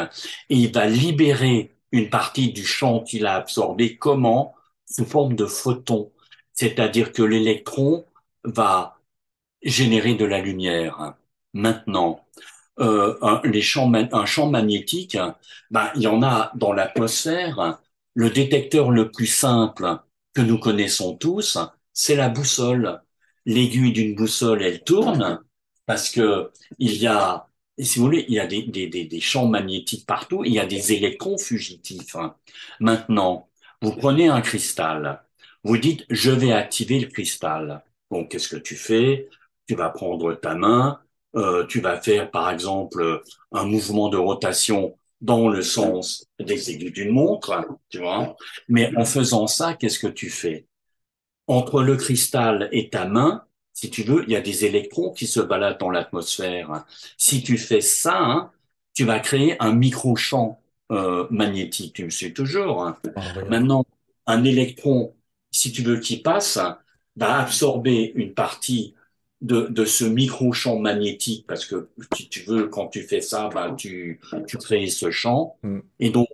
et 0.50 0.56
il 0.56 0.72
va 0.72 0.86
libérer 0.86 1.75
une 1.96 2.10
partie 2.10 2.52
du 2.52 2.64
champ 2.64 3.00
qu'il 3.00 3.26
a 3.26 3.34
absorbé. 3.36 3.96
Comment? 3.96 4.54
Sous 4.86 5.04
forme 5.04 5.34
de 5.34 5.46
photon. 5.46 6.12
C'est-à-dire 6.52 7.12
que 7.12 7.22
l'électron 7.22 8.06
va 8.44 8.98
générer 9.62 10.14
de 10.14 10.24
la 10.24 10.40
lumière. 10.40 11.14
Maintenant, 11.54 12.24
euh, 12.80 13.16
un, 13.22 13.40
les 13.44 13.62
champs, 13.62 13.92
un 13.94 14.26
champ 14.26 14.50
magnétique, 14.50 15.18
ben, 15.70 15.90
il 15.96 16.02
y 16.02 16.06
en 16.06 16.22
a 16.22 16.52
dans 16.54 16.72
l'atmosphère. 16.72 17.80
Le 18.14 18.30
détecteur 18.30 18.90
le 18.90 19.10
plus 19.10 19.26
simple 19.26 19.98
que 20.34 20.42
nous 20.42 20.58
connaissons 20.58 21.16
tous, 21.16 21.58
c'est 21.92 22.16
la 22.16 22.28
boussole. 22.28 23.00
L'aiguille 23.46 23.92
d'une 23.92 24.14
boussole, 24.14 24.62
elle 24.62 24.82
tourne 24.84 25.40
parce 25.86 26.10
que 26.10 26.50
il 26.78 26.96
y 26.96 27.06
a, 27.06 27.46
si 27.84 27.98
vous 27.98 28.06
voulez, 28.06 28.24
il 28.28 28.34
y 28.34 28.40
a 28.40 28.46
des, 28.46 28.62
des, 28.62 28.88
des, 28.88 29.20
champs 29.20 29.48
magnétiques 29.48 30.06
partout, 30.06 30.44
il 30.44 30.52
y 30.52 30.58
a 30.58 30.66
des 30.66 30.92
électrons 30.92 31.38
fugitifs. 31.38 32.16
Maintenant, 32.80 33.48
vous 33.82 33.92
prenez 33.92 34.28
un 34.28 34.40
cristal, 34.40 35.22
vous 35.64 35.78
dites, 35.78 36.04
je 36.08 36.30
vais 36.30 36.52
activer 36.52 37.00
le 37.00 37.06
cristal. 37.08 37.82
Donc, 38.10 38.30
qu'est-ce 38.30 38.48
que 38.48 38.56
tu 38.56 38.76
fais? 38.76 39.28
Tu 39.66 39.74
vas 39.74 39.90
prendre 39.90 40.32
ta 40.34 40.54
main, 40.54 41.00
euh, 41.34 41.66
tu 41.66 41.80
vas 41.80 42.00
faire, 42.00 42.30
par 42.30 42.50
exemple, 42.50 43.22
un 43.52 43.64
mouvement 43.64 44.08
de 44.08 44.16
rotation 44.16 44.96
dans 45.20 45.48
le 45.48 45.62
sens 45.62 46.26
des 46.38 46.70
aiguilles 46.70 46.92
d'une 46.92 47.10
montre, 47.10 47.66
tu 47.88 47.98
vois. 47.98 48.36
Mais 48.68 48.94
en 48.96 49.04
faisant 49.04 49.46
ça, 49.46 49.74
qu'est-ce 49.74 49.98
que 49.98 50.06
tu 50.06 50.30
fais? 50.30 50.66
Entre 51.46 51.82
le 51.82 51.96
cristal 51.96 52.68
et 52.72 52.90
ta 52.90 53.06
main, 53.06 53.45
si 53.76 53.90
tu 53.90 54.04
veux, 54.04 54.24
il 54.26 54.30
y 54.30 54.36
a 54.36 54.40
des 54.40 54.64
électrons 54.64 55.12
qui 55.12 55.26
se 55.26 55.38
baladent 55.38 55.78
dans 55.78 55.90
l'atmosphère. 55.90 56.86
Si 57.18 57.42
tu 57.42 57.58
fais 57.58 57.82
ça, 57.82 58.18
hein, 58.18 58.50
tu 58.94 59.04
vas 59.04 59.20
créer 59.20 59.62
un 59.62 59.74
micro-champ 59.74 60.62
euh, 60.90 61.26
magnétique. 61.30 61.92
Tu 61.92 62.04
me 62.06 62.10
suis 62.10 62.32
toujours. 62.32 62.82
Hein. 62.82 62.96
Ah, 63.16 63.44
Maintenant, 63.50 63.84
un 64.26 64.44
électron, 64.44 65.14
si 65.50 65.72
tu 65.72 65.82
veux 65.82 66.00
qu'il 66.00 66.22
passe, 66.22 66.58
va 67.16 67.38
absorber 67.38 68.12
une 68.14 68.32
partie 68.32 68.94
de, 69.42 69.66
de 69.66 69.84
ce 69.84 70.06
micro-champ 70.06 70.78
magnétique, 70.78 71.46
parce 71.46 71.66
que 71.66 71.90
si 72.14 72.30
tu 72.30 72.44
veux, 72.44 72.68
quand 72.68 72.88
tu 72.88 73.02
fais 73.02 73.20
ça, 73.20 73.50
bah, 73.52 73.74
tu, 73.76 74.22
tu 74.48 74.56
crées 74.56 74.86
ce 74.88 75.10
champ. 75.10 75.58
Mm. 75.62 75.80
Et 76.00 76.08
donc, 76.08 76.28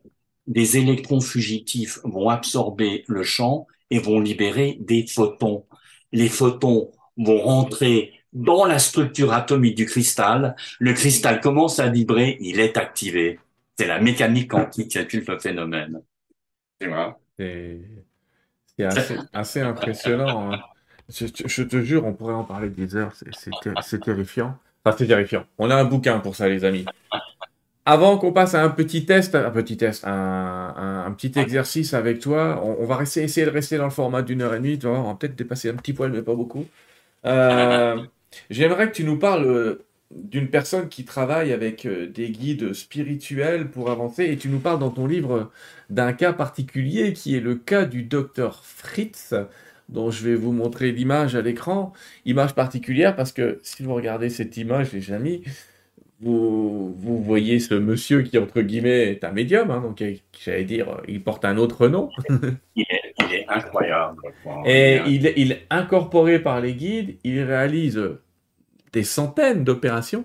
des 0.47 0.77
électrons 0.77 1.21
fugitifs 1.21 1.99
vont 2.05 2.29
absorber 2.29 3.03
le 3.09 3.25
champ 3.25 3.67
et 3.91 3.99
vont 3.99 4.21
libérer 4.21 4.77
des 4.79 5.09
photons. 5.09 5.67
Les 6.13 6.29
photons 6.29 6.93
vont 7.17 7.41
rentrer 7.41 8.13
dans 8.33 8.65
la 8.65 8.79
structure 8.79 9.33
atomique 9.33 9.77
du 9.77 9.87
cristal. 9.87 10.57
Le 10.79 10.93
cristal 10.93 11.41
commence 11.41 11.79
à 11.79 11.89
vibrer, 11.89 12.39
il 12.41 12.61
est 12.61 12.77
activé. 12.77 13.39
C'est 13.79 13.87
la 13.87 14.01
mécanique 14.01 14.51
quantique 14.51 14.89
qui 14.89 14.99
accuse 14.99 15.27
le 15.27 15.39
phénomène. 15.39 16.01
C'est 16.81 16.91
assez, 18.85 19.17
assez, 19.33 19.61
impressionnant. 19.61 20.53
Hein. 20.53 20.61
Je, 21.09 21.63
te 21.63 21.83
jure, 21.83 22.07
on 22.07 22.13
pourrait 22.13 22.35
en 22.35 22.45
parler 22.45 22.71
des 22.71 22.97
heures. 22.97 23.13
C'est 23.83 24.01
terrifiant. 24.01 24.57
Enfin, 24.85 24.97
c'est 24.99 25.07
terrifiant. 25.07 25.45
On 25.59 25.71
a 25.71 25.77
un 25.77 25.85
bouquin 25.85 26.19
pour 26.19 26.35
ça, 26.37 26.49
les 26.49 26.65
amis. 26.65 26.85
Avant 27.85 28.17
qu'on 28.17 28.33
passe 28.33 28.55
à 28.55 28.63
un 28.63 28.69
petit 28.69 29.05
test, 29.05 29.35
un 29.35 29.51
petit 29.51 29.77
test, 29.77 30.05
un, 30.07 31.05
un, 31.07 31.13
petit 31.13 31.37
exercice 31.39 31.95
avec 31.95 32.21
toi, 32.21 32.63
on, 32.65 32.85
va 32.87 33.03
essayer 33.03 33.45
de 33.45 33.51
rester 33.51 33.77
dans 33.77 33.85
le 33.85 33.91
format 33.91 34.23
d'une 34.23 34.43
heure 34.43 34.55
et 34.55 34.59
demie. 34.59 34.79
Tu 34.79 34.87
vois, 34.87 35.01
on 35.01 35.09
va 35.09 35.15
peut-être 35.15 35.35
dépasser 35.35 35.69
un 35.69 35.75
petit 35.75 35.93
poil, 35.93 36.13
mais 36.13 36.23
pas 36.23 36.35
beaucoup. 36.35 36.67
Euh, 37.27 38.05
j'aimerais 38.51 38.89
que 38.89 38.95
tu 38.95 39.05
nous 39.05 39.19
parles 39.19 39.47
euh, 39.47 39.87
d'une 40.11 40.49
personne 40.49 40.89
qui 40.89 41.05
travaille 41.05 41.53
avec 41.53 41.87
euh, 41.87 42.07
des 42.07 42.31
guides 42.31 42.73
spirituels 42.73 43.71
pour 43.71 43.91
avancer 43.91 44.25
et 44.25 44.37
tu 44.37 44.49
nous 44.49 44.59
parles 44.61 44.79
dans 44.79 44.91
ton 44.91 45.07
livre 45.07 45.51
d'un 45.91 46.13
cas 46.13 46.33
particulier 46.33 47.13
qui 47.13 47.37
est 47.37 47.41
le 47.41 47.55
cas 47.57 47.85
du 47.85 48.03
docteur 48.03 48.65
Fritz 48.65 49.35
dont 49.89 50.11
je 50.11 50.25
vais 50.25 50.35
vous 50.35 50.53
montrer 50.53 50.93
l'image 50.93 51.35
à 51.37 51.43
l'écran. 51.43 51.93
Image 52.25 52.55
particulière 52.55 53.15
parce 53.17 53.33
que 53.33 53.61
si 53.63 53.83
vous 53.83 53.95
regardez 53.95 54.31
cette 54.31 54.57
image, 54.57 54.93
les 54.93 55.13
amis, 55.13 55.43
vous, 56.23 56.95
vous 56.95 57.23
voyez 57.23 57.59
ce 57.59 57.75
monsieur 57.75 58.23
qui, 58.23 58.39
entre 58.39 58.61
guillemets, 58.61 59.11
est 59.11 59.25
un 59.25 59.33
médium, 59.33 59.71
hein, 59.71 59.81
donc 59.81 60.03
j'allais 60.45 60.65
dire, 60.65 61.01
il 61.09 61.23
porte 61.23 61.45
un 61.45 61.57
autre 61.57 61.89
nom. 61.89 62.11
il, 62.77 62.85
est, 63.31 63.45
incroyable. 63.49 64.23
Et 64.65 65.01
il, 65.07 65.33
il, 65.37 65.53
est 65.53 65.67
incorporé 65.69 66.39
par 66.39 66.61
les 66.61 66.75
guides, 66.75 67.17
il 67.25 67.43
réalise 67.43 68.01
des 68.93 69.03
centaines 69.03 69.65
d'opérations 69.65 70.25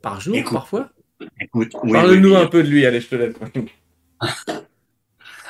par 0.00 0.20
jour, 0.20 0.36
parfois. 0.50 0.88
Écoute, 1.40 1.72
Parle-nous 1.90 2.34
un 2.34 2.46
peu 2.46 2.62
de 2.62 2.68
lui, 2.68 2.86
allez, 2.86 3.00
je 3.00 3.08
te 3.08 3.14
laisse. 3.16 3.34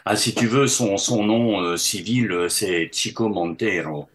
ah, 0.04 0.16
si 0.16 0.34
tu 0.34 0.46
veux, 0.46 0.66
son, 0.66 0.96
son 0.96 1.24
nom 1.24 1.60
euh, 1.60 1.76
civil, 1.76 2.32
euh, 2.32 2.48
c'est 2.48 2.90
Chico 2.92 3.28
Montero. 3.28 4.08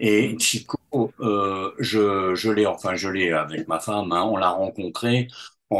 Et 0.00 0.36
Chico, 0.38 0.78
euh, 1.20 1.72
je, 1.78 2.34
je 2.34 2.50
l'ai, 2.50 2.66
enfin, 2.66 2.94
je 2.94 3.08
l'ai 3.08 3.32
avec 3.32 3.66
ma 3.68 3.80
femme, 3.80 4.12
hein, 4.12 4.22
on 4.30 4.36
l'a 4.36 4.50
rencontré 4.50 5.28
en, 5.70 5.76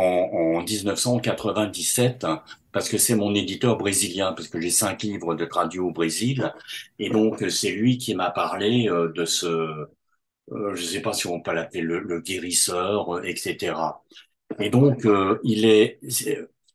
en 0.58 0.62
1997 0.62 2.26
parce 2.72 2.88
que 2.88 2.98
c'est 2.98 3.14
mon 3.16 3.34
éditeur 3.34 3.76
brésilien, 3.78 4.32
parce 4.32 4.48
que 4.48 4.60
j'ai 4.60 4.70
cinq 4.70 5.02
livres 5.02 5.34
de 5.34 5.44
traduits 5.44 5.80
au 5.80 5.90
Brésil, 5.92 6.52
et 6.98 7.10
donc 7.10 7.44
c'est 7.50 7.70
lui 7.72 7.96
qui 7.98 8.14
m'a 8.14 8.30
parlé 8.30 8.88
euh, 8.88 9.10
de 9.12 9.24
ce, 9.24 9.46
euh, 9.46 9.86
je 10.74 10.82
ne 10.82 10.86
sais 10.86 11.00
pas 11.02 11.12
si 11.12 11.26
on 11.26 11.40
peut 11.40 11.52
l'appeler 11.52 11.82
le, 11.82 12.00
le, 12.00 12.20
guérisseur, 12.20 13.16
euh, 13.16 13.22
etc. 13.22 14.02
Et 14.60 14.70
donc 14.70 15.06
il 15.44 15.64
est, 15.66 15.98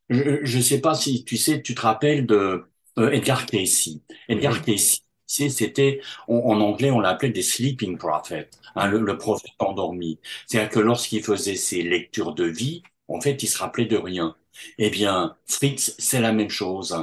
je 0.10 0.58
ne 0.58 0.62
sais 0.64 0.82
pas 0.82 0.96
si 0.96 1.26
tu 1.26 1.38
sais, 1.38 1.62
tu 1.62 1.76
te 1.76 1.82
rappelles 1.82 2.26
de 2.28 2.66
Edgar 2.98 3.46
Cayce. 3.48 3.90
Edgar 4.30 4.62
Cayce, 4.64 5.03
c'était, 5.50 6.02
en 6.28 6.60
anglais, 6.62 6.92
on 6.92 7.00
l'appelait 7.00 7.30
des 7.30 7.42
sleeping 7.42 7.98
prophets, 7.98 8.50
hein, 8.76 8.88
le, 8.88 9.18
prophète 9.18 9.52
endormi. 9.60 10.20
C'est-à-dire 10.48 10.70
que 10.72 10.80
lorsqu'il 10.80 11.24
faisait 11.24 11.56
ses 11.56 11.82
lectures 11.82 12.34
de 12.34 12.46
vie, 12.46 12.84
en 13.08 13.20
fait, 13.22 13.42
il 13.44 13.48
se 13.48 13.58
rappelait 13.58 13.86
de 13.86 13.98
rien. 13.98 14.36
Eh 14.78 14.90
bien, 14.90 15.36
Fritz, 15.48 15.96
c'est 16.00 16.22
la 16.22 16.32
même 16.34 16.50
chose. 16.50 16.96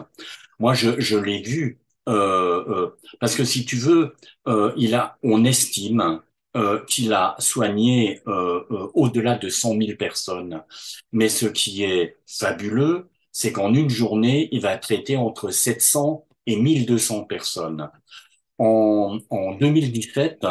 Moi, 0.58 0.74
je, 0.74 1.00
je 1.00 1.16
l'ai 1.16 1.42
vu 1.42 1.78
euh, 2.08 2.64
euh, 2.68 2.96
parce 3.20 3.34
que 3.34 3.44
si 3.44 3.64
tu 3.64 3.76
veux, 3.76 4.14
euh, 4.48 4.72
il 4.76 4.94
a, 4.94 5.18
on 5.22 5.44
estime 5.44 6.20
euh, 6.56 6.84
qu'il 6.86 7.12
a 7.12 7.36
soigné 7.38 8.20
euh, 8.26 8.64
euh, 8.70 8.88
au-delà 8.94 9.36
de 9.38 9.48
100 9.48 9.74
000 9.76 9.96
personnes. 9.96 10.62
Mais 11.12 11.28
ce 11.28 11.46
qui 11.46 11.84
est 11.84 12.18
fabuleux, 12.26 13.08
c'est 13.32 13.52
qu'en 13.52 13.72
une 13.74 13.88
journée, 13.90 14.48
il 14.52 14.60
va 14.60 14.76
traiter 14.76 15.16
entre 15.16 15.50
700 15.50 16.26
et 16.50 16.56
1200 16.56 17.24
personnes. 17.24 17.90
En, 18.58 19.18
en 19.30 19.54
2017, 19.54 20.44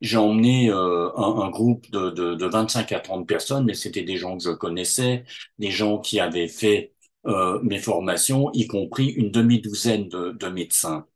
j'ai 0.00 0.16
emmené 0.16 0.70
euh, 0.70 1.10
un, 1.16 1.50
groupe 1.50 1.90
de, 1.90 2.10
de, 2.10 2.34
de, 2.34 2.46
25 2.46 2.92
à 2.92 3.00
30 3.00 3.26
personnes, 3.26 3.66
mais 3.66 3.74
c'était 3.74 4.02
des 4.02 4.16
gens 4.16 4.36
que 4.38 4.44
je 4.44 4.50
connaissais, 4.50 5.24
des 5.58 5.70
gens 5.70 5.98
qui 5.98 6.20
avaient 6.20 6.48
fait 6.48 6.94
euh, 7.26 7.60
mes 7.62 7.78
formations, 7.78 8.50
y 8.54 8.66
compris 8.66 9.08
une 9.08 9.30
demi-douzaine 9.30 10.08
de, 10.08 10.30
de, 10.30 10.46
médecins. 10.48 11.06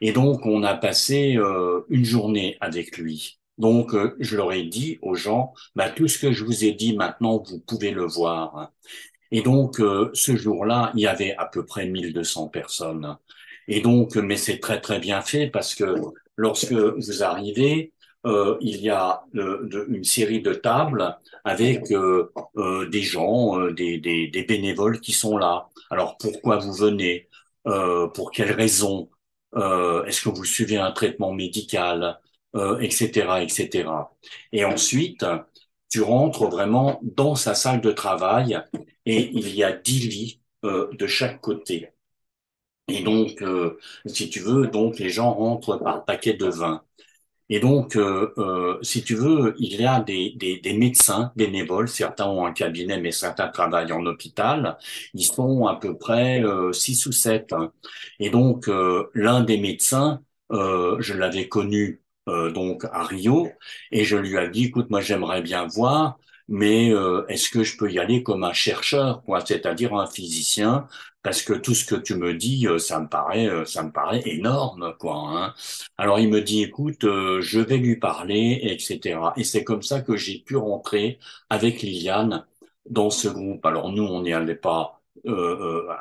Et 0.00 0.12
donc, 0.12 0.46
on 0.46 0.62
a 0.62 0.74
passé 0.74 1.36
euh, 1.36 1.80
une 1.88 2.04
journée 2.04 2.56
avec 2.60 2.96
lui. 2.98 3.40
Donc, 3.58 3.94
je 4.20 4.36
leur 4.36 4.52
ai 4.52 4.62
dit 4.62 4.98
aux 5.02 5.14
gens, 5.14 5.52
bah, 5.74 5.90
tout 5.90 6.08
ce 6.08 6.18
que 6.18 6.32
je 6.32 6.44
vous 6.44 6.64
ai 6.64 6.72
dit 6.72 6.96
maintenant, 6.96 7.42
vous 7.42 7.58
pouvez 7.58 7.90
le 7.90 8.06
voir. 8.06 8.72
Et 9.32 9.42
donc, 9.42 9.82
ce 10.14 10.36
jour-là, 10.36 10.92
il 10.94 11.00
y 11.02 11.06
avait 11.06 11.36
à 11.36 11.44
peu 11.44 11.66
près 11.66 11.86
1200 11.86 12.48
personnes. 12.48 13.16
Et 13.68 13.80
donc, 13.80 14.16
mais 14.16 14.36
c'est 14.36 14.58
très, 14.58 14.80
très 14.80 14.98
bien 14.98 15.22
fait 15.22 15.48
parce 15.48 15.74
que 15.74 15.94
lorsque 16.36 16.72
vous 16.72 17.22
arrivez, 17.22 17.92
euh, 18.26 18.58
il 18.60 18.76
y 18.76 18.90
a 18.90 19.22
de, 19.32 19.86
une 19.88 20.04
série 20.04 20.42
de 20.42 20.52
tables 20.52 21.16
avec 21.44 21.90
euh, 21.90 22.30
euh, 22.56 22.88
des 22.88 23.02
gens, 23.02 23.58
euh, 23.58 23.72
des, 23.72 23.98
des, 23.98 24.28
des, 24.28 24.42
bénévoles 24.44 25.00
qui 25.00 25.12
sont 25.12 25.38
là. 25.38 25.68
Alors 25.90 26.16
pourquoi 26.18 26.58
vous 26.58 26.72
venez? 26.72 27.28
Pour 28.14 28.30
quelles 28.32 28.52
raisons? 28.52 29.10
Est-ce 29.54 30.22
que 30.22 30.30
vous 30.30 30.44
suivez 30.44 30.78
un 30.78 30.92
traitement 30.92 31.32
médical? 31.32 32.18
Etc. 32.80 33.42
Etc. 33.42 33.88
Et 34.52 34.64
ensuite, 34.64 35.24
tu 35.90 36.00
rentres 36.02 36.48
vraiment 36.48 37.00
dans 37.02 37.34
sa 37.36 37.54
salle 37.54 37.80
de 37.80 37.92
travail 37.92 38.60
et 39.06 39.30
il 39.34 39.54
y 39.54 39.62
a 39.62 39.72
dix 39.72 40.08
lits 40.08 40.40
de 40.64 41.06
chaque 41.06 41.40
côté. 41.40 41.92
Et 42.90 43.02
donc, 43.02 43.42
si 44.06 44.30
tu 44.30 44.40
veux, 44.40 44.66
donc 44.68 44.98
les 44.98 45.10
gens 45.10 45.32
rentrent 45.32 45.76
par 45.78 46.04
paquet 46.04 46.34
de 46.34 46.46
vin. 46.46 46.82
Et 47.50 47.58
donc, 47.58 47.96
euh, 47.96 48.32
euh, 48.38 48.78
si 48.82 49.02
tu 49.02 49.16
veux, 49.16 49.54
il 49.58 49.74
y 49.80 49.84
a 49.84 50.00
des, 50.00 50.30
des, 50.36 50.60
des, 50.60 50.72
médecins 50.74 51.32
bénévoles, 51.34 51.88
certains 51.88 52.28
ont 52.28 52.46
un 52.46 52.52
cabinet, 52.52 53.00
mais 53.00 53.10
certains 53.10 53.48
travaillent 53.48 53.90
en 53.92 54.06
hôpital. 54.06 54.78
Ils 55.14 55.24
sont 55.24 55.66
à 55.66 55.74
peu 55.76 55.98
près 55.98 56.42
euh, 56.44 56.72
six 56.72 57.06
ou 57.06 57.12
sept. 57.12 57.52
Et 58.20 58.30
donc, 58.30 58.68
euh, 58.68 59.10
l'un 59.14 59.42
des 59.42 59.58
médecins, 59.58 60.22
euh, 60.52 60.96
je 61.00 61.14
l'avais 61.14 61.48
connu 61.48 62.02
donc 62.54 62.84
à 62.92 63.02
Rio, 63.02 63.48
et 63.90 64.04
je 64.04 64.16
lui 64.16 64.36
ai 64.36 64.48
dit, 64.50 64.66
écoute, 64.66 64.88
moi 64.88 65.00
j'aimerais 65.00 65.42
bien 65.42 65.66
voir 65.66 66.16
mais 66.50 66.92
euh, 66.92 67.24
est-ce 67.28 67.48
que 67.50 67.62
je 67.64 67.76
peux 67.76 67.90
y 67.92 67.98
aller 67.98 68.22
comme 68.24 68.44
un 68.44 68.52
chercheur, 68.52 69.22
quoi, 69.24 69.40
c'est-à-dire 69.46 69.94
un 69.94 70.06
physicien, 70.08 70.88
parce 71.22 71.42
que 71.42 71.52
tout 71.54 71.74
ce 71.74 71.84
que 71.84 71.94
tu 71.94 72.16
me 72.16 72.34
dis, 72.34 72.66
euh, 72.66 72.78
ça 72.78 73.00
me 73.00 73.08
paraît, 73.08 73.46
euh, 73.48 73.64
ça 73.64 73.82
me 73.84 73.92
paraît 73.92 74.22
énorme, 74.26 74.94
quoi. 74.98 75.14
Hein. 75.28 75.54
Alors 75.96 76.18
il 76.18 76.28
me 76.28 76.42
dit, 76.42 76.62
écoute, 76.62 77.02
je 77.02 77.60
vais 77.60 77.78
lui 77.78 77.96
parler, 77.96 78.60
etc. 78.64 79.20
Et 79.36 79.44
c'est 79.44 79.64
comme 79.64 79.82
ça 79.82 80.00
que 80.02 80.16
j'ai 80.16 80.40
pu 80.40 80.56
rentrer 80.56 81.18
avec 81.50 81.82
Liliane 81.82 82.46
dans 82.86 83.10
ce 83.10 83.28
groupe. 83.28 83.64
Alors 83.66 83.92
nous, 83.92 84.04
on 84.04 84.22
n'y 84.22 84.32
allait 84.32 84.54
pas. 84.56 85.00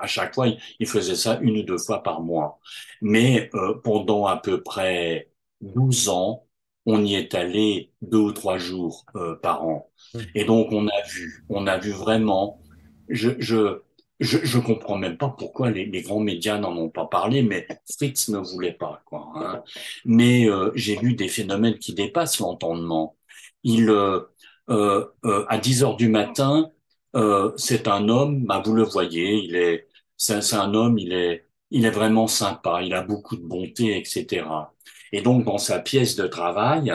à 0.01 0.07
chaque 0.07 0.33
fois, 0.35 0.47
il 0.79 0.87
faisait 0.87 1.15
ça 1.15 1.39
une 1.41 1.57
ou 1.59 1.63
deux 1.63 1.77
fois 1.77 2.01
par 2.03 2.21
mois. 2.21 2.59
Mais 3.01 3.49
pendant 3.83 4.25
à 4.25 4.37
peu 4.37 4.61
près 4.63 5.29
12 5.61 6.09
ans, 6.09 6.48
on 6.85 7.03
y 7.03 7.15
est 7.15 7.35
allé 7.35 7.91
deux 8.01 8.17
ou 8.17 8.31
trois 8.31 8.57
jours 8.57 9.05
euh, 9.15 9.35
par 9.35 9.65
an. 9.65 9.89
Mmh. 10.13 10.19
Et 10.35 10.45
donc 10.45 10.71
on 10.71 10.87
a 10.87 11.01
vu, 11.07 11.45
on 11.49 11.67
a 11.67 11.77
vu 11.77 11.91
vraiment. 11.91 12.61
Je 13.09 13.31
je 13.39 13.81
je, 14.19 14.39
je 14.43 14.59
comprends 14.59 14.97
même 14.97 15.17
pas 15.17 15.29
pourquoi 15.29 15.71
les, 15.71 15.85
les 15.85 16.01
grands 16.01 16.19
médias 16.19 16.57
n'en 16.57 16.75
ont 16.75 16.89
pas 16.89 17.05
parlé, 17.05 17.41
mais 17.41 17.67
Fritz 17.97 18.29
ne 18.29 18.39
voulait 18.39 18.73
pas 18.73 19.01
quoi. 19.05 19.31
Hein. 19.35 19.63
Mais 20.05 20.49
euh, 20.49 20.71
j'ai 20.75 20.97
vu 20.97 21.13
des 21.13 21.29
phénomènes 21.29 21.77
qui 21.79 21.93
dépassent 21.93 22.39
l'entendement. 22.39 23.15
Il 23.63 23.89
euh, 23.89 24.21
euh, 24.69 25.05
euh 25.25 25.45
à 25.49 25.57
10 25.57 25.83
heures 25.83 25.95
du 25.95 26.09
matin, 26.09 26.71
c'est 27.57 27.87
un 27.87 28.07
homme, 28.09 28.45
bah, 28.45 28.61
vous 28.65 28.73
le 28.73 28.83
voyez, 28.83 29.35
il 29.43 29.55
est 29.55 29.87
c'est 30.17 30.53
un 30.53 30.73
homme, 30.73 30.99
il 30.99 31.13
est 31.13 31.47
il 31.71 31.85
est 31.85 31.91
vraiment 31.91 32.27
sympa, 32.27 32.81
il 32.83 32.93
a 32.93 33.01
beaucoup 33.01 33.35
de 33.37 33.43
bonté, 33.43 33.97
etc. 33.97 34.45
Et 35.11 35.21
donc, 35.21 35.45
dans 35.45 35.57
sa 35.57 35.79
pièce 35.79 36.15
de 36.15 36.27
travail, 36.27 36.93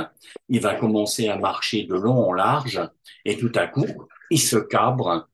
il 0.49 0.61
va 0.61 0.75
commencer 0.75 1.29
à 1.29 1.37
marcher 1.37 1.85
de 1.85 1.95
long 1.95 2.29
en 2.29 2.33
large, 2.33 2.81
et 3.25 3.37
tout 3.37 3.53
à 3.55 3.67
coup, 3.67 3.87
il 4.31 4.41
se 4.41 4.57
cabre. 4.57 5.29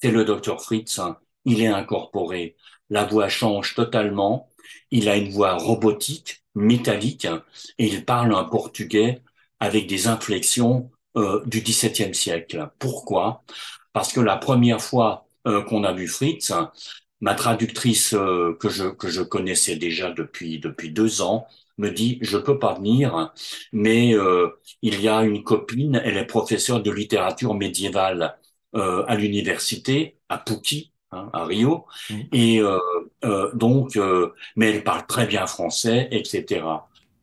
C'est 0.00 0.10
le 0.10 0.24
docteur 0.24 0.62
Fritz. 0.62 1.00
Il 1.44 1.60
est 1.62 1.66
incorporé. 1.66 2.56
La 2.90 3.04
voix 3.04 3.28
change 3.28 3.74
totalement. 3.74 4.50
Il 4.90 5.08
a 5.08 5.16
une 5.16 5.30
voix 5.30 5.54
robotique, 5.54 6.44
métallique, 6.54 7.26
et 7.78 7.86
il 7.86 8.04
parle 8.04 8.34
un 8.34 8.44
portugais 8.44 9.22
avec 9.60 9.86
des 9.86 10.08
inflexions 10.08 10.90
euh, 11.16 11.42
du 11.46 11.60
XVIIe 11.60 12.14
siècle. 12.14 12.70
Pourquoi? 12.78 13.44
Parce 13.92 14.12
que 14.12 14.20
la 14.20 14.36
première 14.36 14.80
fois 14.80 15.26
euh, 15.46 15.62
qu'on 15.62 15.84
a 15.84 15.92
vu 15.92 16.08
Fritz, 16.08 16.52
ma 17.20 17.34
traductrice 17.34 18.14
euh, 18.14 18.56
que 18.60 18.68
je 18.68 18.84
que 18.88 19.08
je 19.08 19.22
connaissais 19.22 19.76
déjà 19.76 20.10
depuis 20.10 20.58
depuis 20.58 20.90
deux 20.90 21.22
ans 21.22 21.46
me 21.78 21.90
dit 21.90 22.18
je 22.22 22.38
peux 22.38 22.58
pas 22.58 22.74
venir, 22.74 23.32
mais 23.72 24.14
euh, 24.14 24.48
il 24.82 25.00
y 25.00 25.08
a 25.08 25.22
une 25.22 25.42
copine, 25.44 26.00
elle 26.04 26.16
est 26.16 26.26
professeure 26.26 26.82
de 26.82 26.90
littérature 26.90 27.54
médiévale 27.54 28.36
euh, 28.76 29.04
à 29.06 29.14
l'université 29.16 30.18
à 30.28 30.38
Puki, 30.38 30.92
hein, 31.12 31.30
à 31.32 31.44
Rio, 31.44 31.86
mmh. 32.10 32.14
et 32.32 32.60
euh, 32.60 32.78
euh 33.24 33.52
donc, 33.54 33.96
euh, 33.96 34.32
mais 34.56 34.70
elle 34.70 34.84
parle 34.84 35.06
très 35.06 35.26
bien 35.26 35.46
français, 35.46 36.08
etc. 36.10 36.64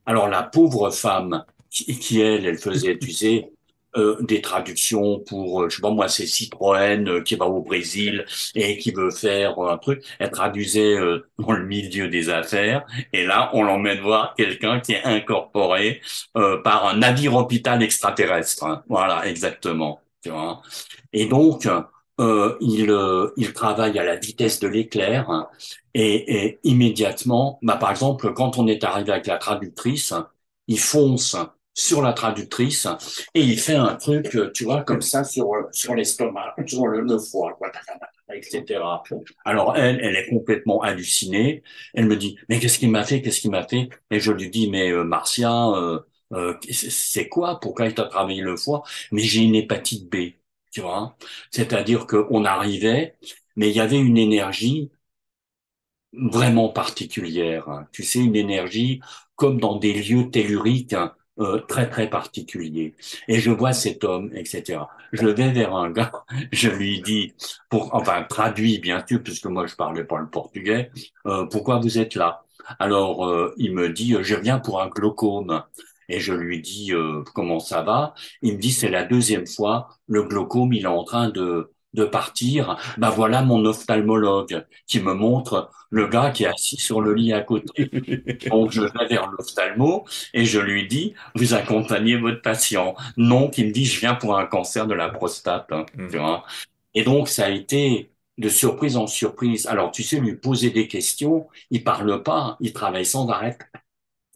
Alors 0.06 0.28
la 0.28 0.43
pauvre 0.43 0.89
femme 0.91 1.45
qui, 1.70 1.97
qui 1.99 2.22
elle, 2.22 2.45
elle 2.45 2.58
faisait, 2.58 2.97
tu 3.02 3.12
sais, 3.12 3.52
euh, 3.97 4.17
des 4.21 4.41
traductions 4.41 5.19
pour, 5.19 5.63
euh, 5.63 5.69
je 5.69 5.75
sais 5.75 5.81
pas 5.81 5.89
moi, 5.89 6.07
c'est 6.07 6.25
Citroën 6.25 7.07
euh, 7.09 7.21
qui 7.21 7.35
va 7.35 7.45
au 7.47 7.61
Brésil 7.61 8.25
et 8.55 8.77
qui 8.77 8.91
veut 8.91 9.11
faire 9.11 9.59
un 9.59 9.77
truc. 9.77 10.03
Elle 10.19 10.31
traduisait 10.31 10.95
dans 11.39 11.51
le 11.51 11.65
milieu 11.65 12.07
des 12.07 12.29
affaires 12.29 12.85
et 13.11 13.25
là, 13.25 13.49
on 13.53 13.63
l'emmène 13.63 13.99
voir 13.99 14.33
quelqu'un 14.35 14.79
qui 14.79 14.93
est 14.93 15.03
incorporé 15.03 16.01
par 16.33 16.87
un 16.87 16.97
navire 16.97 17.35
hôpital 17.35 17.83
extraterrestre. 17.83 18.63
Hein. 18.63 18.83
Voilà, 18.87 19.27
exactement. 19.27 20.01
Tu 20.23 20.29
vois. 20.29 20.61
Et 21.13 21.25
donc, 21.25 21.67
euh, 22.19 22.57
il, 22.61 22.95
il 23.37 23.53
travaille 23.53 23.97
à 23.99 24.03
la 24.03 24.15
vitesse 24.15 24.59
de 24.59 24.67
l'éclair 24.67 25.47
et, 25.93 26.45
et, 26.45 26.59
immédiatement, 26.63 27.59
bah, 27.61 27.77
par 27.77 27.91
exemple, 27.91 28.33
quand 28.33 28.57
on 28.57 28.67
est 28.67 28.83
arrivé 28.83 29.11
avec 29.11 29.27
la 29.27 29.37
traductrice, 29.37 30.13
il 30.67 30.79
fonce 30.79 31.35
sur 31.74 32.01
la 32.01 32.13
traductrice 32.13 32.88
et 33.34 33.41
il 33.41 33.59
fait 33.59 33.76
un 33.76 33.95
truc, 33.95 34.38
tu 34.53 34.63
vois, 34.65 34.84
comme 34.84 35.01
ça 35.01 35.24
sur 35.24 35.51
sur 35.72 35.95
l'estomac, 35.95 36.55
sur 36.67 36.88
le, 36.88 37.17
foie, 37.19 37.57
etc. 38.34 39.03
Alors 39.45 39.76
elle, 39.77 39.99
elle 40.02 40.15
est 40.15 40.30
complètement 40.30 40.81
hallucinée. 40.81 41.64
Elle 41.93 42.06
me 42.07 42.18
dit, 42.18 42.38
mais 42.49 42.60
qu'est-ce 42.60 42.80
qu'il 42.80 42.91
m'a 42.91 43.03
fait, 43.03 43.22
qu'est-ce 43.22 43.41
qu'il 43.41 43.52
m'a 43.52 43.68
fait? 43.68 43.89
Et 44.10 44.19
je 44.19 44.31
lui 44.31 44.49
dis, 44.49 44.69
mais 44.69 44.91
euh, 44.91 45.03
Marcia, 45.03 45.69
euh, 45.72 45.99
euh, 46.34 46.56
c'est 46.72 47.27
quoi? 47.30 47.60
Pourquoi 47.60 47.88
il 47.88 47.93
t'a 47.95 48.06
travaillé 48.06 48.41
le 48.41 48.56
foie? 48.57 48.84
Mais 49.11 49.22
j'ai 49.22 49.41
une 49.41 49.56
hépatite 49.56 50.10
B, 50.10 50.34
tu 50.72 50.81
vois. 50.81 51.18
C'est-à-dire 51.52 52.07
qu'on 52.07 52.45
arrivait, 52.45 53.15
mais 53.56 53.69
il 53.69 53.76
y 53.76 53.80
avait 53.81 53.99
une 53.99 54.18
énergie 54.18 54.91
vraiment 56.14 56.69
particulière. 56.69 57.85
Tu 57.91 58.03
sais, 58.03 58.19
une 58.19 58.35
énergie 58.35 59.02
comme 59.35 59.60
dans 59.60 59.77
des 59.77 59.93
lieux 59.93 60.30
telluriques 60.30 60.95
euh, 61.40 61.60
très 61.60 61.90
très 61.90 62.10
particulier. 62.10 62.95
Et 63.28 63.40
je 63.40 63.52
vois 63.52 63.74
cet 63.74 64.03
homme, 64.03 64.30
etc. 64.36 64.82
Je 65.14 65.26
vais 65.28 65.52
vers 65.52 65.76
un 65.76 65.90
gars, 65.90 66.12
je 66.52 66.70
lui 66.70 67.02
dis, 67.02 67.34
pour, 67.70 67.94
enfin 67.95 68.24
traduit 68.24 68.80
bien 68.80 69.03
sûr, 69.08 69.24
puisque 69.24 69.45
moi 69.45 69.66
je 69.68 69.76
parlais 69.76 70.03
pas 70.03 70.20
le 70.20 70.30
portugais, 70.30 70.91
euh, 71.26 71.45
pourquoi 71.45 71.80
vous 71.80 71.98
êtes 71.99 72.16
là? 72.16 72.44
Alors 72.80 73.26
euh, 73.26 73.53
il 73.58 73.74
me 73.74 73.90
dit, 73.90 74.16
je 74.22 74.36
viens 74.36 74.60
pour 74.60 74.82
un 74.82 74.90
glaucome. 74.90 75.64
Et 76.10 76.20
je 76.20 76.34
lui 76.34 76.62
dis, 76.62 76.91
comment 77.34 77.62
ça 77.62 77.84
va? 77.84 78.14
Il 78.41 78.56
me 78.56 78.60
dit, 78.60 78.72
c'est 78.74 78.90
la 78.90 79.03
deuxième 79.06 79.48
fois, 79.48 79.88
le 80.08 80.24
glaucome, 80.24 80.74
il 80.74 80.84
est 80.84 80.88
en 80.88 81.06
train 81.06 81.30
de 81.30 81.72
de 81.93 82.05
partir, 82.05 82.77
ben 82.97 83.09
voilà 83.09 83.41
mon 83.41 83.65
ophtalmologue 83.65 84.65
qui 84.88 85.01
me 85.01 85.13
montre 85.13 85.69
le 85.89 86.07
gars 86.07 86.31
qui 86.31 86.43
est 86.43 86.47
assis 86.47 86.77
sur 86.77 87.01
le 87.01 87.13
lit 87.13 87.34
à 87.34 87.41
côté. 87.41 87.89
Donc 88.49 88.72
je 88.72 88.81
vais 88.81 89.07
vers 89.09 89.30
l'ophtalmo 89.30 90.05
et 90.34 90.45
je 90.45 90.59
lui 90.59 90.88
dis 90.88 91.13
vous 91.35 91.53
accompagnez 91.53 92.18
votre 92.18 92.41
patient. 92.41 92.95
Non, 93.18 93.49
qui 93.49 93.65
me 93.65 93.72
dit 93.72 93.85
je 93.85 93.99
viens 93.99 94.15
pour 94.15 94.38
un 94.38 94.45
cancer 94.45 94.88
de 94.88 94.93
la 94.93 95.09
prostate. 95.09 95.68
Hein, 95.72 95.85
mm. 95.97 96.07
tu 96.09 96.18
vois 96.18 96.45
et 96.93 97.03
donc 97.03 97.30
ça 97.30 97.45
a 97.45 97.49
été 97.49 98.11
de 98.38 98.49
surprise 98.49 98.97
en 98.97 99.07
surprise. 99.07 99.68
Alors 99.68 99.91
tu 99.91 100.03
sais 100.03 100.19
lui 100.19 100.35
poser 100.35 100.72
des 100.72 100.88
questions, 100.88 101.47
il 101.69 101.84
parle 101.84 102.23
pas, 102.23 102.57
il 102.59 102.73
travaille 102.73 103.05
sans 103.05 103.27
arrêt 103.30 103.57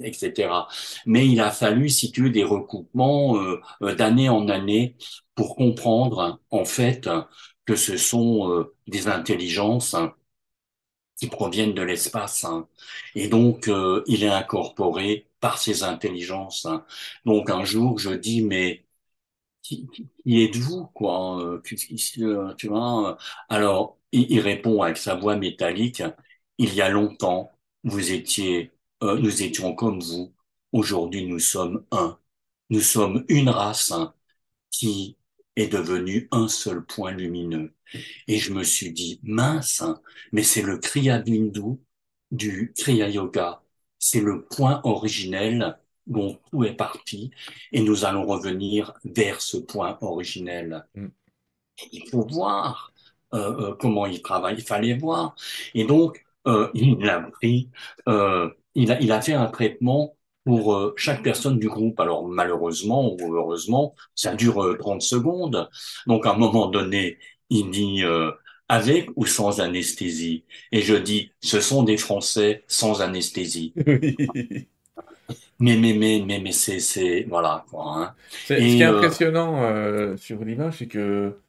etc. 0.03 0.67
Mais 1.05 1.27
il 1.27 1.39
a 1.41 1.51
fallu 1.51 1.89
situer 1.89 2.29
des 2.29 2.43
recoupements 2.43 3.37
euh, 3.37 3.61
euh, 3.83 3.95
d'année 3.95 4.29
en 4.29 4.47
année 4.49 4.95
pour 5.35 5.55
comprendre 5.55 6.39
en 6.51 6.65
fait 6.65 7.09
que 7.65 7.75
ce 7.75 7.97
sont 7.97 8.49
euh, 8.51 8.75
des 8.87 9.07
intelligences 9.07 9.95
qui 11.17 11.27
proviennent 11.27 11.73
de 11.73 11.81
l'espace. 11.81 12.43
hein. 12.45 12.67
Et 13.15 13.27
donc, 13.27 13.67
euh, 13.67 14.03
il 14.07 14.23
est 14.23 14.27
incorporé 14.29 15.27
par 15.39 15.57
ces 15.59 15.83
intelligences. 15.83 16.65
hein. 16.65 16.85
Donc, 17.25 17.49
un 17.49 17.63
jour, 17.63 17.99
je 17.99 18.11
dis, 18.11 18.41
mais 18.41 18.85
qui, 19.63 19.87
qui- 19.89 20.43
êtes-vous, 20.43 20.87
quoi? 20.95 21.39
euh, 21.43 21.61
tu 22.57 22.67
vois? 22.67 23.17
Alors, 23.49 23.97
il, 24.11 24.31
il 24.31 24.39
répond 24.39 24.81
avec 24.83 24.97
sa 24.97 25.15
voix 25.15 25.35
métallique, 25.37 26.03
il 26.57 26.73
y 26.73 26.81
a 26.81 26.89
longtemps, 26.89 27.51
vous 27.83 28.11
étiez, 28.11 28.71
euh, 29.03 29.17
nous 29.19 29.43
étions 29.43 29.75
comme 29.75 29.99
vous. 30.01 30.33
Aujourd'hui, 30.71 31.25
nous 31.27 31.39
sommes 31.39 31.85
un. 31.91 32.19
Nous 32.69 32.81
sommes 32.81 33.25
une 33.29 33.49
race, 33.49 33.91
hein, 33.91 34.13
qui 34.71 35.17
est 35.55 35.67
devenue 35.67 36.27
un 36.31 36.47
seul 36.47 36.85
point 36.85 37.11
lumineux. 37.11 37.73
Et 38.27 38.37
je 38.37 38.53
me 38.53 38.63
suis 38.63 38.91
dit, 38.91 39.19
mince, 39.23 39.81
hein, 39.81 40.01
mais 40.31 40.43
c'est 40.43 40.61
le 40.61 40.77
Kriya 40.77 41.19
Bindu 41.19 41.79
du 42.31 42.73
Kriya 42.77 43.09
Yoga. 43.09 43.61
C'est 43.99 44.21
le 44.21 44.45
point 44.45 44.81
originel 44.83 45.77
dont 46.07 46.39
tout 46.51 46.63
est 46.63 46.75
parti 46.75 47.31
et 47.71 47.81
nous 47.81 48.05
allons 48.05 48.25
revenir 48.25 48.93
vers 49.05 49.41
ce 49.41 49.57
point 49.57 49.97
originel. 50.01 50.85
Mm. 50.95 51.07
Il 51.91 52.09
faut 52.09 52.25
voir 52.27 52.93
euh, 53.33 53.71
euh, 53.71 53.75
comment 53.75 54.05
il 54.05 54.21
travaille, 54.21 54.55
il 54.57 54.63
fallait 54.63 54.97
voir. 54.97 55.35
Et 55.73 55.85
donc, 55.85 56.25
euh, 56.47 56.69
il 56.73 57.09
a 57.09 57.21
pris, 57.21 57.69
euh, 58.07 58.49
il 58.75 58.91
a, 58.91 58.99
il 59.01 59.11
a 59.11 59.21
fait 59.21 59.33
un 59.33 59.47
traitement 59.47 60.15
pour 60.45 60.75
euh, 60.75 60.93
chaque 60.97 61.23
personne 61.23 61.59
du 61.59 61.69
groupe. 61.69 61.99
Alors 61.99 62.27
malheureusement 62.27 63.13
ou 63.13 63.35
heureusement, 63.35 63.95
ça 64.15 64.35
dure 64.35 64.63
euh, 64.63 64.77
30 64.77 65.01
secondes. 65.01 65.69
Donc 66.07 66.25
à 66.25 66.31
un 66.31 66.37
moment 66.37 66.67
donné, 66.67 67.17
il 67.49 67.71
dit 67.71 68.03
euh, 68.03 68.31
avec 68.69 69.09
ou 69.15 69.25
sans 69.25 69.61
anesthésie. 69.61 70.45
Et 70.71 70.81
je 70.81 70.95
dis, 70.95 71.31
ce 71.41 71.61
sont 71.61 71.83
des 71.83 71.97
Français 71.97 72.63
sans 72.67 73.01
anesthésie. 73.01 73.73
Oui. 75.27 75.37
Mais 75.59 75.77
mais 75.77 75.93
mais 75.93 76.21
mais 76.25 76.39
mais 76.39 76.51
c'est 76.51 76.79
c'est 76.79 77.23
voilà 77.29 77.65
quoi. 77.69 77.83
Hein. 77.97 78.15
Ce 78.47 78.53
qui 78.53 78.81
est 78.81 78.83
euh, 78.83 78.97
impressionnant 78.97 79.63
euh, 79.63 80.17
sur 80.17 80.43
l'image, 80.43 80.79
c'est 80.79 80.87
que 80.87 81.39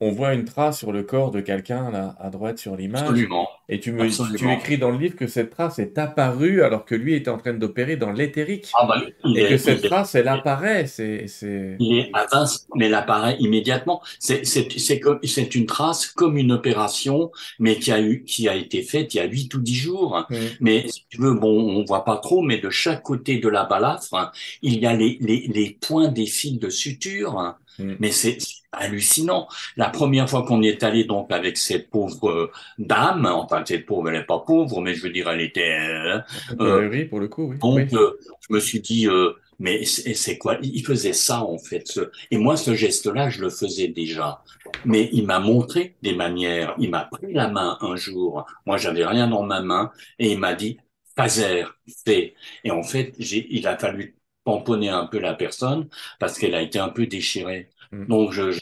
on 0.00 0.12
voit 0.12 0.34
une 0.34 0.44
trace 0.44 0.78
sur 0.78 0.92
le 0.92 1.02
corps 1.02 1.30
de 1.30 1.40
quelqu'un 1.40 1.90
là 1.90 2.16
à 2.18 2.30
droite 2.30 2.58
sur 2.58 2.76
l'image, 2.76 3.02
absolument, 3.02 3.48
et 3.72 3.78
tu 3.78 3.92
me, 3.92 4.08
tu 4.36 4.50
écris 4.50 4.78
dans 4.78 4.90
le 4.90 4.98
livre 4.98 5.14
que 5.14 5.28
cette 5.28 5.50
trace 5.50 5.78
est 5.78 5.96
apparue 5.96 6.62
alors 6.62 6.84
que 6.84 6.96
lui 6.96 7.14
était 7.14 7.30
en 7.30 7.38
train 7.38 7.54
d'opérer 7.54 7.96
dans 7.96 8.10
l'éthérique, 8.10 8.68
Ah 8.74 8.84
bah 8.84 9.00
et 9.24 9.48
que 9.48 9.56
cette 9.58 9.84
est 9.84 9.88
trace, 9.88 10.16
elle 10.16 10.26
apparaît. 10.26 10.86
C'est, 10.88 11.28
c'est... 11.28 11.76
Il 11.78 11.98
est 11.98 12.10
à 12.12 12.26
20, 12.26 12.46
mais 12.74 12.86
elle 12.86 12.94
apparaît 12.94 13.36
immédiatement. 13.38 14.02
C'est, 14.18 14.44
c'est, 14.44 14.68
c'est 14.76 14.98
comme, 14.98 15.20
c'est 15.22 15.54
une 15.54 15.66
trace 15.66 16.08
comme 16.08 16.36
une 16.36 16.50
opération, 16.50 17.30
mais 17.60 17.76
qui 17.76 17.92
a 17.92 18.00
eu, 18.00 18.24
qui 18.24 18.48
a 18.48 18.56
été 18.56 18.82
faite 18.82 19.14
il 19.14 19.18
y 19.18 19.20
a 19.20 19.24
huit 19.26 19.54
ou 19.54 19.60
dix 19.60 19.76
jours. 19.76 20.26
Mm. 20.28 20.36
Mais 20.58 20.88
si 20.88 21.04
tu 21.08 21.20
veux, 21.20 21.34
bon, 21.34 21.78
on 21.78 21.84
voit 21.84 22.04
pas 22.04 22.16
trop, 22.16 22.42
mais 22.42 22.58
de 22.58 22.70
chaque 22.70 23.04
côté 23.04 23.38
de 23.38 23.48
la 23.48 23.64
balafre, 23.64 24.32
il 24.62 24.80
y 24.80 24.86
a 24.86 24.94
les, 24.94 25.16
les, 25.20 25.46
les 25.46 25.78
points 25.80 26.08
des 26.08 26.26
fils 26.26 26.58
de 26.58 26.70
suture. 26.70 27.54
Hein. 27.78 27.84
Mm. 27.84 27.96
Mais 28.00 28.10
c'est 28.10 28.38
hallucinant. 28.72 29.48
La 29.76 29.88
première 29.90 30.28
fois 30.28 30.44
qu'on 30.44 30.62
est 30.62 30.82
allé 30.82 31.04
donc 31.04 31.32
avec 31.32 31.56
cette 31.56 31.90
pauvre 31.90 32.28
euh, 32.30 32.50
dame, 32.78 33.26
enfin 33.26 33.62
cette 33.66 33.86
pauvre, 33.86 34.08
elle 34.10 34.16
est 34.16 34.24
pas 34.24 34.38
pauvre, 34.40 34.80
mais 34.80 34.94
je 34.94 35.02
veux 35.02 35.10
dire, 35.10 35.28
elle 35.30 35.40
était 35.40 35.76
euh, 35.80 36.18
Un 36.50 36.56
peu 36.56 36.64
euh, 36.64 36.78
ahuri 36.80 37.04
pour 37.06 37.20
le 37.20 37.28
coup, 37.28 37.50
oui. 37.50 37.58
donc, 37.58 37.76
Oui. 37.76 37.98
euh, 37.98 38.12
je 38.48 38.54
me 38.54 38.60
suis 38.60 38.80
dit, 38.80 39.06
euh, 39.08 39.32
mais 39.58 39.84
c'est 39.84 40.38
quoi? 40.38 40.56
Il 40.62 40.84
faisait 40.86 41.12
ça, 41.12 41.42
en 41.44 41.58
fait. 41.58 41.86
ce- 41.86 42.10
Et 42.30 42.38
moi, 42.38 42.56
ce 42.56 42.74
geste-là, 42.74 43.28
je 43.28 43.40
le 43.42 43.50
faisais 43.50 43.88
déjà. 43.88 44.42
Mais 44.86 45.10
il 45.12 45.26
m'a 45.26 45.38
montré 45.38 45.96
des 46.02 46.14
manières. 46.14 46.74
Il 46.78 46.90
m'a 46.90 47.04
pris 47.04 47.32
la 47.34 47.48
main 47.48 47.76
un 47.82 47.94
jour. 47.96 48.46
Moi, 48.66 48.78
j'avais 48.78 49.04
rien 49.04 49.28
dans 49.28 49.42
ma 49.42 49.60
main. 49.60 49.90
Et 50.18 50.32
il 50.32 50.38
m'a 50.38 50.54
dit, 50.54 50.78
Fazer, 51.16 51.66
fais. 52.06 52.34
Et 52.64 52.70
en 52.70 52.82
fait, 52.82 53.12
il 53.18 53.66
a 53.66 53.76
fallu 53.76 54.16
tamponner 54.50 54.88
un 54.88 55.06
peu 55.06 55.18
la 55.18 55.34
personne 55.34 55.88
parce 56.18 56.38
qu'elle 56.38 56.54
a 56.54 56.62
été 56.62 56.78
un 56.78 56.88
peu 56.88 57.06
déchirée. 57.06 57.68
Mm. 57.92 58.06
Donc, 58.06 58.32
je, 58.32 58.50
je, 58.52 58.60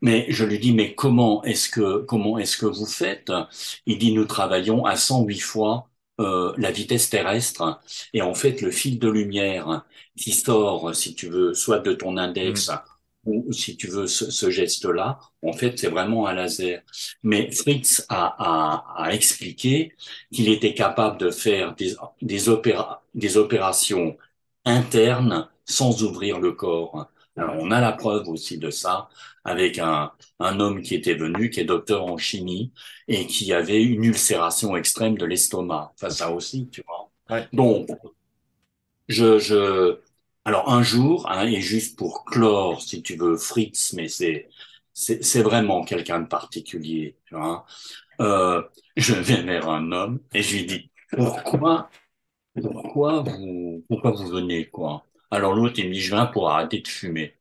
mais 0.00 0.26
je 0.28 0.44
lui 0.44 0.58
dis, 0.58 0.72
mais 0.74 0.94
comment 0.94 1.42
est-ce 1.44 1.68
que, 1.68 1.98
comment 2.02 2.38
est-ce 2.38 2.56
que 2.56 2.66
vous 2.66 2.86
faites? 2.86 3.32
Il 3.86 3.98
dit, 3.98 4.12
nous 4.12 4.24
travaillons 4.24 4.84
à 4.84 4.96
108 4.96 5.40
fois 5.40 5.88
euh, 6.20 6.52
la 6.58 6.70
vitesse 6.70 7.08
terrestre 7.10 7.80
et 8.12 8.20
en 8.22 8.34
fait 8.34 8.60
le 8.60 8.70
fil 8.70 8.98
de 8.98 9.08
lumière 9.08 9.86
qui 10.16 10.32
sort, 10.32 10.94
si 10.94 11.14
tu 11.14 11.28
veux, 11.28 11.54
soit 11.54 11.78
de 11.78 11.92
ton 11.92 12.16
index 12.16 12.70
ou 13.24 13.52
si 13.52 13.76
tu 13.76 13.86
veux 13.86 14.06
ce, 14.08 14.30
ce 14.30 14.50
geste-là, 14.50 15.18
en 15.42 15.52
fait 15.52 15.78
c'est 15.78 15.88
vraiment 15.88 16.26
un 16.26 16.34
laser. 16.34 16.82
Mais 17.22 17.50
Fritz 17.52 18.04
a, 18.08 18.34
a, 18.38 19.04
a 19.04 19.12
expliqué 19.14 19.92
qu'il 20.32 20.48
était 20.48 20.74
capable 20.74 21.18
de 21.18 21.30
faire 21.30 21.74
des, 21.76 21.94
des, 22.20 22.48
opéra, 22.48 23.04
des 23.14 23.36
opérations 23.36 24.16
internes 24.64 25.48
sans 25.64 26.02
ouvrir 26.02 26.40
le 26.40 26.52
corps. 26.52 27.08
Alors 27.36 27.56
on 27.58 27.70
a 27.70 27.80
la 27.80 27.92
preuve 27.92 28.28
aussi 28.28 28.58
de 28.58 28.70
ça 28.70 29.08
avec 29.44 29.78
un, 29.78 30.12
un 30.38 30.60
homme 30.60 30.82
qui 30.82 30.94
était 30.94 31.14
venu, 31.14 31.50
qui 31.50 31.60
est 31.60 31.64
docteur 31.64 32.04
en 32.04 32.16
chimie, 32.16 32.72
et 33.08 33.26
qui 33.26 33.52
avait 33.52 33.82
une 33.82 34.04
ulcération 34.04 34.76
extrême 34.76 35.18
de 35.18 35.24
l'estomac. 35.24 35.92
Enfin, 35.94 36.10
ça 36.10 36.30
aussi, 36.30 36.68
tu 36.70 36.82
vois. 36.86 37.10
Ouais. 37.30 37.48
Donc, 37.52 37.88
je, 39.08 39.38
je, 39.38 39.98
alors 40.44 40.70
un 40.72 40.82
jour, 40.82 41.28
hein, 41.28 41.46
et 41.46 41.60
juste 41.60 41.98
pour 41.98 42.24
clore, 42.24 42.80
si 42.82 43.02
tu 43.02 43.16
veux, 43.16 43.36
Fritz, 43.36 43.94
mais 43.94 44.08
c'est, 44.08 44.48
c'est, 44.92 45.24
c'est 45.24 45.42
vraiment 45.42 45.84
quelqu'un 45.84 46.20
de 46.20 46.26
particulier, 46.26 47.16
tu 47.26 47.34
vois. 47.34 47.64
Euh, 48.20 48.62
je 48.96 49.14
vais 49.14 49.42
vers 49.42 49.68
un 49.68 49.90
homme 49.90 50.20
et 50.32 50.42
je 50.42 50.56
lui 50.56 50.66
dis, 50.66 50.90
pourquoi, 51.10 51.90
pourquoi 52.60 53.22
vous, 53.22 53.84
pourquoi 53.88 54.10
vous 54.12 54.26
venez, 54.28 54.68
quoi? 54.68 55.06
Alors 55.30 55.54
l'autre, 55.54 55.78
il 55.78 55.88
me 55.88 55.94
dit, 55.94 56.00
je 56.00 56.14
viens 56.14 56.26
pour 56.26 56.50
arrêter 56.50 56.80
de 56.80 56.88
fumer. 56.88 57.38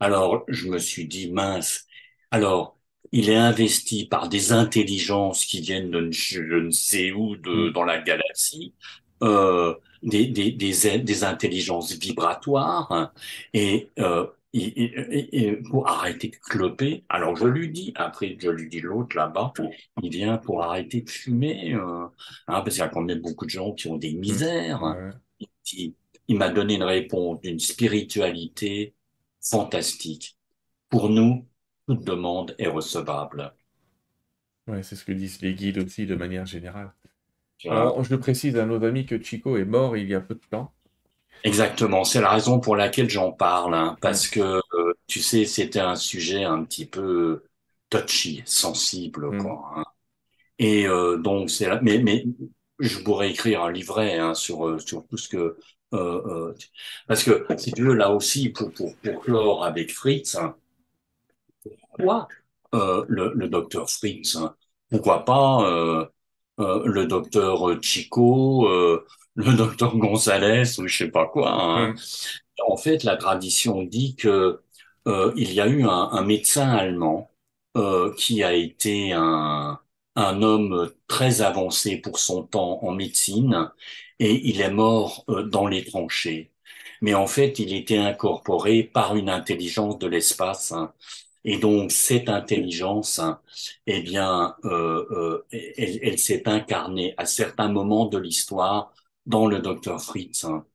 Alors, 0.00 0.44
je 0.48 0.68
me 0.68 0.78
suis 0.78 1.06
dit, 1.08 1.30
mince. 1.32 1.86
Alors, 2.30 2.78
il 3.12 3.30
est 3.30 3.36
investi 3.36 4.06
par 4.08 4.28
des 4.28 4.52
intelligences 4.52 5.44
qui 5.46 5.60
viennent 5.60 5.90
de 5.90 6.10
je 6.12 6.42
ne 6.42 6.70
sais 6.70 7.12
où 7.12 7.36
de, 7.36 7.70
Mm. 7.70 7.72
dans 7.72 7.84
la 7.84 8.00
galaxie, 8.02 8.74
euh, 9.22 9.74
des, 10.02 10.26
des, 10.28 10.52
des, 10.52 10.98
des 11.00 11.24
intelligences 11.24 11.92
vibratoires, 11.94 12.92
hein, 12.92 13.12
et, 13.54 13.90
euh, 14.00 14.26
et, 14.52 14.84
et- 14.84 15.46
et 15.48 15.56
pour 15.56 15.88
arrêter 15.88 16.28
de 16.28 16.36
cloper. 16.36 17.04
Alors, 17.08 17.36
je 17.36 17.46
lui 17.46 17.70
dis, 17.70 17.92
après, 17.94 18.36
je 18.40 18.50
lui 18.50 18.68
dis 18.68 18.80
l'autre 18.80 19.16
là-bas, 19.16 19.52
il 20.02 20.10
vient 20.10 20.38
pour 20.38 20.62
arrêter 20.62 21.02
de 21.02 21.10
fumer, 21.10 21.74
euh, 21.74 22.06
hein, 22.48 22.60
parce 22.62 22.70
qu'il 22.74 22.80
y 22.80 22.82
a 22.82 22.88
quand 22.88 23.02
même 23.02 23.20
beaucoup 23.20 23.44
de 23.46 23.50
gens 23.50 23.72
qui 23.72 23.88
ont 23.88 23.96
des 23.96 24.12
misères. 24.14 24.82
Ouais. 24.82 25.10
Il, 25.72 25.94
il 26.28 26.36
m'a 26.36 26.50
donné 26.50 26.74
une 26.74 26.82
réponse 26.82 27.40
d'une 27.40 27.58
spiritualité 27.58 28.94
fantastique. 29.40 30.36
Pour 30.90 31.08
nous, 31.10 31.46
toute 31.88 32.04
demande 32.04 32.54
est 32.58 32.68
recevable. 32.68 33.54
Ouais, 34.66 34.82
c'est 34.82 34.96
ce 34.96 35.04
que 35.04 35.12
disent 35.12 35.40
les 35.42 35.54
guides 35.54 35.78
aussi 35.78 36.06
de 36.06 36.14
manière 36.16 36.46
générale. 36.46 36.92
Alors, 37.66 38.02
je 38.04 38.10
le 38.14 38.20
précise 38.20 38.56
à 38.56 38.66
nos 38.66 38.84
amis 38.84 39.06
que 39.06 39.22
Chico 39.22 39.56
est 39.56 39.64
mort 39.64 39.96
il 39.96 40.08
y 40.08 40.14
a 40.14 40.20
peu 40.20 40.34
de 40.34 40.40
temps. 40.50 40.74
Exactement, 41.44 42.04
c'est 42.04 42.20
la 42.20 42.30
raison 42.30 42.60
pour 42.60 42.76
laquelle 42.76 43.10
j'en 43.10 43.32
parle, 43.32 43.74
hein, 43.74 43.96
parce 44.00 44.28
que 44.28 44.40
euh, 44.40 44.94
tu 45.08 45.20
sais, 45.20 45.44
c'était 45.44 45.80
un 45.80 45.96
sujet 45.96 46.44
un 46.44 46.62
petit 46.64 46.86
peu 46.86 47.42
touchy, 47.90 48.42
sensible, 48.46 49.32
Mm. 49.32 49.42
quoi. 49.42 49.72
hein. 49.76 49.84
Et 50.58 50.86
euh, 50.88 51.18
donc 51.18 51.50
c'est 51.50 51.68
là, 51.68 51.80
mais 51.82 51.98
mais 52.00 52.24
je 52.80 53.00
pourrais 53.00 53.30
écrire 53.30 53.62
un 53.64 53.72
livret 53.72 54.18
hein, 54.18 54.34
sur 54.34 54.68
euh, 54.68 54.78
sur 54.80 55.06
tout 55.08 55.18
ce 55.18 55.28
que 55.28 55.58
euh, 55.94 56.22
euh, 56.52 56.54
parce 57.08 57.24
que 57.24 57.46
si 57.58 57.72
tu 57.72 57.82
veux 57.84 57.94
là 57.94 58.10
aussi 58.12 58.50
pour 58.50 58.72
pour 58.72 58.96
pour 58.98 59.20
clore 59.22 59.64
avec 59.64 59.92
Fritz, 59.92 60.36
hein, 60.36 60.56
pourquoi 61.90 62.28
euh, 62.74 63.04
le 63.08 63.32
le 63.34 63.48
docteur 63.48 63.88
Fritz, 63.90 64.36
hein, 64.36 64.54
pourquoi 64.90 65.24
pas 65.24 65.62
euh, 65.70 66.06
euh, 66.60 66.82
le 66.86 67.06
docteur 67.06 67.80
Chico, 67.82 68.68
euh, 68.68 69.04
le 69.34 69.54
docteur 69.54 69.96
Gonzalez 69.96 70.78
ou 70.78 70.86
je 70.88 70.96
sais 70.98 71.10
pas 71.10 71.26
quoi. 71.26 71.50
hein. 71.52 71.92
Mm. 71.92 71.96
En 72.68 72.76
fait, 72.76 73.04
la 73.04 73.16
tradition 73.16 73.82
dit 73.82 74.16
que 74.16 74.62
euh, 75.08 75.32
il 75.36 75.52
y 75.52 75.60
a 75.60 75.66
eu 75.66 75.84
un, 75.84 75.88
un 76.12 76.22
médecin 76.24 76.68
allemand 76.70 77.30
euh, 77.76 78.14
qui 78.16 78.42
a 78.44 78.52
été 78.54 79.12
un, 79.12 79.80
un 80.16 80.42
homme 80.42 80.90
très 81.08 81.42
avancé 81.42 81.96
pour 81.96 82.18
son 82.18 82.44
temps 82.44 82.80
en 82.84 82.92
médecine 82.92 83.70
et 84.18 84.34
il 84.48 84.60
est 84.60 84.70
mort 84.70 85.24
euh, 85.28 85.42
dans 85.44 85.66
les 85.66 85.84
tranchées. 85.84 86.52
Mais 87.00 87.14
en 87.14 87.26
fait, 87.26 87.58
il 87.58 87.74
était 87.74 87.98
incorporé 87.98 88.84
par 88.84 89.16
une 89.16 89.28
intelligence 89.30 89.98
de 89.98 90.06
l'espace. 90.06 90.72
hein. 90.72 90.92
Et 91.44 91.58
donc, 91.58 91.90
cette 91.90 92.28
intelligence, 92.28 93.18
hein, 93.18 93.40
eh 93.86 94.00
bien, 94.02 94.54
euh, 94.64 95.04
euh, 95.10 95.46
elle, 95.52 95.98
elle 96.02 96.18
s'est 96.18 96.48
incarnée 96.48 97.14
à 97.16 97.26
certains 97.26 97.68
moments 97.68 98.06
de 98.06 98.18
l'histoire 98.18 98.92
dans 99.26 99.46
le 99.46 99.60
docteur 99.60 100.02
Fritz. 100.02 100.44
hein. 100.44 100.66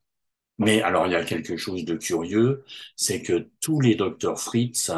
Mais 0.58 0.82
alors, 0.82 1.06
il 1.06 1.12
y 1.12 1.16
a 1.16 1.24
quelque 1.24 1.56
chose 1.56 1.84
de 1.84 1.96
curieux, 1.96 2.64
c'est 2.96 3.22
que 3.22 3.48
tous 3.60 3.80
les 3.80 3.94
docteurs 3.96 4.40
Fritz 4.40 4.90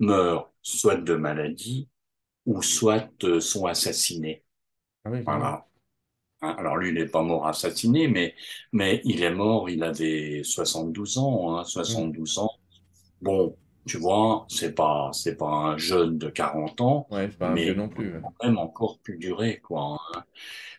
meurent 0.00 0.52
soit 0.62 0.96
de 0.96 1.14
maladie 1.16 1.88
ou 2.46 2.62
soit 2.62 3.10
euh, 3.24 3.40
sont 3.40 3.66
assassinés. 3.66 4.44
Ah 5.04 5.10
oui. 5.10 5.26
Voilà. 5.26 5.66
Hein, 6.42 6.54
Alors 6.58 6.76
lui, 6.76 6.90
il 6.90 6.94
n'est 6.94 7.06
pas 7.08 7.22
mort 7.22 7.46
assassiné, 7.46 8.08
mais, 8.08 8.34
mais 8.72 9.00
il 9.04 9.22
est 9.22 9.34
mort, 9.34 9.70
il 9.70 9.82
avait 9.84 10.42
72 10.44 11.18
ans, 11.18 11.56
hein, 11.58 11.64
Hmm. 11.86 12.10
72 12.10 12.38
ans. 12.38 12.50
Bon, 13.22 13.56
tu 13.86 13.98
vois, 13.98 14.46
c'est 14.50 14.74
pas, 14.74 15.10
c'est 15.14 15.36
pas 15.36 15.46
un 15.48 15.78
jeune 15.78 16.18
de 16.18 16.28
40 16.30 16.80
ans, 16.82 17.08
Ouais, 17.10 17.26
pas 17.28 17.48
un 17.54 17.56
mais 17.56 17.74
non 17.74 17.88
plus. 17.88 18.12
ouais. 18.14 18.22
quand 18.22 18.34
même 18.44 18.58
encore 18.58 19.00
plus 19.00 19.18
duré, 19.18 19.60
quoi. 19.60 19.98
hein. 20.14 20.24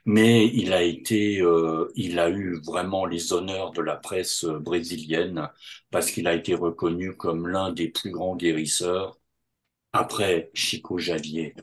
Mais 0.07 0.47
il 0.47 0.73
a 0.73 0.81
été, 0.84 1.41
euh, 1.41 1.91
il 1.95 2.17
a 2.17 2.29
eu 2.29 2.59
vraiment 2.65 3.05
les 3.05 3.34
honneurs 3.34 3.73
de 3.73 3.81
la 3.81 3.97
presse 3.97 4.45
euh, 4.45 4.57
brésilienne 4.57 5.49
parce 5.91 6.09
qu'il 6.11 6.27
a 6.27 6.34
été 6.34 6.55
reconnu 6.55 7.15
comme 7.15 7.47
l'un 7.47 7.73
des 7.73 7.89
plus 7.89 8.11
grands 8.11 8.35
guérisseurs 8.35 9.19
après 9.93 10.49
Chico 10.53 10.95
Xavier, 10.95 11.55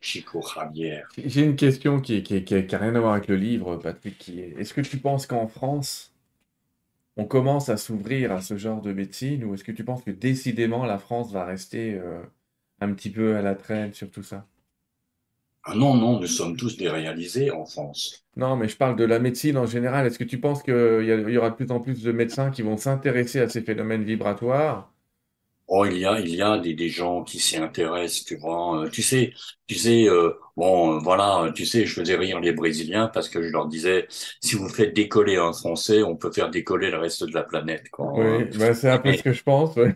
Chico 0.00 0.42
Javier. 0.42 1.02
J'ai 1.16 1.44
une 1.44 1.56
question 1.56 2.00
qui, 2.00 2.22
qui, 2.22 2.44
qui, 2.44 2.66
qui 2.66 2.74
a 2.74 2.78
rien 2.78 2.94
à 2.96 3.00
voir 3.00 3.12
avec 3.14 3.28
le 3.28 3.36
livre, 3.36 3.76
Patrick, 3.76 4.28
est-ce 4.28 4.74
que 4.74 4.80
tu 4.80 4.98
penses 4.98 5.26
qu'en 5.26 5.46
France, 5.46 6.12
on 7.16 7.24
commence 7.24 7.70
à 7.70 7.78
s'ouvrir 7.78 8.32
à 8.32 8.42
ce 8.42 8.58
genre 8.58 8.82
de 8.82 8.92
médecine, 8.92 9.44
ou 9.44 9.54
est-ce 9.54 9.64
que 9.64 9.72
tu 9.72 9.84
penses 9.84 10.02
que 10.02 10.10
décidément 10.10 10.84
la 10.84 10.98
France 10.98 11.32
va 11.32 11.44
rester 11.46 11.94
euh, 11.94 12.22
un 12.80 12.92
petit 12.94 13.10
peu 13.10 13.36
à 13.36 13.42
la 13.42 13.54
traîne 13.54 13.94
sur 13.94 14.10
tout 14.10 14.22
ça? 14.22 14.46
Ah 15.64 15.74
non, 15.76 15.94
non, 15.94 16.18
nous 16.18 16.26
sommes 16.26 16.56
tous 16.56 16.76
déréalisés 16.76 17.50
en 17.52 17.64
France. 17.64 18.24
Non, 18.36 18.56
mais 18.56 18.68
je 18.68 18.76
parle 18.76 18.96
de 18.96 19.04
la 19.04 19.18
médecine 19.18 19.56
en 19.56 19.66
général. 19.66 20.06
Est-ce 20.06 20.18
que 20.18 20.24
tu 20.24 20.40
penses 20.40 20.62
qu'il 20.62 20.74
y, 20.74 21.36
aura 21.36 21.50
de 21.50 21.54
plus 21.54 21.70
en 21.70 21.80
plus 21.80 22.02
de 22.02 22.12
médecins 22.12 22.50
qui 22.50 22.62
vont 22.62 22.76
s'intéresser 22.76 23.40
à 23.40 23.48
ces 23.48 23.62
phénomènes 23.62 24.02
vibratoires? 24.02 24.90
Oh, 25.68 25.86
il 25.86 25.98
y 25.98 26.04
a, 26.04 26.20
il 26.20 26.34
y 26.34 26.42
a 26.42 26.58
des, 26.58 26.74
des 26.74 26.88
gens 26.88 27.22
qui 27.22 27.38
s'y 27.38 27.56
intéressent, 27.56 28.24
tu 28.24 28.36
vois. 28.36 28.84
Euh, 28.84 28.90
tu 28.90 29.02
sais, 29.02 29.32
tu 29.66 29.74
sais, 29.76 30.06
euh, 30.08 30.32
bon, 30.56 30.96
euh, 30.96 30.98
voilà, 30.98 31.50
tu 31.54 31.64
sais, 31.64 31.86
je 31.86 31.94
faisais 31.94 32.16
rire 32.16 32.40
les 32.40 32.52
Brésiliens 32.52 33.08
parce 33.08 33.28
que 33.28 33.42
je 33.42 33.48
leur 33.48 33.68
disais, 33.68 34.06
si 34.40 34.56
vous 34.56 34.68
faites 34.68 34.92
décoller 34.94 35.36
un 35.36 35.52
Français, 35.52 36.02
on 36.02 36.16
peut 36.16 36.30
faire 36.32 36.50
décoller 36.50 36.90
le 36.90 36.98
reste 36.98 37.24
de 37.24 37.32
la 37.32 37.42
planète, 37.42 37.88
quoi. 37.90 38.12
Oui, 38.12 38.44
bah, 38.58 38.74
c'est 38.74 38.90
un 38.90 38.98
peu 38.98 39.14
ce 39.14 39.22
que 39.22 39.32
je 39.32 39.42
pense. 39.42 39.76
ouais. 39.76 39.94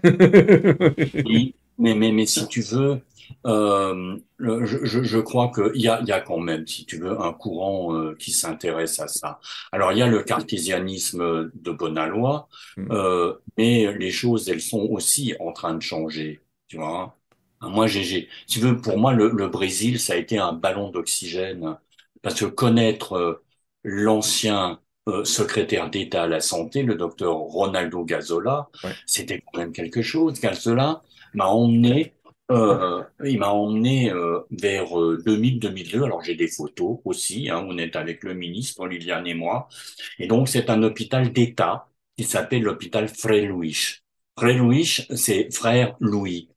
Oui, 1.24 1.54
mais, 1.78 1.94
mais, 1.94 2.12
mais 2.12 2.26
si 2.26 2.46
tu 2.48 2.62
veux, 2.62 3.00
euh, 3.46 4.16
je, 4.38 4.84
je, 4.84 5.02
je 5.02 5.18
crois 5.18 5.50
qu'il 5.54 5.80
y 5.80 5.88
a, 5.88 6.02
y 6.02 6.12
a 6.12 6.20
quand 6.20 6.38
même, 6.38 6.66
si 6.66 6.86
tu 6.86 6.98
veux, 6.98 7.20
un 7.20 7.32
courant 7.32 7.94
euh, 7.94 8.14
qui 8.16 8.32
s'intéresse 8.32 9.00
à 9.00 9.08
ça. 9.08 9.40
Alors, 9.72 9.92
il 9.92 9.98
y 9.98 10.02
a 10.02 10.06
le 10.08 10.22
cartésianisme 10.22 11.50
de 11.54 11.70
Bonalois, 11.72 12.48
Hmm. 12.76 12.90
euh, 12.90 13.34
mais 13.56 13.92
les 13.98 14.10
choses, 14.10 14.48
elles 14.48 14.60
sont 14.60 14.82
aussi 14.90 15.34
en 15.40 15.52
train 15.52 15.74
de 15.74 15.82
changer, 15.82 16.40
tu 16.68 16.76
vois. 16.78 17.16
Moi, 17.62 17.86
j'ai, 17.86 18.02
j'ai- 18.04 18.28
si 18.46 18.60
tu 18.60 18.66
veux, 18.66 18.76
pour 18.80 18.98
moi, 18.98 19.12
le, 19.12 19.30
le 19.30 19.48
Brésil, 19.48 19.98
ça 20.00 20.12
a 20.14 20.16
été 20.16 20.38
un 20.38 20.52
ballon 20.52 20.90
d'oxygène, 20.90 21.76
parce 22.22 22.38
que 22.40 22.44
connaître 22.46 23.14
euh, 23.14 23.44
l'ancien 23.84 24.80
euh, 25.08 25.24
secrétaire 25.24 25.90
d'État 25.90 26.24
à 26.24 26.26
la 26.26 26.40
santé, 26.40 26.82
le 26.82 26.94
docteur 26.96 27.34
Ronaldo 27.36 28.04
Gazola, 28.04 28.68
Ouais. 28.82 28.96
c'était 29.06 29.40
quand 29.40 29.58
même 29.58 29.72
quelque 29.72 30.02
chose. 30.02 30.40
Gazola 30.40 31.02
m'a 31.34 31.46
emmené, 31.46 32.15
euh, 32.50 33.02
il 33.24 33.38
m'a 33.38 33.48
emmené 33.50 34.10
euh, 34.12 34.40
vers 34.50 34.98
euh, 35.00 35.22
2000-2002. 35.24 36.04
Alors 36.04 36.22
j'ai 36.22 36.34
des 36.36 36.48
photos 36.48 36.98
aussi. 37.04 37.50
Hein, 37.50 37.64
on 37.68 37.78
est 37.78 37.96
avec 37.96 38.22
le 38.24 38.34
ministre 38.34 38.86
Liliane 38.86 39.26
et 39.26 39.34
moi. 39.34 39.68
Et 40.18 40.26
donc 40.28 40.48
c'est 40.48 40.70
un 40.70 40.82
hôpital 40.82 41.32
d'État 41.32 41.88
qui 42.16 42.24
s'appelle 42.24 42.62
l'hôpital 42.62 43.08
Frère 43.08 43.48
Louis. 43.50 43.76
Frère 44.38 44.58
Louis, 44.62 44.84
c'est 45.14 45.52
frère 45.54 45.96
Louis, 46.00 46.48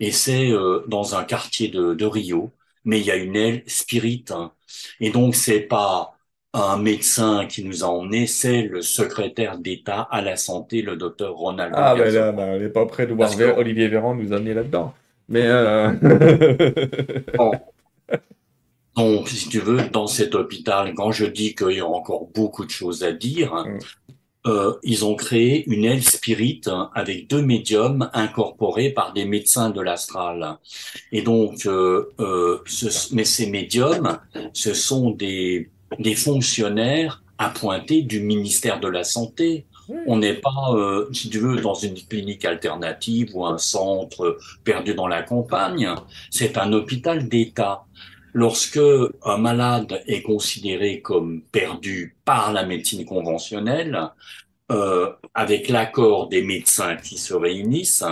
et 0.00 0.10
c'est 0.10 0.50
euh, 0.50 0.84
dans 0.88 1.14
un 1.16 1.24
quartier 1.24 1.68
de, 1.68 1.94
de 1.94 2.06
Rio. 2.06 2.52
Mais 2.84 3.00
il 3.00 3.06
y 3.06 3.10
a 3.10 3.16
une 3.16 3.36
aile 3.36 3.62
spirit. 3.66 4.24
hein. 4.30 4.52
Et 5.00 5.10
donc 5.10 5.34
c'est 5.34 5.60
pas 5.60 6.14
un 6.52 6.78
médecin 6.78 7.46
qui 7.46 7.64
nous 7.64 7.84
a 7.84 7.88
emmenés, 7.88 8.26
c'est 8.26 8.62
le 8.62 8.80
secrétaire 8.82 9.58
d'État 9.58 10.02
à 10.10 10.22
la 10.22 10.36
santé, 10.36 10.82
le 10.82 10.96
docteur 10.96 11.34
Ronaldo 11.34 11.76
Ah, 11.76 11.94
ben 11.96 12.12
là, 12.12 12.32
ben, 12.32 12.48
on 12.56 12.58
n'est 12.58 12.68
pas 12.70 12.86
prêt 12.86 13.06
de 13.06 13.14
voir 13.14 13.30
Olivier 13.56 13.88
Véran 13.88 14.14
nous 14.14 14.32
amener 14.32 14.54
là-dedans. 14.54 14.94
Mais 15.28 15.42
euh, 15.46 15.92
bon, 17.36 17.60
Donc, 18.96 19.28
si 19.28 19.48
tu 19.48 19.60
veux, 19.60 19.88
dans 19.90 20.06
cet 20.06 20.34
hôpital, 20.34 20.94
quand 20.94 21.12
je 21.12 21.26
dis 21.26 21.54
qu'il 21.54 21.72
y 21.76 21.80
a 21.80 21.86
encore 21.86 22.28
beaucoup 22.34 22.64
de 22.64 22.70
choses 22.70 23.04
à 23.04 23.12
dire, 23.12 23.52
hmm, 23.54 23.78
euh, 24.46 24.74
ils 24.84 25.04
ont 25.04 25.16
créé 25.16 25.64
une 25.68 25.84
aile 25.84 26.04
spirit 26.04 26.62
hein, 26.66 26.90
avec 26.94 27.28
deux 27.28 27.42
médiums 27.42 28.10
incorporés 28.14 28.90
par 28.90 29.12
des 29.12 29.24
médecins 29.26 29.70
de 29.70 29.80
l'astral. 29.82 30.58
Et 31.12 31.22
donc, 31.22 31.66
euh, 31.66 32.06
euh, 32.20 32.58
ce- 32.66 33.14
mais 33.14 33.24
ces 33.24 33.50
médiums, 33.50 34.18
ce 34.52 34.74
sont 34.74 35.10
des, 35.10 35.70
des 35.98 36.14
fonctionnaires 36.14 37.22
appointés 37.38 38.02
du 38.02 38.20
ministère 38.20 38.80
de 38.80 38.88
la 38.88 39.04
Santé. 39.04 39.66
On 40.06 40.16
n'est 40.18 40.34
pas, 40.34 40.72
euh, 40.72 41.08
si 41.12 41.30
tu 41.30 41.38
veux, 41.38 41.56
dans 41.56 41.74
une 41.74 41.94
clinique 41.94 42.44
alternative 42.44 43.30
ou 43.34 43.46
un 43.46 43.58
centre 43.58 44.38
perdu 44.64 44.94
dans 44.94 45.08
la 45.08 45.22
campagne. 45.22 45.88
C'est 46.30 46.58
un 46.58 46.72
hôpital 46.72 47.28
d'État. 47.28 47.84
Lorsque 48.32 48.80
un 49.24 49.38
malade 49.38 50.02
est 50.06 50.22
considéré 50.22 51.00
comme 51.00 51.42
perdu 51.42 52.16
par 52.24 52.52
la 52.52 52.66
médecine 52.66 53.04
conventionnelle, 53.06 54.10
euh, 54.72 55.12
avec 55.32 55.68
l'accord 55.68 56.28
des 56.28 56.42
médecins 56.42 56.96
qui 56.96 57.18
se 57.18 57.32
réunissent, 57.34 58.04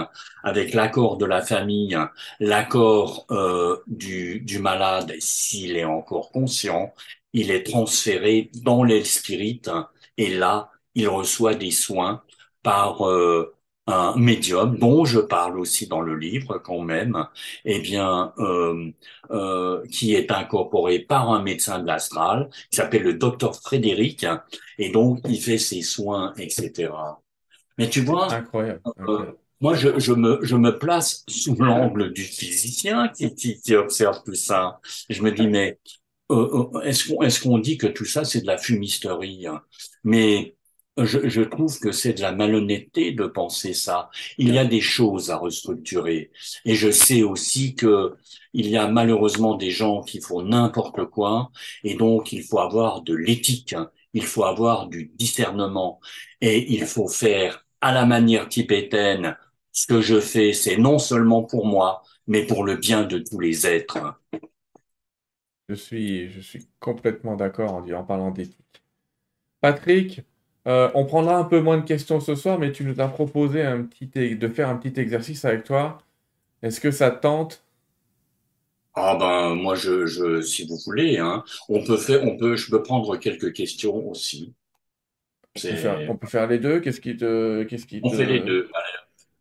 avec 0.45 0.73
l'accord 0.73 1.17
de 1.17 1.27
la 1.27 1.43
famille, 1.43 1.99
l'accord 2.39 3.27
euh, 3.33 3.79
du, 3.89 4.41
du 4.41 4.61
malade 4.61 5.13
s'il 5.19 5.77
est 5.77 5.85
encore 5.85 6.31
conscient, 6.31 6.95
il 7.33 7.51
est 7.51 7.65
transféré 7.65 8.51
dans 8.63 8.85
l'esprit 8.85 9.61
et 10.17 10.31
là, 10.31 10.71
il 10.95 11.09
reçoit 11.09 11.55
des 11.55 11.71
soins 11.71 12.23
par 12.63 13.07
euh, 13.09 13.55
un 13.87 14.17
médium 14.17 14.79
dont 14.79 15.05
je 15.05 15.21
parle 15.21 15.59
aussi 15.59 15.87
dans 15.87 16.01
le 16.01 16.17
livre 16.17 16.59
quand 16.59 16.81
même, 16.83 17.27
eh 17.67 17.81
bien, 17.81 18.33
euh, 18.39 18.91
euh, 19.31 19.85
qui 19.93 20.15
est 20.15 20.31
incorporé 20.31 21.01
par 21.01 21.31
un 21.31 21.43
médecin 21.43 21.79
de 21.81 21.87
l'astral, 21.87 22.49
qui 22.71 22.77
s'appelle 22.77 23.03
le 23.03 23.15
docteur 23.15 23.55
Frédéric, 23.57 24.27
et 24.79 24.91
donc 24.91 25.21
il 25.29 25.41
fait 25.41 25.59
ses 25.59 25.83
soins, 25.83 26.33
etc. 26.39 27.21
Mais 27.79 27.91
tu 27.91 28.01
vois, 28.03 28.29
Incroyable, 28.31 28.81
euh, 28.87 28.93
incroyable. 29.01 29.39
moi 29.61 29.75
je, 29.75 29.99
je 29.99 30.13
me 30.13 30.39
je 30.43 30.57
me 30.57 30.79
place 30.79 31.25
sous 31.29 31.55
l'angle 31.57 32.13
du 32.13 32.23
physicien 32.25 33.09
qui, 33.09 33.35
qui, 33.35 33.61
qui 33.61 33.75
observe 33.75 34.23
tout 34.25 34.35
ça. 34.35 34.81
Je 35.09 35.23
me 35.23 35.33
dis 35.33 35.47
mais 35.49 35.79
euh, 36.33 36.69
euh, 36.75 36.81
est-ce 36.83 37.09
qu'on 37.13 37.23
est-ce 37.23 37.41
qu'on 37.43 37.59
dit 37.59 37.79
que 37.79 37.87
tout 37.87 38.05
ça 38.05 38.25
c'est 38.25 38.41
de 38.43 38.47
la 38.47 38.59
fumisterie? 38.59 39.47
Mais 40.05 40.57
je, 40.97 41.29
je 41.29 41.43
trouve 41.43 41.79
que 41.81 41.93
c'est 41.93 42.15
de 42.15 42.21
la 42.23 42.33
malhonnêteté 42.33 43.13
de 43.13 43.27
penser 43.27 43.75
ça. 43.75 44.11
Il 44.39 44.55
y 44.55 44.59
a 44.59 44.65
des 44.65 44.81
choses 44.81 45.31
à 45.31 45.37
restructurer, 45.37 46.31
et 46.65 46.75
je 46.75 46.91
sais 46.91 47.23
aussi 47.23 47.75
que 47.75 48.15
il 48.53 48.69
y 48.69 48.77
a 48.77 48.87
malheureusement 48.89 49.57
des 49.57 49.71
gens 49.71 50.03
qui 50.03 50.21
font 50.21 50.43
n'importe 50.43 51.05
quoi, 51.07 51.51
et 51.83 51.95
donc 51.95 52.33
il 52.33 52.43
faut 52.45 52.61
avoir 52.61 53.03
de 53.03 53.15
l'éthique, 53.15 53.73
hein. 53.73 53.91
il 54.13 54.25
faut 54.25 54.45
avoir 54.45 54.89
du 54.89 55.11
discernement, 55.17 56.01
et 56.41 56.73
il 56.73 56.87
faut 56.87 57.09
faire 57.09 57.67
à 57.81 57.93
la 57.93 58.07
manière 58.07 58.49
tibétaine. 58.49 59.37
Ce 59.73 59.87
que 59.89 60.01
je 60.01 60.21
fais, 60.21 60.53
c'est 60.53 60.77
non 60.77 60.99
seulement 61.01 61.43
pour 61.43 61.67
moi, 61.67 62.03
mais 62.29 62.47
pour 62.47 62.65
le 62.65 62.77
bien 62.77 63.05
de 63.05 63.19
tous 63.19 63.41
les 63.41 63.67
êtres. 63.67 63.99
Je 65.69 65.75
suis, 65.75 66.31
je 66.31 66.41
suis 66.41 66.69
complètement 66.79 67.37
d'accord 67.37 67.73
en, 67.75 67.91
en 67.91 68.05
parlant 68.05 68.31
d'éthique. 68.31 68.83
Patrick, 69.61 70.23
euh, 70.67 70.91
on 70.95 71.05
prendra 71.07 71.37
un 71.37 71.45
peu 71.45 71.61
moins 71.61 71.79
de 71.79 71.85
questions 71.87 72.21
ce 72.21 72.35
soir, 72.35 72.59
mais 72.59 72.73
tu 72.73 72.85
nous 72.85 73.01
as 73.01 73.09
proposé 73.09 73.63
un 73.63 73.83
petit, 73.85 74.09
de 74.37 74.49
faire 74.49 74.69
un 74.69 74.77
petit 74.77 74.99
exercice 75.01 75.45
avec 75.45 75.65
toi. 75.65 75.99
Est-ce 76.63 76.81
que 76.81 76.91
ça 76.93 77.11
te 77.13 77.23
tente? 77.23 77.65
Ah 78.97 79.17
ben 79.21 79.55
moi 79.55 79.77
je, 79.77 80.05
je 80.07 80.41
si 80.41 80.67
vous 80.67 80.77
voulez 80.85 81.19
hein, 81.19 81.45
on 81.69 81.85
peut 81.85 81.97
faire 81.97 82.25
on 82.25 82.37
peut 82.37 82.57
je 82.57 82.71
peux 82.71 82.83
prendre 82.83 83.17
quelques 83.17 83.53
questions 83.53 84.09
aussi. 84.09 84.53
On 85.57 85.67
peut 85.69 85.77
faire, 85.77 86.03
C'est 86.03 86.09
on 86.09 86.17
peut 86.17 86.27
faire 86.27 86.47
les 86.47 86.59
deux. 86.59 86.81
Qu'est-ce 86.81 87.01
qui 87.01 87.17
te, 87.17 87.63
qu'est-ce 87.65 87.87
qui 87.87 88.01
on 88.03 88.11
fait 88.11 88.27
les 88.27 88.41
deux. 88.41 88.69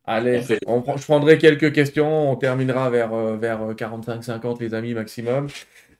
Allez, 0.05 0.41
on 0.67 0.83
je 0.97 1.03
prendrai 1.05 1.37
quelques 1.37 1.73
questions. 1.73 2.31
On 2.31 2.35
terminera 2.35 2.89
vers, 2.89 3.13
euh, 3.13 3.37
vers 3.37 3.73
45-50 3.75 4.59
les 4.59 4.73
amis 4.73 4.93
maximum. 4.93 5.47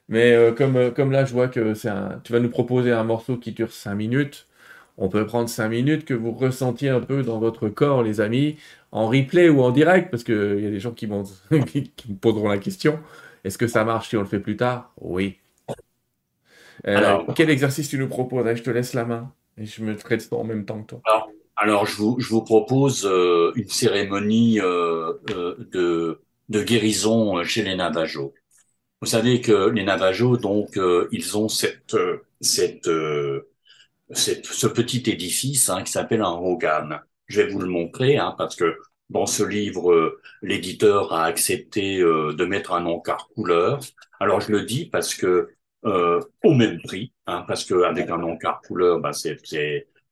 Mais 0.09 0.33
euh, 0.33 0.53
comme, 0.53 0.75
euh, 0.77 0.91
comme 0.91 1.11
là, 1.11 1.25
je 1.25 1.33
vois 1.33 1.47
que 1.49 1.73
c'est 1.75 1.89
un... 1.89 2.19
tu 2.23 2.33
vas 2.33 2.39
nous 2.39 2.49
proposer 2.49 2.91
un 2.91 3.03
morceau 3.05 3.37
qui 3.37 3.53
dure 3.53 3.71
5 3.73 3.95
minutes. 3.95 4.47
On 4.98 5.10
peut 5.10 5.26
prendre 5.26 5.49
5 5.49 5.70
minutes 5.70 6.06
que 6.06 6.14
vous 6.14 6.32
ressentiez 6.32 6.90
un 6.90 6.99
peu 6.99 7.24
dans 7.24 7.40
votre 7.40 7.70
corps, 7.70 8.03
les 8.03 8.22
amis, 8.22 8.57
en 8.91 9.07
replay 9.07 9.49
ou 9.49 9.61
en 9.61 9.72
direct, 9.72 10.11
parce 10.11 10.24
qu'il 10.24 10.60
y 10.60 10.68
a 10.68 10.70
des 10.70 10.80
gens 10.80 10.91
qui, 10.91 11.07
vont... 11.07 11.24
qui 11.68 11.90
qui 11.90 12.11
me 12.11 12.18
poseront 12.18 12.49
la 12.49 12.60
question. 12.60 12.99
Est-ce 13.44 13.57
que 13.57 13.68
ça 13.68 13.84
marche 13.84 14.10
si 14.10 14.18
on 14.18 14.22
le 14.22 14.28
fait 14.28 14.40
plus 14.40 14.56
tard? 14.56 14.94
Oui. 15.02 15.38
Euh, 16.88 16.98
alors 16.98 17.26
quel 17.36 17.49
exercice 17.49 17.90
tu 17.90 17.98
nous 17.98 18.07
proposes? 18.07 18.45
Je 18.56 18.64
te 18.64 18.70
laisse 18.70 18.94
la 18.94 19.06
main. 19.06 19.32
Et 19.57 19.65
je 19.65 19.84
me 19.84 19.95
traite 19.95 20.28
en 20.32 20.44
même 20.44 20.65
temps 20.65 20.82
que 20.82 20.88
toi. 20.88 21.02
alors, 21.06 21.30
alors, 21.56 21.86
je 21.86 21.95
vous 21.98 22.20
je 22.20 22.30
vous 22.30 22.44
propose 22.44 23.06
euh, 23.06 23.52
une 23.56 23.70
cérémonie 23.70 24.60
euh, 24.60 25.14
de 25.28 26.22
de 26.49 26.64
guérison 26.64 27.44
chez 27.44 27.64
les 27.64 27.76
Navajos. 27.76 28.34
Vous 29.02 29.07
savez 29.07 29.41
que 29.41 29.70
les 29.70 29.84
Navajos, 29.84 30.38
donc, 30.38 30.80
ils 31.11 31.38
ont 31.38 31.49
cette, 31.49 31.95
ce 34.14 34.68
petit 34.68 35.03
édifice 35.10 35.69
hein, 35.69 35.84
qui 35.84 35.91
s'appelle 35.91 36.22
un 36.22 36.30
Rogan. 36.30 36.99
Je 37.27 37.41
vais 37.41 37.49
vous 37.52 37.60
le 37.60 37.68
montrer 37.68 38.18
hein, 38.18 38.35
parce 38.38 38.56
que 38.56 38.77
dans 39.10 39.26
ce 39.26 39.44
livre, 39.44 40.19
l'éditeur 40.41 41.14
a 41.14 41.26
accepté 41.26 41.99
de 41.99 42.45
mettre 42.45 42.73
un 42.73 42.85
encart 42.85 43.30
couleur. 43.35 43.80
Alors 44.19 44.41
je 44.41 44.52
le 44.52 44.61
dis 44.61 44.85
parce 44.85 45.14
que 45.14 45.49
euh, 45.85 46.22
au 46.44 46.53
même 46.53 46.81
prix, 46.81 47.11
hein, 47.27 47.44
parce 47.45 47.65
qu'avec 47.65 48.10
un 48.10 48.23
encart 48.23 48.61
couleur, 48.61 48.99
bah, 48.99 49.11
c'est 49.11 49.35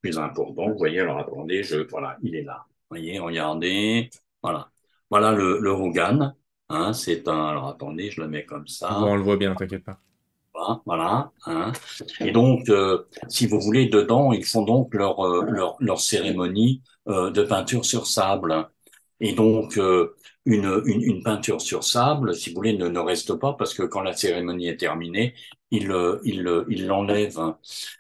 plus 0.01 0.17
important. 0.17 0.67
Vous 0.69 0.77
voyez, 0.77 0.99
alors 0.99 1.19
attendez, 1.19 1.63
je, 1.63 1.77
voilà, 1.89 2.17
il 2.21 2.35
est 2.35 2.43
là. 2.43 2.65
Vous 2.67 2.97
voyez, 2.97 3.19
regardez, 3.19 4.09
voilà. 4.43 4.69
Voilà 5.09 5.31
le, 5.31 5.59
le 5.59 5.71
Rogan. 5.71 6.35
Hein, 6.69 6.93
c'est 6.93 7.27
un, 7.27 7.47
alors 7.47 7.69
attendez, 7.69 8.11
je 8.11 8.21
le 8.21 8.27
mets 8.27 8.45
comme 8.45 8.67
ça. 8.67 8.97
on 8.99 9.15
le 9.15 9.21
voit 9.21 9.37
bien, 9.37 9.55
t'inquiète 9.55 9.83
pas. 9.83 9.99
Voilà. 10.85 11.31
Hein. 11.45 11.71
Et 12.19 12.31
donc, 12.31 12.69
euh, 12.69 13.05
si 13.27 13.47
vous 13.47 13.59
voulez, 13.59 13.87
dedans, 13.87 14.31
ils 14.31 14.45
font 14.45 14.63
donc 14.63 14.93
leur, 14.93 15.19
euh, 15.25 15.45
leur, 15.49 15.75
leur 15.79 15.99
cérémonie 15.99 16.81
euh, 17.07 17.31
de 17.31 17.43
peinture 17.43 17.85
sur 17.85 18.07
sable. 18.07 18.69
Et 19.19 19.33
donc, 19.33 19.79
une, 20.45 20.81
une, 20.85 21.21
peinture 21.21 21.61
sur 21.61 21.83
sable, 21.83 22.33
si 22.33 22.49
vous 22.49 22.55
voulez, 22.55 22.73
ne, 22.75 22.87
ne 22.87 22.99
reste 22.99 23.35
pas 23.35 23.53
parce 23.53 23.75
que 23.75 23.83
quand 23.83 24.01
la 24.01 24.13
cérémonie 24.13 24.67
est 24.67 24.77
terminée, 24.77 25.35
il 25.69 25.93
il 26.23 26.65
il 26.69 26.87
l'enlève. 26.87 27.39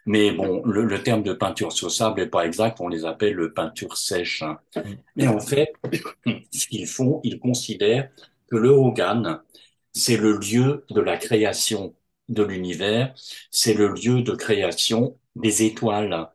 Mais 0.07 0.31
bon, 0.31 0.63
le, 0.65 1.03
terme 1.03 1.21
de 1.21 1.33
peinture 1.33 1.71
sur 1.71 1.91
sable 1.91 2.21
n'est 2.21 2.27
pas 2.27 2.47
exact, 2.47 2.81
on 2.81 2.87
les 2.87 3.05
appelle 3.05 3.33
le 3.33 3.53
peinture 3.53 3.95
sèche. 3.97 4.43
Mais 5.15 5.27
en 5.27 5.39
fait, 5.39 5.73
ce 6.51 6.65
qu'ils 6.65 6.87
font, 6.87 7.19
ils 7.23 7.39
considèrent 7.39 8.09
que 8.49 8.57
le 8.57 8.69
Hogan, 8.69 9.41
c'est 9.93 10.17
le 10.17 10.37
lieu 10.37 10.85
de 10.89 11.01
la 11.01 11.17
création 11.17 11.93
de 12.31 12.43
l'univers, 12.43 13.13
c'est 13.51 13.73
le 13.73 13.89
lieu 13.89 14.21
de 14.23 14.33
création 14.33 15.17
des 15.35 15.63
étoiles, 15.63 16.29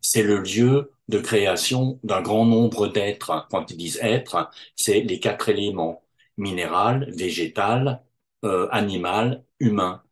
c'est 0.00 0.22
le 0.22 0.38
lieu 0.38 0.92
de 1.08 1.18
création 1.18 2.00
d'un 2.04 2.22
grand 2.22 2.46
nombre 2.46 2.88
d'êtres. 2.88 3.46
Quand 3.50 3.70
ils 3.70 3.76
disent 3.76 3.98
être, 4.02 4.50
c'est 4.76 5.00
les 5.00 5.20
quatre 5.20 5.48
éléments 5.48 6.02
minéral, 6.36 7.10
végétal, 7.16 8.02
euh, 8.44 8.68
animal, 8.70 9.44
humain. 9.60 10.02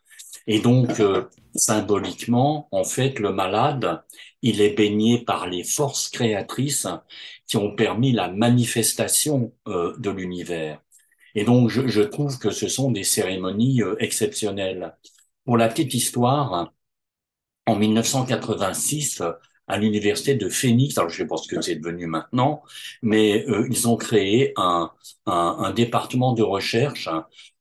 Et 0.46 0.60
donc, 0.60 1.00
euh, 1.00 1.24
symboliquement, 1.54 2.68
en 2.72 2.84
fait, 2.84 3.18
le 3.18 3.32
malade, 3.32 4.02
il 4.42 4.60
est 4.60 4.74
baigné 4.74 5.24
par 5.24 5.46
les 5.48 5.64
forces 5.64 6.08
créatrices 6.08 6.86
qui 7.46 7.56
ont 7.56 7.74
permis 7.74 8.12
la 8.12 8.28
manifestation 8.28 9.52
euh, 9.68 9.96
de 9.98 10.10
l'univers. 10.10 10.80
Et 11.34 11.44
donc, 11.44 11.70
je, 11.70 11.86
je, 11.88 12.02
trouve 12.02 12.38
que 12.38 12.50
ce 12.50 12.68
sont 12.68 12.90
des 12.90 13.04
cérémonies 13.04 13.82
euh, 13.82 13.96
exceptionnelles. 14.00 14.96
Pour 15.48 15.56
la 15.56 15.68
petite 15.68 15.94
histoire, 15.94 16.74
en 17.64 17.76
1986, 17.76 19.22
à 19.66 19.78
l'université 19.78 20.34
de 20.34 20.50
Phoenix, 20.50 20.98
alors 20.98 21.08
je 21.08 21.16
sais 21.16 21.26
pas 21.26 21.38
ce 21.38 21.48
que 21.48 21.62
c'est 21.62 21.76
devenu 21.76 22.06
maintenant, 22.06 22.62
mais 23.00 23.46
euh, 23.48 23.66
ils 23.70 23.88
ont 23.88 23.96
créé 23.96 24.52
un, 24.58 24.90
un, 25.24 25.56
un, 25.60 25.72
département 25.72 26.34
de 26.34 26.42
recherche 26.42 27.08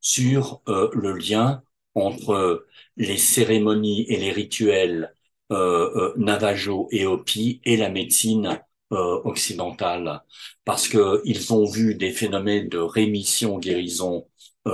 sur 0.02 0.62
euh, 0.68 0.90
le 0.92 1.14
lien 1.14 1.64
entre 1.96 2.66
les 2.98 3.16
cérémonies 3.16 4.06
et 4.10 4.18
les 4.18 4.34
rituels 4.34 5.16
euh, 5.54 5.90
euh 5.96 6.14
Navajo 6.18 6.90
et 6.92 7.06
Hopi 7.06 7.62
et 7.64 7.78
la 7.78 7.90
médecine 7.90 8.60
occidentale, 8.92 10.24
parce 10.66 10.90
que 10.90 11.22
ils 11.24 11.54
ont 11.54 11.66
vu 11.66 11.96
des 11.96 12.12
phénomènes 12.12 12.68
de 12.68 12.80
rémission, 12.80 13.60
guérison 13.60 14.28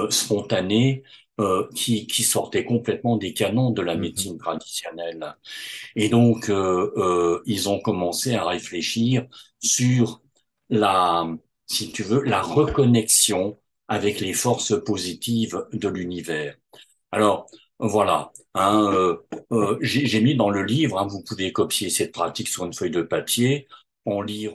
spontanée 0.10 1.04
euh, 1.40 1.68
qui, 1.76 2.08
qui 2.08 2.24
sortait 2.24 2.66
complètement 2.66 3.18
des 3.18 3.34
canons 3.34 3.72
de 3.72 3.82
la 3.82 3.96
mhm. 3.96 4.02
médecine 4.02 4.38
traditionnelle. 4.38 5.36
Et 5.96 6.10
donc, 6.10 6.50
euh, 6.50 6.92
euh, 6.98 7.42
ils 7.46 7.70
ont 7.70 7.80
commencé 7.80 8.36
à 8.36 8.46
réfléchir 8.46 9.26
sur 9.60 10.22
la, 10.70 11.28
si 11.68 11.92
tu 11.92 12.04
veux, 12.04 12.22
la 12.24 12.42
reconnexion 12.42 13.60
avec 13.88 14.20
les 14.20 14.34
forces 14.34 14.82
positives 14.84 15.66
de 15.74 15.88
l'univers. 15.88 16.56
Alors, 17.12 17.48
voilà. 17.80 18.32
Hein, 18.56 18.92
euh, 18.94 19.18
euh, 19.52 19.78
J'ai 19.82 20.22
mis 20.22 20.36
dans 20.36 20.50
le 20.50 20.64
livre, 20.64 21.00
hein, 21.00 21.08
vous 21.08 21.24
pouvez 21.24 21.52
copier 21.52 21.90
cette 21.90 22.12
pratique 22.12 22.48
sur 22.48 22.66
une 22.66 22.74
feuille 22.74 22.92
de 22.92 23.02
papier, 23.02 23.68
en 24.06 24.22
lire 24.22 24.54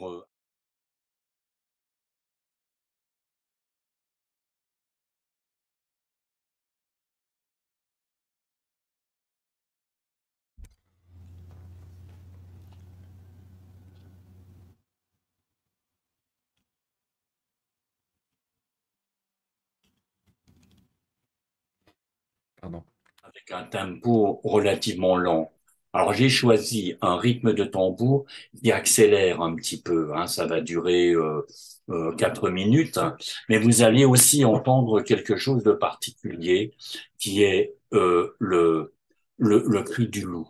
un 23.52 23.64
tempo 23.64 24.40
relativement 24.44 25.16
lent. 25.16 25.52
Alors 25.92 26.12
j'ai 26.12 26.28
choisi 26.28 26.94
un 27.00 27.16
rythme 27.16 27.54
de 27.54 27.64
tambour 27.64 28.26
qui 28.62 28.70
accélère 28.72 29.40
un 29.42 29.54
petit 29.54 29.80
peu. 29.80 30.14
Hein, 30.14 30.26
ça 30.26 30.46
va 30.46 30.60
durer 30.60 31.10
euh, 31.12 31.42
euh, 31.90 32.14
quatre 32.16 32.50
minutes, 32.50 33.00
mais 33.48 33.58
vous 33.58 33.82
allez 33.82 34.04
aussi 34.04 34.44
entendre 34.44 35.00
quelque 35.02 35.36
chose 35.36 35.62
de 35.64 35.72
particulier 35.72 36.74
qui 37.18 37.42
est 37.42 37.74
euh, 37.94 38.34
le, 38.38 38.94
le, 39.38 39.64
le 39.66 39.82
cri 39.82 40.08
du 40.08 40.22
loup, 40.22 40.48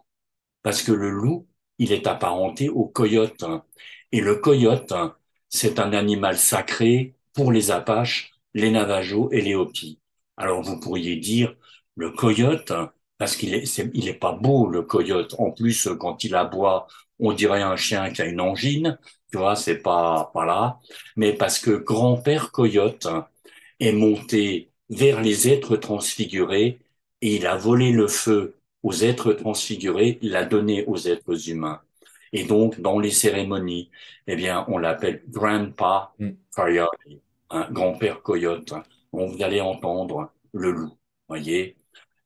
parce 0.63 0.83
que 0.83 0.93
le 0.93 1.11
loup 1.11 1.47
il 1.79 1.93
est 1.93 2.07
apparenté 2.07 2.69
au 2.69 2.87
coyote 2.87 3.45
et 4.13 4.21
le 4.21 4.37
coyote 4.37 4.93
c'est 5.49 5.79
un 5.79 5.93
animal 5.93 6.37
sacré 6.39 7.15
pour 7.33 7.53
les 7.53 7.71
Apaches, 7.71 8.33
les 8.55 8.71
Navajos 8.71 9.31
et 9.33 9.41
les 9.41 9.55
Hopis. 9.55 10.01
Alors 10.37 10.63
vous 10.63 10.81
pourriez 10.81 11.17
dire 11.17 11.55
le 11.99 12.11
coyote, 12.13 12.73
parce 13.19 13.37
qu'il 13.37 13.55
est, 13.55 13.79
il 13.95 14.09
est 14.09 14.15
pas 14.15 14.33
beau 14.33 14.69
le 14.69 14.83
coyote. 14.83 15.35
En 15.39 15.51
plus, 15.53 15.89
quand 15.99 16.25
il 16.25 16.35
aboie, 16.35 16.87
on 17.19 17.33
dirait 17.33 17.63
un 17.63 17.77
chien 17.77 18.11
qui 18.11 18.23
a 18.23 18.27
une 18.27 18.41
angine. 18.41 18.99
Tu 19.33 19.39
vois, 19.39 19.57
c'est 19.57 19.79
pas 19.79 20.31
voilà. 20.35 20.81
Mais 21.17 21.33
parce 21.35 21.59
que 21.59 21.73
grand-père 21.73 22.53
coyote 22.53 23.09
est 23.81 23.93
monté 23.93 24.71
vers 24.91 25.21
les 25.21 25.49
êtres 25.49 25.77
transfigurés 25.77 26.79
et 27.21 27.37
il 27.37 27.47
a 27.47 27.57
volé 27.57 27.93
le 27.93 28.09
feu 28.09 28.57
aux 28.83 28.93
êtres 28.93 29.33
transfigurés, 29.33 30.19
il 30.23 30.31
l'a 30.31 30.45
donné 30.45 30.85
aux 30.87 30.97
êtres 31.09 31.49
humains. 31.51 31.83
Et 32.33 32.45
donc, 32.45 32.81
dans 32.81 32.99
les 33.01 33.11
cérémonies, 33.11 33.91
eh 34.27 34.37
bien, 34.37 34.65
on 34.69 34.79
l'appelle 34.79 35.23
Grandpa 35.29 36.15
mm. 36.19 36.31
Coyote, 36.55 36.91
un 37.51 37.71
grand-père 37.71 38.23
coyote. 38.23 38.75
On 39.13 39.27
vous 39.27 39.43
allez 39.43 39.61
entendre 39.61 40.31
le 40.53 40.71
loup, 40.73 40.99
voyez. 41.29 41.78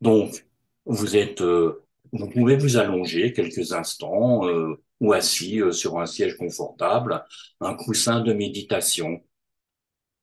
Donc, 0.02 0.44
vous 0.84 1.16
êtes, 1.16 1.42
euh, 1.42 1.84
vous 2.12 2.28
pouvez 2.28 2.56
vous 2.56 2.76
allonger 2.76 3.32
quelques 3.32 3.72
instants 3.72 4.44
euh, 4.48 4.74
ou 5.00 5.12
assis 5.12 5.62
euh, 5.62 5.70
sur 5.70 6.00
un 6.00 6.06
siège 6.06 6.36
confortable, 6.36 7.24
un 7.60 7.74
coussin 7.74 8.20
de 8.20 8.32
méditation. 8.32 9.22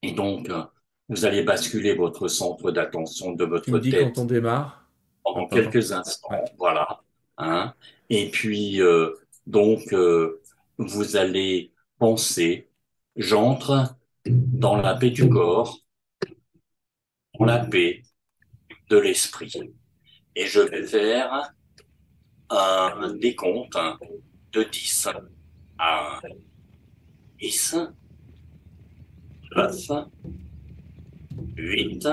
Et 0.01 0.11
donc, 0.11 0.51
vous 1.07 1.26
allez 1.26 1.43
basculer 1.43 1.95
votre 1.95 2.27
centre 2.27 2.72
d'attention 2.72 3.31
de 3.31 3.45
votre 3.45 3.80
tu 3.80 3.89
tête. 3.89 4.14
quand 4.15 4.23
on 4.23 4.26
démarre 4.26 4.85
Pendant 5.23 5.47
quelques 5.47 5.93
instants, 5.93 6.43
voilà. 6.57 6.99
Hein. 7.38 7.73
Et 8.10 8.30
puis, 8.30 8.81
donc, 9.47 9.93
vous 10.77 11.15
allez 11.15 11.72
penser, 11.97 12.69
j'entre 13.15 13.95
dans 14.26 14.76
la 14.76 14.95
paix 14.95 15.10
du 15.10 15.30
corps, 15.30 15.80
dans 17.38 17.45
la 17.45 17.60
paix 17.60 18.03
de 18.90 18.98
l'esprit. 18.98 19.53
Et 20.36 20.45
je 20.48 20.60
vais 20.60 20.86
faire 20.86 21.53
un 22.49 23.14
décompte 23.14 23.78
de 24.52 24.64
10 24.64 25.10
à 25.78 26.20
10, 27.40 27.76
9, 29.56 29.91
8, 31.56 32.07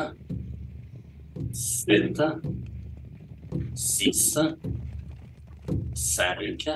7, 1.53 2.23
6, 3.75 4.39
5, 5.95 6.69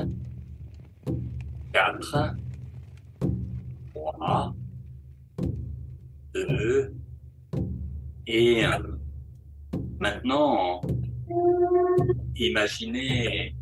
4, 1.73 2.37
3, 3.95 4.55
2 6.35 6.95
et 8.27 8.65
1. 8.65 9.00
Maintenant, 10.01 10.81
imaginez 12.35 13.55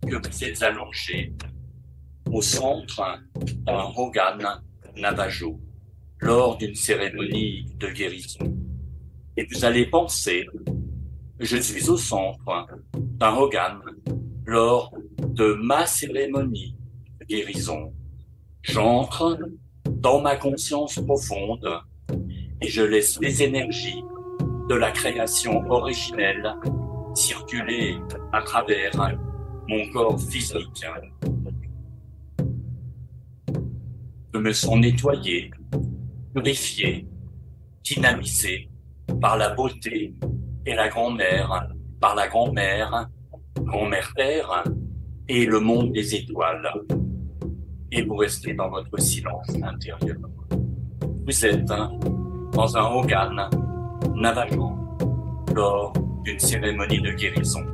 que 0.00 0.16
vous 0.16 0.44
êtes 0.44 0.62
allongé 0.62 1.34
au 2.32 2.40
centre 2.40 3.02
d'un 3.66 3.82
Rogan 3.82 4.62
Navajo 4.96 5.60
lors 6.20 6.56
d'une 6.56 6.74
cérémonie 6.74 7.66
de 7.78 7.88
guérison. 7.88 8.56
Et 9.36 9.46
vous 9.52 9.66
allez 9.66 9.84
penser 9.84 10.46
je 11.38 11.58
suis 11.58 11.90
au 11.90 11.98
centre 11.98 12.66
d'un 12.94 13.34
Hogan 13.34 13.80
lors 14.46 14.94
de 15.18 15.52
ma 15.52 15.84
cérémonie 15.84 16.74
de 17.20 17.26
guérison. 17.26 17.92
J'entre 18.62 19.38
dans 19.86 20.22
ma 20.22 20.36
conscience 20.36 20.94
profonde 20.94 21.68
et 22.62 22.68
je 22.68 22.82
laisse 22.82 23.20
les 23.20 23.42
énergies 23.42 24.02
de 24.68 24.74
la 24.74 24.90
création 24.90 25.62
originelle 25.70 26.54
circuler 27.14 27.96
à 28.32 28.42
travers 28.42 28.92
mon 29.68 29.88
corps 29.92 30.20
physique. 30.20 30.84
Je 34.32 34.38
me 34.38 34.52
sens 34.52 34.76
nettoyé, 34.76 35.50
purifié, 36.34 37.06
dynamisé 37.84 38.68
par 39.20 39.36
la 39.36 39.50
beauté 39.50 40.14
et 40.66 40.74
la 40.74 40.88
grand-mère, 40.88 41.68
par 42.00 42.14
la 42.14 42.26
grand-mère, 42.26 43.08
grand-mère 43.60 44.12
terre 44.16 44.64
et 45.28 45.46
le 45.46 45.60
monde 45.60 45.92
des 45.92 46.14
étoiles. 46.14 46.68
Et 47.92 48.02
vous 48.02 48.16
restez 48.16 48.54
dans 48.54 48.70
votre 48.70 48.98
silence 49.00 49.54
intérieur. 49.62 50.18
Vous 51.26 51.46
êtes 51.46 51.64
dans 51.64 52.76
un 52.76 52.82
organe 52.82 53.48
navajo 54.14 54.72
lors 55.54 55.92
d'une 56.24 56.38
cérémonie 56.38 57.00
de 57.00 57.12
guérison. 57.12 57.64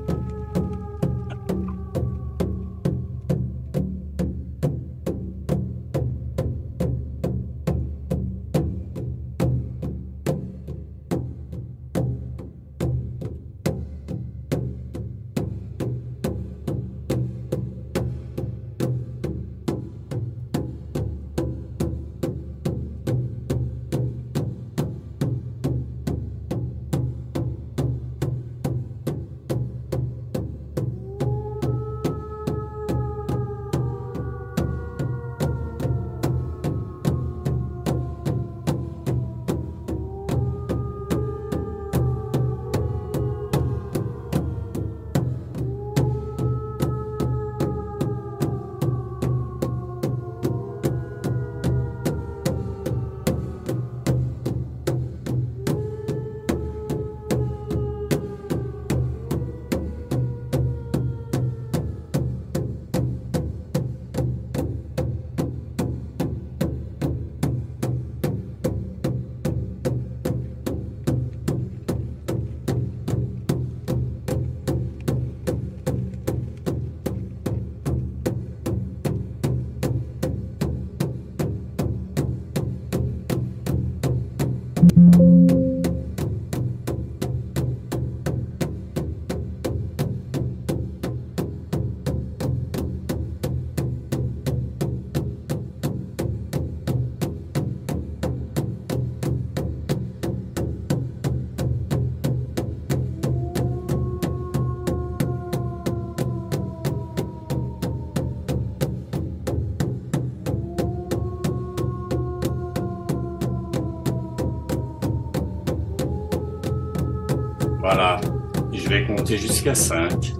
Jusqu'à 119.61 119.75
5. 119.75 120.33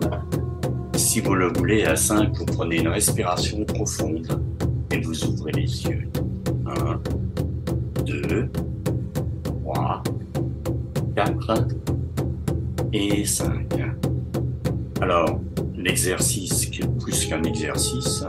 Si 0.95 1.21
vous 1.21 1.35
le 1.35 1.53
voulez, 1.53 1.85
à 1.85 1.95
5, 1.95 2.35
vous 2.39 2.47
prenez 2.47 2.79
une 2.79 2.89
respiration 2.89 3.63
profonde 3.67 4.27
et 4.91 4.99
vous 4.99 5.25
ouvrez 5.27 5.53
les 5.53 5.85
yeux. 5.85 6.09
1, 6.65 7.01
2, 8.07 8.49
3, 9.45 10.03
4 11.17 11.69
et 12.95 13.27
5. 13.27 13.75
Alors, 15.03 15.39
l'exercice, 15.77 16.65
qui 16.65 16.81
est 16.81 16.99
plus 16.99 17.27
qu'un 17.27 17.43
exercice, 17.43 18.25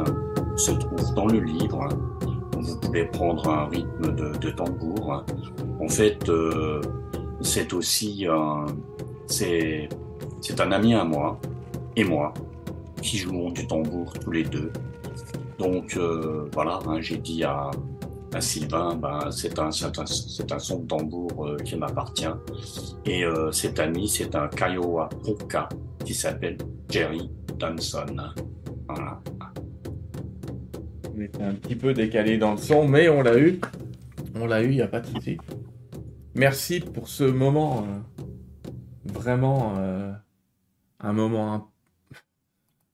se 0.58 0.72
trouve 0.72 1.14
dans 1.14 1.28
le 1.28 1.40
livre. 1.40 1.88
Vous 2.60 2.78
pouvez 2.82 3.06
prendre 3.06 3.48
un 3.48 3.70
rythme 3.70 4.14
de, 4.14 4.50
tambour. 4.50 5.24
En 5.80 5.88
fait, 5.88 6.28
euh, 6.28 6.82
c'est 7.40 7.72
aussi 7.72 8.28
un 8.30 8.66
c'est, 9.28 9.88
c'est 10.42 10.60
un 10.60 10.72
ami 10.72 10.94
à 10.94 11.04
moi 11.04 11.40
et 11.96 12.04
moi 12.04 12.34
qui 13.02 13.18
jouons 13.18 13.52
du 13.52 13.66
tambour 13.68 14.14
tous 14.14 14.32
les 14.32 14.44
deux. 14.44 14.72
Donc 15.60 15.96
euh, 15.96 16.50
voilà, 16.54 16.80
hein, 16.88 17.00
j'ai 17.00 17.18
dit 17.18 17.44
à, 17.44 17.70
Sylvain, 18.40 18.96
ben, 18.96 19.30
c'est 19.30 19.60
un, 19.60 19.66
un, 19.66 20.52
un 20.52 20.60
son 20.60 20.80
de 20.80 20.88
tambour 20.88 21.46
euh, 21.46 21.58
qui 21.58 21.76
m'appartient. 21.76 22.26
Et 23.06 23.26
euh, 23.26 23.52
cet 23.52 23.80
ami, 23.80 24.08
c'est 24.08 24.34
un 24.36 24.48
Kiowa 24.48 25.10
Polka 25.24 25.68
qui 26.06 26.14
s'appelle 26.14 26.58
Jerry 26.90 27.30
Dunson. 27.60 28.06
Voilà. 28.88 29.20
On 31.14 31.22
était 31.22 31.44
un 31.44 31.54
petit 31.54 31.76
peu 31.76 31.94
décalé 31.94 32.38
dans 32.38 32.52
le 32.52 32.58
son, 32.58 32.88
mais 32.88 33.10
on 33.10 33.22
l'a 33.22 33.38
eu. 33.38 33.60
On 34.34 34.48
l'a 34.48 34.64
eu, 34.64 34.70
il 34.70 34.76
n'y 34.76 34.82
a 34.82 34.88
pas 34.88 35.02
de 35.02 35.08
souci. 35.08 35.38
Merci 36.34 36.80
pour 36.80 37.10
ce 37.10 37.26
moment 37.26 37.86
vraiment 39.04 39.74
euh, 39.78 40.12
un 41.02 41.14
moment 41.14 41.72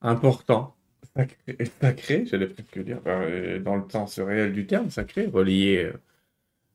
important, 0.01 0.75
sacré, 1.15 1.57
sacré 1.81 2.25
j'allais 2.25 2.47
presque 2.47 2.79
dire, 2.79 3.01
euh, 3.07 3.59
dans 3.59 3.75
le 3.75 3.89
sens 3.89 4.19
réel 4.19 4.53
du 4.53 4.65
terme, 4.67 4.89
sacré, 4.89 5.27
relié, 5.27 5.83
euh, 5.83 5.93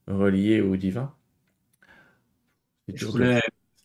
relié 0.06 0.60
au 0.60 0.76
divin. 0.76 1.14
C'est 2.86 2.94
dur, 2.94 3.16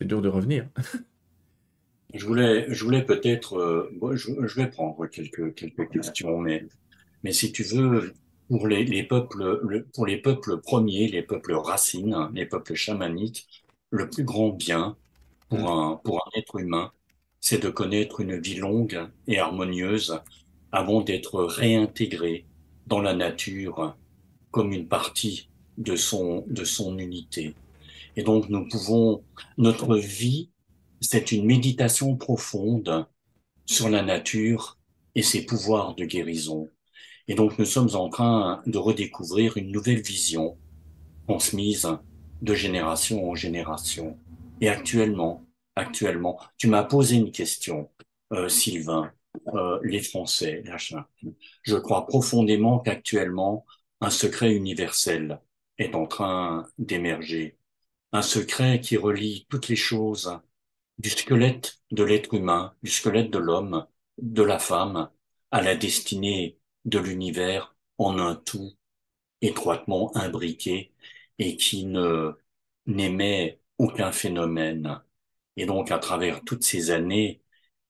dur, 0.00 0.22
de 0.22 0.28
revenir. 0.28 0.68
je 2.14 2.26
voulais, 2.26 2.66
je 2.72 2.84
voulais 2.84 3.04
peut-être, 3.04 3.90
je, 4.14 4.54
vais 4.54 4.68
prendre 4.68 5.06
quelques, 5.06 5.54
quelques 5.54 5.88
questions, 5.90 6.38
mais, 6.38 6.66
mais 7.22 7.32
si 7.32 7.52
tu 7.52 7.62
veux, 7.62 8.14
pour 8.48 8.66
les, 8.66 8.84
les 8.84 9.04
peuples, 9.04 9.84
pour 9.94 10.06
les 10.06 10.18
peuples 10.20 10.60
premiers, 10.60 11.08
les 11.08 11.22
peuples 11.22 11.54
racines, 11.54 12.28
les 12.34 12.46
peuples 12.46 12.74
chamaniques, 12.74 13.64
le 13.90 14.08
plus 14.08 14.24
grand 14.24 14.50
bien, 14.50 14.96
pour 15.48 15.60
mm. 15.60 15.66
un, 15.66 15.96
pour 16.02 16.26
un 16.26 16.38
être 16.38 16.58
humain, 16.58 16.92
c'est 17.40 17.62
de 17.62 17.68
connaître 17.68 18.20
une 18.20 18.38
vie 18.38 18.56
longue 18.56 19.08
et 19.26 19.38
harmonieuse 19.38 20.20
avant 20.72 21.00
d'être 21.00 21.42
réintégré 21.44 22.46
dans 22.86 23.00
la 23.00 23.14
nature 23.14 23.96
comme 24.50 24.72
une 24.72 24.88
partie 24.88 25.48
de 25.76 25.96
son, 25.96 26.44
de 26.48 26.64
son 26.64 26.98
unité. 26.98 27.54
Et 28.16 28.22
donc 28.22 28.48
nous 28.48 28.66
pouvons, 28.68 29.22
notre 29.56 29.96
vie, 29.96 30.50
c'est 31.00 31.32
une 31.32 31.46
méditation 31.46 32.16
profonde 32.16 33.06
sur 33.66 33.88
la 33.88 34.02
nature 34.02 34.78
et 35.14 35.22
ses 35.22 35.44
pouvoirs 35.44 35.94
de 35.94 36.04
guérison. 36.04 36.68
Et 37.28 37.34
donc 37.34 37.58
nous 37.58 37.64
sommes 37.64 37.94
en 37.94 38.08
train 38.08 38.62
de 38.66 38.78
redécouvrir 38.78 39.56
une 39.56 39.70
nouvelle 39.70 40.00
vision 40.00 40.56
transmise 41.28 41.88
de 42.42 42.54
génération 42.54 43.30
en 43.30 43.34
génération. 43.34 44.16
Et 44.60 44.68
actuellement, 44.68 45.44
actuellement, 45.78 46.38
tu 46.56 46.68
m'as 46.68 46.84
posé 46.84 47.16
une 47.16 47.32
question, 47.32 47.90
euh, 48.32 48.48
Sylvain, 48.48 49.12
euh, 49.54 49.78
les 49.82 50.02
Français. 50.02 50.62
Je 51.62 51.76
crois 51.76 52.06
profondément 52.06 52.80
qu'actuellement, 52.80 53.66
un 54.00 54.10
secret 54.10 54.52
universel 54.54 55.40
est 55.78 55.94
en 55.94 56.06
train 56.06 56.66
d'émerger. 56.78 57.58
Un 58.12 58.22
secret 58.22 58.80
qui 58.80 58.96
relie 58.96 59.46
toutes 59.50 59.68
les 59.68 59.76
choses 59.76 60.40
du 60.98 61.10
squelette 61.10 61.80
de 61.92 62.02
l'être 62.04 62.34
humain, 62.34 62.74
du 62.82 62.90
squelette 62.90 63.30
de 63.30 63.38
l'homme, 63.38 63.86
de 64.18 64.42
la 64.42 64.58
femme, 64.58 65.10
à 65.50 65.62
la 65.62 65.76
destinée 65.76 66.58
de 66.84 66.98
l'univers 66.98 67.76
en 67.98 68.18
un 68.18 68.34
tout 68.36 68.72
étroitement 69.42 70.16
imbriqué 70.16 70.92
et 71.38 71.56
qui 71.56 71.86
ne 71.86 72.32
n'émet 72.86 73.60
aucun 73.78 74.12
phénomène. 74.12 75.00
Et 75.58 75.66
donc, 75.66 75.90
à 75.90 75.98
travers 75.98 76.42
toutes 76.44 76.64
ces 76.64 76.90
années, 76.92 77.42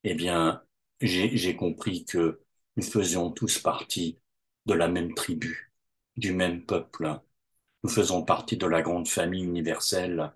eh 0.04 0.14
bien, 0.14 0.62
j'ai 1.02 1.54
compris 1.56 2.04
que 2.06 2.40
nous 2.76 2.82
faisions 2.82 3.30
tous 3.30 3.58
partie 3.58 4.18
de 4.66 4.72
la 4.74 4.88
même 4.88 5.14
tribu, 5.14 5.72
du 6.16 6.32
même 6.32 6.64
peuple. 6.64 7.20
Nous 7.84 7.90
faisons 7.90 8.24
partie 8.24 8.56
de 8.56 8.66
la 8.66 8.80
grande 8.82 9.06
famille 9.06 9.44
universelle, 9.44 10.32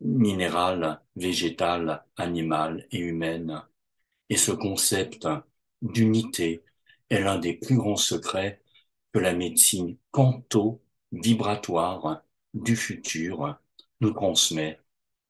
minérale, 0.00 1.02
végétale, 1.16 2.04
animale 2.16 2.86
et 2.90 3.00
humaine. 3.00 3.62
Et 4.30 4.36
ce 4.38 4.52
concept 4.52 5.28
d'unité 5.82 6.64
est 7.10 7.20
l'un 7.20 7.38
des 7.38 7.54
plus 7.54 7.76
grands 7.76 7.96
secrets 7.96 8.62
que 9.12 9.18
la 9.18 9.34
médecine 9.34 9.98
quanto-vibratoire 10.10 12.22
du 12.54 12.76
futur 12.76 13.58
nous 14.00 14.12
transmet 14.12 14.81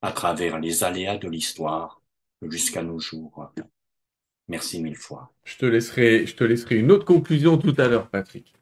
à 0.02 0.12
travers 0.12 0.58
les 0.58 0.84
aléas 0.84 1.16
de 1.16 1.28
l'histoire 1.28 2.02
jusqu'à 2.42 2.82
nos 2.82 2.98
jours. 2.98 3.52
Merci 4.48 4.82
mille 4.82 4.96
fois. 4.96 5.32
Je 5.44 5.56
te 5.56 5.66
laisserai, 5.66 6.26
je 6.26 6.34
te 6.34 6.44
laisserai 6.44 6.76
une 6.76 6.90
autre 6.90 7.04
conclusion 7.04 7.56
tout 7.56 7.74
à 7.78 7.88
l'heure, 7.88 8.08
Patrick. 8.08 8.52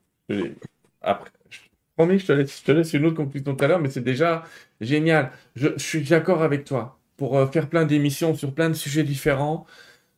Après, 1.00 1.30
je 1.48 1.58
promets, 1.96 2.18
je 2.18 2.26
te 2.26 2.32
laisse, 2.32 2.60
je 2.60 2.64
te 2.64 2.72
laisse 2.72 2.92
une 2.92 3.06
autre 3.06 3.16
conclusion 3.16 3.56
tout 3.56 3.64
à 3.64 3.68
l'heure, 3.68 3.80
mais 3.80 3.90
c'est 3.90 4.02
déjà 4.02 4.44
génial. 4.80 5.32
Je, 5.56 5.68
je 5.76 5.82
suis 5.82 6.02
d'accord 6.02 6.42
avec 6.42 6.64
toi. 6.64 6.98
Pour 7.16 7.36
euh, 7.36 7.46
faire 7.46 7.68
plein 7.68 7.84
d'émissions 7.86 8.34
sur 8.34 8.54
plein 8.54 8.68
de 8.68 8.74
sujets 8.74 9.02
différents, 9.02 9.66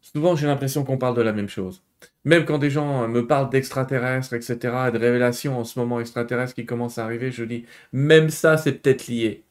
souvent 0.00 0.36
j'ai 0.36 0.46
l'impression 0.46 0.84
qu'on 0.84 0.98
parle 0.98 1.16
de 1.16 1.22
la 1.22 1.32
même 1.32 1.48
chose. 1.48 1.82
Même 2.24 2.44
quand 2.44 2.58
des 2.58 2.70
gens 2.70 3.08
me 3.08 3.26
parlent 3.26 3.50
d'extraterrestres, 3.50 4.34
etc., 4.34 4.56
de 4.92 4.98
révélations 4.98 5.58
en 5.58 5.64
ce 5.64 5.78
moment 5.78 6.00
extraterrestres 6.00 6.54
qui 6.54 6.66
commencent 6.66 6.98
à 6.98 7.04
arriver, 7.04 7.30
je 7.32 7.44
dis, 7.44 7.64
même 7.92 8.28
ça, 8.30 8.56
c'est 8.56 8.72
peut-être 8.82 9.06
lié. 9.08 9.44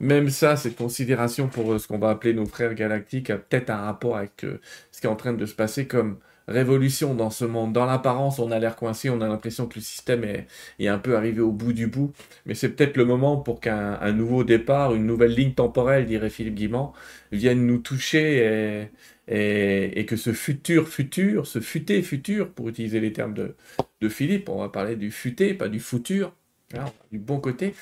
Même 0.00 0.28
ça, 0.28 0.56
cette 0.56 0.76
considération 0.76 1.48
pour 1.48 1.72
euh, 1.72 1.78
ce 1.78 1.88
qu'on 1.88 1.98
va 1.98 2.10
appeler 2.10 2.34
nos 2.34 2.46
frères 2.46 2.74
galactiques 2.74 3.30
a 3.30 3.38
peut-être 3.38 3.70
un 3.70 3.76
rapport 3.76 4.16
avec 4.16 4.44
euh, 4.44 4.60
ce 4.92 5.00
qui 5.00 5.06
est 5.06 5.10
en 5.10 5.16
train 5.16 5.32
de 5.32 5.46
se 5.46 5.54
passer 5.54 5.86
comme 5.86 6.18
révolution 6.48 7.14
dans 7.14 7.30
ce 7.30 7.44
monde. 7.44 7.72
Dans 7.72 7.86
l'apparence, 7.86 8.38
on 8.38 8.50
a 8.50 8.58
l'air 8.58 8.76
coincé, 8.76 9.10
on 9.10 9.20
a 9.20 9.28
l'impression 9.28 9.66
que 9.66 9.76
le 9.76 9.80
système 9.80 10.22
est, 10.24 10.46
est, 10.78 10.88
un 10.88 10.98
peu 10.98 11.16
arrivé 11.16 11.40
au 11.40 11.50
bout 11.50 11.72
du 11.72 11.86
bout. 11.86 12.12
Mais 12.44 12.54
c'est 12.54 12.68
peut-être 12.68 12.96
le 12.96 13.04
moment 13.04 13.38
pour 13.38 13.60
qu'un 13.60 14.12
nouveau 14.12 14.44
départ, 14.44 14.94
une 14.94 15.06
nouvelle 15.06 15.32
ligne 15.32 15.52
temporelle, 15.54 16.06
dirait 16.06 16.30
Philippe 16.30 16.54
Guimand, 16.54 16.92
vienne 17.32 17.66
nous 17.66 17.78
toucher 17.78 18.88
et, 19.28 20.00
et, 20.00 20.06
que 20.06 20.16
ce 20.16 20.32
futur 20.32 20.88
futur, 20.88 21.46
ce 21.46 21.60
futé 21.60 22.02
futur, 22.02 22.50
pour 22.50 22.68
utiliser 22.68 23.00
les 23.00 23.12
termes 23.12 23.34
de, 23.34 23.56
de 24.00 24.08
Philippe, 24.08 24.48
on 24.48 24.60
va 24.60 24.68
parler 24.68 24.96
du 24.96 25.10
futé, 25.10 25.54
pas 25.54 25.68
du 25.68 25.80
futur, 25.80 26.32
hein, 26.74 26.84
du 27.10 27.18
bon 27.18 27.40
côté, 27.40 27.74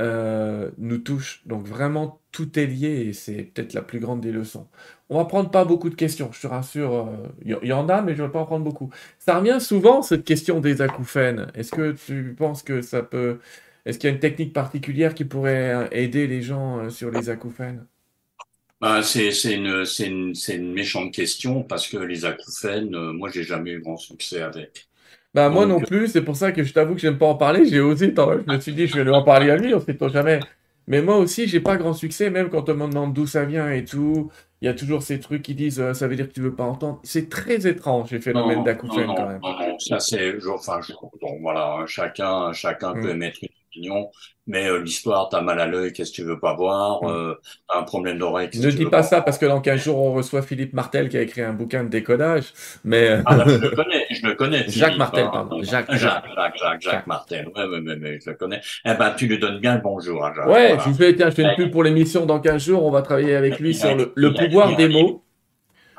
euh, 0.00 0.70
nous 0.78 0.98
touche. 0.98 1.42
Donc 1.46 1.66
vraiment, 1.66 2.20
tout 2.30 2.58
est 2.58 2.66
lié 2.66 3.06
et 3.08 3.12
c'est 3.12 3.42
peut-être 3.42 3.74
la 3.74 3.82
plus 3.82 3.98
grande 3.98 4.20
des 4.20 4.30
leçons. 4.30 4.68
On 5.08 5.16
va 5.18 5.24
prendre 5.24 5.50
pas 5.50 5.64
beaucoup 5.64 5.90
de 5.90 5.96
questions, 5.96 6.30
je 6.32 6.40
te 6.40 6.46
rassure. 6.46 7.08
Il 7.44 7.54
euh, 7.54 7.58
y, 7.64 7.72
en 7.72 7.88
a, 7.88 8.02
mais 8.02 8.14
je 8.14 8.22
vais 8.22 8.28
pas 8.28 8.40
en 8.40 8.46
prendre 8.46 8.64
beaucoup. 8.64 8.90
Ça 9.18 9.38
revient 9.38 9.58
souvent, 9.60 10.02
cette 10.02 10.24
question 10.24 10.60
des 10.60 10.82
acouphènes. 10.82 11.50
Est-ce 11.54 11.72
que 11.72 11.92
tu 11.92 12.34
penses 12.36 12.62
que 12.62 12.80
ça 12.82 13.02
peut... 13.02 13.40
Est-ce 13.86 13.98
qu'il 13.98 14.08
y 14.08 14.12
a 14.12 14.14
une 14.14 14.20
technique 14.20 14.52
particulière 14.52 15.14
qui 15.14 15.24
pourrait 15.24 15.74
euh, 15.74 15.88
aider 15.90 16.26
les 16.26 16.42
gens 16.42 16.90
sur 16.90 17.10
les 17.10 17.30
acouphènes? 17.30 17.84
Bah, 18.80 19.02
c'est 19.02 19.30
une, 19.52 19.84
une, 19.98 20.34
une, 20.48 20.72
méchante 20.72 21.12
question 21.12 21.64
parce 21.64 21.88
que 21.88 21.96
les 21.96 22.24
acouphènes, 22.24 22.96
moi, 23.12 23.28
j'ai 23.30 23.42
jamais 23.42 23.72
eu 23.72 23.80
grand 23.80 23.96
succès 23.96 24.42
avec. 24.42 24.87
Bah, 25.34 25.50
moi 25.50 25.66
non 25.66 25.80
plus, 25.80 26.08
c'est 26.08 26.22
pour 26.22 26.36
ça 26.36 26.52
que 26.52 26.62
je 26.62 26.72
t'avoue 26.72 26.94
que 26.94 27.00
j'aime 27.00 27.18
pas 27.18 27.26
en 27.26 27.34
parler. 27.34 27.66
J'ai 27.66 27.80
osé, 27.80 28.12
je 28.16 28.52
me 28.52 28.60
suis 28.60 28.72
dit, 28.72 28.86
je 28.86 28.96
vais 28.96 29.04
lui 29.04 29.10
en 29.10 29.22
parler 29.22 29.50
à 29.50 29.56
lui, 29.56 29.74
on 29.74 29.80
sait 29.80 29.94
pas 29.94 30.08
jamais. 30.08 30.40
Mais 30.86 31.02
moi 31.02 31.18
aussi, 31.18 31.46
j'ai 31.46 31.60
pas 31.60 31.76
grand 31.76 31.92
succès, 31.92 32.30
même 32.30 32.48
quand 32.48 32.70
on 32.70 32.74
me 32.74 32.88
demande 32.88 33.12
d'où 33.12 33.26
ça 33.26 33.44
vient 33.44 33.70
et 33.70 33.84
tout. 33.84 34.30
Il 34.62 34.64
y 34.64 34.68
a 34.68 34.74
toujours 34.74 35.02
ces 35.02 35.20
trucs 35.20 35.42
qui 35.42 35.54
disent, 35.54 35.80
euh, 35.80 35.92
ça 35.92 36.08
veut 36.08 36.16
dire 36.16 36.26
que 36.28 36.32
tu 36.32 36.40
veux 36.40 36.54
pas 36.54 36.64
entendre. 36.64 36.98
C'est 37.04 37.28
très 37.28 37.66
étrange, 37.68 38.10
les 38.10 38.20
phénomènes 38.20 38.64
d'acouphènes, 38.64 39.12
quand 39.14 39.28
même. 39.28 39.40
Non, 39.40 39.78
ça 39.78 40.00
c'est, 40.00 40.34
enfin, 40.48 40.80
voilà, 41.42 41.84
chacun, 41.86 42.52
chacun 42.52 42.94
peut 42.94 43.12
mm. 43.12 43.18
mettre 43.18 43.38
une 43.42 43.48
mais 44.48 44.66
euh, 44.66 44.78
l'histoire, 44.78 45.28
t'as 45.28 45.42
mal 45.42 45.60
à 45.60 45.66
l'œil, 45.66 45.92
qu'est-ce 45.92 46.10
que 46.10 46.16
tu 46.16 46.22
veux 46.24 46.40
pas 46.40 46.54
voir, 46.54 47.04
mm. 47.04 47.08
euh, 47.08 47.34
un 47.68 47.82
problème 47.82 48.18
d'oreille. 48.18 48.48
Ne 48.54 48.70
dis 48.70 48.86
pas 48.86 49.02
ça 49.02 49.20
parce 49.20 49.38
que 49.38 49.44
dans 49.44 49.60
15 49.60 49.84
jours, 49.84 49.98
on 49.98 50.14
reçoit 50.14 50.40
Philippe 50.42 50.72
Martel 50.72 51.10
qui 51.10 51.18
a 51.18 51.22
écrit 51.22 51.42
un 51.42 51.52
bouquin 51.52 51.84
de 51.84 51.90
décodage. 51.90 52.52
Mais... 52.82 53.10
Euh, 53.10 53.22
ah, 53.26 53.44
je 53.46 53.56
le 53.56 53.70
connais, 53.70 54.06
je 54.10 54.26
le 54.26 54.34
connais. 54.34 54.64
Jacques 54.68 54.96
Martel, 54.96 55.26
hein. 55.26 55.30
pardon. 55.32 55.62
Jacques, 55.62 55.92
Jacques, 55.92 56.24
Jacques, 56.34 56.80
Jacques, 56.80 57.06
Martel. 57.06 57.48
Ouais, 57.54 57.64
ouais, 57.64 57.78
ouais, 57.78 58.18
je 58.24 58.30
le 58.30 58.36
connais. 58.36 58.62
Eh 58.86 58.94
ben, 58.94 59.12
tu 59.16 59.26
lui 59.26 59.38
donnes 59.38 59.58
bien 59.58 59.76
le 59.76 59.82
bonjour 59.82 60.24
à 60.24 60.32
Jacques. 60.32 60.46
Ouais, 60.46 60.78
je 60.84 60.92
fais, 60.92 61.14
tiens, 61.14 61.28
je 61.28 61.34
fais 61.34 61.42
une 61.42 61.54
pub 61.54 61.70
pour 61.70 61.84
l'émission 61.84 62.24
dans 62.24 62.40
15 62.40 62.64
jours. 62.64 62.84
On 62.84 62.90
va 62.90 63.02
travailler 63.02 63.36
avec 63.36 63.60
lui 63.60 63.74
sur 63.74 63.94
le, 63.94 64.32
pouvoir 64.32 64.74
des 64.76 64.88
mots. 64.88 65.22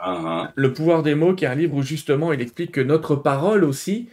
Uh-huh. 0.03 0.47
Le 0.55 0.73
pouvoir 0.73 1.03
des 1.03 1.13
mots, 1.13 1.35
qui 1.35 1.45
est 1.45 1.49
un 1.49 1.55
livre 1.55 1.75
où 1.75 1.83
justement 1.83 2.31
il 2.31 2.41
explique 2.41 2.71
que 2.71 2.81
notre 2.81 3.15
parole 3.15 3.63
aussi 3.65 4.07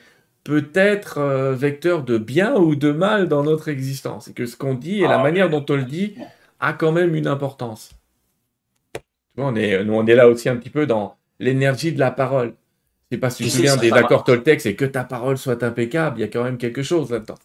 peut 0.47 0.71
être 0.75 1.19
euh, 1.19 1.55
vecteur 1.55 2.05
de 2.05 2.19
bien 2.19 2.55
ou 2.55 2.77
de 2.77 2.93
mal 2.93 3.27
dans 3.27 3.43
notre 3.43 3.69
existence. 3.69 4.29
Et 4.29 4.33
que 4.33 4.47
ce 4.47 4.57
qu'on 4.57 4.75
dit 4.75 5.01
et 5.03 5.09
la 5.09 5.19
ah, 5.19 5.23
manière 5.23 5.51
dont 5.51 5.65
on 5.69 5.75
le 5.75 5.83
dit 5.83 6.15
a 6.61 6.73
quand 6.73 6.93
même 6.93 7.17
une 7.17 7.27
importance. 7.27 7.91
on 9.37 9.57
est, 9.57 9.83
nous, 9.83 9.95
on 9.95 10.07
est 10.07 10.15
là 10.15 10.29
aussi 10.29 10.49
un 10.49 10.57
petit 10.57 10.71
peu 10.71 10.87
dans 10.87 11.17
l'énergie 11.41 11.93
de 11.93 11.99
la 11.99 12.13
parole. 12.13 12.55
C'est 13.11 13.19
pas 13.19 13.31
si 13.31 13.45
tu 13.45 13.51
te 13.51 13.57
souviens 13.57 13.77
des 13.77 13.93
accords 13.93 14.23
Toltec, 14.23 14.61
c'est 14.61 14.75
que 14.75 14.85
ta 14.85 15.03
parole 15.03 15.37
soit 15.37 15.63
impeccable. 15.65 16.19
Il 16.19 16.21
y 16.21 16.25
a 16.25 16.29
quand 16.29 16.45
même 16.45 16.59
quelque 16.59 16.83
chose 16.83 17.11
là-dedans 17.11 17.37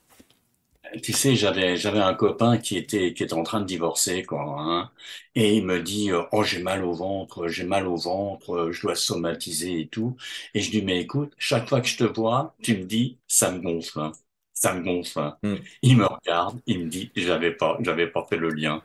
tu 1.02 1.14
sais, 1.14 1.36
j'avais 1.36 1.78
j'avais 1.78 2.00
un 2.00 2.14
copain 2.14 2.58
qui 2.58 2.78
était 2.78 3.14
qui 3.14 3.24
était 3.24 3.34
en 3.34 3.44
train 3.44 3.62
de 3.62 3.66
divorcer 3.66 4.24
quoi, 4.24 4.44
hein, 4.60 4.92
et 5.36 5.56
il 5.58 5.66
me 5.66 5.80
dit 5.82 6.12
euh, 6.12 6.24
oh 6.34 6.44
j'ai 6.44 6.62
mal 6.62 6.84
au 6.84 6.94
ventre, 6.94 7.48
j'ai 7.48 7.64
mal 7.64 7.88
au 7.88 7.96
ventre, 7.96 8.52
euh, 8.56 8.72
je 8.72 8.82
dois 8.82 8.96
somatiser 8.96 9.82
et 9.82 9.88
tout, 9.88 10.18
et 10.54 10.60
je 10.62 10.72
lui 10.72 10.82
mais 10.82 11.00
écoute, 11.00 11.34
chaque 11.38 11.70
fois 11.70 11.82
que 11.82 11.88
je 11.88 11.98
te 11.98 12.04
vois, 12.04 12.56
tu 12.62 12.78
me 12.78 12.84
dis 12.84 13.18
ça 13.28 13.52
me 13.52 13.60
gonfle, 13.62 14.00
hein. 14.00 14.12
ça 14.54 14.74
me 14.74 14.84
gonfle. 14.84 15.20
Hein. 15.20 15.38
Hmm. 15.44 15.56
Il 15.82 15.98
me 15.98 16.06
regarde, 16.06 16.60
il 16.66 16.86
me 16.86 16.90
dit 16.90 17.12
j'avais 17.16 17.52
pas 17.54 17.78
j'avais 17.82 18.08
pas 18.08 18.26
fait 18.30 18.38
le 18.38 18.50
lien, 18.50 18.82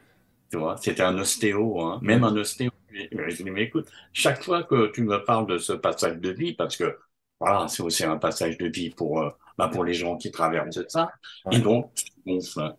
tu 0.50 0.58
vois, 0.58 0.76
c'était 0.76 1.02
un 1.02 1.18
ostéo, 1.18 1.80
hein, 1.82 1.98
même 2.02 2.24
un 2.24 2.36
ostéo. 2.36 2.70
Je 2.90 3.42
lui 3.42 3.50
mais 3.50 3.62
écoute, 3.64 3.88
chaque 4.12 4.42
fois 4.42 4.62
que 4.64 4.86
tu 4.92 5.02
me 5.02 5.18
parles 5.24 5.46
de 5.46 5.58
ce 5.58 5.72
passage 5.72 6.18
de 6.18 6.30
vie, 6.30 6.54
parce 6.54 6.76
que 6.76 6.96
voilà, 7.40 7.68
c'est 7.68 7.82
aussi 7.82 8.04
un 8.04 8.16
passage 8.18 8.58
de 8.58 8.66
vie 8.68 8.90
pour 8.90 9.20
euh, 9.20 9.30
bah, 9.58 9.68
pour 9.68 9.84
les 9.84 9.94
gens 9.94 10.16
qui 10.16 10.30
traversent 10.30 10.86
ça. 10.88 11.10
Et 11.50 11.58
donc, 11.60 11.90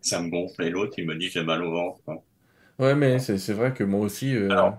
ça 0.02 0.20
me 0.22 0.30
gonfle. 0.30 0.62
Et 0.64 0.70
l'autre, 0.70 0.94
il 0.98 1.06
me 1.06 1.16
dit, 1.16 1.28
j'ai 1.28 1.42
mal 1.44 1.62
au 1.64 1.72
ventre. 1.72 2.00
Ouais, 2.78 2.94
mais 2.94 3.18
c'est 3.18 3.52
vrai 3.52 3.72
que 3.74 3.84
moi 3.84 4.00
aussi. 4.00 4.34
Euh, 4.36 4.50
Alors, 4.50 4.78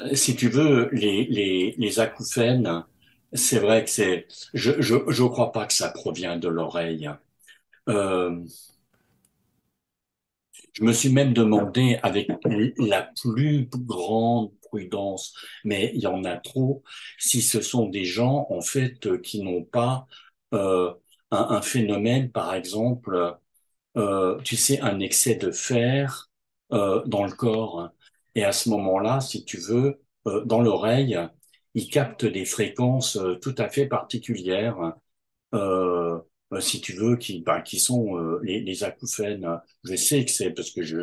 euh, 0.00 0.14
si 0.14 0.36
tu 0.36 0.48
veux, 0.50 0.90
les, 0.92 1.26
les, 1.26 1.74
les 1.78 2.00
acouphènes, 2.00 2.84
c'est 3.32 3.60
vrai 3.60 3.84
que 3.84 3.90
c'est. 3.90 4.26
Je, 4.54 4.80
je, 4.82 4.96
je 5.08 5.24
crois 5.24 5.52
pas 5.52 5.66
que 5.66 5.74
ça 5.74 5.90
provient 5.90 6.38
de 6.38 6.48
l'oreille. 6.48 7.10
Euh, 7.88 8.44
je 10.72 10.82
me 10.84 10.92
suis 10.92 11.08
même 11.10 11.32
demandé 11.32 11.98
avec 12.02 12.28
la 12.78 13.02
plus 13.20 13.68
grande 13.72 14.50
mais 15.64 15.92
il 15.94 16.00
y 16.00 16.06
en 16.06 16.24
a 16.24 16.36
trop, 16.36 16.82
si 17.18 17.42
ce 17.42 17.60
sont 17.60 17.88
des 17.88 18.04
gens 18.04 18.46
en 18.50 18.60
fait 18.60 19.20
qui 19.22 19.42
n'ont 19.42 19.64
pas 19.64 20.06
euh, 20.54 20.92
un, 21.30 21.62
phénomène, 21.62 22.30
par 22.30 22.54
exemple, 22.54 23.36
euh, 23.96 24.40
tu 24.42 24.56
sais, 24.56 24.80
un 24.80 25.00
excès 25.00 25.36
de 25.36 25.50
fer 25.50 26.30
euh, 26.72 27.02
dans 27.06 27.24
le 27.24 27.32
corps. 27.32 27.90
Et 28.34 28.44
à 28.44 28.52
ce 28.52 28.68
moment-là, 28.70 29.20
si 29.20 29.44
tu 29.44 29.58
veux, 29.58 30.00
euh, 30.26 30.44
dans 30.44 30.60
l'oreille, 30.60 31.18
il 31.74 31.88
capte 31.90 32.24
des 32.24 32.44
fréquences 32.44 33.16
euh, 33.16 33.36
tout 33.36 33.54
à 33.58 33.68
fait 33.68 33.86
particulières, 33.86 34.94
euh, 35.54 36.20
si 36.60 36.80
tu 36.80 36.92
veux, 36.92 37.16
qui, 37.16 37.42
bah, 37.42 37.62
qui 37.62 37.78
sont 37.80 38.16
les, 38.42 38.60
les, 38.60 38.84
acouphènes. 38.84 39.60
Je 39.84 39.96
sais 39.96 40.24
que 40.24 40.30
c'est 40.30 40.50
parce 40.52 40.70
que 40.70 40.82
je, 40.82 40.98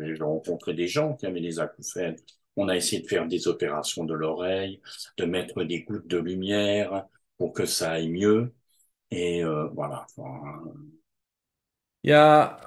j'ai 0.00 0.22
rencontré 0.22 0.74
des 0.74 0.88
gens 0.88 1.14
qui 1.14 1.26
avaient 1.26 1.40
des 1.40 1.60
acouphènes. 1.60 2.16
On 2.56 2.68
a 2.68 2.76
essayé 2.76 3.02
de 3.02 3.06
faire 3.06 3.26
des 3.26 3.48
opérations 3.48 4.04
de 4.04 4.14
l'oreille, 4.14 4.80
de 5.18 5.24
mettre 5.24 5.64
des 5.64 5.82
gouttes 5.82 6.06
de 6.06 6.18
lumière 6.18 7.06
pour 7.38 7.52
que 7.52 7.66
ça 7.66 7.92
aille 7.92 8.08
mieux. 8.08 8.52
Et 9.10 9.44
euh, 9.44 9.68
voilà. 9.74 10.06
Il 12.02 12.10
y 12.10 12.12
a, 12.12 12.58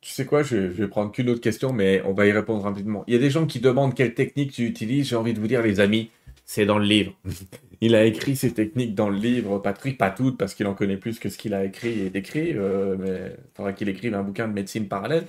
tu 0.00 0.10
sais 0.12 0.26
quoi, 0.26 0.42
je, 0.42 0.56
vais 0.56 0.88
prendre 0.88 1.12
qu'une 1.12 1.30
autre 1.30 1.40
question, 1.40 1.72
mais 1.72 2.02
on 2.04 2.12
va 2.12 2.26
y 2.26 2.32
répondre 2.32 2.62
rapidement. 2.64 3.04
Il 3.06 3.14
y 3.14 3.16
a 3.16 3.20
des 3.20 3.30
gens 3.30 3.46
qui 3.46 3.60
demandent 3.60 3.94
quelle 3.94 4.14
technique 4.14 4.52
tu 4.52 4.66
utilises. 4.66 5.08
J'ai 5.08 5.16
envie 5.16 5.34
de 5.34 5.40
vous 5.40 5.46
dire, 5.48 5.62
les 5.62 5.80
amis, 5.80 6.10
c'est 6.44 6.66
dans 6.66 6.78
le 6.78 6.84
livre. 6.84 7.14
il 7.80 7.94
a 7.94 8.04
écrit 8.04 8.36
ces 8.36 8.52
techniques 8.52 8.94
dans 8.94 9.08
le 9.08 9.16
livre, 9.16 9.58
Patrick, 9.58 9.98
pas 9.98 10.10
toutes, 10.10 10.38
parce 10.38 10.54
qu'il 10.54 10.66
en 10.66 10.74
connaît 10.74 10.96
plus 10.96 11.18
que 11.18 11.28
ce 11.28 11.38
qu'il 11.38 11.54
a 11.54 11.64
écrit 11.64 12.00
et 12.00 12.10
décrit, 12.10 12.52
euh, 12.54 13.34
il 13.38 13.54
faudra 13.56 13.72
qu'il 13.72 13.88
écrive 13.88 14.14
un 14.14 14.22
bouquin 14.22 14.48
de 14.48 14.52
médecine 14.52 14.88
parallèle. 14.88 15.26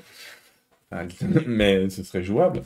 mais 1.47 1.89
ce 1.89 2.03
serait 2.03 2.23
jouable. 2.23 2.61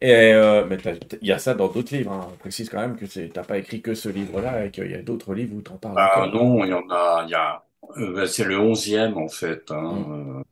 Et 0.00 0.32
euh, 0.34 0.64
mais 0.66 0.78
il 1.22 1.28
y 1.28 1.32
a 1.32 1.38
ça 1.38 1.54
dans 1.54 1.68
d'autres 1.68 1.94
livres. 1.96 2.12
hein. 2.12 2.28
On 2.32 2.36
précise 2.36 2.68
quand 2.70 2.80
même 2.80 2.96
que 2.96 3.06
c'est, 3.06 3.28
t'as 3.30 3.44
pas 3.44 3.58
écrit 3.58 3.82
que 3.82 3.94
ce 3.94 4.08
livre-là 4.08 4.66
et 4.66 4.70
qu'il 4.70 4.90
y 4.90 4.94
a 4.94 5.02
d'autres 5.02 5.34
livres 5.34 5.56
où 5.56 5.62
t'en 5.62 5.76
parles 5.78 5.96
Ah 5.96 6.26
non, 6.32 6.64
il 6.64 6.70
y 6.70 6.72
en 6.72 6.88
a, 6.90 7.24
il 7.26 7.30
y 7.30 7.34
a, 7.34 7.62
euh, 7.98 8.14
ben, 8.14 8.26
c'est 8.26 8.44
le 8.44 8.58
onzième 8.58 9.18
en 9.18 9.28
fait. 9.28 9.70
Hmm. 9.90 10.04
Hein. 10.06 10.42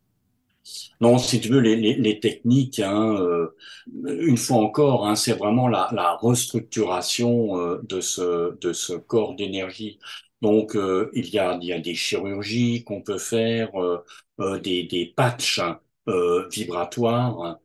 Non, 1.01 1.19
si 1.19 1.41
tu 1.41 1.49
veux, 1.49 1.61
les, 1.61 1.77
les, 1.77 1.95
les 1.95 2.21
techniques, 2.21 2.81
hein, 2.81 3.15
euh, 3.21 3.55
une 4.05 4.37
fois 4.37 4.59
encore, 4.59 5.07
hein, 5.07 5.15
c'est 5.17 5.35
vraiment 5.35 5.69
la, 5.69 5.89
la 5.93 6.15
restructuration 6.17 7.59
euh, 7.61 7.81
de 7.85 8.01
ce, 8.01 8.57
de 8.61 8.73
ce 8.73 8.95
corps 8.95 9.35
d'énergie. 9.37 9.99
Donc, 10.43 10.77
euh, 10.77 11.11
il 11.15 11.29
y 11.31 11.39
a, 11.39 11.59
il 11.61 11.67
y 11.69 11.73
a 11.73 11.79
des 11.81 11.95
chirurgies 11.95 12.85
qu'on 12.85 13.03
peut 13.03 13.19
faire, 13.19 13.81
euh, 13.81 14.05
euh, 14.41 14.59
des, 14.59 14.85
des 14.85 15.07
patchs 15.07 15.61
euh, 16.09 16.49
vibratoires, 16.51 17.59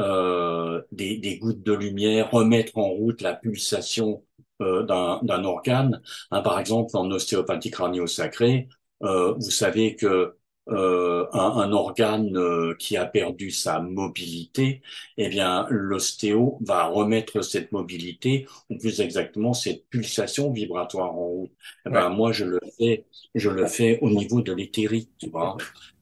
euh, 0.00 0.82
des, 0.92 1.18
des 1.18 1.38
gouttes 1.38 1.62
de 1.62 1.72
lumière, 1.74 2.30
remettre 2.32 2.78
en 2.78 2.88
route 2.90 3.22
la 3.22 3.34
pulsation 3.34 4.24
euh, 4.62 4.82
d'un, 4.84 5.44
organe. 5.44 6.02
Hein, 6.30 6.42
par 6.42 6.58
exemple, 6.60 6.96
en 6.96 7.10
ostéopathie 7.10 7.70
crânio-sacrée, 7.70 8.68
euh, 9.02 9.34
vous 9.34 9.50
savez 9.50 9.96
que 9.96 10.36
euh, 10.68 11.26
un, 11.32 11.40
un 11.40 11.72
organe 11.72 12.36
euh, 12.36 12.74
qui 12.78 12.96
a 12.96 13.06
perdu 13.06 13.50
sa 13.50 13.80
mobilité, 13.80 14.82
eh 15.16 15.28
bien, 15.28 15.66
l'ostéo 15.70 16.58
va 16.60 16.84
remettre 16.86 17.42
cette 17.42 17.72
mobilité, 17.72 18.46
ou 18.68 18.78
plus 18.78 19.00
exactement 19.00 19.52
cette 19.54 19.88
pulsation 19.88 20.52
vibratoire 20.52 21.12
en 21.14 21.26
route. 21.26 21.52
Eh 21.86 21.90
ben, 21.90 22.08
Ouais. 22.08 22.16
moi, 22.16 22.32
je 22.32 22.44
le 22.44 22.60
fais, 22.78 23.06
je 23.34 23.50
le 23.50 23.66
fais 23.66 23.98
au 24.02 24.10
niveau 24.10 24.42
de 24.42 24.52
l'éthérique, 24.52 25.10
tu 25.18 25.28
vois. 25.30 25.56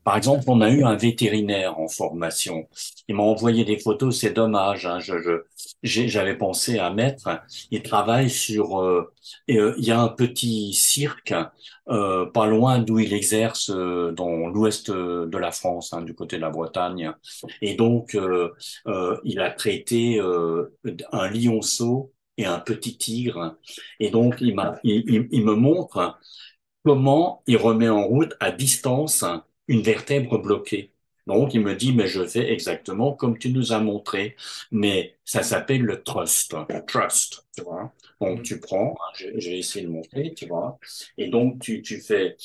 Par 0.05 0.17
exemple, 0.17 0.45
on 0.49 0.61
a 0.63 0.71
eu 0.71 0.85
un 0.85 0.97
vétérinaire 0.97 1.79
en 1.79 1.89
formation. 1.89 2.67
Il 3.09 3.17
m'a 3.17 3.23
envoyé 3.23 3.65
des 3.65 3.79
photos, 3.79 4.19
c'est 4.19 4.31
dommage. 4.33 4.87
Hein, 4.87 5.01
je, 5.01 5.43
j'avais 5.83 6.37
pensé 6.37 6.79
à 6.79 6.91
mettre. 6.91 7.29
Il 7.71 7.83
travaille 7.83 8.31
sur. 8.31 8.81
euh, 8.81 9.13
euh, 9.51 9.75
il 9.79 9.85
y 9.85 9.91
a 9.91 10.01
un 10.01 10.09
petit 10.09 10.73
cirque 10.73 11.35
euh, 11.91 12.27
pas 12.27 12.47
loin 12.47 12.79
d'où 12.79 12.99
il 12.99 13.13
exerce 13.13 13.71
euh, 13.71 14.13
dans 14.13 14.49
l'ouest 14.49 14.91
de 14.91 15.39
la 15.39 15.51
France, 15.53 15.93
hein, 15.93 16.03
du 16.03 16.15
côté 16.15 16.37
de 16.37 16.43
la 16.43 16.51
Bretagne. 16.51 17.13
Et 17.63 17.75
donc, 17.75 18.15
euh, 18.15 18.51
euh, 18.87 19.19
il 19.25 19.41
a 19.41 19.51
traité 19.51 20.19
euh, 20.21 20.75
un 21.13 21.29
lionceau 21.31 22.13
et 22.37 22.47
un 22.47 22.61
petit 22.61 22.97
tigre. 22.97 23.57
Et 24.01 24.11
donc, 24.11 24.37
il 24.41 24.55
il, 24.85 25.05
il, 25.09 25.29
il 25.33 25.45
me 25.45 25.55
montre 25.55 26.19
comment 26.85 27.43
il 27.47 27.57
remet 27.57 27.89
en 27.89 28.05
route 28.07 28.35
à 28.41 28.51
distance 28.53 29.25
une 29.69 29.83
vertèbre 29.83 30.39
bloquée. 30.39 30.93
Donc, 31.27 31.53
il 31.55 31.61
me 31.61 31.75
dit, 31.77 31.93
mais 31.93 32.07
je 32.07 32.25
fais 32.27 32.51
exactement 32.53 33.13
comme 33.13 33.39
tu 33.39 33.51
nous 33.53 33.73
as 33.73 33.81
montré, 33.81 34.35
mais 34.71 35.17
ça 35.25 35.43
s'appelle 35.43 35.83
le 35.83 36.03
trust, 36.03 36.57
trust, 36.87 37.47
tu 37.55 37.63
vois. 37.63 37.93
Donc, 38.21 38.43
tu 38.43 38.61
prends, 38.61 38.95
j'ai 39.37 39.59
essayé 39.59 39.85
de 39.85 39.91
montrer, 39.91 40.33
tu 40.35 40.47
vois, 40.47 40.79
et 41.19 41.29
donc 41.29 41.61
tu, 41.61 41.83
tu 41.83 42.01
fais, 42.01 42.37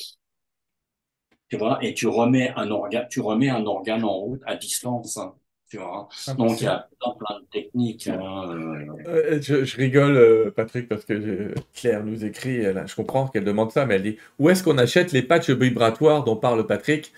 tu 1.49 1.57
vois, 1.57 1.83
et 1.83 1.93
tu 1.93 2.07
remets 2.07 2.49
un 2.55 2.69
organe, 2.71 3.07
tu 3.09 3.21
remets 3.21 3.49
un 3.49 3.65
organe 3.65 4.03
en 4.03 4.13
route 4.17 4.41
à 4.45 4.55
distance, 4.55 5.17
hein, 5.17 5.35
tu 5.73 5.79
vois. 5.79 6.07
Ah, 6.27 6.33
Donc, 6.35 6.61
il 6.61 6.65
y 6.65 6.67
a 6.67 6.87
plein, 6.99 7.11
plein 7.19 7.39
de 7.39 7.45
techniques. 7.47 8.07
hein, 8.07 8.19
euh, 8.51 8.85
Euh, 9.07 9.41
je, 9.41 9.65
je 9.65 9.77
rigole, 9.77 10.15
euh, 10.15 10.51
Patrick, 10.51 10.87
parce 10.87 11.03
que 11.03 11.53
Claire 11.73 12.03
nous 12.03 12.23
écrit, 12.23 12.57
elle 12.57 12.77
a- 12.77 12.85
je 12.85 12.95
comprends 12.95 13.27
qu'elle 13.27 13.43
demande 13.43 13.71
ça, 13.71 13.85
mais 13.85 13.95
elle 13.95 14.03
dit 14.03 14.17
Où 14.39 14.49
est-ce 14.49 14.63
qu'on 14.63 14.77
achète 14.77 15.11
les 15.11 15.23
patchs 15.23 15.49
vibratoires 15.49 16.23
dont 16.23 16.35
parle 16.35 16.65
Patrick? 16.67 17.11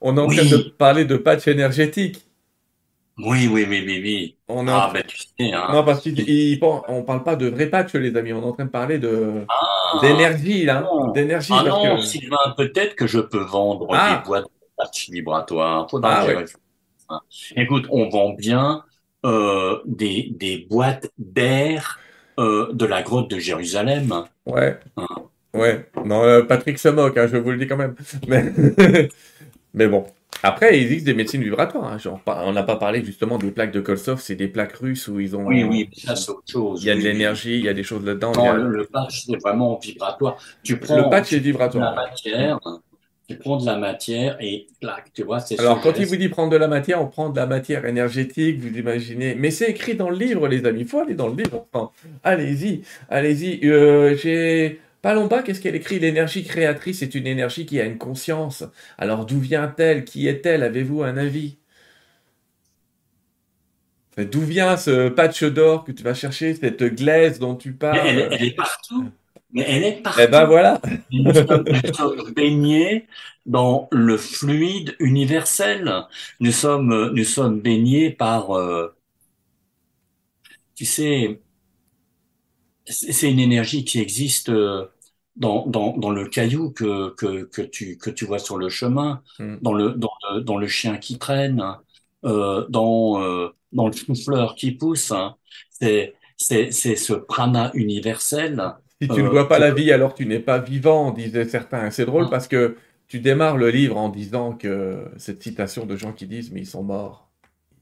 On 0.00 0.16
est 0.16 0.20
en 0.20 0.28
train 0.28 0.44
de 0.44 0.58
parler 0.78 1.04
de 1.06 1.16
patchs 1.16 1.48
énergétiques. 1.48 2.26
oui, 3.18 3.48
oui, 3.52 3.66
oui, 3.68 3.82
oui, 3.84 4.00
oui. 4.02 4.38
On 4.48 4.66
en 4.68 4.78
Ah, 4.78 4.90
ben, 4.94 5.02
tu 5.06 5.16
sais, 5.18 5.52
hein. 5.52 5.66
Non, 5.72 5.84
parce 5.84 6.02
qu'on 6.02 7.02
parle 7.04 7.24
pas 7.24 7.36
de 7.36 7.48
vrais 7.48 7.66
patchs, 7.68 7.94
les 7.94 8.16
amis. 8.16 8.32
On 8.32 8.42
est 8.42 8.44
en 8.44 8.52
train 8.52 8.64
de 8.64 8.70
parler 8.70 8.98
de 8.98 9.44
Ah, 9.48 9.98
d'énergie, 10.02 10.64
là. 10.64 10.82
non. 10.82 11.12
D'énergie, 11.12 11.52
Ah 11.52 11.64
non, 11.64 11.96
que. 11.96 12.02
Sylvain, 12.02 12.54
peut-être 12.56 12.94
que 12.94 13.06
je 13.06 13.18
peux 13.18 13.42
vendre 13.42 13.86
des 13.88 13.96
Ah, 13.96 14.22
boîtes 14.24 14.44
de 14.44 14.66
patchs 14.76 15.10
vibratoires. 15.10 15.90
Faudra 15.90 16.16
ah 16.16 16.26
que 16.26 16.30
ouais. 16.36 16.44
Hein. 17.08 17.20
Écoute, 17.56 17.86
on 17.90 18.08
vend 18.08 18.32
bien 18.34 18.84
euh, 19.26 19.80
des, 19.86 20.28
des 20.32 20.58
boîtes 20.68 21.10
d'air 21.18 21.98
euh, 22.38 22.72
de 22.72 22.86
la 22.86 23.02
grotte 23.02 23.30
de 23.30 23.38
Jérusalem. 23.38 24.24
Ouais, 24.46 24.78
hein. 24.96 25.30
ouais. 25.54 25.90
Non, 26.04 26.24
euh, 26.24 26.42
Patrick 26.44 26.78
se 26.78 26.88
moque, 26.88 27.18
hein, 27.18 27.26
je 27.28 27.36
vous 27.38 27.50
le 27.52 27.58
dis 27.58 27.66
quand 27.68 27.76
même. 27.76 27.96
Mais, 28.28 28.52
mais 29.74 29.88
bon. 29.88 30.06
Après, 30.42 30.78
il 30.78 30.84
existe 30.84 31.06
des 31.06 31.14
médecines 31.14 31.42
vibratoires. 31.42 31.84
hein. 31.92 31.98
Genre, 31.98 32.22
on 32.26 32.52
n'a 32.52 32.62
pas 32.64 32.76
parlé 32.76 33.04
justement 33.04 33.38
des 33.38 33.52
plaques 33.52 33.72
de 33.72 33.80
Kolsov, 33.80 34.20
c'est 34.20 34.36
des 34.36 34.48
plaques 34.48 34.74
russes 34.74 35.08
où 35.08 35.20
ils 35.20 35.36
Oui, 35.44 35.64
ont. 35.64 35.64
oui, 35.64 35.88
mais 35.90 36.00
ça 36.00 36.14
c'est 36.16 36.30
autre 36.30 36.44
Il 36.80 36.86
chose. 36.86 36.86
y 36.86 36.90
a 36.90 36.96
de 36.96 37.00
Oui, 37.00 37.08
oui. 37.10 37.24
l'énergie, 37.24 37.58
il 37.58 37.64
y 37.64 37.68
a 37.68 37.74
des 37.74 37.84
choses 37.84 38.04
là-dedans. 38.04 38.36
Il 38.38 38.46
Non, 38.46 38.48
a... 38.48 38.54
le, 38.54 38.68
le 38.70 38.86
patch 38.86 39.24
c'est 39.26 39.36
vraiment 39.42 39.78
vibratoire. 39.78 40.36
Tu 40.62 40.78
Le 40.92 41.08
prends, 41.08 41.08
patch 41.08 41.32
est 41.32 41.40
la 41.78 41.92
vibratoire. 41.92 41.94
matière, 41.94 42.60
tu 43.28 43.36
prends 43.36 43.58
de 43.58 43.66
la 43.66 43.76
matière 43.76 44.38
et 44.40 44.66
clac, 44.80 45.12
tu 45.12 45.22
vois, 45.22 45.40
c'est 45.40 45.56
ce 45.56 45.60
Alors, 45.60 45.82
quand 45.82 45.98
il 45.98 46.06
vous 46.06 46.16
dit 46.16 46.30
prendre 46.30 46.50
de 46.50 46.56
la 46.56 46.66
matière, 46.66 47.02
on 47.02 47.08
prend 47.08 47.28
de 47.28 47.36
la 47.36 47.46
matière 47.46 47.84
énergétique, 47.84 48.58
vous 48.58 48.74
imaginez. 48.76 49.34
Mais 49.34 49.50
c'est 49.50 49.68
écrit 49.68 49.94
dans 49.94 50.08
le 50.08 50.16
livre, 50.16 50.48
les 50.48 50.64
amis. 50.64 50.80
Il 50.80 50.88
faut 50.88 51.00
aller 51.00 51.14
dans 51.14 51.28
le 51.28 51.36
livre. 51.36 51.66
Enfin, 51.70 51.90
allez-y, 52.24 52.82
allez-y. 53.10 53.66
Euh, 53.68 54.16
j'ai 54.16 54.80
Palomba, 55.02 55.42
qu'est-ce 55.42 55.60
qu'elle 55.60 55.76
écrit? 55.76 55.98
L'énergie 55.98 56.42
créatrice 56.42 57.02
est 57.02 57.14
une 57.14 57.26
énergie 57.26 57.66
qui 57.66 57.78
a 57.80 57.84
une 57.84 57.98
conscience. 57.98 58.64
Alors, 58.96 59.26
d'où 59.26 59.38
vient-elle? 59.38 60.04
Qui 60.06 60.26
est-elle? 60.26 60.62
Avez-vous 60.62 61.02
un 61.02 61.18
avis? 61.18 61.58
D'où 64.16 64.40
vient 64.40 64.76
ce 64.76 65.10
patch 65.10 65.44
d'or 65.44 65.84
que 65.84 65.92
tu 65.92 66.02
vas 66.02 66.14
chercher, 66.14 66.54
cette 66.54 66.82
glaise 66.82 67.38
dont 67.38 67.54
tu 67.54 67.68
elle, 67.68 67.76
parles? 67.76 68.28
elle 68.32 68.42
est 68.42 68.56
partout. 68.56 69.10
Mais 69.52 69.64
elle 69.68 69.84
est 69.84 70.00
Eh 70.16 70.26
ben 70.26 70.44
partout. 70.44 70.46
voilà. 70.46 70.80
Nous 71.10 71.32
sommes, 71.34 71.64
nous 71.70 71.92
sommes 71.94 72.32
baignés 72.34 73.06
dans 73.46 73.88
le 73.92 74.16
fluide 74.18 74.96
universel. 75.00 76.04
Nous 76.40 76.52
sommes, 76.52 77.12
nous 77.14 77.24
sommes 77.24 77.60
baignés 77.60 78.10
par, 78.10 78.52
euh, 78.56 78.94
tu 80.74 80.84
sais, 80.84 81.40
c'est 82.86 83.30
une 83.30 83.38
énergie 83.40 83.84
qui 83.84 84.00
existe 84.00 84.48
euh, 84.48 84.86
dans, 85.36 85.66
dans, 85.66 85.96
dans 85.96 86.10
le 86.10 86.26
caillou 86.26 86.70
que, 86.70 87.10
que, 87.16 87.44
que 87.44 87.62
tu, 87.62 87.98
que 87.98 88.10
tu 88.10 88.24
vois 88.24 88.38
sur 88.38 88.56
le 88.58 88.68
chemin, 88.68 89.22
Hmm. 89.38 89.56
dans 89.60 89.72
le, 89.72 89.92
dans 89.92 90.10
le, 90.32 90.40
dans 90.40 90.56
le 90.56 90.66
chien 90.66 90.96
qui 90.98 91.18
traîne, 91.18 91.62
euh, 92.24 92.66
dans, 92.68 93.22
euh, 93.22 93.50
dans 93.72 93.86
le 93.88 93.92
chou-fleur 93.92 94.54
qui 94.54 94.72
pousse. 94.72 95.12
hein. 95.12 95.36
C'est, 95.70 96.14
c'est, 96.36 96.72
c'est 96.72 96.96
ce 96.96 97.12
prana 97.12 97.70
universel 97.74 98.74
Si 99.00 99.08
tu 99.08 99.22
ne 99.22 99.28
euh, 99.28 99.30
vois 99.30 99.48
pas 99.48 99.56
que, 99.56 99.62
la 99.62 99.70
vie, 99.72 99.92
alors 99.92 100.14
tu 100.14 100.26
n'es 100.26 100.40
pas 100.40 100.58
vivant, 100.58 101.12
disaient 101.12 101.44
certains. 101.44 101.90
C'est 101.90 102.06
drôle 102.06 102.28
parce 102.28 102.48
que 102.48 102.76
tu 103.06 103.20
démarres 103.20 103.56
le 103.56 103.70
livre 103.70 103.96
en 103.96 104.08
disant 104.08 104.52
que 104.52 105.10
cette 105.16 105.42
citation 105.42 105.86
de 105.86 105.96
gens 105.96 106.12
qui 106.12 106.26
disent 106.26 106.52
mais 106.52 106.60
ils 106.60 106.66
sont 106.66 106.82
morts. 106.82 107.28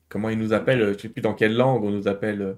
Comment 0.09 0.29
ils 0.29 0.39
nous 0.39 0.53
appellent, 0.53 0.83
je 0.83 0.89
ne 0.91 0.99
sais 0.99 1.09
plus 1.09 1.23
dans 1.23 1.35
quelle 1.35 1.57
langue 1.57 1.85
on 1.85 1.91
nous 1.91 2.07
appelle. 2.07 2.57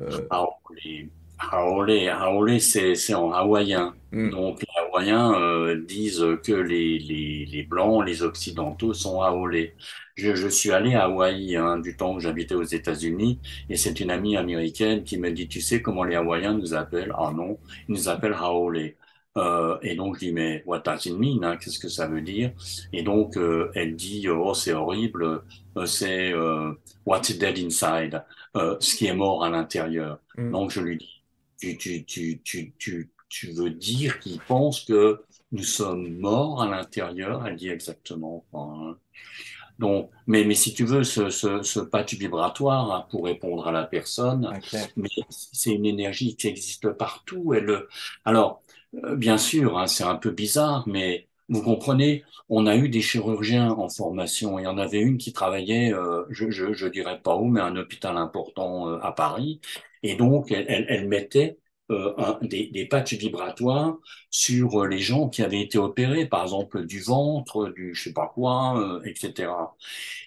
euh, 0.00 0.26
Haole. 0.30 2.10
Haole, 2.10 2.60
c'est 2.60 3.14
en 3.14 3.32
hawaïen. 3.32 3.94
hmm. 4.12 4.30
Donc 4.30 4.64
les 4.88 5.04
Hawaïens 5.04 5.34
euh, 5.40 5.82
disent 5.86 6.24
que 6.44 6.52
les, 6.52 6.98
les, 6.98 7.46
les 7.46 7.62
Blancs, 7.62 8.04
les 8.06 8.22
Occidentaux 8.22 8.94
sont 8.94 9.22
Haolés. 9.22 9.74
Je, 10.16 10.34
je 10.34 10.48
suis 10.48 10.70
allé 10.72 10.94
à 10.94 11.04
Hawaï 11.04 11.56
hein, 11.56 11.78
du 11.78 11.96
temps 11.96 12.14
où 12.14 12.20
j'habitais 12.20 12.54
aux 12.54 12.62
États-Unis 12.64 13.38
et 13.68 13.76
c'est 13.76 14.00
une 14.00 14.10
amie 14.10 14.36
américaine 14.36 15.04
qui 15.04 15.18
me 15.18 15.30
dit, 15.30 15.48
tu 15.48 15.60
sais 15.60 15.80
comment 15.82 16.04
les 16.04 16.16
Hawaïens 16.16 16.54
nous 16.54 16.74
appellent? 16.74 17.12
Ah 17.16 17.32
non, 17.34 17.58
ils 17.88 17.92
nous 17.94 18.08
appellent 18.08 18.36
Haole. 18.38 18.94
Euh, 19.36 19.78
et 19.82 19.94
donc 19.94 20.16
je 20.16 20.20
dis, 20.26 20.32
mais 20.32 20.62
what 20.66 20.80
does 20.80 21.06
it 21.06 21.16
mean? 21.16 21.44
hein, 21.44 21.56
Qu'est-ce 21.56 21.78
que 21.78 21.88
ça 21.88 22.08
veut 22.08 22.22
dire? 22.22 22.52
Et 22.92 23.02
donc 23.02 23.36
euh, 23.36 23.70
elle 23.74 23.94
dit, 23.94 24.28
oh 24.28 24.54
c'est 24.54 24.72
horrible, 24.72 25.42
euh, 25.76 25.86
c'est 25.86 26.32
euh, 26.32 26.72
what's 27.06 27.36
dead 27.38 27.58
inside, 27.58 28.24
ce 28.54 28.96
qui 28.96 29.06
est 29.06 29.14
mort 29.14 29.44
à 29.44 29.50
l'intérieur. 29.50 30.18
Hmm. 30.36 30.50
Donc 30.50 30.70
je 30.72 30.80
lui 30.80 30.96
dis, 30.96 31.22
tu, 31.60 31.76
tu, 31.76 32.04
tu, 32.04 32.40
tu, 32.42 32.72
tu, 32.78 33.10
tu 33.28 33.52
veux 33.52 33.70
dire 33.70 34.20
qu'ils 34.20 34.40
pensent 34.40 34.82
que 34.84 35.24
nous 35.52 35.62
sommes 35.62 36.18
morts 36.18 36.62
à 36.62 36.68
l'intérieur? 36.68 37.46
Elle 37.46 37.56
dit 37.56 37.68
exactement. 37.68 38.44
Enfin, 38.52 38.98
donc, 39.78 40.10
mais, 40.26 40.44
mais 40.44 40.54
si 40.54 40.74
tu 40.74 40.84
veux, 40.84 41.04
ce, 41.04 41.30
ce, 41.30 41.62
ce 41.62 41.80
patch 41.80 42.14
vibratoire, 42.14 42.90
hein, 42.92 43.06
pour 43.10 43.24
répondre 43.24 43.68
à 43.68 43.72
la 43.72 43.84
personne, 43.84 44.56
Ah, 44.72 44.88
mais 44.96 45.08
c'est 45.30 45.72
une 45.72 45.86
énergie 45.86 46.36
qui 46.36 46.48
existe 46.48 46.90
partout. 46.92 47.54
Elle, 47.54 47.84
alors, 48.24 48.62
euh, 49.04 49.16
bien 49.16 49.38
sûr, 49.38 49.78
hein, 49.78 49.86
c'est 49.86 50.04
un 50.04 50.16
peu 50.16 50.30
bizarre, 50.30 50.84
mais 50.88 51.28
vous 51.48 51.62
comprenez, 51.62 52.24
on 52.48 52.66
a 52.66 52.76
eu 52.76 52.88
des 52.88 53.00
chirurgiens 53.02 53.70
en 53.70 53.88
formation. 53.88 54.58
Il 54.58 54.64
y 54.64 54.66
en 54.66 54.78
avait 54.78 55.00
une 55.00 55.18
qui 55.18 55.32
travaillait, 55.32 55.92
euh, 55.94 56.24
je, 56.30 56.50
je, 56.50 56.72
je 56.72 56.86
dirais 56.88 57.20
pas 57.22 57.36
où, 57.36 57.44
mais 57.46 57.60
un 57.60 57.76
hôpital 57.76 58.16
important 58.16 58.88
euh, 58.88 58.98
à 59.02 59.12
Paris. 59.12 59.60
Et 60.02 60.16
donc, 60.16 60.50
elle, 60.52 60.66
elle, 60.68 60.86
elle 60.88 61.08
mettait 61.08 61.58
euh, 61.90 62.14
un, 62.18 62.38
des, 62.42 62.68
des 62.68 62.86
patchs 62.86 63.14
vibratoires 63.14 63.96
sur 64.30 64.84
les 64.86 64.98
gens 64.98 65.28
qui 65.28 65.42
avaient 65.42 65.60
été 65.62 65.78
opérés, 65.78 66.26
par 66.26 66.42
exemple 66.42 66.84
du 66.86 67.00
ventre, 67.00 67.68
du 67.74 67.94
je 67.94 68.04
sais 68.04 68.12
pas 68.12 68.30
quoi, 68.34 69.00
etc. 69.04 69.76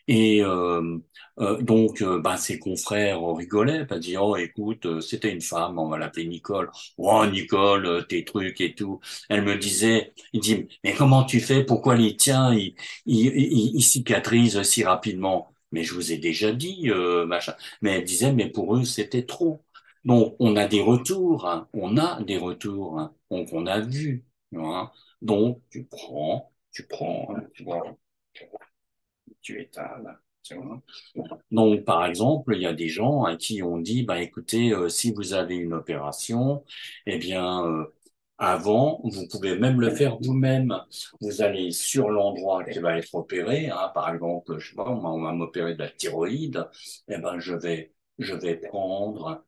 Et 0.08 0.44
euh, 0.44 0.98
euh, 1.40 1.62
donc, 1.62 2.02
euh, 2.02 2.20
bah, 2.20 2.38
ses 2.38 2.60
confrères 2.60 3.22
rigolaient, 3.36 3.86
pas 3.86 4.00
dire 4.00 4.24
oh 4.24 4.36
écoute, 4.36 4.86
euh, 4.86 5.02
c'était 5.02 5.32
une 5.32 5.42
femme, 5.42 5.80
on 5.80 5.88
va 5.90 5.98
l'appeler 5.98 6.26
Nicole. 6.28 6.70
Oh 6.98 7.26
Nicole, 7.26 7.86
euh, 7.86 8.02
tes 8.02 8.26
trucs 8.26 8.60
et 8.62 8.74
tout. 8.76 9.00
Elle 9.30 9.44
me 9.44 9.56
disait, 9.58 10.14
il 10.34 10.42
dit 10.42 10.68
mais 10.84 10.94
comment 10.94 11.24
tu 11.24 11.40
fais? 11.40 11.64
Pourquoi 11.64 11.96
les 11.96 12.16
tiens 12.16 12.54
ils, 12.54 12.76
ils, 13.06 13.28
ils, 13.28 13.76
ils 13.78 13.84
cicatrisent 13.84 14.62
si 14.64 14.84
rapidement? 14.84 15.54
Mais 15.72 15.84
je 15.84 15.94
vous 15.94 16.12
ai 16.12 16.18
déjà 16.18 16.52
dit, 16.52 16.90
machin. 17.28 17.54
Mais 17.82 17.92
elle 18.00 18.04
disait 18.04 18.34
mais 18.34 18.50
pour 18.50 18.76
eux 18.76 18.84
c'était 18.84 19.26
trop. 19.26 19.64
Donc 20.06 20.36
on 20.40 20.56
a 20.56 20.68
des 20.68 20.82
retours, 20.82 21.48
hein. 21.48 21.68
on 21.74 21.98
a 21.98 22.22
des 22.24 22.38
retours, 22.38 23.00
hein. 23.00 23.14
donc 23.30 23.50
on 23.54 23.66
a 23.68 23.80
vu. 23.82 24.26
Hein. 24.56 24.92
Donc 25.22 25.62
tu 25.70 25.86
prends, 25.86 26.52
tu 26.72 26.88
prends, 26.88 27.36
hein, 27.36 27.44
tu 27.54 27.64
vois 27.64 27.84
tu 29.42 29.60
étales. 29.62 30.20
Donc, 31.52 31.86
par 31.86 32.06
exemple, 32.06 32.56
il 32.56 32.62
y 32.62 32.66
a 32.66 32.74
des 32.74 32.90
gens 32.90 33.24
à 33.24 33.36
qui 33.38 33.62
on 33.64 33.78
dit, 33.78 34.04
bah, 34.04 34.22
écoutez, 34.22 34.74
euh, 34.74 34.90
si 34.90 35.12
vous 35.14 35.34
avez 35.34 35.56
une 35.56 35.74
opération, 35.74 36.64
eh 37.06 37.18
bien, 37.18 37.66
euh, 37.66 37.86
avant, 38.38 39.02
vous 39.04 39.28
pouvez 39.28 39.58
même 39.58 39.80
le 39.80 39.92
faire 39.92 40.18
vous-même. 40.22 40.76
Vous 41.22 41.42
allez 41.42 41.72
sur 41.72 42.10
l'endroit 42.10 42.64
qui 42.64 42.80
va 42.80 42.98
être 42.98 43.14
opéré. 43.16 43.70
Hein, 43.70 43.92
par 43.94 44.14
exemple, 44.14 44.58
je 44.60 44.70
sais 44.70 44.76
pas, 44.76 44.90
on 44.90 45.22
va 45.22 45.32
m'opérer 45.34 45.76
de 45.76 45.80
la 45.80 45.90
thyroïde. 45.90 46.68
Eh 47.08 47.18
ben, 47.18 47.40
je 47.40 47.54
vais, 47.54 47.94
je 48.18 48.34
vais 48.34 48.56
prendre, 48.58 49.46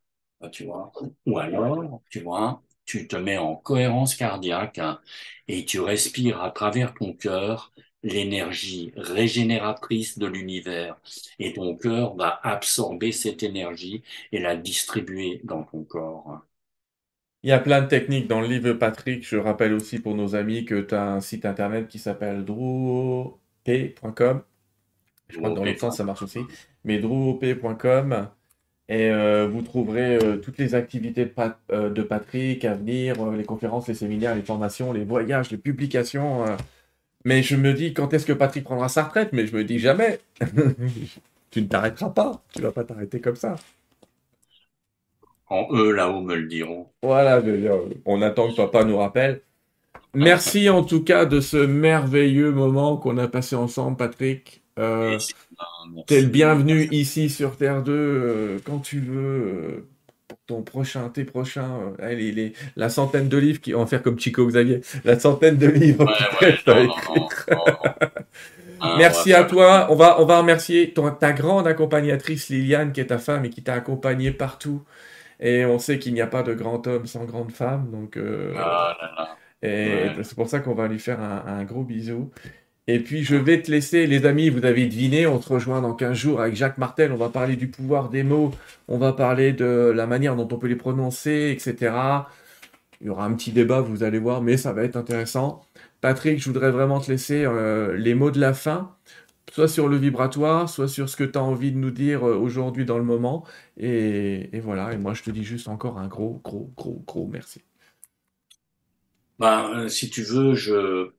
tu 0.49 0.65
vois, 0.65 0.91
ou 1.25 1.37
alors, 1.39 2.01
tu 2.09 2.21
vois, 2.21 2.61
tu 2.85 3.07
te 3.07 3.15
mets 3.15 3.37
en 3.37 3.55
cohérence 3.55 4.15
cardiaque 4.15 4.79
hein, 4.79 4.99
et 5.47 5.65
tu 5.65 5.79
respires 5.79 6.41
à 6.41 6.51
travers 6.51 6.93
ton 6.93 7.13
cœur 7.13 7.73
l'énergie 8.03 8.91
régénératrice 8.97 10.19
de 10.19 10.27
l'univers 10.27 10.97
et 11.39 11.53
ton 11.53 11.75
cœur 11.75 12.15
va 12.15 12.39
absorber 12.43 13.11
cette 13.11 13.43
énergie 13.43 14.03
et 14.31 14.39
la 14.39 14.55
distribuer 14.55 15.41
dans 15.43 15.63
ton 15.63 15.83
corps. 15.83 16.41
Il 17.43 17.49
y 17.49 17.51
a 17.51 17.59
plein 17.59 17.81
de 17.81 17.87
techniques 17.87 18.27
dans 18.27 18.41
le 18.41 18.47
livre 18.47 18.73
Patrick. 18.73 19.25
Je 19.27 19.37
rappelle 19.37 19.73
aussi 19.73 19.99
pour 19.99 20.15
nos 20.15 20.35
amis 20.35 20.65
que 20.65 20.81
tu 20.81 20.95
as 20.95 21.03
un 21.11 21.21
site 21.21 21.45
internet 21.45 21.87
qui 21.87 21.99
s'appelle 21.99 22.45
drop.com. 22.45 24.43
Je 25.29 25.37
crois 25.37 25.49
que 25.49 25.55
dans 25.55 25.65
l'autre 25.65 25.79
sens 25.79 25.97
ça 25.97 26.03
marche 26.03 26.21
aussi. 26.21 26.39
Mais 26.83 26.99
drop.com 26.99 28.29
et 28.89 29.09
euh, 29.09 29.47
vous 29.47 29.61
trouverez 29.61 30.17
euh, 30.17 30.37
toutes 30.37 30.57
les 30.57 30.75
activités 30.75 31.25
de, 31.25 31.31
euh, 31.71 31.89
de 31.89 32.01
Patrick 32.01 32.65
à 32.65 32.73
venir, 32.75 33.31
les 33.31 33.45
conférences, 33.45 33.87
les 33.87 33.93
séminaires, 33.93 34.35
les 34.35 34.41
formations, 34.41 34.91
les 34.91 35.05
voyages, 35.05 35.51
les 35.51 35.57
publications. 35.57 36.45
Mais 37.23 37.41
je 37.43 37.55
me 37.55 37.73
dis, 37.73 37.93
quand 37.93 38.13
est-ce 38.13 38.25
que 38.25 38.33
Patrick 38.33 38.65
prendra 38.65 38.89
sa 38.89 39.03
retraite? 39.03 39.29
Mais 39.31 39.47
je 39.47 39.55
me 39.55 39.63
dis 39.63 39.79
jamais. 39.79 40.19
tu 41.51 41.61
ne 41.61 41.67
t'arrêteras 41.67 42.09
pas. 42.09 42.43
Tu 42.53 42.61
vas 42.61 42.71
pas 42.71 42.83
t'arrêter 42.83 43.21
comme 43.21 43.37
ça. 43.37 43.55
En 45.47 45.67
eux, 45.71 45.91
là-haut, 45.91 46.21
me 46.21 46.35
le 46.35 46.47
diront. 46.47 46.87
Voilà, 47.01 47.41
on 48.05 48.21
attend 48.21 48.49
que 48.49 48.55
papa 48.57 48.83
nous 48.83 48.97
rappelle. 48.97 49.41
Merci 50.15 50.69
en 50.69 50.83
tout 50.83 51.03
cas 51.03 51.25
de 51.25 51.39
ce 51.39 51.57
merveilleux 51.57 52.51
moment 52.51 52.97
qu'on 52.97 53.17
a 53.17 53.27
passé 53.27 53.55
ensemble, 53.55 53.97
Patrick. 53.97 54.62
Euh, 54.79 55.19
T'es 56.07 56.21
le 56.21 56.27
bienvenu 56.27 56.87
ici 56.91 57.29
sur 57.29 57.57
Terre 57.57 57.83
2 57.83 57.91
euh, 57.93 58.59
quand 58.65 58.79
tu 58.79 58.99
veux. 58.99 59.15
Euh, 59.15 59.87
ton 60.47 60.61
prochain, 60.61 61.09
tes 61.09 61.23
prochains, 61.23 61.93
euh, 61.99 62.13
les, 62.13 62.53
la 62.75 62.89
centaine 62.89 63.29
de 63.29 63.37
livres 63.37 63.61
qui 63.61 63.71
vont 63.73 63.85
faire 63.85 64.01
comme 64.01 64.19
Chico 64.19 64.45
Xavier, 64.45 64.81
la 65.05 65.17
centaine 65.17 65.57
de 65.57 65.67
livres 65.67 66.05
Merci 68.97 69.33
à 69.33 69.43
toi. 69.45 69.87
On 69.89 69.95
va, 69.95 70.19
on 70.19 70.25
va 70.25 70.39
remercier 70.39 70.91
ton, 70.93 71.09
ta 71.11 71.31
grande 71.31 71.67
accompagnatrice 71.67 72.49
Liliane, 72.49 72.91
qui 72.91 72.99
est 72.99 73.07
ta 73.07 73.19
femme 73.19 73.45
et 73.45 73.49
qui 73.49 73.63
t'a 73.63 73.75
accompagné 73.75 74.31
partout. 74.31 74.83
Et 75.39 75.65
on 75.65 75.79
sait 75.79 75.99
qu'il 75.99 76.13
n'y 76.13 76.21
a 76.21 76.27
pas 76.27 76.43
de 76.43 76.53
grand 76.53 76.85
homme 76.87 77.05
sans 77.05 77.25
grande 77.25 77.51
femme. 77.51 77.89
Donc, 77.91 78.17
ah 78.55 78.97
et 79.61 80.09
c'est 80.23 80.35
pour 80.35 80.49
ça 80.49 80.59
qu'on 80.59 80.73
va 80.75 80.87
lui 80.87 80.99
faire 80.99 81.21
un, 81.21 81.43
un 81.45 81.63
gros 81.63 81.83
bisou. 81.83 82.31
Et 82.87 82.99
puis 82.99 83.23
je 83.23 83.35
vais 83.35 83.61
te 83.61 83.71
laisser, 83.71 84.07
les 84.07 84.25
amis, 84.25 84.49
vous 84.49 84.65
avez 84.65 84.85
deviné, 84.87 85.25
on 85.25 85.41
se 85.41 85.47
rejoint 85.47 85.81
dans 85.81 85.93
15 85.93 86.17
jours 86.17 86.41
avec 86.41 86.55
Jacques 86.55 86.77
Martel, 86.77 87.13
on 87.13 87.17
va 87.17 87.29
parler 87.29 87.55
du 87.55 87.69
pouvoir 87.69 88.09
des 88.09 88.23
mots, 88.23 88.51
on 88.89 88.97
va 88.97 89.13
parler 89.13 89.53
de 89.53 89.91
la 89.95 90.05
manière 90.05 90.35
dont 90.35 90.47
on 90.51 90.57
peut 90.57 90.67
les 90.67 90.75
prononcer, 90.75 91.55
etc. 91.55 92.25
Il 93.01 93.07
y 93.07 93.09
aura 93.09 93.25
un 93.25 93.33
petit 93.35 93.51
débat, 93.51 93.81
vous 93.81 94.03
allez 94.03 94.19
voir, 94.19 94.41
mais 94.41 94.57
ça 94.57 94.73
va 94.73 94.83
être 94.83 94.97
intéressant. 94.97 95.61
Patrick, 96.01 96.39
je 96.39 96.45
voudrais 96.49 96.71
vraiment 96.71 96.99
te 96.99 97.11
laisser 97.11 97.45
euh, 97.45 97.95
les 97.97 98.15
mots 98.15 98.31
de 98.31 98.39
la 98.39 98.53
fin, 98.53 98.95
soit 99.51 99.67
sur 99.69 99.87
le 99.87 99.97
vibratoire, 99.97 100.69
soit 100.69 100.87
sur 100.89 101.09
ce 101.09 101.15
que 101.17 101.23
tu 101.23 101.37
as 101.39 101.43
envie 101.43 101.71
de 101.71 101.77
nous 101.77 101.91
dire 101.91 102.27
euh, 102.27 102.35
aujourd'hui 102.35 102.85
dans 102.85 102.97
le 102.97 103.05
moment. 103.05 103.45
Et, 103.77 104.55
et, 104.55 104.59
voilà, 104.59 104.93
et 104.93 104.97
moi 104.97 105.13
je 105.13 105.23
te 105.23 105.31
dis 105.31 105.43
juste 105.45 105.67
encore 105.69 105.99
un 105.99 106.07
gros, 106.07 106.41
gros, 106.43 106.71
gros, 106.75 107.03
gros 107.07 107.27
merci. 107.27 107.61
Ben, 109.39 109.89
si 109.89 110.09
tu 110.09 110.23
veux, 110.23 110.53
je 110.55 111.11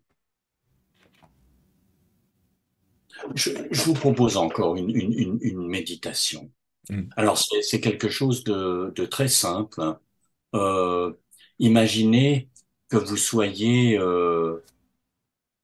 Je, 3.34 3.50
vous 3.84 3.94
propose 3.94 4.36
encore 4.36 4.76
une, 4.76 4.90
une, 4.90 5.38
une, 5.40 5.66
méditation. 5.66 6.50
Mm. 6.90 7.02
Alors, 7.16 7.38
c'est 7.38 7.80
quelque 7.80 8.08
chose 8.08 8.44
de, 8.44 8.92
de, 8.94 9.06
très 9.06 9.28
simple. 9.28 9.80
Euh, 10.54 11.12
imaginez 11.58 12.48
que 12.88 12.96
vous 12.96 13.16
soyez 13.16 13.98
euh, 13.98 14.62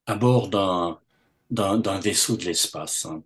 à 0.06 0.14
bord 0.16 0.48
d'un 0.48 0.98
d'un 1.50 2.00
vaisseau 2.00 2.36
de 2.36 2.44
l'espace 2.44 3.06
hein, 3.06 3.24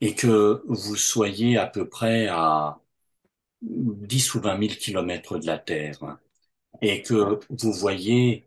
et 0.00 0.14
que 0.14 0.62
vous 0.68 0.96
soyez 0.96 1.58
à 1.58 1.66
peu 1.66 1.88
près 1.88 2.28
à 2.28 2.80
10 3.62 4.34
ou 4.34 4.40
20 4.40 4.58
000 4.60 4.74
kilomètres 4.80 5.38
de 5.38 5.46
la 5.46 5.58
Terre 5.58 6.02
hein, 6.04 6.20
et 6.82 7.02
que 7.02 7.40
vous 7.50 7.72
voyez 7.72 8.46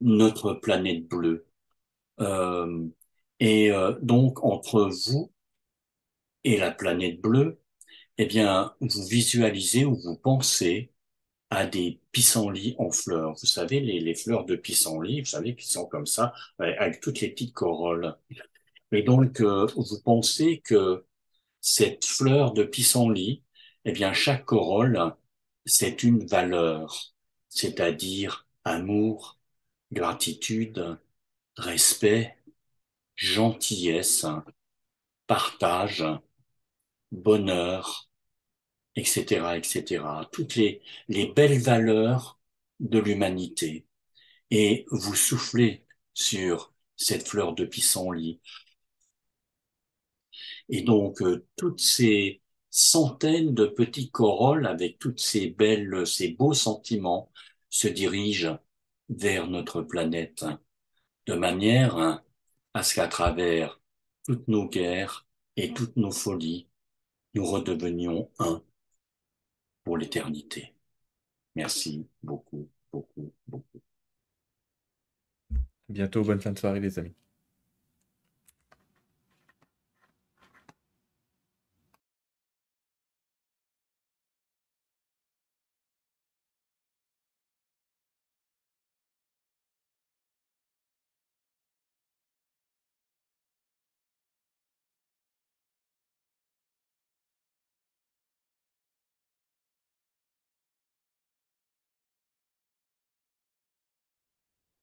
notre 0.00 0.54
planète 0.54 1.08
bleue. 1.08 1.46
Euh, 2.20 2.86
et 3.40 3.70
euh, 3.72 3.94
donc, 4.02 4.44
entre 4.44 4.90
vous 5.06 5.32
et 6.44 6.56
la 6.56 6.70
planète 6.70 7.20
bleue, 7.20 7.60
eh 8.18 8.26
bien, 8.26 8.74
vous 8.80 9.04
visualisez 9.06 9.84
ou 9.84 9.96
vous 9.96 10.16
pensez 10.16 10.92
à 11.50 11.66
des 11.66 12.00
pissenlits 12.12 12.76
en 12.78 12.90
fleurs. 12.92 13.34
Vous 13.40 13.46
savez, 13.46 13.80
les, 13.80 14.00
les 14.00 14.14
fleurs 14.14 14.46
de 14.46 14.56
pissenlit, 14.56 15.20
vous 15.22 15.26
savez, 15.26 15.56
qui 15.56 15.68
sont 15.68 15.86
comme 15.86 16.06
ça, 16.06 16.34
avec 16.58 17.00
toutes 17.00 17.20
les 17.20 17.30
petites 17.30 17.54
corolles. 17.54 18.16
Et 18.92 19.02
donc, 19.02 19.40
euh, 19.40 19.66
vous 19.76 20.00
pensez 20.04 20.60
que 20.64 21.06
cette 21.60 22.04
fleur 22.06 22.52
de 22.54 22.64
pissenlit, 22.64 23.44
eh 23.84 23.92
bien, 23.92 24.12
chaque 24.14 24.44
corolle, 24.46 25.14
c'est 25.66 26.02
une 26.04 26.26
valeur, 26.26 27.14
c'est-à-dire 27.50 28.48
amour, 28.64 29.38
gratitude, 29.92 30.98
respect, 31.56 32.37
gentillesse, 33.18 34.26
partage, 35.26 36.04
bonheur, 37.10 38.08
etc., 38.94 39.56
etc. 39.58 40.04
Toutes 40.32 40.54
les, 40.54 40.82
les 41.08 41.26
belles 41.26 41.58
valeurs 41.58 42.38
de 42.80 42.98
l'humanité. 43.00 43.86
Et 44.50 44.86
vous 44.90 45.16
soufflez 45.16 45.84
sur 46.14 46.72
cette 46.96 47.28
fleur 47.28 47.54
de 47.54 47.64
pissenlit. 47.64 48.40
Et 50.68 50.82
donc, 50.82 51.20
euh, 51.22 51.46
toutes 51.56 51.80
ces 51.80 52.40
centaines 52.70 53.52
de 53.54 53.66
petits 53.66 54.10
corolles 54.10 54.66
avec 54.66 54.98
toutes 54.98 55.20
ces 55.20 55.48
belles, 55.48 56.06
ces 56.06 56.28
beaux 56.28 56.54
sentiments 56.54 57.32
se 57.68 57.88
dirigent 57.88 58.58
vers 59.08 59.48
notre 59.48 59.82
planète 59.82 60.44
de 61.26 61.34
manière 61.34 62.22
à 62.78 62.84
ce 62.84 62.94
qu'à 62.94 63.08
travers 63.08 63.80
toutes 64.24 64.46
nos 64.46 64.68
guerres 64.68 65.26
et 65.56 65.74
toutes 65.74 65.96
nos 65.96 66.12
folies, 66.12 66.68
nous 67.34 67.44
redevenions 67.44 68.30
un 68.38 68.62
pour 69.82 69.98
l'éternité. 69.98 70.74
Merci 71.56 72.06
beaucoup, 72.22 72.70
beaucoup, 72.92 73.32
beaucoup. 73.48 73.82
Bientôt, 75.88 76.22
bonne 76.22 76.40
fin 76.40 76.52
de 76.52 76.58
soirée 76.60 76.78
les 76.78 77.00
amis. 77.00 77.16